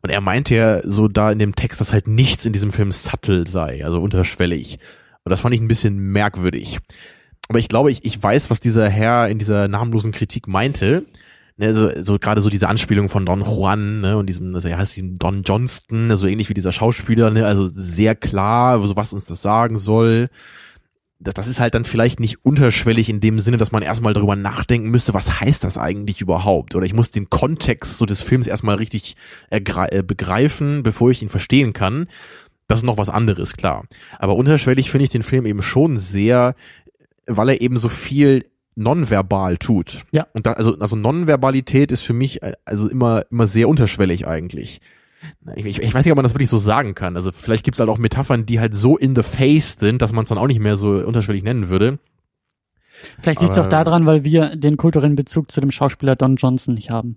Und 0.03 0.11
er 0.11 0.21
meinte 0.21 0.55
ja 0.55 0.81
so 0.83 1.07
da 1.09 1.31
in 1.31 1.39
dem 1.39 1.55
Text, 1.55 1.81
dass 1.81 1.93
halt 1.93 2.09
nichts 2.09 2.45
in 2.47 2.53
diesem 2.53 2.73
Film 2.73 2.91
subtle 2.91 3.47
sei, 3.47 3.85
also 3.85 4.01
unterschwellig. 4.03 4.79
Und 5.25 5.31
das 5.31 5.41
fand 5.41 5.55
ich 5.55 5.61
ein 5.61 5.69
bisschen 5.69 5.97
merkwürdig. 5.99 6.79
Aber 7.49 7.59
ich 7.59 7.69
glaube, 7.69 7.91
ich, 7.91 8.05
ich 8.05 8.23
weiß, 8.23 8.51
was 8.51 8.61
dieser 8.61 8.89
Herr 8.89 9.29
in 9.29 9.39
dieser 9.39 9.69
namenlosen 9.69 10.13
Kritik 10.13 10.47
meinte. 10.47 11.07
Ne, 11.61 11.75
so, 11.75 11.91
so 12.03 12.19
gerade 12.21 12.41
so 12.41 12.51
diese 12.51 12.69
Anspielung 12.69 13.09
von 13.09 13.27
Don 13.27 13.43
Juan, 13.43 14.01
ne, 14.01 14.17
und 14.17 14.27
diesem, 14.27 14.55
also 14.55 14.69
er 14.69 14.79
heißt 14.79 14.97
ihm 14.97 15.19
Don 15.19 15.43
Johnston, 15.43 16.07
ne, 16.07 16.17
so 16.17 16.29
ähnlich 16.29 16.49
wie 16.49 16.55
dieser 16.55 16.71
Schauspieler, 16.71 17.31
ne, 17.31 17.47
also 17.47 17.67
sehr 17.67 18.15
klar, 18.15 18.81
so 18.81 18.95
was 18.95 19.13
uns 19.13 19.25
das 19.25 19.43
sagen 19.43 19.77
soll. 19.77 20.29
Das, 21.19 21.35
das 21.35 21.49
ist 21.49 21.59
halt 21.59 21.75
dann 21.75 21.85
vielleicht 21.85 22.21
nicht 22.21 22.45
unterschwellig 22.45 23.09
in 23.09 23.19
dem 23.19 23.41
Sinne, 23.41 23.57
dass 23.57 23.73
man 23.73 23.83
erstmal 23.83 24.15
darüber 24.15 24.37
nachdenken 24.37 24.91
müsste, 24.91 25.15
was 25.15 25.41
heißt 25.41 25.65
das 25.65 25.79
eigentlich 25.79 26.21
überhaupt? 26.21 26.77
Oder 26.77 26.87
ich 26.87 26.95
muss 26.95 27.11
den 27.11 27.29
Kontext 27.29 27.99
so 27.99 28.07
des 28.07 28.23
Films 28.23 28.47
erstmal 28.47 28.77
richtig 28.77 29.17
äh, 29.51 29.61
begreifen, 30.05 30.85
bevor 30.85 31.11
ich 31.11 31.23
ihn 31.23 31.29
verstehen 31.29 31.73
kann. 31.73 32.07
Das 32.69 32.81
ist 32.81 32.85
noch 32.85 32.99
was 32.99 33.09
anderes, 33.09 33.55
klar. 33.55 33.85
Aber 34.21 34.37
unterschwellig 34.37 34.93
finde 34.93 35.05
ich 35.05 35.11
den 35.11 35.25
Film 35.25 35.45
eben 35.45 35.63
schon 35.63 35.97
sehr, 35.97 36.55
weil 37.29 37.51
er 37.51 37.61
eben 37.61 37.77
so 37.77 37.89
viel 37.89 38.47
nonverbal 38.75 39.59
tut. 39.59 40.03
Ja. 40.13 40.27
Und 40.33 40.47
da, 40.47 40.53
also, 40.53 40.79
also 40.79 40.97
Nonverbalität 40.97 41.93
ist 41.93 42.03
für 42.03 42.13
mich 42.13 42.43
äh, 42.43 42.53
also 42.65 42.89
immer, 42.89 43.25
immer 43.31 43.47
sehr 43.47 43.69
unterschwellig 43.69 44.27
eigentlich. 44.27 44.81
Ich, 45.57 45.65
ich, 45.65 45.83
ich 45.83 45.95
weiß 45.95 46.05
nicht, 46.05 46.13
ob 46.13 46.17
man 46.17 46.23
das 46.23 46.35
wirklich 46.35 46.49
so 46.49 46.59
sagen 46.59 46.95
kann. 46.95 47.17
Also 47.17 47.33
vielleicht 47.33 47.65
gibt's 47.65 47.81
halt 47.81 47.91
auch 47.91 47.99
Metaphern, 47.99 48.47
die 48.47 48.61
halt 48.61 48.75
so 48.75 48.97
in 48.97 49.17
the 49.17 49.25
face 49.25 49.77
sind, 49.79 50.01
dass 50.01 50.13
man 50.13 50.25
es 50.25 50.29
dann 50.29 50.39
auch 50.39 50.47
nicht 50.47 50.61
mehr 50.61 50.77
so 50.77 50.91
unterschwellig 50.91 51.43
nennen 51.43 51.69
würde. 51.69 51.99
Vielleicht 53.21 53.41
liegt 53.41 53.53
es 53.53 53.59
auch 53.59 53.67
daran, 53.67 54.07
weil 54.07 54.25
wir 54.25 54.57
den 54.57 54.77
kulturellen 54.77 55.17
Bezug 55.17 55.51
zu 55.51 55.61
dem 55.61 55.71
Schauspieler 55.71 56.17
Don 56.17 56.37
Johnson 56.37 56.75
nicht 56.75 56.91
haben. 56.91 57.17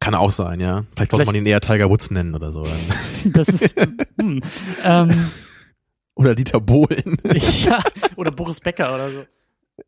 Kann 0.00 0.14
auch 0.14 0.30
sein, 0.30 0.58
ja. 0.60 0.84
Vielleicht 0.94 1.12
sollte 1.12 1.26
man 1.26 1.34
ihn 1.34 1.46
eher 1.46 1.60
Tiger 1.60 1.88
Woods 1.88 2.10
nennen 2.10 2.34
oder 2.34 2.50
so. 2.50 2.66
Das 3.24 3.48
ist 3.48 3.76
hm, 4.20 4.40
ähm, 4.84 5.30
Oder 6.14 6.34
Dieter 6.34 6.60
Bohlen. 6.60 7.16
ja, 7.64 7.82
oder 8.16 8.30
Boris 8.30 8.60
Becker 8.60 8.94
oder 8.94 9.10
so. 9.10 9.24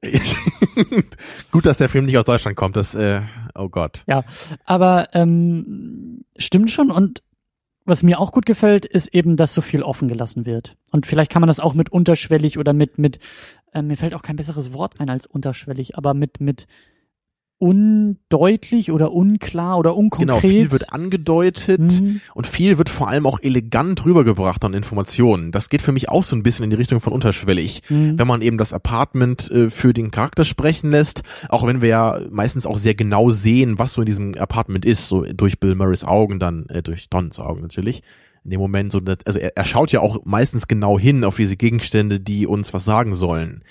Gut, 1.50 1.66
dass 1.66 1.78
der 1.78 1.88
Film 1.88 2.06
nicht 2.06 2.16
aus 2.16 2.24
Deutschland 2.24 2.56
kommt. 2.56 2.76
Das, 2.76 2.94
äh, 2.94 3.20
oh 3.54 3.68
Gott. 3.68 4.02
Aber 4.64 5.08
ähm, 5.12 6.24
stimmt 6.36 6.70
schon 6.70 6.90
und 6.90 7.22
was 7.86 8.02
mir 8.02 8.18
auch 8.18 8.32
gut 8.32 8.46
gefällt, 8.46 8.86
ist 8.86 9.08
eben, 9.08 9.36
dass 9.36 9.52
so 9.52 9.60
viel 9.60 9.82
offen 9.82 10.08
gelassen 10.08 10.46
wird. 10.46 10.76
Und 10.90 11.04
vielleicht 11.04 11.30
kann 11.30 11.40
man 11.40 11.48
das 11.48 11.60
auch 11.60 11.74
mit 11.74 11.92
unterschwellig 11.92 12.58
oder 12.58 12.72
mit 12.72 12.98
mit 12.98 13.18
äh, 13.74 13.82
mir 13.82 13.96
fällt 13.96 14.14
auch 14.14 14.22
kein 14.22 14.36
besseres 14.36 14.72
Wort 14.72 15.00
ein 15.00 15.10
als 15.10 15.26
unterschwellig, 15.26 15.98
aber 15.98 16.14
mit 16.14 16.40
mit 16.40 16.66
undeutlich 17.58 18.90
oder 18.90 19.12
unklar 19.12 19.78
oder 19.78 19.96
unkonkret. 19.96 20.28
Genau, 20.28 20.40
viel 20.40 20.70
wird 20.72 20.92
angedeutet 20.92 22.00
mhm. 22.00 22.20
und 22.34 22.46
viel 22.46 22.78
wird 22.78 22.88
vor 22.88 23.08
allem 23.08 23.26
auch 23.26 23.40
elegant 23.40 24.04
rübergebracht 24.04 24.64
an 24.64 24.74
Informationen. 24.74 25.52
Das 25.52 25.68
geht 25.68 25.80
für 25.80 25.92
mich 25.92 26.08
auch 26.08 26.24
so 26.24 26.36
ein 26.36 26.42
bisschen 26.42 26.64
in 26.64 26.70
die 26.70 26.76
Richtung 26.76 27.00
von 27.00 27.12
unterschwellig. 27.12 27.82
Mhm. 27.88 28.18
Wenn 28.18 28.26
man 28.26 28.42
eben 28.42 28.58
das 28.58 28.72
Apartment 28.72 29.50
äh, 29.50 29.70
für 29.70 29.92
den 29.92 30.10
Charakter 30.10 30.44
sprechen 30.44 30.90
lässt, 30.90 31.22
auch 31.48 31.66
wenn 31.66 31.80
wir 31.80 31.88
ja 31.88 32.20
meistens 32.30 32.66
auch 32.66 32.76
sehr 32.76 32.94
genau 32.94 33.30
sehen, 33.30 33.78
was 33.78 33.92
so 33.92 34.02
in 34.02 34.06
diesem 34.06 34.34
Apartment 34.34 34.84
ist, 34.84 35.08
so 35.08 35.22
durch 35.22 35.60
Bill 35.60 35.74
Murrays 35.74 36.04
Augen 36.04 36.38
dann, 36.38 36.66
äh, 36.66 36.82
durch 36.82 37.08
Dons 37.08 37.38
Augen 37.38 37.62
natürlich 37.62 38.02
in 38.44 38.50
dem 38.50 38.60
Moment 38.60 38.92
so, 38.92 39.00
also 39.24 39.38
er, 39.38 39.56
er 39.56 39.64
schaut 39.64 39.90
ja 39.90 40.00
auch 40.00 40.18
meistens 40.24 40.68
genau 40.68 40.98
hin 40.98 41.24
auf 41.24 41.36
diese 41.36 41.56
Gegenstände, 41.56 42.20
die 42.20 42.46
uns 42.46 42.74
was 42.74 42.84
sagen 42.84 43.14
sollen. 43.14 43.64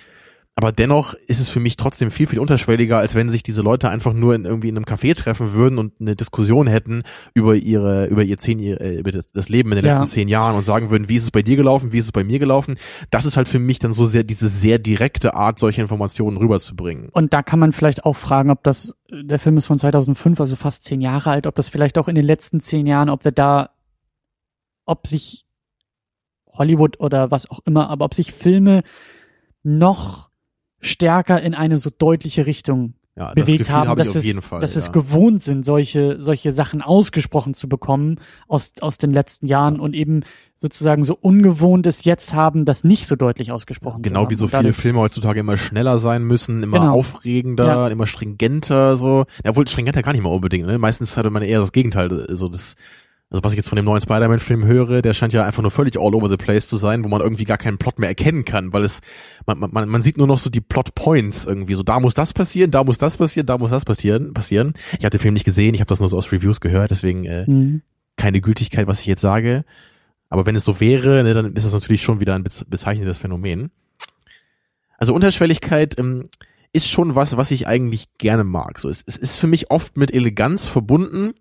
Aber 0.55 0.71
dennoch 0.71 1.15
ist 1.15 1.39
es 1.39 1.49
für 1.49 1.59
mich 1.59 1.77
trotzdem 1.77 2.11
viel, 2.11 2.27
viel 2.27 2.37
unterschwelliger, 2.37 2.99
als 2.99 3.15
wenn 3.15 3.29
sich 3.29 3.41
diese 3.41 3.63
Leute 3.63 3.89
einfach 3.89 4.13
nur 4.13 4.35
in 4.35 4.45
irgendwie 4.45 4.69
in 4.69 4.75
einem 4.75 4.85
Café 4.85 5.15
treffen 5.15 5.53
würden 5.53 5.79
und 5.79 5.99
eine 5.99 6.15
Diskussion 6.15 6.67
hätten 6.67 7.03
über 7.33 7.55
ihre, 7.55 8.05
über 8.05 8.23
ihr 8.23 8.37
zehn, 8.37 8.59
äh, 8.59 8.93
über 8.93 9.11
das, 9.11 9.31
das 9.31 9.49
Leben 9.49 9.71
in 9.71 9.77
den 9.77 9.85
ja. 9.85 9.91
letzten 9.91 10.05
zehn 10.05 10.27
Jahren 10.27 10.55
und 10.55 10.63
sagen 10.63 10.91
würden, 10.91 11.09
wie 11.09 11.15
ist 11.15 11.23
es 11.23 11.31
bei 11.31 11.41
dir 11.41 11.55
gelaufen, 11.55 11.91
wie 11.91 11.97
ist 11.97 12.05
es 12.05 12.11
bei 12.11 12.23
mir 12.23 12.37
gelaufen. 12.37 12.75
Das 13.09 13.25
ist 13.25 13.35
halt 13.35 13.47
für 13.47 13.57
mich 13.57 13.79
dann 13.79 13.93
so 13.93 14.05
sehr, 14.05 14.23
diese 14.23 14.47
sehr 14.47 14.77
direkte 14.77 15.33
Art, 15.33 15.57
solche 15.57 15.81
Informationen 15.81 16.37
rüberzubringen. 16.37 17.09
Und 17.09 17.33
da 17.33 17.41
kann 17.41 17.57
man 17.57 17.71
vielleicht 17.71 18.05
auch 18.05 18.15
fragen, 18.15 18.51
ob 18.51 18.63
das, 18.63 18.95
der 19.09 19.39
Film 19.39 19.57
ist 19.57 19.65
von 19.65 19.79
2005, 19.79 20.39
also 20.39 20.55
fast 20.55 20.83
zehn 20.83 21.01
Jahre 21.01 21.31
alt, 21.31 21.47
ob 21.47 21.55
das 21.55 21.67
vielleicht 21.67 21.97
auch 21.97 22.07
in 22.07 22.15
den 22.15 22.25
letzten 22.25 22.59
zehn 22.59 22.85
Jahren, 22.85 23.09
ob 23.09 23.25
wir 23.25 23.31
da, 23.31 23.71
ob 24.85 25.07
sich 25.07 25.45
Hollywood 26.51 26.99
oder 26.99 27.31
was 27.31 27.49
auch 27.49 27.61
immer, 27.65 27.89
aber 27.89 28.05
ob 28.05 28.13
sich 28.13 28.31
Filme 28.31 28.83
noch 29.63 30.29
stärker 30.85 31.41
in 31.41 31.53
eine 31.53 31.77
so 31.77 31.89
deutliche 31.89 32.45
Richtung 32.45 32.93
ja, 33.15 33.33
bewegt 33.33 33.69
haben, 33.69 33.89
hab 33.89 33.97
dass, 33.97 34.13
wir 34.13 34.21
dass 34.21 34.51
ja. 34.51 34.59
wir 34.59 34.77
es 34.77 34.91
gewohnt 34.91 35.43
sind, 35.43 35.65
solche, 35.65 36.19
solche 36.19 36.51
Sachen 36.51 36.81
ausgesprochen 36.81 37.53
zu 37.53 37.69
bekommen 37.69 38.19
aus, 38.47 38.73
aus 38.81 38.97
den 38.97 39.11
letzten 39.11 39.45
Jahren 39.47 39.79
und 39.79 39.93
eben 39.93 40.23
sozusagen 40.59 41.03
so 41.03 41.17
ungewohntes 41.19 42.05
jetzt 42.05 42.33
haben, 42.33 42.63
das 42.63 42.83
nicht 42.85 43.05
so 43.05 43.15
deutlich 43.17 43.51
ausgesprochen 43.51 44.01
ja, 44.03 44.09
Genau 44.09 44.29
wie 44.29 44.35
so 44.35 44.47
viele 44.47 44.71
Filme 44.71 44.99
heutzutage 44.99 45.41
immer 45.41 45.57
schneller 45.57 45.97
sein 45.97 46.23
müssen, 46.23 46.63
immer 46.63 46.79
genau. 46.79 46.93
aufregender, 46.93 47.65
ja. 47.65 47.87
immer 47.89 48.07
stringenter, 48.07 48.95
so. 48.95 49.25
Ja, 49.45 49.55
wohl 49.55 49.67
stringenter 49.67 50.01
gar 50.01 50.13
nicht 50.13 50.23
mal 50.23 50.29
unbedingt, 50.29 50.65
ne? 50.65 50.77
Meistens 50.77 51.17
hatte 51.17 51.29
man 51.29 51.43
eher 51.43 51.59
das 51.59 51.73
Gegenteil, 51.73 52.27
so 52.29 52.47
das, 52.47 52.75
also 53.33 53.43
was 53.43 53.53
ich 53.53 53.57
jetzt 53.57 53.67
von 53.67 53.75
dem 53.77 53.85
neuen 53.85 53.99
Spider-Man-Film 53.99 54.63
höre, 54.65 55.01
der 55.01 55.15
scheint 55.15 55.33
ja 55.33 55.43
einfach 55.43 55.63
nur 55.63 55.71
völlig 55.71 55.97
all 55.97 56.13
over 56.13 56.29
the 56.29 56.37
place 56.37 56.67
zu 56.67 56.77
sein, 56.77 57.03
wo 57.03 57.09
man 57.09 57.19
irgendwie 57.19 57.45
gar 57.45 57.57
keinen 57.57 57.79
Plot 57.79 57.97
mehr 57.97 58.09
erkennen 58.09 58.45
kann, 58.45 58.73
weil 58.73 58.83
es, 58.83 59.01
man, 59.47 59.71
man, 59.71 59.89
man 59.89 60.03
sieht 60.03 60.19
nur 60.19 60.27
noch 60.27 60.37
so 60.37 60.51
die 60.51 60.61
Plot-Points 60.61 61.47
irgendwie, 61.47 61.73
so 61.73 61.81
da 61.81 61.99
muss 61.99 62.13
das 62.13 62.31
passieren, 62.31 62.69
da 62.69 62.83
muss 62.83 62.99
das 62.99 63.17
passieren, 63.17 63.47
da 63.47 63.57
muss 63.57 63.71
das 63.71 63.85
passieren, 63.85 64.35
passieren. 64.35 64.73
Ich 64.99 65.03
habe 65.03 65.09
den 65.09 65.19
Film 65.19 65.33
nicht 65.33 65.45
gesehen, 65.45 65.73
ich 65.73 65.81
habe 65.81 65.89
das 65.89 65.99
nur 65.99 66.09
so 66.09 66.17
aus 66.17 66.31
Reviews 66.31 66.61
gehört, 66.61 66.91
deswegen 66.91 67.25
äh, 67.25 67.49
mhm. 67.49 67.81
keine 68.17 68.39
Gültigkeit, 68.39 68.85
was 68.85 68.99
ich 68.99 69.07
jetzt 69.07 69.21
sage. 69.21 69.65
Aber 70.29 70.45
wenn 70.45 70.55
es 70.55 70.63
so 70.63 70.79
wäre, 70.79 71.23
ne, 71.23 71.33
dann 71.33 71.55
ist 71.55 71.65
das 71.65 71.73
natürlich 71.73 72.03
schon 72.03 72.19
wieder 72.19 72.35
ein 72.35 72.43
bezeichnendes 72.43 73.17
Phänomen. 73.17 73.71
Also 74.99 75.11
Unterschwelligkeit 75.15 75.97
ähm, 75.97 76.25
ist 76.71 76.87
schon 76.87 77.15
was, 77.15 77.35
was 77.35 77.49
ich 77.49 77.65
eigentlich 77.67 78.15
gerne 78.19 78.43
mag. 78.43 78.77
So, 78.77 78.89
es, 78.89 79.03
es 79.07 79.17
ist 79.17 79.37
für 79.37 79.47
mich 79.47 79.71
oft 79.71 79.97
mit 79.97 80.13
Eleganz 80.13 80.67
verbunden 80.67 81.33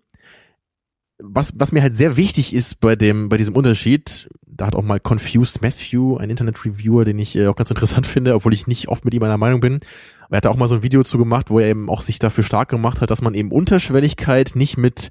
was, 1.19 1.53
was 1.55 1.71
mir 1.71 1.81
halt 1.81 1.95
sehr 1.95 2.17
wichtig 2.17 2.53
ist 2.53 2.79
bei 2.79 2.95
dem, 2.95 3.29
bei 3.29 3.37
diesem 3.37 3.55
Unterschied, 3.55 4.29
da 4.45 4.67
hat 4.67 4.75
auch 4.75 4.83
mal 4.83 4.99
Confused 4.99 5.61
Matthew, 5.61 6.17
ein 6.17 6.29
Internet-Reviewer, 6.29 7.05
den 7.05 7.19
ich 7.19 7.35
äh, 7.35 7.47
auch 7.47 7.55
ganz 7.55 7.69
interessant 7.69 8.07
finde, 8.07 8.35
obwohl 8.35 8.53
ich 8.53 8.67
nicht 8.67 8.87
oft 8.87 9.05
mit 9.05 9.13
ihm 9.13 9.23
einer 9.23 9.37
Meinung 9.37 9.61
bin. 9.61 9.79
Aber 10.25 10.35
er 10.35 10.37
hat 10.37 10.45
auch 10.47 10.55
mal 10.55 10.67
so 10.67 10.75
ein 10.75 10.83
Video 10.83 11.03
zu 11.03 11.17
gemacht, 11.17 11.49
wo 11.49 11.59
er 11.59 11.69
eben 11.69 11.89
auch 11.89 12.01
sich 12.01 12.19
dafür 12.19 12.43
stark 12.43 12.69
gemacht 12.69 13.01
hat, 13.01 13.11
dass 13.11 13.21
man 13.21 13.35
eben 13.35 13.51
Unterschwelligkeit 13.51 14.51
nicht 14.55 14.77
mit, 14.77 15.09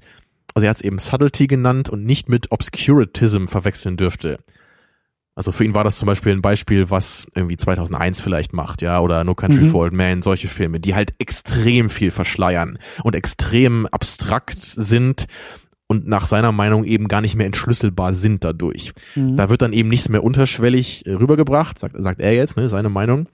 also 0.53 0.65
er 0.65 0.69
hat 0.69 0.77
es 0.77 0.83
eben 0.83 0.99
Subtlety 0.99 1.47
genannt 1.47 1.89
und 1.89 2.03
nicht 2.03 2.29
mit 2.29 2.51
Obscuratism 2.51 3.45
verwechseln 3.45 3.97
dürfte. 3.97 4.39
Also 5.35 5.51
für 5.51 5.63
ihn 5.63 5.73
war 5.73 5.83
das 5.83 5.97
zum 5.97 6.05
Beispiel 6.05 6.31
ein 6.31 6.43
Beispiel, 6.43 6.91
was 6.91 7.25
irgendwie 7.33 7.57
2001 7.57 8.21
vielleicht 8.21 8.53
macht, 8.53 8.83
ja, 8.83 8.99
oder 8.99 9.23
No 9.23 9.33
Country 9.33 9.63
mhm. 9.63 9.71
for 9.71 9.81
Old 9.81 9.93
Men, 9.93 10.21
solche 10.21 10.47
Filme, 10.47 10.79
die 10.79 10.93
halt 10.93 11.15
extrem 11.17 11.89
viel 11.89 12.11
verschleiern 12.11 12.77
und 13.03 13.15
extrem 13.15 13.87
abstrakt 13.87 14.59
sind 14.59 15.25
und 15.93 16.07
nach 16.07 16.27
seiner 16.27 16.51
Meinung 16.51 16.83
eben 16.83 17.07
gar 17.07 17.21
nicht 17.21 17.35
mehr 17.35 17.45
entschlüsselbar 17.45 18.13
sind 18.13 18.43
dadurch. 18.43 18.93
Mhm. 19.15 19.37
Da 19.37 19.49
wird 19.49 19.61
dann 19.61 19.73
eben 19.73 19.89
nichts 19.89 20.09
mehr 20.09 20.23
unterschwellig 20.23 21.05
äh, 21.05 21.13
rübergebracht, 21.13 21.77
sagt, 21.77 21.95
sagt 21.97 22.19
er 22.19 22.33
jetzt, 22.33 22.57
ne, 22.57 22.67
seine 22.67 22.89
Meinung, 22.89 23.27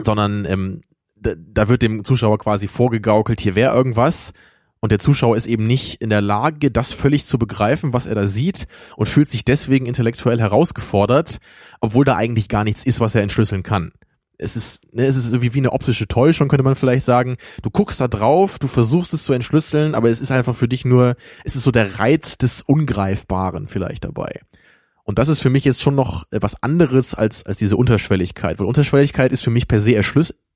sondern 0.00 0.44
ähm, 0.44 0.80
da, 1.16 1.32
da 1.36 1.68
wird 1.68 1.82
dem 1.82 2.04
Zuschauer 2.04 2.38
quasi 2.38 2.68
vorgegaukelt, 2.68 3.40
hier 3.40 3.56
wäre 3.56 3.74
irgendwas 3.74 4.32
und 4.78 4.92
der 4.92 5.00
Zuschauer 5.00 5.36
ist 5.36 5.46
eben 5.46 5.66
nicht 5.66 6.00
in 6.00 6.10
der 6.10 6.20
Lage, 6.20 6.70
das 6.70 6.92
völlig 6.92 7.26
zu 7.26 7.38
begreifen, 7.38 7.92
was 7.92 8.06
er 8.06 8.14
da 8.14 8.26
sieht 8.26 8.66
und 8.96 9.08
fühlt 9.08 9.28
sich 9.28 9.44
deswegen 9.44 9.86
intellektuell 9.86 10.40
herausgefordert, 10.40 11.38
obwohl 11.80 12.04
da 12.04 12.16
eigentlich 12.16 12.48
gar 12.48 12.64
nichts 12.64 12.84
ist, 12.84 13.00
was 13.00 13.14
er 13.14 13.22
entschlüsseln 13.22 13.62
kann 13.62 13.92
es 14.44 14.56
ist, 14.56 14.94
ne, 14.94 15.04
es 15.04 15.16
ist 15.16 15.32
irgendwie 15.32 15.54
wie 15.54 15.58
eine 15.58 15.72
optische 15.72 16.06
Täuschung, 16.06 16.48
könnte 16.48 16.62
man 16.62 16.76
vielleicht 16.76 17.04
sagen. 17.04 17.36
Du 17.62 17.70
guckst 17.70 18.00
da 18.00 18.08
drauf, 18.08 18.58
du 18.58 18.68
versuchst 18.68 19.14
es 19.14 19.24
zu 19.24 19.32
entschlüsseln, 19.32 19.94
aber 19.94 20.10
es 20.10 20.20
ist 20.20 20.30
einfach 20.30 20.54
für 20.54 20.68
dich 20.68 20.84
nur, 20.84 21.16
es 21.44 21.56
ist 21.56 21.62
so 21.62 21.70
der 21.70 21.98
Reiz 21.98 22.38
des 22.38 22.62
Ungreifbaren 22.62 23.66
vielleicht 23.66 24.04
dabei. 24.04 24.40
Und 25.04 25.18
das 25.18 25.28
ist 25.28 25.40
für 25.40 25.50
mich 25.50 25.64
jetzt 25.64 25.82
schon 25.82 25.94
noch 25.94 26.24
etwas 26.30 26.62
anderes 26.62 27.14
als, 27.14 27.44
als 27.44 27.58
diese 27.58 27.76
Unterschwelligkeit, 27.76 28.58
weil 28.58 28.66
Unterschwelligkeit 28.66 29.32
ist 29.32 29.42
für 29.42 29.50
mich 29.50 29.68
per 29.68 29.80
se 29.80 29.96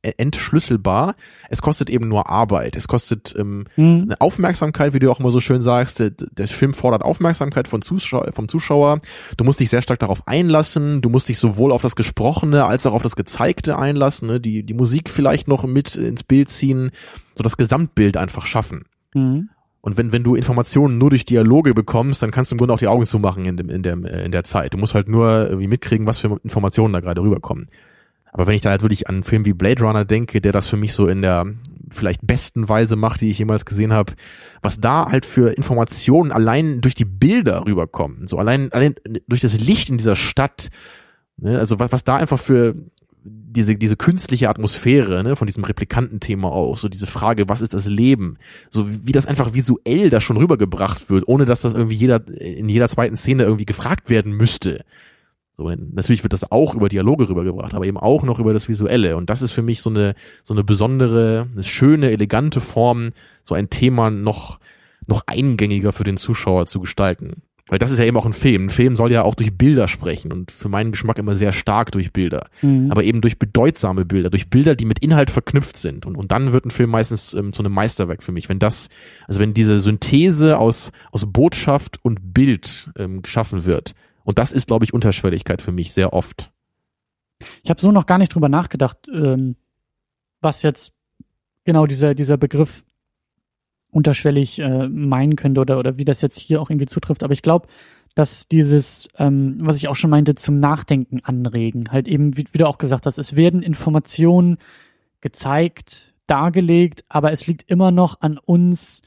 entschlüsselbar. 0.03 1.15
Es 1.49 1.61
kostet 1.61 1.91
eben 1.91 2.09
nur 2.09 2.29
Arbeit. 2.29 2.77
Es 2.77 2.87
kostet 2.87 3.35
ähm, 3.37 3.65
mhm. 3.77 4.03
eine 4.05 4.21
Aufmerksamkeit, 4.21 4.95
wie 4.95 5.01
du 5.01 5.11
auch 5.11 5.19
immer 5.19 5.31
so 5.31 5.41
schön 5.41 5.61
sagst. 5.61 5.99
Der, 5.99 6.11
der 6.11 6.47
Film 6.47 6.73
fordert 6.73 7.03
Aufmerksamkeit 7.03 7.67
von 7.67 7.83
Zuschauer, 7.83 8.31
vom 8.33 8.49
Zuschauer. 8.49 9.01
Du 9.37 9.45
musst 9.45 9.61
dich 9.61 9.71
sehr 9.71 9.83
stark 9.83 9.99
darauf 9.99 10.27
einlassen. 10.27 11.01
Du 11.03 11.09
musst 11.09 11.29
dich 11.29 11.39
sowohl 11.39 11.73
auf 11.73 11.83
das 11.83 11.97
Gesprochene 11.97 12.65
als 12.65 12.87
auch 12.87 12.95
auf 12.95 13.03
das 13.03 13.17
Gezeigte 13.17 13.77
einlassen. 13.77 14.29
Ne? 14.29 14.41
Die, 14.41 14.63
die 14.63 14.75
Musik 14.75 15.11
vielleicht 15.11 15.49
noch 15.49 15.65
mit 15.65 15.97
ins 15.97 16.23
Bild 16.23 16.51
ziehen. 16.51 16.91
So 17.37 17.43
das 17.43 17.57
Gesamtbild 17.57 18.17
einfach 18.17 18.47
schaffen. 18.47 18.85
Mhm. 19.15 19.51
Und 19.81 19.97
wenn, 19.97 20.13
wenn 20.13 20.25
du 20.25 20.35
Informationen 20.35 20.99
nur 20.99 21.11
durch 21.11 21.25
Dialoge 21.25 21.73
bekommst, 21.73 22.23
dann 22.23 22.31
kannst 22.31 22.51
du 22.51 22.55
im 22.55 22.59
Grunde 22.59 22.75
auch 22.75 22.79
die 22.79 22.89
Augen 22.89 23.05
zumachen 23.05 23.47
in, 23.47 23.57
dem, 23.57 23.71
in, 23.71 23.83
der, 23.83 23.95
in 24.25 24.33
der 24.33 24.45
Zeit. 24.45 24.75
Du 24.75 24.79
musst 24.79 24.95
halt 24.95 25.09
nur 25.09 25.47
irgendwie 25.49 25.69
mitkriegen, 25.69 26.07
was 26.07 26.19
für 26.19 26.39
Informationen 26.43 26.93
da 26.93 27.01
gerade 27.01 27.23
rüberkommen. 27.23 27.69
Aber 28.33 28.47
wenn 28.47 28.55
ich 28.55 28.63
da 28.63 28.71
halt 28.71 28.83
wirklich 28.83 29.09
an 29.09 29.17
einen 29.17 29.25
Film 29.25 29.45
wie 29.45 29.53
Blade 29.53 29.83
Runner 29.83 30.05
denke, 30.05 30.41
der 30.41 30.53
das 30.53 30.69
für 30.69 30.77
mich 30.77 30.93
so 30.93 31.07
in 31.07 31.23
der 31.23 31.47
vielleicht 31.91 32.27
besten 32.27 32.69
Weise 32.69 32.97
macht, 32.97 33.21
die 33.21 33.31
ich 33.31 33.39
jemals 33.39 33.65
gesehen 33.65 33.93
habe, 33.93 34.13
was 34.63 34.81
da 34.81 35.11
halt 35.11 35.25
für 35.25 35.51
Informationen 35.57 36.33
allein 36.33 36.81
durch 36.81 36.95
die 36.95 37.05
Bilder 37.05 37.65
rüberkommen, 37.67 38.27
so 38.27 38.39
allein, 38.39 38.73
allein 38.73 38.95
durch 39.27 39.41
das 39.41 39.59
Licht 39.59 39.89
in 39.89 39.99
dieser 39.99 40.17
Stadt, 40.17 40.69
ne, 41.39 41.59
also 41.59 41.79
was, 41.79 41.93
was 41.93 42.05
da 42.05 42.17
einfach 42.17 42.39
für 42.39 42.75
diese, 43.25 43.77
diese 43.77 43.97
künstliche 43.97 44.49
Atmosphäre 44.49 45.23
ne, 45.23 45.37
von 45.37 45.47
diesem 45.47 45.65
Replikantenthema 45.65 46.49
auch, 46.49 46.77
so 46.77 46.89
diese 46.89 47.07
Frage, 47.07 47.49
was 47.49 47.61
ist 47.61 47.75
das 47.75 47.87
Leben, 47.87 48.37
so 48.71 48.87
wie 49.07 49.13
das 49.13 49.27
einfach 49.27 49.55
visuell 49.55 50.11
da 50.11 50.21
schon 50.21 50.37
rübergebracht 50.37 51.11
wird, 51.11 51.27
ohne 51.27 51.45
dass 51.45 51.63
das 51.63 51.75
irgendwie 51.75 51.97
jeder 51.97 52.27
in 52.39 52.69
jeder 52.69 52.89
zweiten 52.89 53.17
Szene 53.17 53.45
irgendwie 53.45 53.67
gefragt 53.67 54.11
werden 54.11 54.33
müsste. 54.33 54.85
So, 55.59 55.69
natürlich 55.69 56.23
wird 56.23 56.33
das 56.33 56.53
auch 56.53 56.77
über 56.77 56.89
Dialoge 56.89 57.29
rübergebracht, 57.29 57.75
aber 57.75 57.85
eben 57.85 57.97
auch 57.99 58.23
noch 58.23 58.39
über 58.39 58.53
das 58.53 58.69
Visuelle. 58.69 59.17
Und 59.17 59.29
das 59.29 59.43
ist 59.43 59.51
für 59.51 59.63
mich 59.63 59.83
so 59.83 59.91
eine, 59.91 60.15
so 60.45 60.55
eine 60.55 60.63
besondere, 60.63 61.49
eine 61.53 61.65
schöne, 61.65 62.13
elegante 62.13 62.61
Form, 62.61 63.11
so 63.43 63.57
ein 63.57 63.69
Thema 63.69 64.09
noch, 64.09 64.61
noch 65.09 65.25
eingängiger 65.27 65.93
für 65.93 66.05
den 66.05 66.17
Zuschauer 66.17 66.67
zu 66.67 66.79
gestalten. 66.79 67.43
Weil 67.67 67.81
das 67.81 67.91
ist 67.91 67.99
ja 67.99 68.05
eben 68.05 68.17
auch 68.17 68.25
ein 68.25 68.35
Film. 68.35 68.67
Ein 68.67 68.71
Film 68.71 68.95
soll 68.95 69.11
ja 69.11 69.25
auch 69.25 69.35
durch 69.35 69.53
Bilder 69.53 69.89
sprechen 69.89 70.33
und 70.33 70.53
für 70.53 70.69
meinen 70.69 70.93
Geschmack 70.93 71.19
immer 71.19 71.35
sehr 71.35 71.53
stark 71.53 71.91
durch 71.91 72.13
Bilder. 72.13 72.47
Mhm. 72.63 72.93
Aber 72.93 73.03
eben 73.03 73.21
durch 73.21 73.39
bedeutsame 73.39 74.05
Bilder, 74.05 74.31
durch 74.31 74.49
Bilder, 74.49 74.77
die 74.77 74.85
mit 74.85 75.01
Inhalt 75.01 75.31
verknüpft 75.31 75.77
sind. 75.77 76.07
Und, 76.07 76.17
und 76.17 76.31
dann 76.31 76.53
wird 76.53 76.67
ein 76.67 76.71
Film 76.71 76.91
meistens 76.91 77.35
ähm, 77.35 77.53
zu 77.53 77.63
einem 77.63 77.73
Meisterwerk 77.73 78.23
für 78.23 78.33
mich. 78.33 78.49
Wenn 78.49 78.61
das, 78.61 78.89
also 79.27 79.41
wenn 79.41 79.55
diese 79.55 79.81
Synthese 79.81 80.57
aus, 80.57 80.93
aus 81.11 81.27
Botschaft 81.27 81.99
und 82.03 82.33
Bild 82.33 82.91
ähm, 82.97 83.23
geschaffen 83.23 83.65
wird, 83.65 83.95
und 84.29 84.39
das 84.39 84.53
ist, 84.53 84.67
glaube 84.67 84.85
ich, 84.85 84.93
Unterschwelligkeit 84.93 85.63
für 85.63 85.73
mich 85.73 85.95
sehr 85.95 86.13
oft. 86.13 86.53
Ich 87.63 87.71
habe 87.71 87.81
so 87.81 87.93
noch 87.93 88.05
gar 88.05 88.19
nicht 88.19 88.35
drüber 88.35 88.51
nachgedacht, 88.51 89.09
ähm, 89.11 89.57
was 90.43 90.63
jetzt 90.63 90.95
genau 91.65 91.87
dieser, 91.87 92.15
dieser 92.15 92.37
Begriff 92.37 92.85
unterschwellig 93.91 94.59
äh, 94.59 94.87
meinen 94.87 95.35
könnte 95.35 95.63
oder, 95.63 95.79
oder 95.79 95.97
wie 95.97 96.05
das 96.05 96.21
jetzt 96.21 96.39
hier 96.39 96.61
auch 96.61 96.69
irgendwie 96.69 96.85
zutrifft. 96.85 97.23
Aber 97.23 97.33
ich 97.33 97.41
glaube, 97.41 97.69
dass 98.15 98.49
dieses, 98.49 99.09
ähm, 99.17 99.57
was 99.61 99.77
ich 99.77 99.89
auch 99.89 99.97
schon 99.97 100.11
meinte, 100.11 100.35
zum 100.35 100.59
Nachdenken 100.59 101.21
anregen, 101.25 101.91
halt 101.91 102.07
eben, 102.07 102.37
wie, 102.37 102.45
wie 102.53 102.59
du 102.59 102.69
auch 102.69 102.77
gesagt 102.77 103.07
hast, 103.07 103.17
es 103.17 103.35
werden 103.35 103.63
Informationen 103.63 104.59
gezeigt, 105.23 106.13
dargelegt, 106.27 107.07
aber 107.09 107.33
es 107.33 107.47
liegt 107.47 107.71
immer 107.71 107.93
noch 107.93 108.21
an 108.21 108.37
uns, 108.37 109.01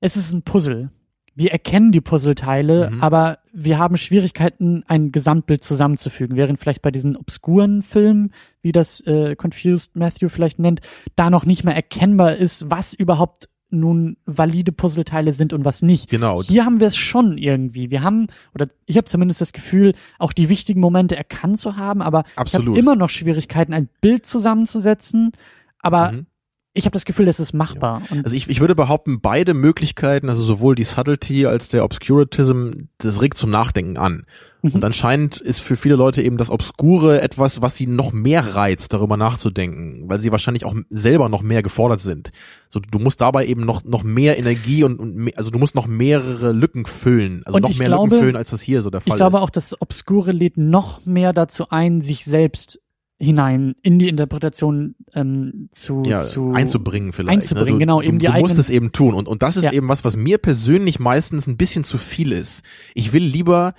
es 0.00 0.16
ist 0.16 0.32
ein 0.32 0.44
Puzzle 0.44 0.90
wir 1.34 1.50
erkennen 1.52 1.92
die 1.92 2.00
Puzzleteile, 2.00 2.90
Mhm. 2.90 3.02
aber 3.02 3.38
wir 3.52 3.78
haben 3.78 3.96
Schwierigkeiten, 3.96 4.82
ein 4.86 5.12
Gesamtbild 5.12 5.64
zusammenzufügen. 5.64 6.36
Während 6.36 6.58
vielleicht 6.60 6.82
bei 6.82 6.90
diesen 6.90 7.16
obskuren 7.16 7.82
Filmen, 7.82 8.32
wie 8.62 8.72
das 8.72 9.00
äh, 9.00 9.34
Confused 9.36 9.96
Matthew 9.96 10.28
vielleicht 10.28 10.58
nennt, 10.58 10.80
da 11.16 11.30
noch 11.30 11.44
nicht 11.46 11.64
mehr 11.64 11.74
erkennbar 11.74 12.36
ist, 12.36 12.70
was 12.70 12.94
überhaupt 12.94 13.48
nun 13.74 14.18
valide 14.26 14.70
Puzzleteile 14.70 15.32
sind 15.32 15.54
und 15.54 15.64
was 15.64 15.80
nicht. 15.80 16.10
Genau. 16.10 16.42
Hier 16.42 16.66
haben 16.66 16.78
wir 16.80 16.88
es 16.88 16.96
schon 16.96 17.38
irgendwie. 17.38 17.90
Wir 17.90 18.02
haben, 18.02 18.26
oder 18.54 18.68
ich 18.84 18.98
habe 18.98 19.06
zumindest 19.06 19.40
das 19.40 19.54
Gefühl, 19.54 19.94
auch 20.18 20.34
die 20.34 20.50
wichtigen 20.50 20.80
Momente 20.80 21.16
erkannt 21.16 21.58
zu 21.58 21.76
haben, 21.76 22.02
aber 22.02 22.24
ich 22.32 22.38
Absolut. 22.38 22.68
habe 22.68 22.78
immer 22.78 22.96
noch 22.96 23.08
Schwierigkeiten, 23.08 23.72
ein 23.72 23.88
Bild 24.02 24.26
zusammenzusetzen. 24.26 25.32
Aber 25.80 26.12
Mhm. 26.12 26.26
Ich 26.74 26.84
habe 26.86 26.92
das 26.94 27.04
Gefühl, 27.04 27.26
das 27.26 27.38
ist 27.40 27.52
machbar. 27.52 28.02
Und 28.10 28.24
Also 28.24 28.34
ich, 28.34 28.48
ich 28.48 28.60
würde 28.60 28.74
behaupten, 28.74 29.20
beide 29.20 29.52
Möglichkeiten, 29.54 30.28
also 30.28 30.42
sowohl 30.42 30.74
die 30.74 30.84
Subtlety 30.84 31.46
als 31.46 31.68
der 31.68 31.84
Obscuratism, 31.84 32.70
das 32.98 33.20
regt 33.20 33.36
zum 33.36 33.50
Nachdenken 33.50 33.98
an. 33.98 34.24
Mhm. 34.62 34.70
Und 34.72 34.84
anscheinend 34.84 35.38
ist 35.40 35.58
für 35.60 35.76
viele 35.76 35.96
Leute 35.96 36.22
eben 36.22 36.36
das 36.36 36.48
Obskure 36.48 37.20
etwas, 37.20 37.60
was 37.60 37.76
sie 37.76 37.86
noch 37.86 38.12
mehr 38.12 38.54
reizt, 38.54 38.92
darüber 38.92 39.16
nachzudenken, 39.16 40.08
weil 40.08 40.20
sie 40.20 40.30
wahrscheinlich 40.32 40.64
auch 40.64 40.74
selber 40.88 41.28
noch 41.28 41.42
mehr 41.42 41.62
gefordert 41.62 42.00
sind. 42.00 42.30
So, 42.68 42.80
du 42.80 42.98
musst 42.98 43.20
dabei 43.20 43.44
eben 43.46 43.64
noch, 43.66 43.84
noch 43.84 44.02
mehr 44.04 44.38
Energie 44.38 44.84
und, 44.84 44.98
und 44.98 45.16
mehr, 45.16 45.34
also 45.36 45.50
du 45.50 45.58
musst 45.58 45.74
noch 45.74 45.86
mehrere 45.88 46.52
Lücken 46.52 46.86
füllen, 46.86 47.42
also 47.44 47.56
Und 47.56 47.62
noch 47.62 47.76
mehr 47.76 47.88
glaube- 47.88 48.04
Lücken 48.10 48.20
füllen, 48.22 48.36
als 48.36 48.50
das 48.50 48.62
hier 48.62 48.82
so 48.82 48.90
der 48.90 49.00
Fall 49.00 49.10
ich 49.12 49.16
glaube 49.16 49.36
ist. 49.38 49.42
auch, 49.42 49.50
das 49.50 49.80
Obskure 49.80 50.32
lädt 50.32 50.56
noch 50.56 51.04
mehr 51.04 51.32
dazu 51.32 51.68
ein, 51.68 52.00
sich 52.00 52.24
selbst 52.24 52.78
hinein 53.22 53.76
in 53.82 53.98
die 53.98 54.08
Interpretation 54.08 54.94
ähm, 55.14 55.68
zu, 55.72 56.02
ja, 56.06 56.20
zu 56.20 56.52
einzubringen 56.52 57.12
vielleicht. 57.12 57.30
einzubringen, 57.38 57.66
ne? 57.66 57.72
du, 57.74 57.78
genau, 57.78 58.00
du, 58.00 58.08
eben 58.08 58.18
die 58.18 58.26
du 58.26 58.32
musst 58.32 58.58
es 58.58 58.68
eben 58.68 58.90
tun 58.92 59.14
und, 59.14 59.28
und 59.28 59.42
das 59.42 59.56
ist 59.56 59.64
Ja. 59.64 59.72
eben 59.72 59.88
was, 59.88 60.04
was 60.04 60.16
mir 60.16 60.38
persönlich 60.38 60.98
meistens 60.98 61.46
ein 61.46 61.56
bisschen 61.56 61.84
zu 61.84 61.98
viel 61.98 62.32
ist. 62.32 62.64
Ich 62.94 63.12
will 63.12 63.22
lieber 63.22 63.74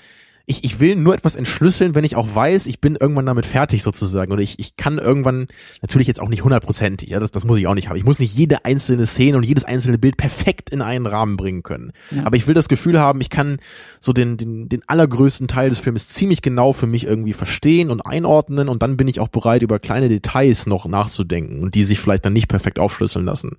ich, 0.45 0.65
ich 0.65 0.81
will 0.81 0.97
nur 0.97 1.13
etwas 1.13 1.35
entschlüsseln, 1.35 1.95
wenn 1.95 2.03
ich 2.03 2.17
auch 2.17 2.35
weiß, 2.35 2.65
ich 2.65 2.81
bin 2.81 2.97
irgendwann 2.99 3.25
damit 3.25 3.45
fertig 3.45 3.81
sozusagen. 3.81 4.33
Oder 4.33 4.41
ich, 4.41 4.59
ich 4.59 4.75
kann 4.75 4.97
irgendwann, 4.97 5.47
natürlich 5.81 6.07
jetzt 6.07 6.19
auch 6.19 6.27
nicht 6.27 6.43
hundertprozentig, 6.43 7.09
ja, 7.09 7.21
das, 7.21 7.31
das 7.31 7.45
muss 7.45 7.59
ich 7.59 7.67
auch 7.67 7.75
nicht 7.75 7.87
haben. 7.87 7.95
Ich 7.95 8.03
muss 8.03 8.19
nicht 8.19 8.35
jede 8.35 8.65
einzelne 8.65 9.05
Szene 9.05 9.37
und 9.37 9.43
jedes 9.43 9.63
einzelne 9.63 9.97
Bild 9.97 10.17
perfekt 10.17 10.69
in 10.69 10.81
einen 10.81 11.05
Rahmen 11.05 11.37
bringen 11.37 11.63
können. 11.63 11.93
Ja. 12.11 12.25
Aber 12.25 12.35
ich 12.35 12.45
will 12.45 12.53
das 12.53 12.67
Gefühl 12.67 12.99
haben, 12.99 13.21
ich 13.21 13.29
kann 13.29 13.59
so 14.01 14.11
den, 14.11 14.35
den, 14.35 14.67
den 14.67 14.81
allergrößten 14.85 15.47
Teil 15.47 15.69
des 15.69 15.79
Films 15.79 16.09
ziemlich 16.09 16.41
genau 16.41 16.73
für 16.73 16.87
mich 16.87 17.05
irgendwie 17.05 17.33
verstehen 17.33 17.89
und 17.89 18.01
einordnen 18.01 18.67
und 18.67 18.83
dann 18.83 18.97
bin 18.97 19.07
ich 19.07 19.21
auch 19.21 19.29
bereit, 19.29 19.63
über 19.63 19.79
kleine 19.79 20.09
Details 20.09 20.65
noch 20.65 20.85
nachzudenken 20.85 21.63
und 21.63 21.73
die 21.73 21.85
sich 21.85 22.01
vielleicht 22.01 22.25
dann 22.25 22.33
nicht 22.33 22.49
perfekt 22.49 22.79
aufschlüsseln 22.79 23.23
lassen. 23.23 23.55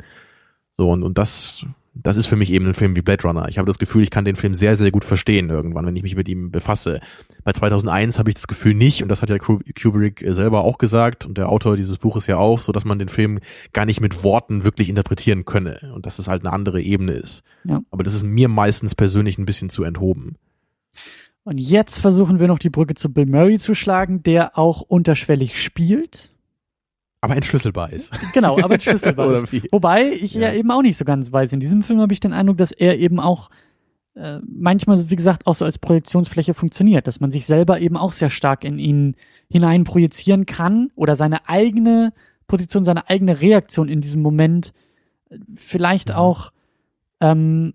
So, 0.77 0.91
und, 0.91 1.03
und 1.03 1.17
das, 1.17 1.65
das 1.95 2.17
ist 2.17 2.27
für 2.27 2.37
mich 2.37 2.53
eben 2.53 2.67
ein 2.67 2.75
Film 2.75 2.97
wie 2.97 3.03
Blade 3.03 3.23
Runner. 3.23 3.49
Ich 3.49 3.59
habe 3.59 3.67
das 3.67 3.79
Gefühl, 3.79 4.03
ich 4.03 4.11
kann 4.11 4.25
den 4.25 4.35
Film 4.37 4.55
sehr, 4.55 4.77
sehr 4.77 4.91
gut 4.91 5.05
verstehen 5.05 5.49
irgendwann, 5.49 5.87
wenn 5.87 5.95
ich 5.95 6.03
mich 6.03 6.17
mit 6.17 6.29
ihm 6.29 6.51
befasse. 6.51 7.01
Bei 7.45 7.53
2001 7.53 8.19
habe 8.19 8.31
ich 8.31 8.35
das 8.35 8.49
Gefühl 8.49 8.75
nicht, 8.75 9.03
und 9.03 9.09
das 9.09 9.23
hat 9.23 9.31
ja 9.31 9.37
Kub- 9.37 9.63
Kubrick 9.81 10.21
äh, 10.23 10.33
selber 10.33 10.65
auch 10.65 10.79
gesagt, 10.79 11.25
und 11.25 11.39
der 11.39 11.49
Autor 11.49 11.77
dieses 11.77 11.99
Buches 11.99 12.27
ja 12.27 12.37
auch, 12.37 12.59
so 12.59 12.73
dass 12.73 12.85
man 12.85 12.99
den 12.99 13.09
Film 13.09 13.39
gar 13.73 13.87
nicht 13.87 14.01
mit 14.01 14.25
Worten 14.25 14.65
wirklich 14.65 14.89
interpretieren 14.89 15.45
könne 15.45 15.93
und 15.95 16.05
dass 16.05 16.19
es 16.19 16.27
halt 16.27 16.45
eine 16.45 16.53
andere 16.53 16.83
Ebene 16.83 17.13
ist. 17.13 17.43
Ja. 17.65 17.81
Aber 17.91 18.03
das 18.03 18.15
ist 18.15 18.25
mir 18.25 18.49
meistens 18.49 18.95
persönlich 18.95 19.39
ein 19.39 19.47
bisschen 19.47 19.71
zu 19.71 19.85
enthoben. 19.85 20.37
Und 21.45 21.59
jetzt 21.59 21.99
versuchen 21.99 22.41
wir 22.41 22.49
noch 22.49 22.59
die 22.59 22.71
Brücke 22.71 22.95
zu 22.95 23.13
Bill 23.13 23.27
Murray 23.27 23.59
zu 23.59 23.75
schlagen, 23.75 24.23
der 24.23 24.59
auch 24.59 24.81
unterschwellig 24.81 25.63
spielt. 25.63 26.34
Aber 27.25 27.37
entschlüsselbar 27.37 27.93
ist. 27.93 28.13
Genau, 28.33 28.59
aber 28.61 28.79
schlüsselbar 28.79 29.29
Oder 29.29 29.45
ist. 29.51 29.73
Wobei 29.73 30.11
ich 30.13 30.35
ja. 30.35 30.43
Ja. 30.43 30.53
eben 30.55 30.71
auch 30.71 30.83
nicht 30.83 30.97
so 30.99 31.05
ganz 31.05 31.33
weiß. 31.33 31.53
In 31.53 31.61
diesem 31.61 31.83
Film 31.83 32.01
habe 32.01 32.13
ich 32.13 32.21
den 32.21 32.33
Eindruck, 32.33 32.59
dass 32.59 32.73
er 32.73 32.99
eben 32.99 33.19
auch 33.19 33.51
äh, 34.15 34.39
manchmal, 34.47 35.11
wie 35.11 35.17
gesagt, 35.17 35.47
auch 35.47 35.55
so 35.55 35.65
als 35.65 35.79
Projektionsfläche 35.79 36.55
funktioniert, 36.55 37.07
dass 37.07 37.21
man 37.21 37.31
sich 37.31 37.47
selber 37.47 37.81
eben 37.81 37.97
auch 37.97 38.13
sehr 38.13 38.31
stark 38.31 38.63
in 38.65 38.79
ihn 38.79 39.17
hinein 39.51 39.85
projizieren 39.85 40.47
kann 40.47 40.91
oder 40.95 41.17
seine 41.17 41.49
eigene 41.49 42.13
Position, 42.47 42.85
seine 42.85 43.09
eigene 43.09 43.41
Reaktion 43.41 43.89
in 43.89 44.01
diesem 44.01 44.23
Moment 44.23 44.73
äh, 45.31 45.39
vielleicht 45.57 46.11
Mhm. 46.11 46.15
auch 46.15 46.53
ähm, 47.21 47.75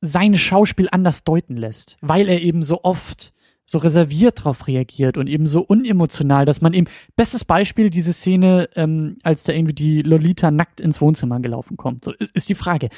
sein 0.00 0.34
Schauspiel 0.34 0.88
anders 0.92 1.24
deuten 1.24 1.56
lässt, 1.56 1.96
weil 2.00 2.28
er 2.28 2.40
eben 2.42 2.62
so 2.62 2.84
oft 2.84 3.32
so 3.70 3.76
reserviert 3.76 4.42
drauf 4.44 4.66
reagiert 4.66 5.18
und 5.18 5.26
eben 5.26 5.46
so 5.46 5.60
unemotional, 5.60 6.46
dass 6.46 6.62
man 6.62 6.72
eben, 6.72 6.86
bestes 7.16 7.44
Beispiel, 7.44 7.90
diese 7.90 8.14
Szene, 8.14 8.70
ähm, 8.76 9.18
als 9.22 9.44
da 9.44 9.52
irgendwie 9.52 9.74
die 9.74 10.00
Lolita 10.00 10.50
nackt 10.50 10.80
ins 10.80 11.02
Wohnzimmer 11.02 11.38
gelaufen 11.40 11.76
kommt. 11.76 12.02
So 12.02 12.12
ist, 12.12 12.34
ist 12.34 12.48
die 12.48 12.54
Frage, 12.54 12.88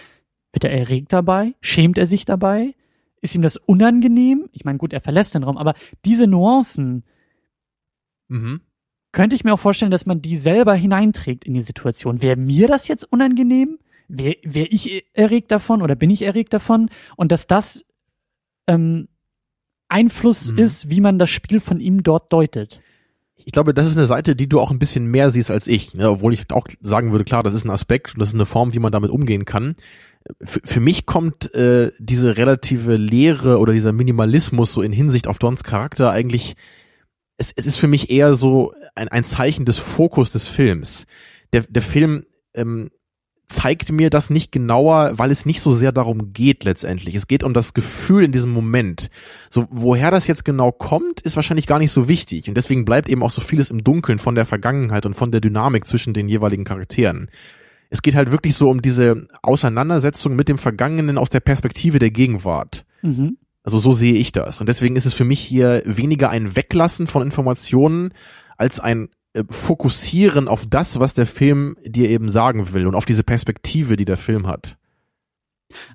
wird 0.53 0.63
er 0.63 0.71
erregt 0.71 1.13
dabei? 1.13 1.55
Schämt 1.61 1.99
er 1.99 2.07
sich 2.07 2.25
dabei? 2.25 2.77
Ist 3.21 3.35
ihm 3.35 3.43
das 3.43 3.57
unangenehm? 3.57 4.49
Ich 4.53 4.65
meine, 4.65 4.79
gut, 4.79 4.93
er 4.93 5.01
verlässt 5.01 5.35
den 5.35 5.43
Raum, 5.43 5.59
aber 5.59 5.75
diese 6.05 6.29
Nuancen 6.29 7.03
Mhm. 8.29 8.61
könnte 9.11 9.35
ich 9.35 9.43
mir 9.43 9.53
auch 9.53 9.59
vorstellen, 9.59 9.91
dass 9.91 10.07
man 10.07 10.23
die 10.23 10.37
selber 10.37 10.75
hineinträgt 10.75 11.45
in 11.45 11.55
die 11.55 11.63
Situation. 11.63 12.23
Wäre 12.23 12.37
mir 12.37 12.69
das 12.69 12.87
jetzt 12.87 13.03
unangenehm? 13.11 13.81
Wäre 14.07 14.37
wär 14.45 14.73
ich 14.73 15.05
erregt 15.15 15.51
davon 15.51 15.83
oder 15.83 15.97
bin 15.97 16.11
ich 16.11 16.23
erregt 16.23 16.53
davon? 16.53 16.91
Und 17.17 17.33
dass 17.33 17.49
das 17.49 17.85
ähm, 18.69 19.09
Einfluss 19.91 20.53
Mhm. 20.53 20.59
ist, 20.59 20.91
wie 20.91 21.01
man 21.01 21.19
das 21.19 21.31
Spiel 21.31 21.61
von 21.61 21.81
ihm 21.81 22.03
dort 22.03 22.33
deutet. 22.33 22.81
Ich 23.37 23.53
glaube, 23.53 23.73
das 23.73 23.87
ist 23.87 23.97
eine 23.97 24.07
Seite, 24.07 24.37
die 24.37 24.49
du 24.49 24.61
auch 24.61 24.71
ein 24.71 24.79
bisschen 24.79 25.07
mehr 25.07 25.31
siehst 25.31 25.51
als 25.51 25.67
ich. 25.67 25.95
Ne? 25.95 26.11
Obwohl 26.11 26.35
ich 26.35 26.51
auch 26.53 26.67
sagen 26.83 27.11
würde, 27.13 27.25
klar, 27.25 27.43
das 27.43 27.55
ist 27.55 27.65
ein 27.65 27.71
Aspekt 27.71 28.15
und 28.15 28.21
das 28.21 28.29
ist 28.29 28.35
eine 28.35 28.47
Form, 28.47 28.75
wie 28.75 28.79
man 28.79 28.93
damit 28.93 29.11
umgehen 29.11 29.45
kann. 29.47 29.77
Für, 30.43 30.61
für 30.63 30.81
mich 30.81 31.07
kommt 31.07 31.55
äh, 31.55 31.91
diese 31.99 32.37
relative 32.37 32.97
Leere 32.97 33.59
oder 33.59 33.73
dieser 33.73 33.93
Minimalismus 33.93 34.73
so 34.75 34.83
in 34.83 34.93
Hinsicht 34.93 35.27
auf 35.27 35.39
Dons 35.39 35.65
Charakter 35.65 36.11
eigentlich, 36.11 36.55
es, 37.39 37.53
es 37.57 37.65
ist 37.65 37.77
für 37.77 37.89
mich 37.89 38.11
eher 38.11 38.35
so 38.35 38.75
ein, 38.95 39.09
ein 39.09 39.25
Zeichen 39.25 39.65
des 39.65 39.79
Fokus 39.79 40.33
des 40.33 40.47
Films. 40.47 41.07
Der, 41.55 41.63
der 41.63 41.83
Film 41.83 42.27
ähm, 42.53 42.91
zeigt 43.51 43.91
mir 43.91 44.11
das 44.11 44.31
nicht 44.31 44.53
genauer, 44.53 45.13
weil 45.15 45.31
es 45.31 45.45
nicht 45.45 45.61
so 45.61 45.73
sehr 45.73 45.91
darum 45.91 46.33
geht 46.33 46.63
letztendlich. 46.63 47.17
Es 47.17 47.27
geht 47.27 47.43
um 47.43 47.53
das 47.53 47.75
Gefühl 47.75 48.23
in 48.23 48.33
diesem 48.33 48.53
Moment. 48.53 49.11
So, 49.51 49.67
woher 49.71 50.13
das 50.13 50.29
jetzt 50.29 50.45
genau 50.45 50.71
kommt, 50.71 51.21
ist 51.21 51.35
wahrscheinlich 51.35 51.67
gar 51.67 51.81
nicht 51.81 51.91
so 51.91 52.07
wichtig. 52.07 52.49
Und 52.49 52.57
deswegen 52.57 52.85
bleibt 52.85 53.09
eben 53.09 53.25
auch 53.25 53.31
so 53.31 53.41
vieles 53.41 53.69
im 53.71 53.83
Dunkeln 53.83 54.21
von 54.21 54.37
der 54.37 54.47
Vergangenheit 54.47 55.05
und 55.05 55.15
von 55.15 55.33
der 55.33 55.41
Dynamik 55.41 55.85
zwischen 55.87 56.15
den 56.15 56.29
jeweiligen 56.29 56.65
Charakteren. 56.65 57.29
Es 57.91 58.03
geht 58.03 58.15
halt 58.15 58.31
wirklich 58.31 58.55
so 58.55 58.71
um 58.71 58.83
diese 58.83 59.27
Auseinandersetzung 59.43 60.37
mit 60.37 60.49
dem 60.49 60.59
Vergangenen 60.59 61.19
aus 61.19 61.31
der 61.31 61.41
Perspektive 61.41 61.99
der 61.99 62.13
Gegenwart. 62.13 62.85
Mhm. 63.03 63.37
Also 63.65 63.81
so 63.81 63.93
sehe 63.93 64.15
ich 64.15 64.31
das. 64.31 64.61
Und 64.61 64.69
deswegen 64.69 64.95
ist 64.95 65.07
es 65.07 65.15
für 65.15 65.25
mich 65.25 65.41
hier 65.41 65.83
weniger 65.85 66.31
ein 66.31 66.55
Weglassen 66.55 67.09
von 67.09 67.23
Informationen 67.23 68.15
als 68.57 68.79
ein 68.79 69.09
Fokussieren 69.49 70.49
auf 70.49 70.67
das, 70.69 70.99
was 70.99 71.15
der 71.15 71.27
Film 71.27 71.77
dir 71.85 72.09
eben 72.11 72.31
sagen 72.31 72.73
will 72.73 72.87
und 72.87 72.95
auf 72.95 73.05
diese 73.05 73.23
Perspektive, 73.23 73.97
die 73.97 74.05
der 74.05 74.17
Film 74.17 74.47
hat. 74.47 74.77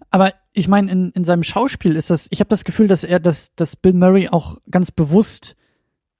Aber 0.10 0.34
ich 0.54 0.68
meine, 0.68 0.90
in, 0.92 1.12
in 1.12 1.24
seinem 1.26 1.44
Schauspiel 1.44 1.98
ist 1.98 2.10
das, 2.10 2.28
ich 2.32 2.40
habe 2.40 2.48
das 2.48 2.64
Gefühl, 2.64 2.88
dass 2.88 3.04
er, 3.04 3.20
dass, 3.20 3.54
dass 3.56 3.76
Bill 3.76 3.94
Murray 3.94 4.30
auch 4.30 4.58
ganz 4.72 4.92
bewusst, 4.92 5.56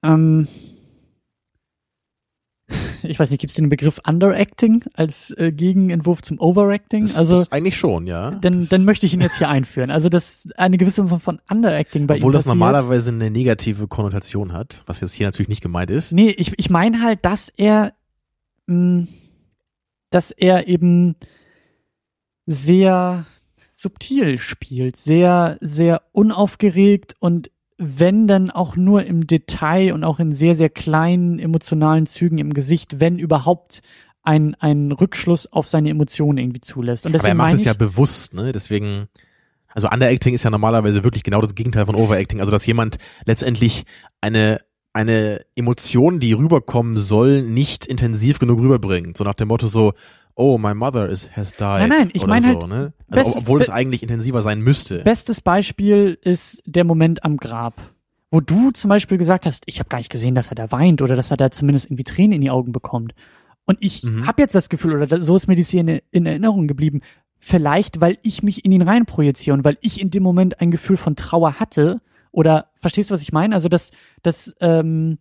ähm, 0.02 0.46
ich 3.02 3.18
weiß 3.18 3.30
nicht, 3.30 3.40
gibt 3.40 3.50
es 3.50 3.56
den 3.56 3.68
Begriff 3.68 4.00
Underacting 4.06 4.84
als 4.94 5.30
äh, 5.38 5.52
Gegenentwurf 5.52 6.22
zum 6.22 6.40
Overacting? 6.40 7.02
Das, 7.02 7.16
also 7.16 7.36
das 7.36 7.52
eigentlich 7.52 7.76
schon, 7.76 8.06
ja. 8.06 8.32
dann, 8.32 8.68
dann 8.68 8.84
möchte 8.84 9.06
ich 9.06 9.14
ihn 9.14 9.20
jetzt 9.20 9.38
hier 9.38 9.48
einführen. 9.48 9.90
Also 9.90 10.08
dass 10.08 10.48
eine 10.56 10.76
gewisse 10.76 11.06
Form 11.06 11.20
von 11.20 11.40
Underacting 11.48 12.06
bei 12.06 12.16
Obwohl 12.16 12.30
ihm 12.30 12.32
das 12.32 12.44
passiert. 12.44 12.58
normalerweise 12.58 13.10
eine 13.10 13.30
negative 13.30 13.86
Konnotation 13.86 14.52
hat, 14.52 14.82
was 14.86 15.00
jetzt 15.00 15.12
hier 15.12 15.26
natürlich 15.26 15.48
nicht 15.48 15.62
gemeint 15.62 15.90
ist. 15.90 16.12
Nee, 16.12 16.30
ich, 16.30 16.52
ich 16.56 16.70
meine 16.70 17.02
halt, 17.02 17.24
dass 17.24 17.48
er, 17.56 17.92
mh, 18.66 19.06
dass 20.10 20.30
er 20.32 20.66
eben 20.66 21.16
sehr 22.46 23.26
subtil 23.72 24.38
spielt, 24.38 24.96
sehr, 24.96 25.58
sehr 25.60 26.02
unaufgeregt 26.12 27.14
und 27.20 27.50
wenn 27.78 28.26
dann 28.26 28.50
auch 28.50 28.76
nur 28.76 29.04
im 29.04 29.26
Detail 29.26 29.92
und 29.92 30.04
auch 30.04 30.18
in 30.18 30.32
sehr, 30.32 30.54
sehr 30.54 30.70
kleinen 30.70 31.38
emotionalen 31.38 32.06
Zügen 32.06 32.38
im 32.38 32.54
Gesicht, 32.54 33.00
wenn 33.00 33.18
überhaupt 33.18 33.82
ein, 34.22 34.54
ein 34.56 34.92
Rückschluss 34.92 35.52
auf 35.52 35.68
seine 35.68 35.90
Emotionen 35.90 36.38
irgendwie 36.38 36.60
zulässt. 36.60 37.06
Und 37.06 37.14
Aber 37.14 37.28
er 37.28 37.34
macht 37.34 37.54
es 37.54 37.64
ja 37.64 37.74
bewusst, 37.74 38.34
ne? 38.34 38.52
Deswegen, 38.52 39.08
also 39.68 39.88
Underacting 39.88 40.34
ist 40.34 40.42
ja 40.42 40.50
normalerweise 40.50 41.04
wirklich 41.04 41.22
genau 41.22 41.40
das 41.40 41.54
Gegenteil 41.54 41.86
von 41.86 41.94
Overacting. 41.94 42.40
Also 42.40 42.50
dass 42.50 42.66
jemand 42.66 42.96
letztendlich 43.24 43.84
eine 44.20 44.60
eine 44.96 45.44
Emotion, 45.54 46.20
die 46.20 46.32
rüberkommen 46.32 46.96
soll, 46.96 47.42
nicht 47.42 47.84
intensiv 47.84 48.38
genug 48.38 48.60
rüberbringt. 48.60 49.18
So 49.18 49.24
nach 49.24 49.34
dem 49.34 49.48
Motto 49.48 49.66
so, 49.66 49.92
oh, 50.36 50.58
my 50.58 50.74
mother 50.74 51.08
is 51.08 51.28
has 51.34 51.52
died. 51.54 51.80
Nein, 51.80 51.88
nein, 51.88 52.10
ich 52.12 52.26
meine 52.26 52.42
so, 52.46 52.60
halt, 52.60 52.68
ne? 52.68 52.92
Also, 53.10 53.30
bestes- 53.30 53.42
obwohl 53.42 53.60
es 53.62 53.70
eigentlich 53.70 54.02
intensiver 54.02 54.42
sein 54.42 54.60
müsste. 54.60 55.02
Bestes 55.02 55.40
Beispiel 55.40 56.18
ist 56.22 56.62
der 56.66 56.84
Moment 56.84 57.24
am 57.24 57.36
Grab, 57.38 57.74
wo 58.30 58.40
du 58.40 58.70
zum 58.70 58.88
Beispiel 58.90 59.18
gesagt 59.18 59.46
hast, 59.46 59.64
ich 59.66 59.78
habe 59.80 59.88
gar 59.88 59.98
nicht 59.98 60.10
gesehen, 60.10 60.34
dass 60.34 60.50
er 60.50 60.54
da 60.54 60.70
weint 60.70 61.02
oder 61.02 61.16
dass 61.16 61.30
er 61.30 61.36
da 61.36 61.50
zumindest 61.50 61.86
irgendwie 61.86 62.04
Tränen 62.04 62.32
in 62.32 62.40
die 62.42 62.50
Augen 62.50 62.72
bekommt. 62.72 63.14
Und 63.64 63.78
ich 63.80 64.04
Mhm. 64.04 64.26
habe 64.26 64.42
jetzt 64.42 64.54
das 64.54 64.68
Gefühl, 64.68 65.00
oder 65.02 65.20
so 65.22 65.34
ist 65.34 65.48
mir 65.48 65.56
die 65.56 65.62
Szene 65.64 66.02
in 66.12 66.24
Erinnerung 66.26 66.68
geblieben, 66.68 67.00
vielleicht, 67.38 68.00
weil 68.00 68.18
ich 68.22 68.42
mich 68.42 68.64
in 68.64 68.72
ihn 68.72 68.82
reinprojiziere 68.82 69.54
und 69.56 69.64
weil 69.64 69.78
ich 69.80 70.00
in 70.00 70.10
dem 70.10 70.22
Moment 70.22 70.60
ein 70.60 70.70
Gefühl 70.70 70.96
von 70.96 71.16
Trauer 71.16 71.58
hatte. 71.60 72.00
Oder 72.30 72.66
verstehst 72.76 73.10
du, 73.10 73.14
was 73.14 73.22
ich 73.22 73.32
meine? 73.32 73.54
Also, 73.54 73.68
dass, 73.68 73.90
dass, 74.22 74.54
ähm, 74.60 75.18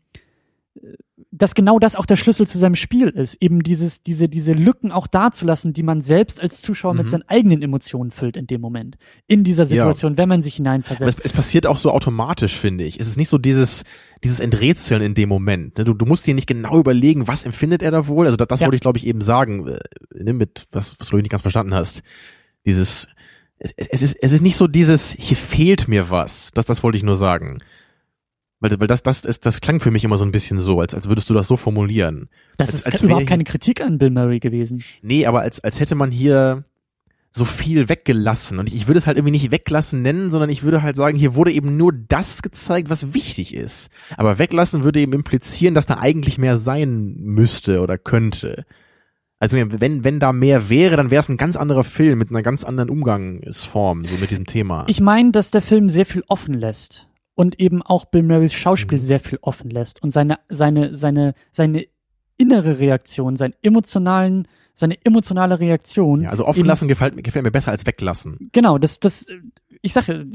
dass 1.38 1.54
genau 1.54 1.80
das 1.80 1.96
auch 1.96 2.06
der 2.06 2.16
Schlüssel 2.16 2.48
zu 2.48 2.58
seinem 2.58 2.76
Spiel 2.76 3.10
ist, 3.10 3.36
eben 3.42 3.62
dieses, 3.62 4.02
diese, 4.02 4.30
diese 4.30 4.54
Lücken 4.54 4.92
auch 4.92 5.08
dazulassen, 5.08 5.74
die 5.74 5.84
man 5.84 6.02
selbst 6.02 6.42
als 6.42 6.62
Zuschauer 6.62 6.94
mhm. 6.94 7.00
mit 7.00 7.10
seinen 7.10 7.24
eigenen 7.28 7.62
Emotionen 7.62 8.12
füllt 8.12 8.38
in 8.38 8.48
dem 8.48 8.62
Moment, 8.62 8.98
in 9.28 9.44
dieser 9.44 9.66
Situation, 9.66 10.14
ja. 10.14 10.18
wenn 10.18 10.30
man 10.30 10.42
sich 10.42 10.56
hineinversetzt. 10.56 11.20
Es, 11.20 11.26
es, 11.26 11.34
passiert 11.34 11.68
auch 11.68 11.78
so 11.78 11.92
automatisch, 11.92 12.56
finde 12.56 12.86
ich. 12.86 13.00
Es 13.00 13.08
ist 13.08 13.18
nicht 13.18 13.30
so 13.30 13.38
dieses, 13.38 13.84
dieses 14.24 14.40
Enträtseln 14.40 15.02
in 15.02 15.14
dem 15.14 15.30
Moment. 15.30 15.78
Ne? 15.78 15.84
Du, 15.84 15.94
du 15.94 16.06
musst 16.06 16.26
dir 16.26 16.34
nicht 16.34 16.48
genau 16.48 16.80
überlegen, 16.80 17.28
was 17.28 17.44
empfindet 17.44 17.82
er 17.82 17.92
da 17.92 18.08
wohl. 18.08 18.26
Also 18.26 18.38
das, 18.38 18.48
das 18.48 18.60
ja. 18.62 18.68
wollte 18.68 18.76
ich, 18.76 18.82
glaube 18.82 18.98
ich, 18.98 19.06
eben 19.06 19.22
sagen, 19.22 19.68
äh, 19.68 19.78
ne, 20.24 20.34
mit 20.34 20.66
was, 20.72 21.00
was 21.00 21.10
du 21.10 21.18
nicht 21.18 21.30
ganz 21.30 21.42
verstanden 21.42 21.74
hast. 21.74 22.02
Dieses, 22.66 23.08
es, 23.60 23.74
es, 23.74 24.02
ist, 24.02 24.18
es 24.22 24.32
ist 24.32 24.42
nicht 24.42 24.56
so 24.56 24.68
dieses, 24.68 25.12
hier 25.12 25.38
fehlt 25.38 25.88
mir 25.88 26.10
was. 26.10 26.52
Das, 26.54 26.66
das 26.66 26.84
wollte 26.84 26.98
ich 26.98 27.04
nur 27.04 27.18
sagen. 27.18 27.58
Weil, 28.60 28.80
weil 28.80 28.88
das, 28.88 29.04
das, 29.04 29.26
ist, 29.26 29.46
das 29.46 29.62
klang 29.62 29.80
für 29.80 29.92
mich 29.92 30.04
immer 30.04 30.18
so 30.18 30.26
ein 30.26 30.32
bisschen 30.32 30.60
so, 30.60 30.80
als, 30.80 30.94
als 30.94 31.10
würdest 31.10 31.30
du 31.30 31.34
das 31.34 31.48
so 31.48 31.58
formulieren. 31.58 32.30
Das 32.58 32.70
als, 32.70 32.80
ist 32.80 32.86
als 32.86 33.02
überhaupt 33.02 33.28
keine 33.28 33.44
Kritik 33.44 33.82
an 33.82 33.98
Bill 33.98 34.12
Murray 34.12 34.40
gewesen. 34.40 34.84
Nee, 35.02 35.26
aber 35.26 35.42
als, 35.42 35.64
als 35.64 35.80
hätte 35.80 35.96
man 35.96 36.12
hier 36.12 36.64
so 37.36 37.44
viel 37.44 37.90
weggelassen. 37.90 38.60
Und 38.60 38.70
ich, 38.70 38.76
ich 38.76 38.88
würde 38.88 38.98
es 38.98 39.08
halt 39.08 39.18
irgendwie 39.18 39.32
nicht 39.32 39.52
weglassen 39.52 40.02
nennen, 40.02 40.32
sondern 40.32 40.50
ich 40.50 40.64
würde 40.64 40.82
halt 40.82 40.96
sagen, 40.96 41.18
hier 41.18 41.36
wurde 41.36 41.52
eben 41.52 41.76
nur 41.76 41.92
das 41.92 42.42
gezeigt, 42.42 42.90
was 42.90 43.14
wichtig 43.14 43.54
ist. 43.54 43.90
Aber 44.16 44.40
weglassen 44.40 44.84
würde 44.84 45.02
eben 45.02 45.12
implizieren, 45.12 45.76
dass 45.76 45.86
da 45.86 45.96
eigentlich 45.96 46.38
mehr 46.38 46.56
sein 46.56 47.16
müsste 47.18 47.82
oder 47.82 47.98
könnte. 47.98 48.66
Also 49.38 49.58
wenn, 49.58 50.06
wenn 50.06 50.20
da 50.22 50.32
mehr 50.32 50.70
wäre, 50.70 50.96
dann 50.96 51.12
wäre 51.12 51.20
es 51.20 51.28
ein 51.28 51.36
ganz 51.36 51.58
anderer 51.58 51.84
Film 51.84 52.20
mit 52.20 52.30
einer 52.30 52.42
ganz 52.42 52.64
anderen 52.64 52.90
Umgangsform, 52.90 54.06
so 54.06 54.16
mit 54.16 54.32
diesem 54.32 54.46
Thema. 54.46 54.86
Ich 54.88 55.02
meine, 55.02 55.32
dass 55.32 55.52
der 55.52 55.62
Film 55.62 55.90
sehr 55.90 56.06
viel 56.06 56.24
offen 56.28 56.54
lässt 56.54 57.10
und 57.36 57.60
eben 57.60 57.82
auch 57.82 58.06
Bill 58.06 58.24
Murrays 58.24 58.54
Schauspiel 58.54 58.98
mhm. 58.98 59.04
sehr 59.04 59.20
viel 59.20 59.40
offen 59.42 59.70
lässt 59.70 60.02
und 60.02 60.12
seine, 60.12 60.40
seine, 60.50 60.98
seine, 60.98 61.36
seine 61.52 61.86
innere 62.38 62.80
Reaktion, 62.80 63.38
seinen 63.38 63.54
emotionalen, 63.62 64.48
seine 64.74 64.98
emotionale 65.06 65.60
Reaktion. 65.60 66.24
Ja, 66.24 66.30
also 66.30 66.46
offen 66.46 66.60
eben, 66.60 66.68
lassen 66.68 66.88
gefällt, 66.88 67.22
gefällt 67.24 67.46
mir 67.46 67.52
besser 67.52 67.72
als 67.72 67.86
weglassen. 67.86 68.50
Genau, 68.52 68.78
das, 68.78 69.00
das, 69.00 69.26
ich 69.82 69.94
sage, 69.94 70.26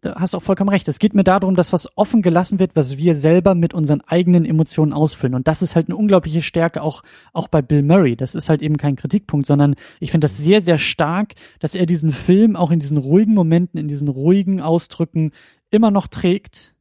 da 0.00 0.16
hast 0.16 0.34
du 0.34 0.38
auch 0.38 0.42
vollkommen 0.42 0.70
recht. 0.70 0.88
Es 0.88 0.98
geht 0.98 1.14
mir 1.14 1.22
darum, 1.22 1.54
dass 1.54 1.72
was 1.72 1.86
offen 1.96 2.22
gelassen 2.22 2.58
wird, 2.58 2.74
was 2.74 2.96
wir 2.96 3.14
selber 3.14 3.54
mit 3.54 3.72
unseren 3.72 4.00
eigenen 4.00 4.44
Emotionen 4.44 4.92
ausfüllen. 4.92 5.34
Und 5.34 5.46
das 5.46 5.62
ist 5.62 5.76
halt 5.76 5.88
eine 5.88 5.96
unglaubliche 5.96 6.42
Stärke 6.42 6.82
auch, 6.82 7.02
auch 7.32 7.46
bei 7.46 7.62
Bill 7.62 7.82
Murray. 7.82 8.16
Das 8.16 8.34
ist 8.34 8.48
halt 8.48 8.62
eben 8.62 8.76
kein 8.76 8.96
Kritikpunkt, 8.96 9.46
sondern 9.46 9.76
ich 10.00 10.10
finde 10.10 10.24
das 10.24 10.38
sehr, 10.38 10.62
sehr 10.62 10.78
stark, 10.78 11.34
dass 11.60 11.76
er 11.76 11.86
diesen 11.86 12.10
Film 12.10 12.56
auch 12.56 12.72
in 12.72 12.80
diesen 12.80 12.96
ruhigen 12.96 13.34
Momenten, 13.34 13.78
in 13.78 13.86
diesen 13.86 14.08
ruhigen 14.08 14.60
Ausdrücken 14.60 15.30
immer 15.70 15.90
noch 15.90 16.06
trägt. 16.06 16.74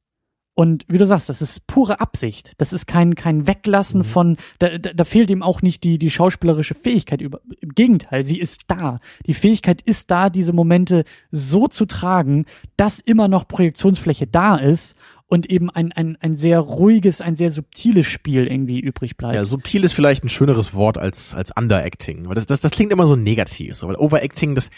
Und 0.60 0.84
wie 0.90 0.98
du 0.98 1.06
sagst, 1.06 1.30
das 1.30 1.41
ist 1.41 1.68
pure 1.68 2.02
Absicht. 2.02 2.52
Das 2.57 2.74
ist 2.74 2.86
kein, 2.86 3.16
kein 3.16 3.48
Weglassen 3.48 4.02
mhm. 4.02 4.06
von, 4.06 4.38
da, 4.60 4.78
da, 4.78 4.91
da 4.94 5.03
fehlt 5.06 5.30
ihm 5.30 5.41
auch 5.41 5.61
nicht 5.61 5.86
die, 5.86 5.98
die 5.98 6.11
schauspielerische 6.11 6.76
Fähigkeit. 6.76 7.22
Über, 7.22 7.40
Im 7.61 7.70
Gegenteil, 7.70 8.26
sie 8.26 8.40
ist 8.40 8.64
da. 8.68 8.99
Die 9.26 9.34
Fähigkeit 9.34 9.82
ist 9.82 10.11
da, 10.11 10.30
diese 10.30 10.52
Momente 10.52 11.06
so 11.32 11.70
zu 11.70 11.86
tragen, 11.86 12.45
dass 12.76 12.99
immer 12.99 13.30
noch 13.30 13.48
Projektionsfläche 13.48 14.28
da 14.28 14.57
ist 14.57 14.98
und 15.28 15.49
eben 15.49 15.70
ein, 15.70 15.94
ein, 15.94 16.18
ein 16.20 16.36
sehr 16.36 16.60
ruhiges, 16.60 17.22
ein 17.22 17.38
sehr 17.38 17.52
subtiles 17.52 18.07
Spiel 18.07 18.45
irgendwie 18.45 18.82
übrig 18.82 19.16
bleibt. 19.16 19.36
Ja, 19.36 19.45
subtil 19.45 19.86
ist 19.86 19.94
vielleicht 19.94 20.26
ein 20.26 20.30
schöneres 20.30 20.74
Wort 20.74 20.98
als, 20.98 21.34
als 21.36 21.56
Underacting. 21.56 22.28
Weil 22.28 22.36
das, 22.36 22.48
das, 22.48 22.60
das 22.60 22.72
klingt 22.72 22.91
immer 22.91 23.06
so 23.06 23.16
negativ. 23.16 23.76
So, 23.76 23.88
weil 23.88 23.95
Overacting, 23.95 24.56
das, 24.56 24.72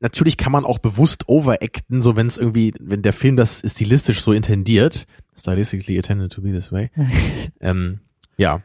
natürlich 0.00 0.36
kann 0.36 0.52
man 0.52 0.64
auch 0.64 0.78
bewusst 0.78 1.28
overacten, 1.28 2.02
so 2.02 2.16
wenn 2.16 2.26
es 2.26 2.38
irgendwie, 2.38 2.74
wenn 2.80 3.02
der 3.02 3.12
Film 3.12 3.36
das 3.36 3.62
stilistisch 3.64 4.22
so 4.22 4.32
intendiert, 4.32 5.06
stylistically 5.38 5.96
intended 5.96 6.32
to 6.32 6.42
be 6.42 6.50
this 6.50 6.72
way. 6.72 6.90
ähm, 7.60 8.00
ja, 8.36 8.62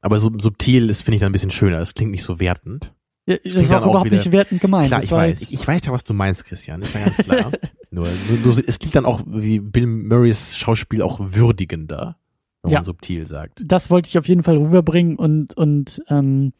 aber 0.00 0.18
so 0.20 0.30
subtil 0.38 0.90
ist 0.90 1.02
finde 1.02 1.16
ich 1.16 1.20
dann 1.20 1.30
ein 1.30 1.32
bisschen 1.32 1.50
schöner. 1.50 1.78
Es 1.78 1.94
klingt 1.94 2.10
nicht 2.10 2.22
so 2.22 2.38
wertend. 2.38 2.92
Ja, 3.26 3.36
das, 3.42 3.54
das 3.54 3.68
war 3.70 3.80
auch 3.82 3.86
überhaupt 3.86 4.04
wieder, 4.06 4.16
nicht 4.16 4.32
wertend 4.32 4.60
gemeint. 4.60 4.88
Klar, 4.88 5.02
ich 5.02 5.10
weiß, 5.10 5.40
ich, 5.40 5.54
ich, 5.54 5.66
weiß 5.66 5.86
ja, 5.86 5.92
was 5.92 6.04
du 6.04 6.12
meinst, 6.12 6.44
Christian. 6.44 6.82
Ist 6.82 6.94
ja 6.94 7.04
ganz 7.04 7.16
klar. 7.16 7.52
nur, 7.90 8.06
nur, 8.28 8.38
nur, 8.44 8.58
es 8.58 8.78
klingt 8.78 8.94
dann 8.94 9.06
auch 9.06 9.22
wie 9.26 9.60
Bill 9.60 9.86
Murrays 9.86 10.58
Schauspiel 10.58 11.00
auch 11.00 11.18
würdigender, 11.20 12.18
wenn 12.62 12.72
ja, 12.72 12.78
man 12.78 12.84
subtil 12.84 13.26
sagt. 13.26 13.62
Das 13.64 13.88
wollte 13.88 14.08
ich 14.08 14.18
auf 14.18 14.28
jeden 14.28 14.42
Fall 14.42 14.58
rüberbringen 14.58 15.16
und 15.16 15.56
und 15.56 16.02
ähm, 16.10 16.52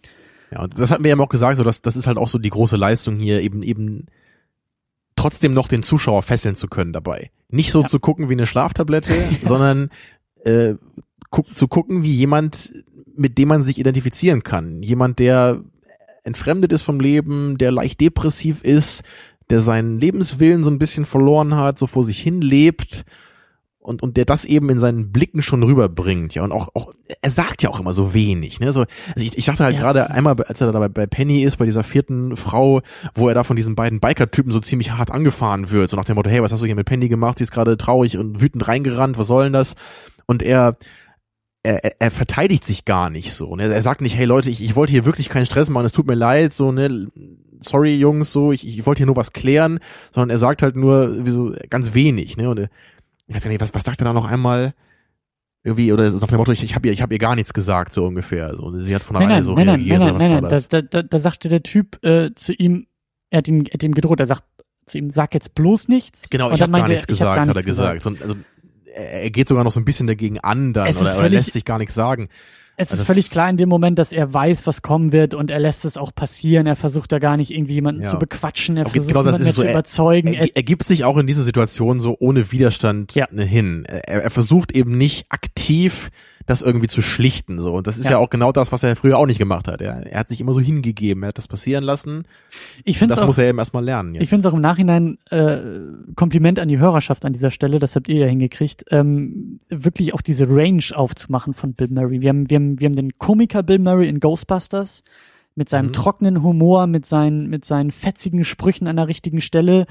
ja, 0.55 0.63
und 0.63 0.79
das 0.79 0.91
hatten 0.91 1.03
wir 1.03 1.11
ja 1.11 1.19
auch 1.19 1.29
gesagt, 1.29 1.59
so 1.59 1.65
dass 1.65 1.83
das 1.83 1.97
ist 1.97 2.07
halt 2.07 2.17
auch 2.17 2.29
so 2.29 2.39
die 2.39 2.51
große 2.51 2.77
Leistung 2.77 3.17
hier, 3.17 3.41
eben 3.43 3.63
eben 3.63 4.07
trotzdem 5.17 5.53
noch 5.53 5.67
den 5.67 5.83
Zuschauer 5.83 6.23
fesseln 6.23 6.55
zu 6.55 6.69
können 6.69 6.93
dabei. 6.93 7.31
Nicht 7.49 7.73
so 7.73 7.83
ja. 7.83 7.89
zu 7.89 7.99
gucken 7.99 8.29
wie 8.29 8.35
eine 8.35 8.47
Schlaftablette, 8.47 9.15
sondern 9.43 9.91
äh, 10.45 10.75
guck, 11.31 11.57
zu 11.57 11.67
gucken 11.67 12.05
wie 12.05 12.15
jemand, 12.15 12.73
mit 13.17 13.37
dem 13.37 13.49
man 13.49 13.63
sich 13.65 13.79
identifizieren 13.79 14.45
kann. 14.45 14.81
Jemand, 14.83 15.19
der 15.19 15.61
entfremdet 16.23 16.73
ist 16.73 16.83
vom 16.83 17.01
Leben, 17.01 17.59
der 17.59 17.73
leicht 17.73 18.01
depressiv 18.01 18.63
ist, 18.63 19.03
der 19.51 19.61
seinen 19.61 19.99
Lebenswillen 19.99 20.63
so 20.63 20.71
ein 20.71 20.79
bisschen 20.79 21.05
verloren 21.05 21.57
hat, 21.57 21.79
so 21.79 21.87
vor 21.87 22.05
sich 22.05 22.21
hin 22.21 22.41
lebt 22.41 23.05
und, 23.85 24.03
und 24.03 24.17
der 24.17 24.25
das 24.25 24.47
eben 24.47 24.71
in 24.71 24.79
seinen 24.79 25.13
Blicken 25.13 25.43
schon 25.43 25.63
rüberbringt, 25.63 26.35
ja, 26.35 26.43
und 26.43 26.53
auch, 26.53 26.71
auch, 26.73 26.91
er 27.21 27.29
sagt 27.29 27.63
ja 27.63 27.69
auch 27.69 27.79
immer 27.79 27.93
so 27.93 28.15
wenig, 28.15 28.59
ne, 28.59 28.73
so, 28.73 28.81
also 28.81 29.19
ich, 29.19 29.37
ich 29.37 29.45
dachte 29.45 29.63
halt 29.63 29.75
ja. 29.75 29.81
gerade 29.83 30.11
einmal, 30.11 30.41
als 30.43 30.63
er 30.63 30.73
da 30.73 30.79
bei, 30.79 30.89
bei 30.89 31.07
Penny 31.07 31.43
ist, 31.43 31.59
bei 31.59 31.67
dieser 31.67 31.85
vierten 31.85 32.35
Frau, 32.35 32.81
wo 33.15 33.29
er 33.29 33.35
da 33.35 33.45
von 33.45 33.57
diesen 33.57 33.75
beiden 33.75 34.01
Biker-Typen 34.01 34.53
so 34.53 34.61
ziemlich 34.61 34.93
hart 34.93 35.11
angefahren 35.11 35.71
wird, 35.71 35.91
so 35.91 35.99
nach 35.99 36.07
dem 36.07 36.17
Motto, 36.17 36.31
hey, 36.31 36.43
was 36.43 36.51
hast 36.51 36.63
du 36.63 36.67
hier 36.67 36.75
mit 36.75 36.87
Penny 36.87 37.11
gemacht, 37.11 37.37
sie 37.37 37.45
ist 37.45 37.51
gerade 37.51 37.77
traurig 37.77 38.17
und 38.17 38.41
wütend 38.41 38.67
reingerannt, 38.67 39.19
was 39.19 39.27
soll 39.27 39.45
denn 39.45 39.53
das? 39.53 39.75
Und 40.25 40.43
er, 40.43 40.79
er, 41.63 42.01
er 42.01 42.11
verteidigt 42.11 42.65
sich 42.65 42.87
gar 42.87 43.11
nicht 43.11 43.35
so, 43.35 43.55
ne, 43.55 43.65
er 43.65 43.83
sagt 43.83 44.01
nicht, 44.01 44.17
hey 44.17 44.25
Leute, 44.25 44.49
ich, 44.49 44.63
ich 44.63 44.77
wollte 44.77 44.93
hier 44.93 45.05
wirklich 45.05 45.29
keinen 45.29 45.45
Stress 45.45 45.69
machen, 45.69 45.85
es 45.85 45.93
tut 45.93 46.07
mir 46.07 46.15
leid, 46.15 46.55
so, 46.55 46.73
ne, 46.73 47.09
sorry 47.61 47.97
Jungs, 47.97 48.33
so, 48.33 48.51
ich, 48.51 48.67
ich 48.67 48.87
wollte 48.87 49.01
hier 49.01 49.07
nur 49.07 49.17
was 49.17 49.35
klären, 49.35 49.79
sondern 50.11 50.31
er 50.31 50.39
sagt 50.39 50.63
halt 50.63 50.75
nur, 50.75 51.27
wie 51.27 51.31
so, 51.31 51.53
ganz 51.69 51.93
wenig, 51.93 52.39
ne, 52.39 52.49
und 52.49 52.61
er, 52.61 52.71
ich 53.27 53.35
weiß 53.35 53.43
gar 53.43 53.51
nicht, 53.51 53.61
was, 53.61 53.75
was 53.75 53.85
sagt 53.85 54.01
er 54.01 54.05
da 54.05 54.13
noch 54.13 54.27
einmal? 54.27 54.75
Irgendwie, 55.63 55.93
oder 55.93 56.11
so 56.11 56.19
nach 56.19 56.29
dem 56.29 56.37
Motto, 56.37 56.53
ich, 56.53 56.63
ich 56.63 56.75
habe 56.75 56.87
ihr, 56.87 56.93
ich 56.93 57.01
hab 57.01 57.11
ihr 57.11 57.19
gar 57.19 57.35
nichts 57.35 57.55
gesagt, 57.55 57.95
so 57.95 58.07
ungefähr. 58.07 58.55
So, 58.55 58.71
sie 58.79 58.95
hat 58.95 59.03
von 59.03 59.17
alleine 59.17 59.43
so 59.43 59.55
nein, 59.55 59.69
reagiert. 59.71 59.99
Nein, 59.99 60.17
nein, 60.17 60.33
nein, 60.33 60.43
nein, 60.43 60.65
da, 60.69 60.83
da, 60.83 61.03
da 61.03 61.19
sagte 61.19 61.49
der 61.49 61.63
Typ 61.63 62.05
äh, 62.05 62.35
zu 62.35 62.53
ihm, 62.53 62.87
er 63.31 63.39
hat 63.39 63.49
ihm, 63.49 63.65
er 63.65 63.75
hat 63.75 63.83
ihm 63.83 63.95
gedroht, 63.95 64.21
er 64.21 64.27
sagt 64.27 64.45
zu 64.87 64.99
ihm, 64.99 65.11
sag 65.11 65.33
jetzt 65.33 65.55
bloß 65.55 65.89
nichts. 65.89 66.29
Genau, 66.29 66.53
ich 66.53 66.61
habe 66.61 66.73
gar 66.73 66.87
nichts 66.87 67.07
gesagt, 67.07 67.37
gar 67.37 67.49
hat 67.49 67.57
er 67.57 67.63
gesagt. 67.63 68.03
gesagt. 68.05 68.23
also, 68.23 68.37
er 68.95 69.31
geht 69.31 69.49
sogar 69.49 69.65
noch 69.65 69.73
so 69.73 69.81
ein 69.81 69.87
bisschen 69.87 70.07
dagegen 70.07 70.39
an 70.41 70.73
dann, 70.73 70.95
oder, 70.95 71.19
oder 71.19 71.29
lässt 71.31 71.53
sich 71.53 71.65
gar 71.65 71.79
nichts 71.79 71.95
sagen. 71.95 72.29
Es 72.77 72.93
ist 72.93 73.03
völlig 73.03 73.31
klar 73.31 73.49
in 73.49 73.57
dem 73.57 73.69
Moment, 73.69 73.99
dass 73.99 74.13
er 74.13 74.33
weiß, 74.33 74.67
was 74.67 74.83
kommen 74.83 75.13
wird 75.13 75.35
und 75.35 75.51
er 75.51 75.61
lässt 75.61 75.85
es 75.85 75.97
auch 75.97 76.13
passieren. 76.15 76.67
Er 76.67 76.77
versucht 76.77 77.13
da 77.13 77.19
gar 77.21 77.37
nicht 77.37 77.53
irgendwie 77.53 77.75
jemanden 77.75 78.03
ja. 78.03 78.11
zu 78.11 78.19
bequatschen. 78.19 78.77
Er 78.77 78.87
okay, 78.87 78.99
versucht 78.99 79.09
genau, 79.15 79.25
jemanden 79.25 79.47
so, 79.47 79.63
zu 79.63 79.71
überzeugen. 79.71 80.35
Er, 80.35 80.43
er, 80.43 80.57
er, 80.57 80.63
gibt 80.65 80.87
sich 80.87 81.05
auch 81.05 81.17
in 81.17 81.27
dieser 81.27 81.45
Situation 81.45 82.01
so 82.01 82.17
ohne 82.19 82.51
Widerstand 82.51 83.15
ja. 83.15 83.27
hin. 83.31 83.85
Er, 83.87 84.25
er 84.25 84.31
versucht 84.31 84.73
eben 84.73 84.99
nicht 84.99 85.27
aktiv 85.29 86.11
das 86.47 86.63
irgendwie 86.63 86.87
zu 86.87 87.03
schlichten 87.03 87.59
so 87.59 87.75
und 87.75 87.87
das 87.87 87.99
ist 87.99 88.07
ja. 88.07 88.13
ja, 88.13 88.19
auch 88.19 88.31
genau 88.31 88.53
das 88.53 88.73
was 88.73 88.83
er 88.83 88.97
früher 88.97 89.19
auch 89.19 89.27
nicht 89.27 89.39
gemacht 89.39 89.69
hat 89.69 89.81
er, 89.81 90.07
er 90.07 90.21
hat 90.21 90.29
sich 90.29 90.41
immer 90.41 90.53
so 90.53 90.61
hingegeben 90.61 91.23
er 91.23 91.29
hat 91.29 91.39
das 91.39 91.49
passieren 91.49 91.85
lassen 91.85 92.25
ich 92.85 92.99
finde 92.99 93.15
das 93.15 93.23
auch, 93.23 93.27
muss 93.27 93.39
er 93.39 93.49
eben 93.49 93.59
erstmal 93.59 93.85
lernen 93.85 94.15
jetzt. 94.15 94.25
ich 94.25 94.29
finde 94.29 94.47
es 94.47 94.53
auch 94.53 94.57
im 94.57 94.63
Nachhinein 94.63 95.19
äh, 95.31 95.59
Kompliment 96.15 96.59
an 96.59 96.69
die 96.69 96.79
Hörerschaft 96.79 97.25
an 97.25 97.33
dieser 97.33 97.51
Stelle 97.51 97.79
das 97.79 97.97
habt 97.97 98.09
ihr 98.09 98.19
ja 98.19 98.27
hingekriegt 98.27 98.85
ähm, 98.91 99.61
wirklich 99.69 100.15
auch 100.15 100.21
diese 100.21 100.49
Range 100.49 100.85
aufzumachen 100.95 101.55
von 101.55 101.75
Bill 101.75 101.89
Murray 101.89 102.21
wir 102.21 102.29
haben 102.29 102.51
wir 102.51 102.57
haben 102.57 102.81
wir 102.81 102.87
haben 102.87 102.97
den 102.97 103.19
Komiker 103.19 103.63
Bill 103.63 103.79
Murray 103.79 104.09
in 104.09 104.21
Ghostbusters 104.21 105.03
mit 105.55 105.69
seinem 105.69 105.87
mhm. 105.87 105.93
trockenen 105.93 106.43
Humor, 106.43 106.87
mit 106.87 107.07
seinen, 107.07 107.49
mit 107.49 107.65
seinen 107.65 107.91
fetzigen 107.91 108.45
Sprüchen 108.45 108.89
an 108.89 108.97
der 108.97 109.09
richtigen 109.09 109.41
Stelle, 109.41 109.87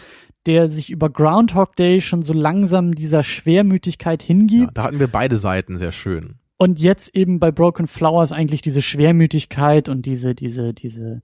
der 0.46 0.68
sich 0.68 0.90
über 0.90 1.10
Groundhog 1.10 1.76
Day 1.76 2.02
schon 2.02 2.24
so 2.24 2.34
langsam 2.34 2.94
dieser 2.94 3.24
Schwermütigkeit 3.24 4.22
hingibt. 4.22 4.64
Ja, 4.64 4.72
da 4.74 4.84
hatten 4.84 5.00
wir 5.00 5.08
beide 5.08 5.38
Seiten 5.38 5.78
sehr 5.78 5.92
schön. 5.92 6.36
Und 6.64 6.80
jetzt 6.80 7.14
eben 7.14 7.42
bei 7.42 7.52
Broken 7.52 7.88
Flowers 7.88 8.32
eigentlich 8.32 8.62
diese 8.62 8.82
Schwermütigkeit 8.82 9.90
und 9.90 10.06
diese, 10.06 10.34
diese, 10.34 10.74
diese 10.74 11.22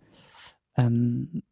ähm, 0.75 1.43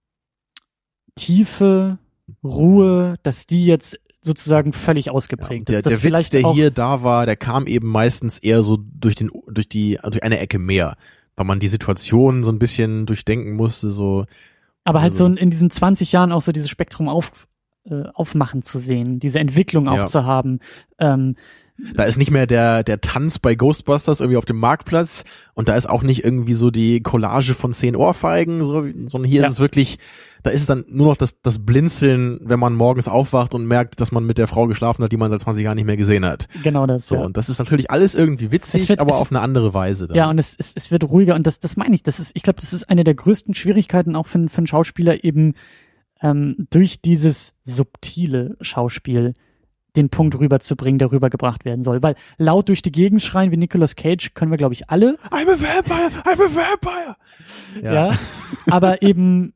tiefe 1.15 1.97
Ruhe, 2.43 3.15
dass 3.23 3.47
die 3.47 3.65
jetzt 3.65 3.97
sozusagen 4.22 4.73
völlig 4.73 5.09
ausgeprägt 5.09 5.69
ja, 5.69 5.77
ist. 5.77 5.85
Der, 5.85 5.99
der 5.99 6.03
Witz, 6.03 6.30
der 6.31 6.51
hier 6.51 6.69
da 6.69 7.01
war, 7.01 7.26
der 7.26 7.38
kam 7.38 7.65
eben 7.65 7.88
meistens 7.88 8.39
eher 8.39 8.61
so 8.61 8.77
durch 8.77 9.15
den, 9.15 9.31
durch 9.47 9.69
die, 9.69 9.97
durch 10.03 10.22
eine 10.22 10.39
Ecke 10.39 10.59
mehr, 10.59 10.97
weil 11.38 11.45
man 11.45 11.61
die 11.61 11.69
Situation 11.69 12.43
so 12.43 12.51
ein 12.51 12.59
bisschen 12.59 13.05
durchdenken 13.05 13.55
musste, 13.55 13.91
so. 13.91 14.26
Aber 14.84 14.99
halt 14.99 15.14
also, 15.14 15.30
so 15.30 15.34
in 15.34 15.49
diesen 15.49 15.69
20 15.69 16.11
Jahren 16.11 16.34
auch 16.34 16.41
so 16.41 16.51
dieses 16.51 16.69
Spektrum 16.69 17.07
auf, 17.07 17.47
äh, 17.85 18.03
aufmachen 18.14 18.64
zu 18.64 18.80
sehen, 18.80 19.19
diese 19.19 19.39
Entwicklung 19.39 19.88
auch 19.88 19.95
ja. 19.95 20.07
zu 20.07 20.26
haben. 20.26 20.59
Ähm, 20.99 21.38
Da 21.95 22.06
ist 22.06 22.18
nicht 22.18 22.32
mehr 22.32 22.48
der, 22.48 22.84
der 22.84 23.02
Tanz 23.02 23.38
bei 23.38 23.54
Ghostbusters 23.54 24.20
irgendwie 24.20 24.38
auf 24.38 24.45
dem 24.45 24.58
Marktplatz 24.58 25.24
und 25.54 25.70
da 25.70 25.76
ist 25.76 25.88
auch 25.88 26.02
nicht 26.02 26.24
irgendwie 26.24 26.56
so 26.56 26.72
die 26.72 27.02
Collage 27.02 27.54
von 27.54 27.72
zehn 27.72 27.95
Ohrfeigen, 27.95 28.64
so, 28.64 28.84
sondern 29.06 29.30
hier 29.30 29.41
ja. 29.41 29.48
ist 29.48 29.54
es 29.54 29.60
wirklich, 29.60 29.99
da 30.41 30.49
ist 30.49 30.62
es 30.62 30.68
dann 30.68 30.86
nur 30.90 31.08
noch 31.08 31.18
das, 31.18 31.40
das 31.41 31.64
Blinzeln, 31.64 32.40
wenn 32.41 32.60
man 32.60 32.74
morgens 32.74 33.08
aufwacht 33.08 33.54
und 33.54 33.68
merkt, 33.68 34.02
dass 34.02 34.12
man 34.12 34.26
mit 34.26 34.40
der 34.40 34.48
Frau 34.48 34.66
geschlafen 34.66 35.04
hat, 35.04 35.12
die 35.12 35.18
man 35.18 35.30
seit 35.30 35.41
20 35.41 35.64
Jahren 35.64 35.76
nicht 35.76 35.86
mehr 35.86 35.98
gesehen 35.98 36.26
hat. 36.26 36.48
Genau 36.64 36.88
das. 36.88 37.08
So, 37.08 37.16
ja. 37.16 37.22
und 37.22 37.38
das 37.38 37.48
ist 37.48 37.60
natürlich 37.60 37.91
alles 37.91 38.16
irgendwie 38.16 38.52
witzig, 38.52 38.90
wird, 38.90 38.99
aber 38.99 39.16
auf 39.16 39.32
eine 39.32 39.41
andere 39.41 39.76
Weise. 39.76 40.08
Dann. 40.08 40.18
Ja, 40.18 40.30
und 40.32 40.40
es, 40.40 40.56
es, 40.58 40.74
es 40.76 40.90
wird 40.90 41.04
ruhiger 41.04 41.36
und 41.36 41.45
das, 41.45 41.60
das 41.60 41.78
meine 41.78 41.94
ich. 41.94 42.02
Das 42.02 42.20
ist, 42.20 42.32
ich 42.34 42.41
glaube, 42.41 42.60
das 42.60 42.74
ist 42.74 42.90
eine 42.90 43.04
der 43.04 43.14
größten 43.14 43.54
Schwierigkeiten 43.54 44.16
auch 44.16 44.26
für, 44.26 44.49
für 44.49 44.58
einen 44.58 44.68
Schauspieler 44.68 45.24
eben 45.24 45.54
ähm, 46.22 46.68
durch 46.72 47.02
dieses 47.02 47.54
subtile 47.64 48.58
Schauspiel 48.62 49.34
den 49.98 50.10
Punkt 50.10 50.40
rüberzubringen, 50.40 50.99
der 50.99 51.11
rübergebracht 51.11 51.65
werden 51.65 51.84
soll. 51.84 52.02
Weil 52.02 52.15
laut 52.38 52.69
durch 52.69 52.82
die 52.82 52.91
Gegend 52.91 53.22
schreien 53.22 53.52
wie 53.52 53.57
Nicolas 53.57 53.95
Cage 53.95 54.34
können 54.34 54.52
wir, 54.52 54.57
glaube 54.57 54.74
ich, 54.74 54.90
alle. 54.90 55.18
I'm 55.32 55.49
a 55.49 55.60
vampire, 55.60 56.11
I'm 56.24 56.41
a 56.41 56.56
vampire. 56.56 57.15
Ja. 57.84 57.94
ja 57.94 58.19
aber 58.69 59.02
eben 59.02 59.53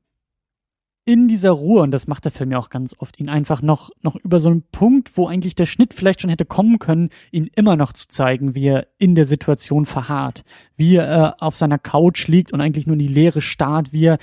in 1.03 1.27
dieser 1.27 1.51
Ruhe, 1.51 1.81
und 1.81 1.91
das 1.91 2.05
macht 2.05 2.26
der 2.26 2.31
Film 2.31 2.51
ja 2.51 2.59
auch 2.59 2.69
ganz 2.69 2.95
oft, 2.99 3.19
ihn 3.19 3.27
einfach 3.27 3.63
noch, 3.63 3.89
noch 4.01 4.15
über 4.18 4.38
so 4.38 4.49
einen 4.49 4.61
Punkt, 4.72 5.18
wo 5.18 5.27
eigentlich 5.27 5.55
der 5.55 5.65
Schnitt 5.65 5.95
vielleicht 5.95 6.22
schon 6.22 6.30
hätte 6.30 6.45
kommen 6.45 6.77
können, 6.77 7.09
ihn 7.31 7.49
immer 7.55 7.76
noch 7.76 7.91
zu 7.93 8.07
zeigen, 8.07 8.53
wie 8.53 8.68
er 8.68 8.88
in 8.99 9.15
der 9.15 9.26
Situation 9.26 9.88
verharrt, 9.88 10.43
wie 10.77 10.97
er 10.97 11.35
äh, 11.39 11.43
auf 11.43 11.57
seiner 11.57 11.80
Couch 11.80 12.27
liegt 12.27 12.53
und 12.53 12.61
eigentlich 12.61 12.85
nur 12.85 12.93
in 12.93 12.99
die 12.99 13.07
Leere 13.07 13.41
starrt, 13.41 13.91
wie 13.93 14.05
er 14.05 14.19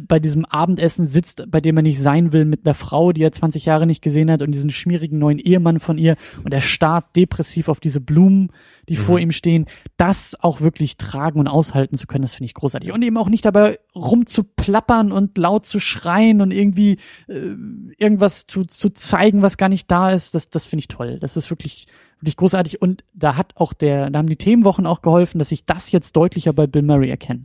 bei 0.00 0.18
diesem 0.18 0.44
Abendessen 0.46 1.06
sitzt, 1.06 1.44
bei 1.50 1.60
dem 1.60 1.76
er 1.76 1.82
nicht 1.82 2.00
sein 2.00 2.32
will, 2.32 2.46
mit 2.46 2.64
einer 2.64 2.74
Frau, 2.74 3.12
die 3.12 3.22
er 3.22 3.32
20 3.32 3.66
Jahre 3.66 3.86
nicht 3.86 4.00
gesehen 4.00 4.30
hat 4.30 4.40
und 4.40 4.52
diesen 4.52 4.70
schmierigen 4.70 5.18
neuen 5.18 5.38
Ehemann 5.38 5.80
von 5.80 5.98
ihr 5.98 6.16
und 6.44 6.54
er 6.54 6.62
starrt 6.62 7.14
depressiv 7.14 7.68
auf 7.68 7.78
diese 7.78 8.00
Blumen, 8.00 8.50
die 8.88 8.96
mhm. 8.96 9.02
vor 9.02 9.18
ihm 9.18 9.32
stehen, 9.32 9.66
das 9.98 10.34
auch 10.40 10.60
wirklich 10.62 10.96
tragen 10.96 11.38
und 11.38 11.48
aushalten 11.48 11.96
zu 11.96 12.06
können, 12.06 12.22
das 12.22 12.32
finde 12.32 12.46
ich 12.46 12.54
großartig. 12.54 12.90
Und 12.90 13.02
eben 13.02 13.18
auch 13.18 13.28
nicht 13.28 13.44
dabei 13.44 13.78
rumzuplappern 13.94 15.12
und 15.12 15.36
laut 15.36 15.66
zu 15.66 15.78
schreien 15.78 16.40
und 16.40 16.52
irgendwie 16.52 16.96
äh, 17.28 17.54
irgendwas 17.98 18.46
zu, 18.46 18.64
zu 18.64 18.90
zeigen, 18.90 19.42
was 19.42 19.58
gar 19.58 19.68
nicht 19.68 19.90
da 19.90 20.10
ist, 20.10 20.34
das, 20.34 20.48
das 20.48 20.64
finde 20.64 20.80
ich 20.80 20.88
toll. 20.88 21.18
Das 21.20 21.36
ist 21.36 21.50
wirklich 21.50 21.86
wirklich 22.22 22.36
großartig 22.36 22.80
und 22.80 23.04
da 23.12 23.36
hat 23.36 23.52
auch 23.56 23.72
der, 23.72 24.08
da 24.08 24.20
haben 24.20 24.28
die 24.28 24.36
Themenwochen 24.36 24.86
auch 24.86 25.02
geholfen, 25.02 25.38
dass 25.38 25.52
ich 25.52 25.66
das 25.66 25.90
jetzt 25.90 26.16
deutlicher 26.16 26.52
bei 26.52 26.66
Bill 26.66 26.82
Murray 26.82 27.10
erkenne. 27.10 27.44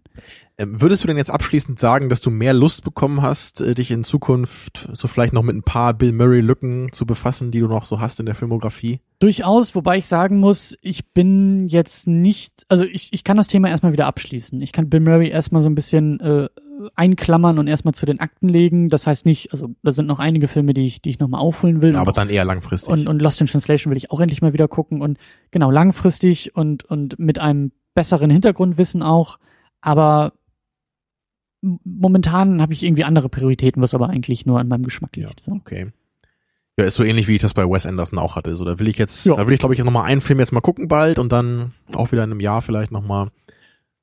Ähm, 0.60 0.80
würdest 0.82 1.04
du 1.04 1.08
denn 1.08 1.18
jetzt 1.18 1.32
abschließend 1.32 1.80
sagen, 1.80 2.10
dass 2.10 2.22
du 2.22 2.30
mehr 2.30 2.54
Lust 2.54 2.84
bekommen 2.84 3.22
hast, 3.22 3.62
äh, 3.62 3.74
dich 3.74 3.92
in 3.92 4.04
Zukunft 4.04 4.88
so 4.94 5.08
vielleicht 5.08 5.34
noch 5.34 5.44
mit 5.44 5.56
ein 5.56 5.64
paar 5.64 5.94
Bill 5.94 6.12
Murray 6.12 6.42
Lücken 6.42 6.92
zu 6.92 7.06
befassen, 7.06 7.52
die 7.52 7.60
du 7.60 7.68
noch 7.68 7.86
so 7.86 8.00
hast 8.00 8.20
in 8.20 8.28
der 8.28 8.36
Filmografie? 8.36 9.00
Durchaus, 9.20 9.74
wobei 9.74 9.98
ich 9.98 10.06
sagen 10.06 10.40
muss, 10.40 10.78
ich 10.82 11.12
bin 11.12 11.68
jetzt 11.68 12.08
nicht, 12.08 12.66
also 12.70 12.84
ich, 12.84 13.10
ich 13.12 13.24
kann 13.24 13.38
das 13.38 13.48
Thema 13.48 13.70
erstmal 13.70 13.94
wieder 13.94 14.06
abschließen. 14.06 14.62
Ich 14.62 14.72
kann 14.72 14.90
Bill 14.90 15.00
Murray 15.00 15.30
erstmal 15.30 15.64
so 15.64 15.70
ein 15.70 15.76
bisschen 15.76 16.20
äh, 16.20 16.50
einklammern 16.96 17.60
und 17.60 17.68
erstmal 17.68 17.94
zu 17.94 18.06
den 18.06 18.20
Akten 18.20 18.50
legen. 18.50 18.90
Das 18.90 19.08
heißt 19.08 19.26
nicht, 19.26 19.52
also 19.52 19.70
da 19.84 19.92
sind 19.92 20.08
noch 20.08 20.20
einige 20.20 20.48
Filme, 20.48 20.74
die 20.74 20.86
ich, 20.86 21.02
die 21.02 21.10
ich 21.10 21.20
nochmal 21.20 21.42
aufholen 21.42 21.82
will. 21.82 21.94
Ja, 21.94 22.02
aber 22.02 22.14
dann 22.14 22.30
eher 22.30 22.46
langfristig. 22.46 22.92
Und, 22.92 23.08
und 23.08 23.22
Lost 23.22 23.42
in 23.42 23.48
Translation 23.48 23.92
will 23.92 23.98
ich 23.98 24.12
auch 24.12 24.20
endlich 24.20 24.42
mal 24.42 24.54
wieder 24.54 24.68
gucken 24.68 25.02
und 25.02 25.18
genau 25.52 25.72
langfristig 25.72 26.56
und, 26.56 26.84
und 26.86 27.20
mit 27.20 27.40
einem 27.40 27.72
besseren 27.94 28.30
Hintergrundwissen 28.30 29.04
auch. 29.04 29.40
Aber 29.82 30.34
momentan 31.62 32.62
habe 32.62 32.74
ich 32.74 32.84
irgendwie 32.84 33.04
andere 33.04 33.30
Prioritäten, 33.30 33.82
was 33.82 33.94
aber 33.94 34.10
eigentlich 34.10 34.46
nur 34.46 34.60
an 34.60 34.68
meinem 34.68 34.84
Geschmack 34.84 35.16
liegt. 35.16 35.48
Ja, 35.48 35.54
okay. 35.54 35.92
Ja, 36.80 36.86
ist 36.86 36.96
so 36.96 37.04
ähnlich, 37.04 37.28
wie 37.28 37.36
ich 37.36 37.42
das 37.42 37.56
bei 37.56 37.68
Wes 37.68 37.88
Anderson 37.88 38.20
auch 38.20 38.36
hatte. 38.36 38.56
So, 38.56 38.64
da 38.64 38.78
will 38.78 38.88
ich 38.88 38.98
jetzt, 38.98 39.26
ja. 39.26 39.36
da 39.36 39.48
will 39.48 39.54
ich, 39.54 39.60
glaube 39.60 39.74
ich, 39.74 39.84
nochmal 39.84 40.06
einen 40.06 40.22
Film 40.22 40.40
jetzt 40.40 40.52
mal 40.52 40.62
gucken 40.62 40.88
bald 40.88 41.18
und 41.18 41.32
dann 41.32 41.74
auch 41.96 42.12
wieder 42.12 42.24
in 42.24 42.32
einem 42.32 42.40
Jahr 42.40 42.62
vielleicht 42.62 42.92
nochmal 42.92 43.30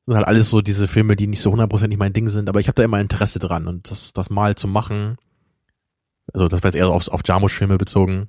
sind 0.07 0.17
halt 0.17 0.27
alles 0.27 0.51
so 0.51 0.61
diese 0.61 0.89
Filme, 0.89 1.17
die 1.17 1.27
nicht 1.27 1.41
so 1.41 1.51
hundertprozentig 1.51 1.99
mein 1.99 2.13
Ding 2.13 2.29
sind, 2.29 2.49
aber 2.49 2.61
ich 2.61 2.69
habe 2.69 2.77
da 2.77 2.85
immer 2.85 3.01
Interesse 3.01 3.39
dran 3.39 3.67
und 3.67 3.91
das, 3.91 4.13
das 4.13 4.31
mal 4.31 4.55
zu 4.55 4.69
machen, 4.69 5.17
also 6.33 6.49
das 6.49 6.63
war 6.63 6.69
jetzt 6.69 6.77
eher 6.77 6.89
auf, 6.89 7.09
auf 7.09 7.23
Jarmusch-Filme 7.25 7.79
bezogen, 7.79 8.29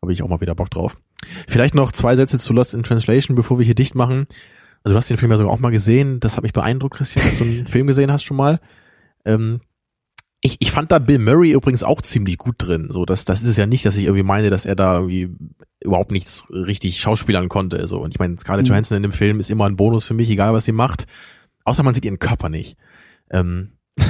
habe 0.00 0.12
ich 0.12 0.22
auch 0.22 0.28
mal 0.28 0.40
wieder 0.40 0.54
Bock 0.54 0.70
drauf. 0.70 0.96
Vielleicht 1.46 1.74
noch 1.74 1.92
zwei 1.92 2.16
Sätze 2.16 2.38
zu 2.38 2.52
Lost 2.52 2.74
in 2.74 2.82
Translation, 2.82 3.36
bevor 3.36 3.58
wir 3.58 3.64
hier 3.64 3.76
dicht 3.76 3.94
machen. 3.94 4.26
Also 4.82 4.94
du 4.94 4.98
hast 4.98 5.08
den 5.08 5.16
Film 5.16 5.30
ja 5.30 5.36
sogar 5.36 5.52
auch 5.52 5.60
mal 5.60 5.70
gesehen, 5.70 6.18
das 6.18 6.36
hat 6.36 6.42
mich 6.42 6.52
beeindruckt, 6.52 6.96
Christian, 6.96 7.24
dass 7.24 7.38
du 7.38 7.44
einen 7.44 7.66
Film 7.68 7.86
gesehen 7.86 8.10
hast 8.10 8.24
schon 8.24 8.36
mal. 8.36 8.60
Ähm, 9.24 9.60
ich, 10.44 10.56
ich 10.58 10.72
fand 10.72 10.90
da 10.90 10.98
Bill 10.98 11.20
Murray 11.20 11.52
übrigens 11.52 11.84
auch 11.84 12.02
ziemlich 12.02 12.36
gut 12.36 12.56
drin. 12.58 12.88
So, 12.90 13.06
das, 13.06 13.24
das 13.24 13.42
ist 13.42 13.48
es 13.48 13.56
ja 13.56 13.66
nicht, 13.66 13.86
dass 13.86 13.96
ich 13.96 14.04
irgendwie 14.04 14.24
meine, 14.24 14.50
dass 14.50 14.66
er 14.66 14.74
da 14.74 14.96
irgendwie 14.96 15.30
überhaupt 15.80 16.10
nichts 16.10 16.46
richtig 16.50 17.00
schauspielern 17.00 17.48
konnte. 17.48 17.86
So. 17.86 18.00
Und 18.00 18.12
ich 18.12 18.18
meine, 18.18 18.36
Scarlett 18.36 18.66
mhm. 18.66 18.70
Johansson 18.70 18.96
in 18.96 19.04
dem 19.04 19.12
Film 19.12 19.38
ist 19.38 19.50
immer 19.50 19.66
ein 19.66 19.76
Bonus 19.76 20.04
für 20.04 20.14
mich, 20.14 20.28
egal 20.28 20.52
was 20.52 20.64
sie 20.64 20.72
macht. 20.72 21.06
Außer 21.64 21.84
man 21.84 21.94
sieht 21.94 22.04
ihren 22.04 22.18
Körper 22.18 22.48
nicht. 22.48 22.76
Ähm 23.30 23.72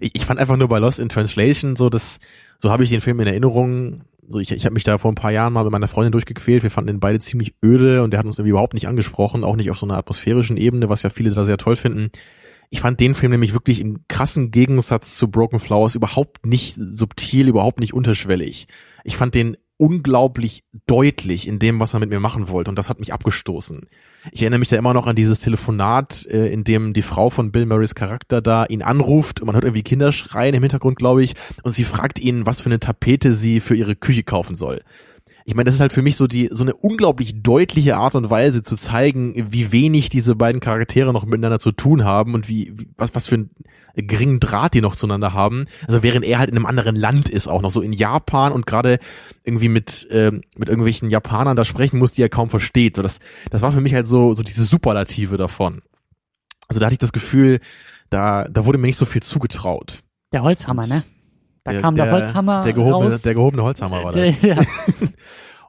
ich, 0.00 0.12
ich 0.14 0.24
fand 0.24 0.40
einfach 0.40 0.56
nur 0.56 0.68
bei 0.68 0.78
Lost 0.78 1.00
in 1.00 1.10
Translation 1.10 1.76
so, 1.76 1.90
dass 1.90 2.18
so 2.58 2.70
habe 2.70 2.84
ich 2.84 2.90
den 2.90 3.02
Film 3.02 3.20
in 3.20 3.26
Erinnerung. 3.26 4.04
So, 4.26 4.38
ich, 4.38 4.52
ich 4.52 4.64
habe 4.64 4.72
mich 4.72 4.84
da 4.84 4.96
vor 4.96 5.12
ein 5.12 5.16
paar 5.16 5.32
Jahren 5.32 5.52
mal 5.52 5.64
mit 5.64 5.72
meiner 5.72 5.88
Freundin 5.88 6.12
durchgequält. 6.12 6.62
Wir 6.62 6.70
fanden 6.70 6.86
den 6.86 7.00
beide 7.00 7.18
ziemlich 7.18 7.54
öde 7.62 8.02
und 8.02 8.12
der 8.12 8.20
hat 8.20 8.24
uns 8.24 8.38
irgendwie 8.38 8.52
überhaupt 8.52 8.72
nicht 8.72 8.88
angesprochen, 8.88 9.44
auch 9.44 9.56
nicht 9.56 9.70
auf 9.70 9.78
so 9.78 9.84
einer 9.84 9.98
atmosphärischen 9.98 10.56
Ebene, 10.56 10.88
was 10.88 11.02
ja 11.02 11.10
viele 11.10 11.32
da 11.32 11.44
sehr 11.44 11.58
toll 11.58 11.76
finden. 11.76 12.10
Ich 12.72 12.80
fand 12.80 13.00
den 13.00 13.14
Film 13.14 13.32
nämlich 13.32 13.52
wirklich 13.52 13.80
im 13.80 14.06
krassen 14.08 14.50
Gegensatz 14.50 15.14
zu 15.18 15.28
Broken 15.30 15.60
Flowers 15.60 15.94
überhaupt 15.94 16.46
nicht 16.46 16.74
subtil, 16.74 17.48
überhaupt 17.48 17.80
nicht 17.80 17.92
unterschwellig. 17.92 18.66
Ich 19.04 19.18
fand 19.18 19.34
den 19.34 19.58
unglaublich 19.76 20.64
deutlich 20.86 21.46
in 21.46 21.58
dem, 21.58 21.80
was 21.80 21.92
er 21.92 22.00
mit 22.00 22.08
mir 22.08 22.18
machen 22.18 22.48
wollte 22.48 22.70
und 22.70 22.78
das 22.78 22.88
hat 22.88 22.98
mich 22.98 23.12
abgestoßen. 23.12 23.88
Ich 24.30 24.40
erinnere 24.40 24.58
mich 24.58 24.68
da 24.68 24.76
immer 24.78 24.94
noch 24.94 25.06
an 25.06 25.16
dieses 25.16 25.40
Telefonat, 25.40 26.24
äh, 26.30 26.50
in 26.50 26.64
dem 26.64 26.94
die 26.94 27.02
Frau 27.02 27.28
von 27.28 27.52
Bill 27.52 27.66
Murrays 27.66 27.94
Charakter 27.94 28.40
da 28.40 28.64
ihn 28.64 28.80
anruft 28.80 29.40
und 29.40 29.48
man 29.48 29.54
hört 29.54 29.64
irgendwie 29.64 29.82
Kinder 29.82 30.10
schreien 30.10 30.54
im 30.54 30.62
Hintergrund, 30.62 30.96
glaube 30.96 31.22
ich, 31.22 31.34
und 31.64 31.72
sie 31.72 31.84
fragt 31.84 32.20
ihn, 32.20 32.46
was 32.46 32.62
für 32.62 32.70
eine 32.70 32.80
Tapete 32.80 33.34
sie 33.34 33.60
für 33.60 33.76
ihre 33.76 33.96
Küche 33.96 34.22
kaufen 34.22 34.54
soll 34.54 34.80
ich 35.44 35.54
meine, 35.54 35.64
das 35.64 35.74
ist 35.74 35.80
halt 35.80 35.92
für 35.92 36.02
mich 36.02 36.16
so 36.16 36.26
die 36.26 36.48
so 36.52 36.64
eine 36.64 36.74
unglaublich 36.74 37.42
deutliche 37.42 37.96
Art 37.96 38.14
und 38.14 38.30
Weise 38.30 38.62
zu 38.62 38.76
zeigen, 38.76 39.34
wie 39.50 39.72
wenig 39.72 40.08
diese 40.08 40.36
beiden 40.36 40.60
Charaktere 40.60 41.12
noch 41.12 41.24
miteinander 41.24 41.58
zu 41.58 41.72
tun 41.72 42.04
haben 42.04 42.34
und 42.34 42.48
wie, 42.48 42.72
wie 42.76 42.88
was 42.96 43.14
was 43.14 43.26
für 43.26 43.36
ein 43.36 43.50
geringen 43.94 44.40
Draht 44.40 44.74
die 44.74 44.80
noch 44.80 44.96
zueinander 44.96 45.32
haben. 45.32 45.66
Also 45.86 46.02
während 46.02 46.24
er 46.24 46.38
halt 46.38 46.50
in 46.50 46.56
einem 46.56 46.66
anderen 46.66 46.96
Land 46.96 47.28
ist, 47.28 47.48
auch 47.48 47.62
noch 47.62 47.70
so 47.70 47.82
in 47.82 47.92
Japan 47.92 48.52
und 48.52 48.66
gerade 48.66 48.98
irgendwie 49.44 49.68
mit 49.68 50.08
äh, 50.10 50.30
mit 50.56 50.68
irgendwelchen 50.68 51.10
Japanern 51.10 51.56
da 51.56 51.64
sprechen 51.64 51.98
muss, 51.98 52.12
die 52.12 52.22
er 52.22 52.28
kaum 52.28 52.48
versteht. 52.48 52.96
So 52.96 53.02
das 53.02 53.18
das 53.50 53.62
war 53.62 53.72
für 53.72 53.80
mich 53.80 53.94
halt 53.94 54.06
so 54.06 54.34
so 54.34 54.42
diese 54.42 54.64
Superlative 54.64 55.36
davon. 55.36 55.82
Also 56.68 56.80
da 56.80 56.86
hatte 56.86 56.94
ich 56.94 57.00
das 57.00 57.12
Gefühl, 57.12 57.60
da 58.10 58.44
da 58.44 58.64
wurde 58.64 58.78
mir 58.78 58.86
nicht 58.86 58.96
so 58.96 59.06
viel 59.06 59.22
zugetraut. 59.22 60.02
Der 60.32 60.42
Holzhammer, 60.42 60.86
ne? 60.86 61.04
Da 61.64 61.80
kam 61.80 61.94
der, 61.94 62.06
der 62.06 62.14
Holzhammer 62.14 62.62
der 62.62 62.72
gehobene, 62.72 63.12
raus. 63.12 63.22
Der 63.22 63.34
gehobene 63.34 63.62
Holzhammer 63.62 64.04
war 64.04 64.12
das. 64.12 64.34
Ja. 64.42 64.56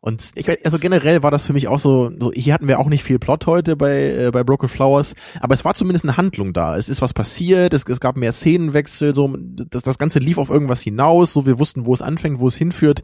Und 0.05 0.31
ich 0.35 0.49
also 0.65 0.79
generell 0.79 1.23
war 1.23 1.31
das 1.31 1.45
für 1.45 1.53
mich 1.53 1.69
auch 1.69 1.79
so, 1.79 2.11
so 2.19 2.33
hier 2.33 2.53
hatten 2.53 2.67
wir 2.67 2.79
auch 2.79 2.89
nicht 2.89 3.05
viel 3.05 3.19
Plot 3.19 3.45
heute 3.45 3.77
bei 3.77 4.25
äh, 4.25 4.31
bei 4.33 4.43
Broken 4.43 4.67
Flowers, 4.67 5.15
aber 5.39 5.53
es 5.53 5.63
war 5.63 5.75
zumindest 5.75 6.03
eine 6.03 6.17
Handlung 6.17 6.51
da. 6.51 6.75
Es 6.75 6.89
ist 6.89 7.01
was 7.01 7.13
passiert, 7.13 7.73
es, 7.73 7.85
es 7.87 8.01
gab 8.01 8.17
mehr 8.17 8.33
Szenenwechsel, 8.33 9.15
so 9.15 9.33
das 9.37 9.83
das 9.83 9.97
ganze 9.97 10.19
lief 10.19 10.37
auf 10.37 10.49
irgendwas 10.49 10.81
hinaus, 10.81 11.31
so 11.31 11.45
wir 11.45 11.57
wussten, 11.57 11.85
wo 11.85 11.93
es 11.93 12.01
anfängt, 12.01 12.41
wo 12.41 12.49
es 12.49 12.57
hinführt. 12.57 13.01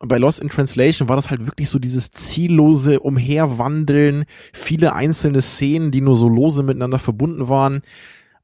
Und 0.00 0.08
bei 0.08 0.18
Lost 0.18 0.40
in 0.40 0.48
Translation 0.48 1.08
war 1.08 1.14
das 1.14 1.30
halt 1.30 1.46
wirklich 1.46 1.68
so 1.70 1.78
dieses 1.78 2.10
ziellose 2.10 2.98
Umherwandeln, 2.98 4.24
viele 4.52 4.94
einzelne 4.94 5.42
Szenen, 5.42 5.92
die 5.92 6.00
nur 6.00 6.16
so 6.16 6.28
lose 6.28 6.64
miteinander 6.64 6.98
verbunden 6.98 7.48
waren 7.48 7.82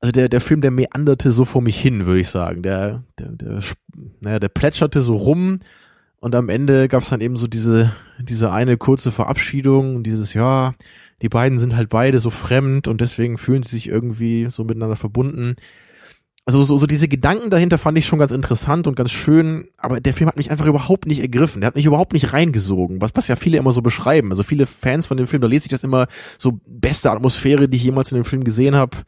also 0.06 0.12
der, 0.12 0.28
der 0.28 0.40
Film, 0.40 0.60
der 0.60 0.70
meanderte 0.70 1.32
so 1.32 1.44
vor 1.44 1.62
mich 1.62 1.80
hin, 1.80 2.06
würde 2.06 2.20
ich 2.20 2.28
sagen. 2.28 2.62
Der, 2.62 3.02
der, 3.18 3.32
der, 3.32 3.60
naja, 4.20 4.38
der 4.38 4.48
plätscherte 4.48 5.00
so 5.00 5.16
rum 5.16 5.58
und 6.20 6.36
am 6.36 6.48
Ende 6.48 6.86
gab 6.86 7.02
es 7.02 7.08
dann 7.08 7.20
eben 7.20 7.36
so 7.36 7.48
diese, 7.48 7.90
diese 8.20 8.52
eine 8.52 8.76
kurze 8.76 9.10
Verabschiedung 9.10 9.96
und 9.96 10.04
dieses, 10.04 10.32
ja, 10.32 10.74
die 11.22 11.28
beiden 11.28 11.58
sind 11.58 11.74
halt 11.74 11.88
beide 11.88 12.20
so 12.20 12.30
fremd 12.30 12.86
und 12.86 13.00
deswegen 13.00 13.36
fühlen 13.36 13.64
sie 13.64 13.70
sich 13.70 13.88
irgendwie 13.88 14.46
so 14.48 14.62
miteinander 14.62 14.94
verbunden. 14.94 15.56
Also 16.44 16.62
so, 16.62 16.76
so 16.76 16.86
diese 16.86 17.08
Gedanken 17.08 17.50
dahinter 17.50 17.76
fand 17.76 17.98
ich 17.98 18.06
schon 18.06 18.20
ganz 18.20 18.30
interessant 18.30 18.86
und 18.86 18.94
ganz 18.94 19.10
schön, 19.10 19.66
aber 19.76 20.00
der 20.00 20.14
Film 20.14 20.28
hat 20.28 20.36
mich 20.36 20.52
einfach 20.52 20.66
überhaupt 20.66 21.08
nicht 21.08 21.18
ergriffen. 21.18 21.62
Der 21.62 21.66
hat 21.66 21.74
mich 21.74 21.86
überhaupt 21.86 22.12
nicht 22.12 22.32
reingesogen, 22.32 23.00
was, 23.00 23.10
was 23.14 23.26
ja 23.26 23.34
viele 23.34 23.58
immer 23.58 23.72
so 23.72 23.82
beschreiben. 23.82 24.30
Also 24.30 24.44
viele 24.44 24.66
Fans 24.66 25.06
von 25.06 25.16
dem 25.16 25.26
Film, 25.26 25.42
da 25.42 25.48
lese 25.48 25.64
ich 25.64 25.70
das 25.70 25.82
immer 25.82 26.06
so 26.38 26.60
beste 26.64 27.10
Atmosphäre, 27.10 27.68
die 27.68 27.78
ich 27.78 27.82
jemals 27.82 28.12
in 28.12 28.18
dem 28.18 28.24
Film 28.24 28.44
gesehen 28.44 28.76
habe 28.76 28.98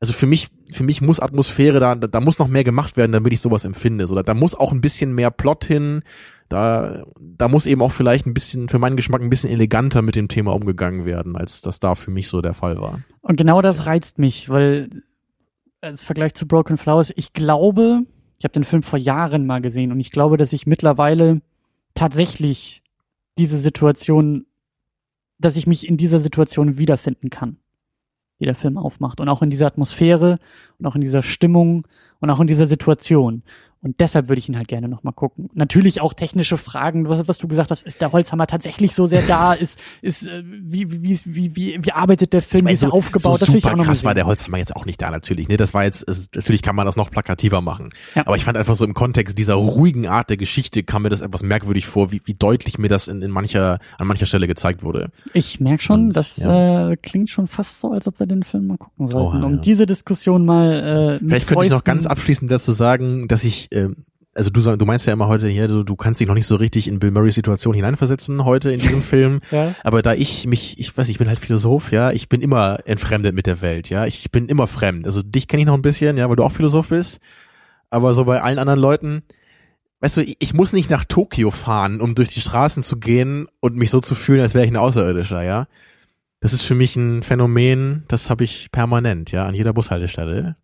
also 0.00 0.14
für 0.14 0.26
mich, 0.26 0.48
für 0.72 0.82
mich 0.82 1.02
muss 1.02 1.20
Atmosphäre 1.20 1.78
da, 1.78 1.94
da, 1.94 2.06
da 2.06 2.20
muss 2.20 2.38
noch 2.38 2.48
mehr 2.48 2.64
gemacht 2.64 2.96
werden, 2.96 3.12
damit 3.12 3.34
ich 3.34 3.40
sowas 3.40 3.66
empfinde. 3.66 4.06
So, 4.06 4.14
da, 4.14 4.22
da 4.22 4.34
muss 4.34 4.54
auch 4.54 4.72
ein 4.72 4.80
bisschen 4.80 5.14
mehr 5.14 5.30
Plot 5.30 5.64
hin. 5.64 6.02
Da, 6.48 7.04
da 7.20 7.48
muss 7.48 7.66
eben 7.66 7.82
auch 7.82 7.92
vielleicht 7.92 8.26
ein 8.26 8.34
bisschen, 8.34 8.68
für 8.68 8.78
meinen 8.78 8.96
Geschmack 8.96 9.20
ein 9.20 9.30
bisschen 9.30 9.50
eleganter 9.50 10.02
mit 10.02 10.16
dem 10.16 10.28
Thema 10.28 10.54
umgegangen 10.54 11.04
werden, 11.04 11.36
als 11.36 11.60
das 11.60 11.78
da 11.78 11.94
für 11.94 12.10
mich 12.10 12.28
so 12.28 12.40
der 12.40 12.54
Fall 12.54 12.80
war. 12.80 13.00
Und 13.20 13.36
genau 13.36 13.60
das 13.60 13.86
reizt 13.86 14.18
mich, 14.18 14.48
weil 14.48 14.88
als 15.82 16.02
Vergleich 16.02 16.34
zu 16.34 16.48
Broken 16.48 16.78
Flowers, 16.78 17.12
ich 17.14 17.34
glaube, 17.34 18.02
ich 18.38 18.44
habe 18.44 18.52
den 18.52 18.64
Film 18.64 18.82
vor 18.82 18.98
Jahren 18.98 19.46
mal 19.46 19.60
gesehen 19.60 19.92
und 19.92 20.00
ich 20.00 20.10
glaube, 20.10 20.38
dass 20.38 20.52
ich 20.54 20.66
mittlerweile 20.66 21.42
tatsächlich 21.94 22.82
diese 23.38 23.58
Situation, 23.58 24.46
dass 25.38 25.56
ich 25.56 25.66
mich 25.66 25.86
in 25.86 25.98
dieser 25.98 26.20
Situation 26.20 26.78
wiederfinden 26.78 27.28
kann, 27.30 27.58
die 28.40 28.46
der 28.46 28.54
Film 28.54 28.78
aufmacht. 28.78 29.20
Und 29.20 29.28
auch 29.28 29.42
in 29.42 29.50
dieser 29.50 29.66
Atmosphäre 29.66 30.38
und 30.78 30.86
auch 30.86 30.94
in 30.94 31.00
dieser 31.00 31.22
Stimmung 31.22 31.86
und 32.20 32.30
auch 32.30 32.40
in 32.40 32.46
dieser 32.46 32.66
Situation. 32.66 33.42
Und 33.82 33.98
deshalb 34.00 34.28
würde 34.28 34.38
ich 34.40 34.48
ihn 34.48 34.58
halt 34.58 34.68
gerne 34.68 34.88
nochmal 34.88 35.14
gucken. 35.14 35.48
Natürlich 35.54 36.02
auch 36.02 36.12
technische 36.12 36.58
Fragen, 36.58 37.08
was, 37.08 37.26
was, 37.28 37.38
du 37.38 37.48
gesagt 37.48 37.70
hast, 37.70 37.82
ist 37.86 38.02
der 38.02 38.12
Holzhammer 38.12 38.46
tatsächlich 38.46 38.94
so 38.94 39.06
sehr 39.06 39.22
da? 39.22 39.54
Ist, 39.54 39.78
ist, 40.02 40.28
äh, 40.28 40.42
wie, 40.44 40.90
wie, 41.02 41.18
wie, 41.24 41.56
wie, 41.56 41.78
wie 41.80 41.92
arbeitet 41.92 42.34
der 42.34 42.42
Film, 42.42 42.58
Ich 42.60 42.64
meine, 42.64 42.70
wie 42.72 42.74
ist 42.74 42.82
er 42.82 42.88
so- 42.90 42.94
aufgebaut? 42.94 43.38
So 43.38 43.38
das 43.38 43.48
will 43.48 43.56
ich 43.56 43.62
super 43.64 43.80
auch 43.80 43.84
krass 43.84 44.04
war 44.04 44.14
der 44.14 44.26
Holzhammer 44.26 44.58
jetzt 44.58 44.76
auch 44.76 44.84
nicht 44.84 45.00
da 45.00 45.10
natürlich. 45.10 45.48
Ne, 45.48 45.56
das 45.56 45.72
war 45.72 45.84
jetzt, 45.84 46.06
es, 46.08 46.28
natürlich 46.34 46.60
kann 46.60 46.76
man 46.76 46.84
das 46.84 46.96
noch 46.96 47.10
plakativer 47.10 47.62
machen. 47.62 47.90
Ja. 48.14 48.26
Aber 48.26 48.36
ich 48.36 48.44
fand 48.44 48.58
einfach 48.58 48.74
so 48.76 48.84
im 48.84 48.92
Kontext 48.92 49.38
dieser 49.38 49.54
ruhigen 49.54 50.06
Art 50.06 50.28
der 50.28 50.36
Geschichte 50.36 50.82
kam 50.82 51.02
mir 51.02 51.08
das 51.08 51.22
etwas 51.22 51.42
merkwürdig 51.42 51.86
vor, 51.86 52.12
wie, 52.12 52.20
wie 52.26 52.34
deutlich 52.34 52.76
mir 52.78 52.88
das 52.88 53.08
in, 53.08 53.22
in 53.22 53.30
mancher, 53.30 53.78
an 53.96 54.06
mancher 54.06 54.26
Stelle 54.26 54.46
gezeigt 54.46 54.82
wurde. 54.82 55.10
Ich 55.32 55.58
merke 55.58 55.82
schon, 55.82 56.08
Und, 56.08 56.16
das 56.16 56.36
ja. 56.36 56.90
äh, 56.90 56.96
klingt 56.98 57.30
schon 57.30 57.48
fast 57.48 57.80
so, 57.80 57.92
als 57.92 58.06
ob 58.06 58.18
wir 58.20 58.26
den 58.26 58.42
Film 58.42 58.66
mal 58.66 58.76
gucken 58.76 59.06
sollten, 59.06 59.38
Oha, 59.38 59.46
um 59.46 59.54
ja. 59.54 59.60
diese 59.60 59.86
Diskussion 59.86 60.44
mal 60.44 61.18
äh, 61.20 61.24
Vielleicht 61.26 61.48
könnte 61.48 61.64
ich 61.64 61.70
noch 61.70 61.78
Fäusten- 61.78 61.84
ganz 61.84 62.06
abschließend 62.06 62.50
dazu 62.50 62.72
sagen, 62.72 63.26
dass 63.26 63.42
ich, 63.44 63.69
ähm, 63.72 64.04
also 64.34 64.50
du, 64.50 64.76
du 64.76 64.86
meinst 64.86 65.06
ja 65.06 65.12
immer 65.12 65.26
heute 65.26 65.48
hier, 65.48 65.66
du, 65.68 65.82
du 65.82 65.96
kannst 65.96 66.20
dich 66.20 66.28
noch 66.28 66.34
nicht 66.34 66.46
so 66.46 66.56
richtig 66.56 66.86
in 66.86 66.98
Bill 66.98 67.10
Murrays 67.10 67.34
Situation 67.34 67.74
hineinversetzen 67.74 68.44
heute 68.44 68.70
in 68.72 68.80
diesem 68.80 69.02
Film. 69.02 69.40
Ja? 69.50 69.74
Aber 69.82 70.02
da 70.02 70.14
ich 70.14 70.46
mich, 70.46 70.78
ich 70.78 70.96
weiß, 70.96 71.08
ich 71.08 71.18
bin 71.18 71.28
halt 71.28 71.38
Philosoph, 71.38 71.92
ja, 71.92 72.12
ich 72.12 72.28
bin 72.28 72.40
immer 72.40 72.78
entfremdet 72.84 73.34
mit 73.34 73.46
der 73.46 73.60
Welt, 73.60 73.90
ja, 73.90 74.06
ich 74.06 74.30
bin 74.30 74.46
immer 74.46 74.66
fremd. 74.66 75.06
Also 75.06 75.22
dich 75.22 75.48
kenne 75.48 75.62
ich 75.62 75.66
noch 75.66 75.74
ein 75.74 75.82
bisschen, 75.82 76.16
ja, 76.16 76.28
weil 76.28 76.36
du 76.36 76.44
auch 76.44 76.52
Philosoph 76.52 76.88
bist. 76.88 77.18
Aber 77.90 78.14
so 78.14 78.24
bei 78.24 78.40
allen 78.40 78.58
anderen 78.58 78.80
Leuten, 78.80 79.22
weißt 80.00 80.18
du, 80.18 80.20
ich, 80.22 80.36
ich 80.38 80.54
muss 80.54 80.72
nicht 80.72 80.90
nach 80.90 81.04
Tokio 81.04 81.50
fahren, 81.50 82.00
um 82.00 82.14
durch 82.14 82.28
die 82.28 82.40
Straßen 82.40 82.84
zu 82.84 82.98
gehen 82.98 83.48
und 83.58 83.76
mich 83.76 83.90
so 83.90 84.00
zu 84.00 84.14
fühlen, 84.14 84.40
als 84.40 84.54
wäre 84.54 84.64
ich 84.64 84.70
ein 84.70 84.76
Außerirdischer, 84.76 85.42
ja. 85.42 85.66
Das 86.40 86.52
ist 86.52 86.62
für 86.62 86.74
mich 86.74 86.96
ein 86.96 87.22
Phänomen, 87.22 88.04
das 88.08 88.30
habe 88.30 88.44
ich 88.44 88.70
permanent, 88.70 89.32
ja, 89.32 89.44
an 89.46 89.54
jeder 89.54 89.74
Bushaltestelle. 89.74 90.56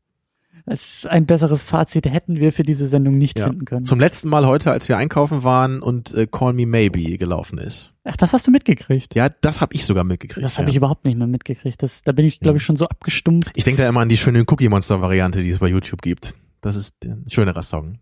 Es 0.69 0.97
ist 0.97 1.07
ein 1.07 1.27
besseres 1.27 1.63
Fazit 1.63 2.07
hätten 2.07 2.41
wir 2.41 2.53
für 2.53 2.65
diese 2.65 2.87
Sendung 2.89 3.17
nicht 3.19 3.39
Ja. 3.39 3.47
finden 3.47 3.65
können. 3.65 3.85
Zum 3.87 4.01
letzten 4.01 4.29
Mal 4.29 4.47
heute, 4.47 4.73
als 4.73 4.89
wir 4.89 4.99
einkaufen 4.99 5.45
waren 5.45 5.81
und 5.81 6.13
äh, 6.13 6.27
Call 6.27 6.55
Me 6.55 6.67
Maybe 6.67 7.17
gelaufen 7.19 7.59
ist. 7.59 7.95
Ach, 8.03 8.17
das 8.17 8.33
hast 8.33 8.49
du 8.49 8.51
mitgekriegt. 8.51 9.15
Ja, 9.15 9.29
das 9.29 9.61
habe 9.61 9.75
ich 9.75 9.85
sogar 9.87 10.03
mitgekriegt. 10.03 10.45
das 10.45 10.59
habe 10.59 10.67
ja. 10.67 10.71
ich 10.71 10.77
überhaupt 10.77 11.05
nicht 11.05 11.17
mehr 11.17 11.29
mitgekriegt. 11.29 11.81
Das, 11.85 12.03
da 12.03 12.11
bin 12.11 12.27
ich, 12.27 12.41
glaube 12.41 12.59
ich, 12.59 12.65
schon 12.65 12.75
so 12.77 12.89
abgestumpft. 12.89 13.53
Ich 13.55 13.63
denke 13.63 13.83
da 13.83 13.89
immer 13.89 14.01
an 14.01 14.09
die 14.09 14.17
schöne 14.17 14.41
Cookie 14.43 14.69
Monster 14.69 15.01
Variante, 15.01 15.41
die 15.43 15.51
es 15.51 15.61
bei 15.61 15.69
YouTube 15.69 16.03
gibt. 16.03 16.35
Das 16.63 16.75
ist 16.75 16.97
ein 17.05 17.25
schönerer 17.29 17.63
Song. 17.63 17.99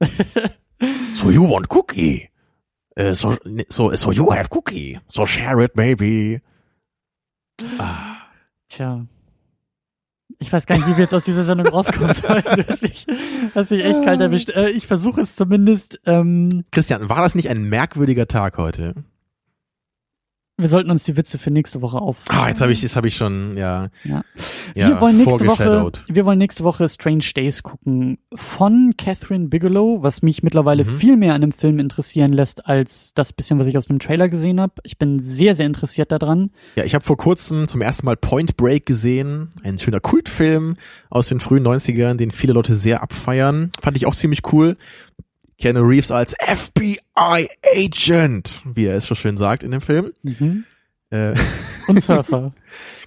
so 1.14 1.30
you 1.30 1.46
want 1.46 1.70
cookie? 1.70 2.30
Äh, 2.96 3.12
so, 3.12 3.36
so, 3.68 3.94
so 3.94 4.10
you 4.10 4.32
have 4.32 4.48
cookie. 4.52 4.98
So 5.06 5.26
share 5.26 5.62
it 5.62 5.76
maybe. 5.76 6.40
Ah, 7.78 8.16
Tja. 8.68 9.06
Ich 10.44 10.52
weiß 10.52 10.66
gar 10.66 10.76
nicht, 10.76 10.86
wie 10.86 10.96
wir 10.96 11.04
jetzt 11.04 11.14
aus 11.14 11.24
dieser 11.24 11.42
Sendung 11.44 11.68
rauskommen 11.68 12.12
sollen. 12.12 12.42
Du 12.44 12.68
hast 12.68 12.82
mich, 12.82 13.06
mich 13.70 13.84
echt 13.84 14.04
kalt 14.04 14.20
erwischt. 14.20 14.50
Äh, 14.50 14.68
ich 14.68 14.86
versuche 14.86 15.22
es 15.22 15.36
zumindest. 15.36 16.00
Ähm, 16.04 16.64
Christian, 16.70 17.08
war 17.08 17.22
das 17.22 17.34
nicht 17.34 17.48
ein 17.48 17.64
merkwürdiger 17.64 18.28
Tag 18.28 18.58
heute? 18.58 18.94
Wir 20.56 20.68
sollten 20.68 20.90
uns 20.90 21.02
die 21.02 21.16
Witze 21.16 21.36
für 21.38 21.50
nächste 21.50 21.82
Woche 21.82 21.98
auf. 21.98 22.16
Ah, 22.28 22.48
jetzt 22.48 22.60
habe 22.60 22.72
ich, 22.72 22.80
jetzt 22.82 22.94
habe 22.94 23.08
ich 23.08 23.16
schon, 23.16 23.56
ja, 23.56 23.88
Ja. 24.04 24.22
ja 24.76 24.88
wir 24.88 25.00
wollen 25.00 25.16
nächste 25.16 25.46
Woche, 25.48 25.90
wir 26.06 26.24
wollen 26.24 26.38
nächste 26.38 26.62
Woche 26.62 26.88
Strange 26.88 27.24
Days 27.34 27.64
gucken 27.64 28.18
von 28.32 28.94
Catherine 28.96 29.48
Bigelow, 29.48 30.02
was 30.02 30.22
mich 30.22 30.44
mittlerweile 30.44 30.84
Mhm. 30.84 30.96
viel 30.98 31.16
mehr 31.16 31.34
an 31.34 31.40
dem 31.40 31.50
Film 31.52 31.80
interessieren 31.80 32.32
lässt 32.32 32.66
als 32.66 33.14
das 33.14 33.32
bisschen, 33.32 33.58
was 33.58 33.66
ich 33.66 33.76
aus 33.76 33.86
dem 33.86 33.98
Trailer 33.98 34.28
gesehen 34.28 34.60
habe. 34.60 34.74
Ich 34.84 34.96
bin 34.96 35.18
sehr, 35.20 35.56
sehr 35.56 35.66
interessiert 35.66 36.12
daran. 36.12 36.50
Ja, 36.76 36.84
ich 36.84 36.94
habe 36.94 37.04
vor 37.04 37.16
kurzem 37.16 37.66
zum 37.66 37.80
ersten 37.80 38.06
Mal 38.06 38.16
Point 38.16 38.56
Break 38.56 38.86
gesehen. 38.86 39.50
Ein 39.64 39.78
schöner 39.78 40.00
Kultfilm 40.00 40.76
aus 41.10 41.28
den 41.28 41.40
frühen 41.40 41.64
90ern, 41.66 42.14
den 42.14 42.30
viele 42.30 42.52
Leute 42.52 42.74
sehr 42.76 43.02
abfeiern. 43.02 43.72
Fand 43.82 43.96
ich 43.96 44.06
auch 44.06 44.14
ziemlich 44.14 44.42
cool. 44.52 44.76
Keanu 45.64 45.80
Reeves 45.80 46.10
als 46.10 46.34
FBI 46.46 47.48
Agent, 47.74 48.60
wie 48.66 48.84
er 48.84 48.96
es 48.96 49.06
so 49.06 49.14
schön 49.14 49.38
sagt 49.38 49.62
in 49.62 49.70
dem 49.70 49.80
Film. 49.80 50.12
Mhm. 50.22 50.64
Äh, 51.08 51.32
Und 51.86 52.04
Surfer. 52.04 52.52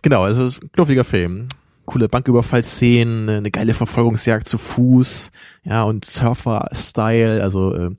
genau, 0.01 0.23
also 0.23 0.47
es 0.47 0.53
ist 0.53 0.63
ein 0.63 0.71
knuffiger 0.71 1.03
Film. 1.03 1.49
Coole 1.85 2.09
Banküberfallszenen, 2.09 3.29
eine 3.29 3.51
geile 3.51 3.75
Verfolgungsjagd 3.75 4.49
zu 4.49 4.57
Fuß, 4.57 5.31
ja, 5.65 5.83
und 5.83 6.03
Surfer-Style, 6.03 7.43
also 7.43 7.75
äh, 7.75 7.91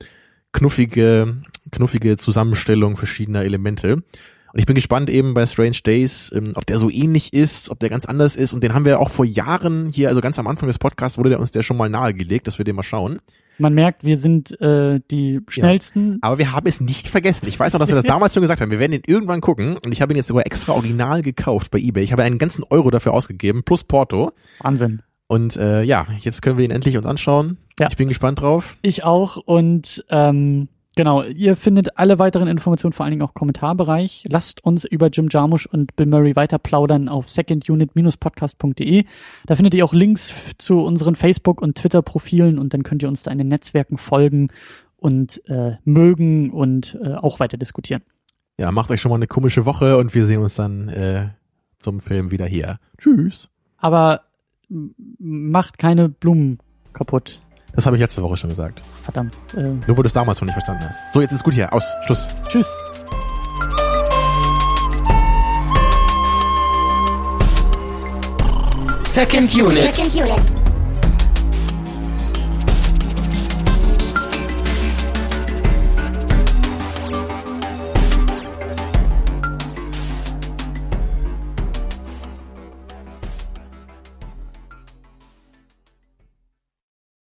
knuffige, 0.51 1.41
knuffige 1.71 2.17
Zusammenstellung 2.17 2.97
verschiedener 2.97 3.43
Elemente. 3.45 3.93
Und 3.93 4.59
ich 4.59 4.65
bin 4.65 4.75
gespannt 4.75 5.09
eben 5.09 5.33
bei 5.33 5.45
Strange 5.45 5.79
Days, 5.85 6.33
ähm, 6.35 6.51
ob 6.55 6.65
der 6.65 6.79
so 6.79 6.89
ähnlich 6.89 7.31
ist, 7.31 7.69
ob 7.69 7.79
der 7.79 7.89
ganz 7.89 8.03
anders 8.03 8.35
ist. 8.35 8.51
Und 8.51 8.61
den 8.61 8.73
haben 8.73 8.83
wir 8.83 8.99
auch 8.99 9.09
vor 9.09 9.23
Jahren 9.23 9.87
hier, 9.87 10.09
also 10.09 10.19
ganz 10.19 10.37
am 10.37 10.47
Anfang 10.47 10.67
des 10.67 10.79
Podcasts 10.79 11.17
wurde 11.17 11.29
der 11.29 11.39
uns 11.39 11.51
der 11.51 11.63
schon 11.63 11.77
mal 11.77 11.89
nahegelegt, 11.89 12.45
dass 12.45 12.57
wir 12.57 12.65
den 12.65 12.75
mal 12.75 12.83
schauen. 12.83 13.21
Man 13.59 13.73
merkt, 13.73 14.03
wir 14.03 14.17
sind 14.17 14.59
äh, 14.61 14.99
die 15.11 15.41
schnellsten. 15.49 16.17
Aber 16.21 16.37
wir 16.37 16.53
haben 16.53 16.67
es 16.67 16.79
nicht 16.79 17.07
vergessen. 17.07 17.47
Ich 17.47 17.59
weiß 17.59 17.73
noch, 17.73 17.79
dass 17.79 17.89
wir 17.89 17.95
das 17.95 18.05
damals 18.07 18.33
schon 18.33 18.41
gesagt 18.41 18.61
haben. 18.61 18.71
Wir 18.71 18.79
werden 18.79 18.93
ihn 18.93 19.03
irgendwann 19.05 19.41
gucken. 19.41 19.77
Und 19.77 19.91
ich 19.91 20.01
habe 20.01 20.13
ihn 20.13 20.17
jetzt 20.17 20.27
sogar 20.27 20.45
extra 20.45 20.73
original 20.73 21.21
gekauft 21.21 21.69
bei 21.69 21.79
eBay. 21.79 22.03
Ich 22.03 22.11
habe 22.11 22.23
einen 22.23 22.37
ganzen 22.37 22.63
Euro 22.69 22.89
dafür 22.89 23.13
ausgegeben, 23.13 23.63
plus 23.63 23.83
Porto. 23.83 24.31
Wahnsinn. 24.61 25.01
Und 25.27 25.57
äh, 25.57 25.83
ja, 25.83 26.07
jetzt 26.19 26.41
können 26.41 26.57
wir 26.57 26.65
ihn 26.65 26.71
endlich 26.71 26.97
uns 26.97 27.05
anschauen. 27.05 27.57
Ja. 27.79 27.87
Ich 27.89 27.97
bin 27.97 28.07
gespannt 28.07 28.41
drauf. 28.41 28.77
Ich 28.81 29.03
auch. 29.03 29.37
Und 29.37 30.03
ähm, 30.09 30.69
genau, 30.99 31.23
ihr 31.23 31.55
findet 31.55 31.97
alle 31.97 32.19
weiteren 32.19 32.49
Informationen, 32.49 32.91
vor 32.91 33.05
allen 33.05 33.11
Dingen 33.11 33.21
auch 33.21 33.33
Kommentarbereich. 33.33 34.25
Lasst 34.27 34.65
uns 34.65 34.83
über 34.83 35.07
Jim 35.07 35.29
Jarmusch 35.31 35.65
und 35.65 35.95
Bill 35.95 36.07
Murray 36.07 36.35
weiter 36.35 36.59
plaudern 36.59 37.07
auf 37.07 37.29
secondunit-podcast.de. 37.29 39.05
Da 39.45 39.55
findet 39.55 39.75
ihr 39.75 39.85
auch 39.85 39.93
Links 39.93 40.33
zu 40.57 40.81
unseren 40.81 41.15
Facebook- 41.15 41.61
und 41.61 41.77
Twitter-Profilen 41.77 42.59
und 42.59 42.73
dann 42.73 42.83
könnt 42.83 43.01
ihr 43.01 43.07
uns 43.07 43.23
da 43.23 43.31
in 43.31 43.37
den 43.37 43.47
Netzwerken 43.47 43.97
folgen 43.97 44.49
und 44.97 45.41
äh, 45.49 45.77
mögen 45.85 46.49
und 46.49 46.99
äh, 47.01 47.13
auch 47.13 47.39
weiter 47.39 47.55
diskutieren. 47.55 48.01
Ja, 48.57 48.69
macht 48.73 48.91
euch 48.91 48.99
schon 48.99 49.09
mal 49.09 49.15
eine 49.15 49.27
komische 49.27 49.65
Woche 49.65 49.95
und 49.95 50.13
wir 50.13 50.25
sehen 50.25 50.41
uns 50.41 50.55
dann 50.55 50.89
äh, 50.89 51.29
zum 51.79 52.01
Film 52.01 52.29
wieder 52.29 52.45
hier. 52.45 52.77
Tschüss. 52.97 53.47
Aber 53.77 54.23
macht 54.67 55.77
keine 55.77 56.09
Blumen 56.09 56.59
kaputt. 56.91 57.41
Das 57.73 57.85
habe 57.85 57.95
ich 57.95 58.01
letzte 58.01 58.21
Woche 58.21 58.37
schon 58.37 58.49
gesagt. 58.49 58.81
Verdammt. 59.03 59.35
Äh, 59.55 59.61
Nur 59.61 59.87
weil 59.87 59.95
du 59.95 60.03
es 60.03 60.13
damals 60.13 60.39
schon 60.39 60.47
nicht 60.47 60.55
verstanden 60.55 60.85
hast. 60.87 60.99
So, 61.13 61.21
jetzt 61.21 61.31
ist 61.31 61.43
gut 61.43 61.53
hier. 61.53 61.71
Aus. 61.71 61.83
Schluss. 62.05 62.27
tschüss. 62.47 62.67
Second 69.07 69.53
Unit. 69.55 69.95
Second 69.95 70.15
unit. 70.15 70.68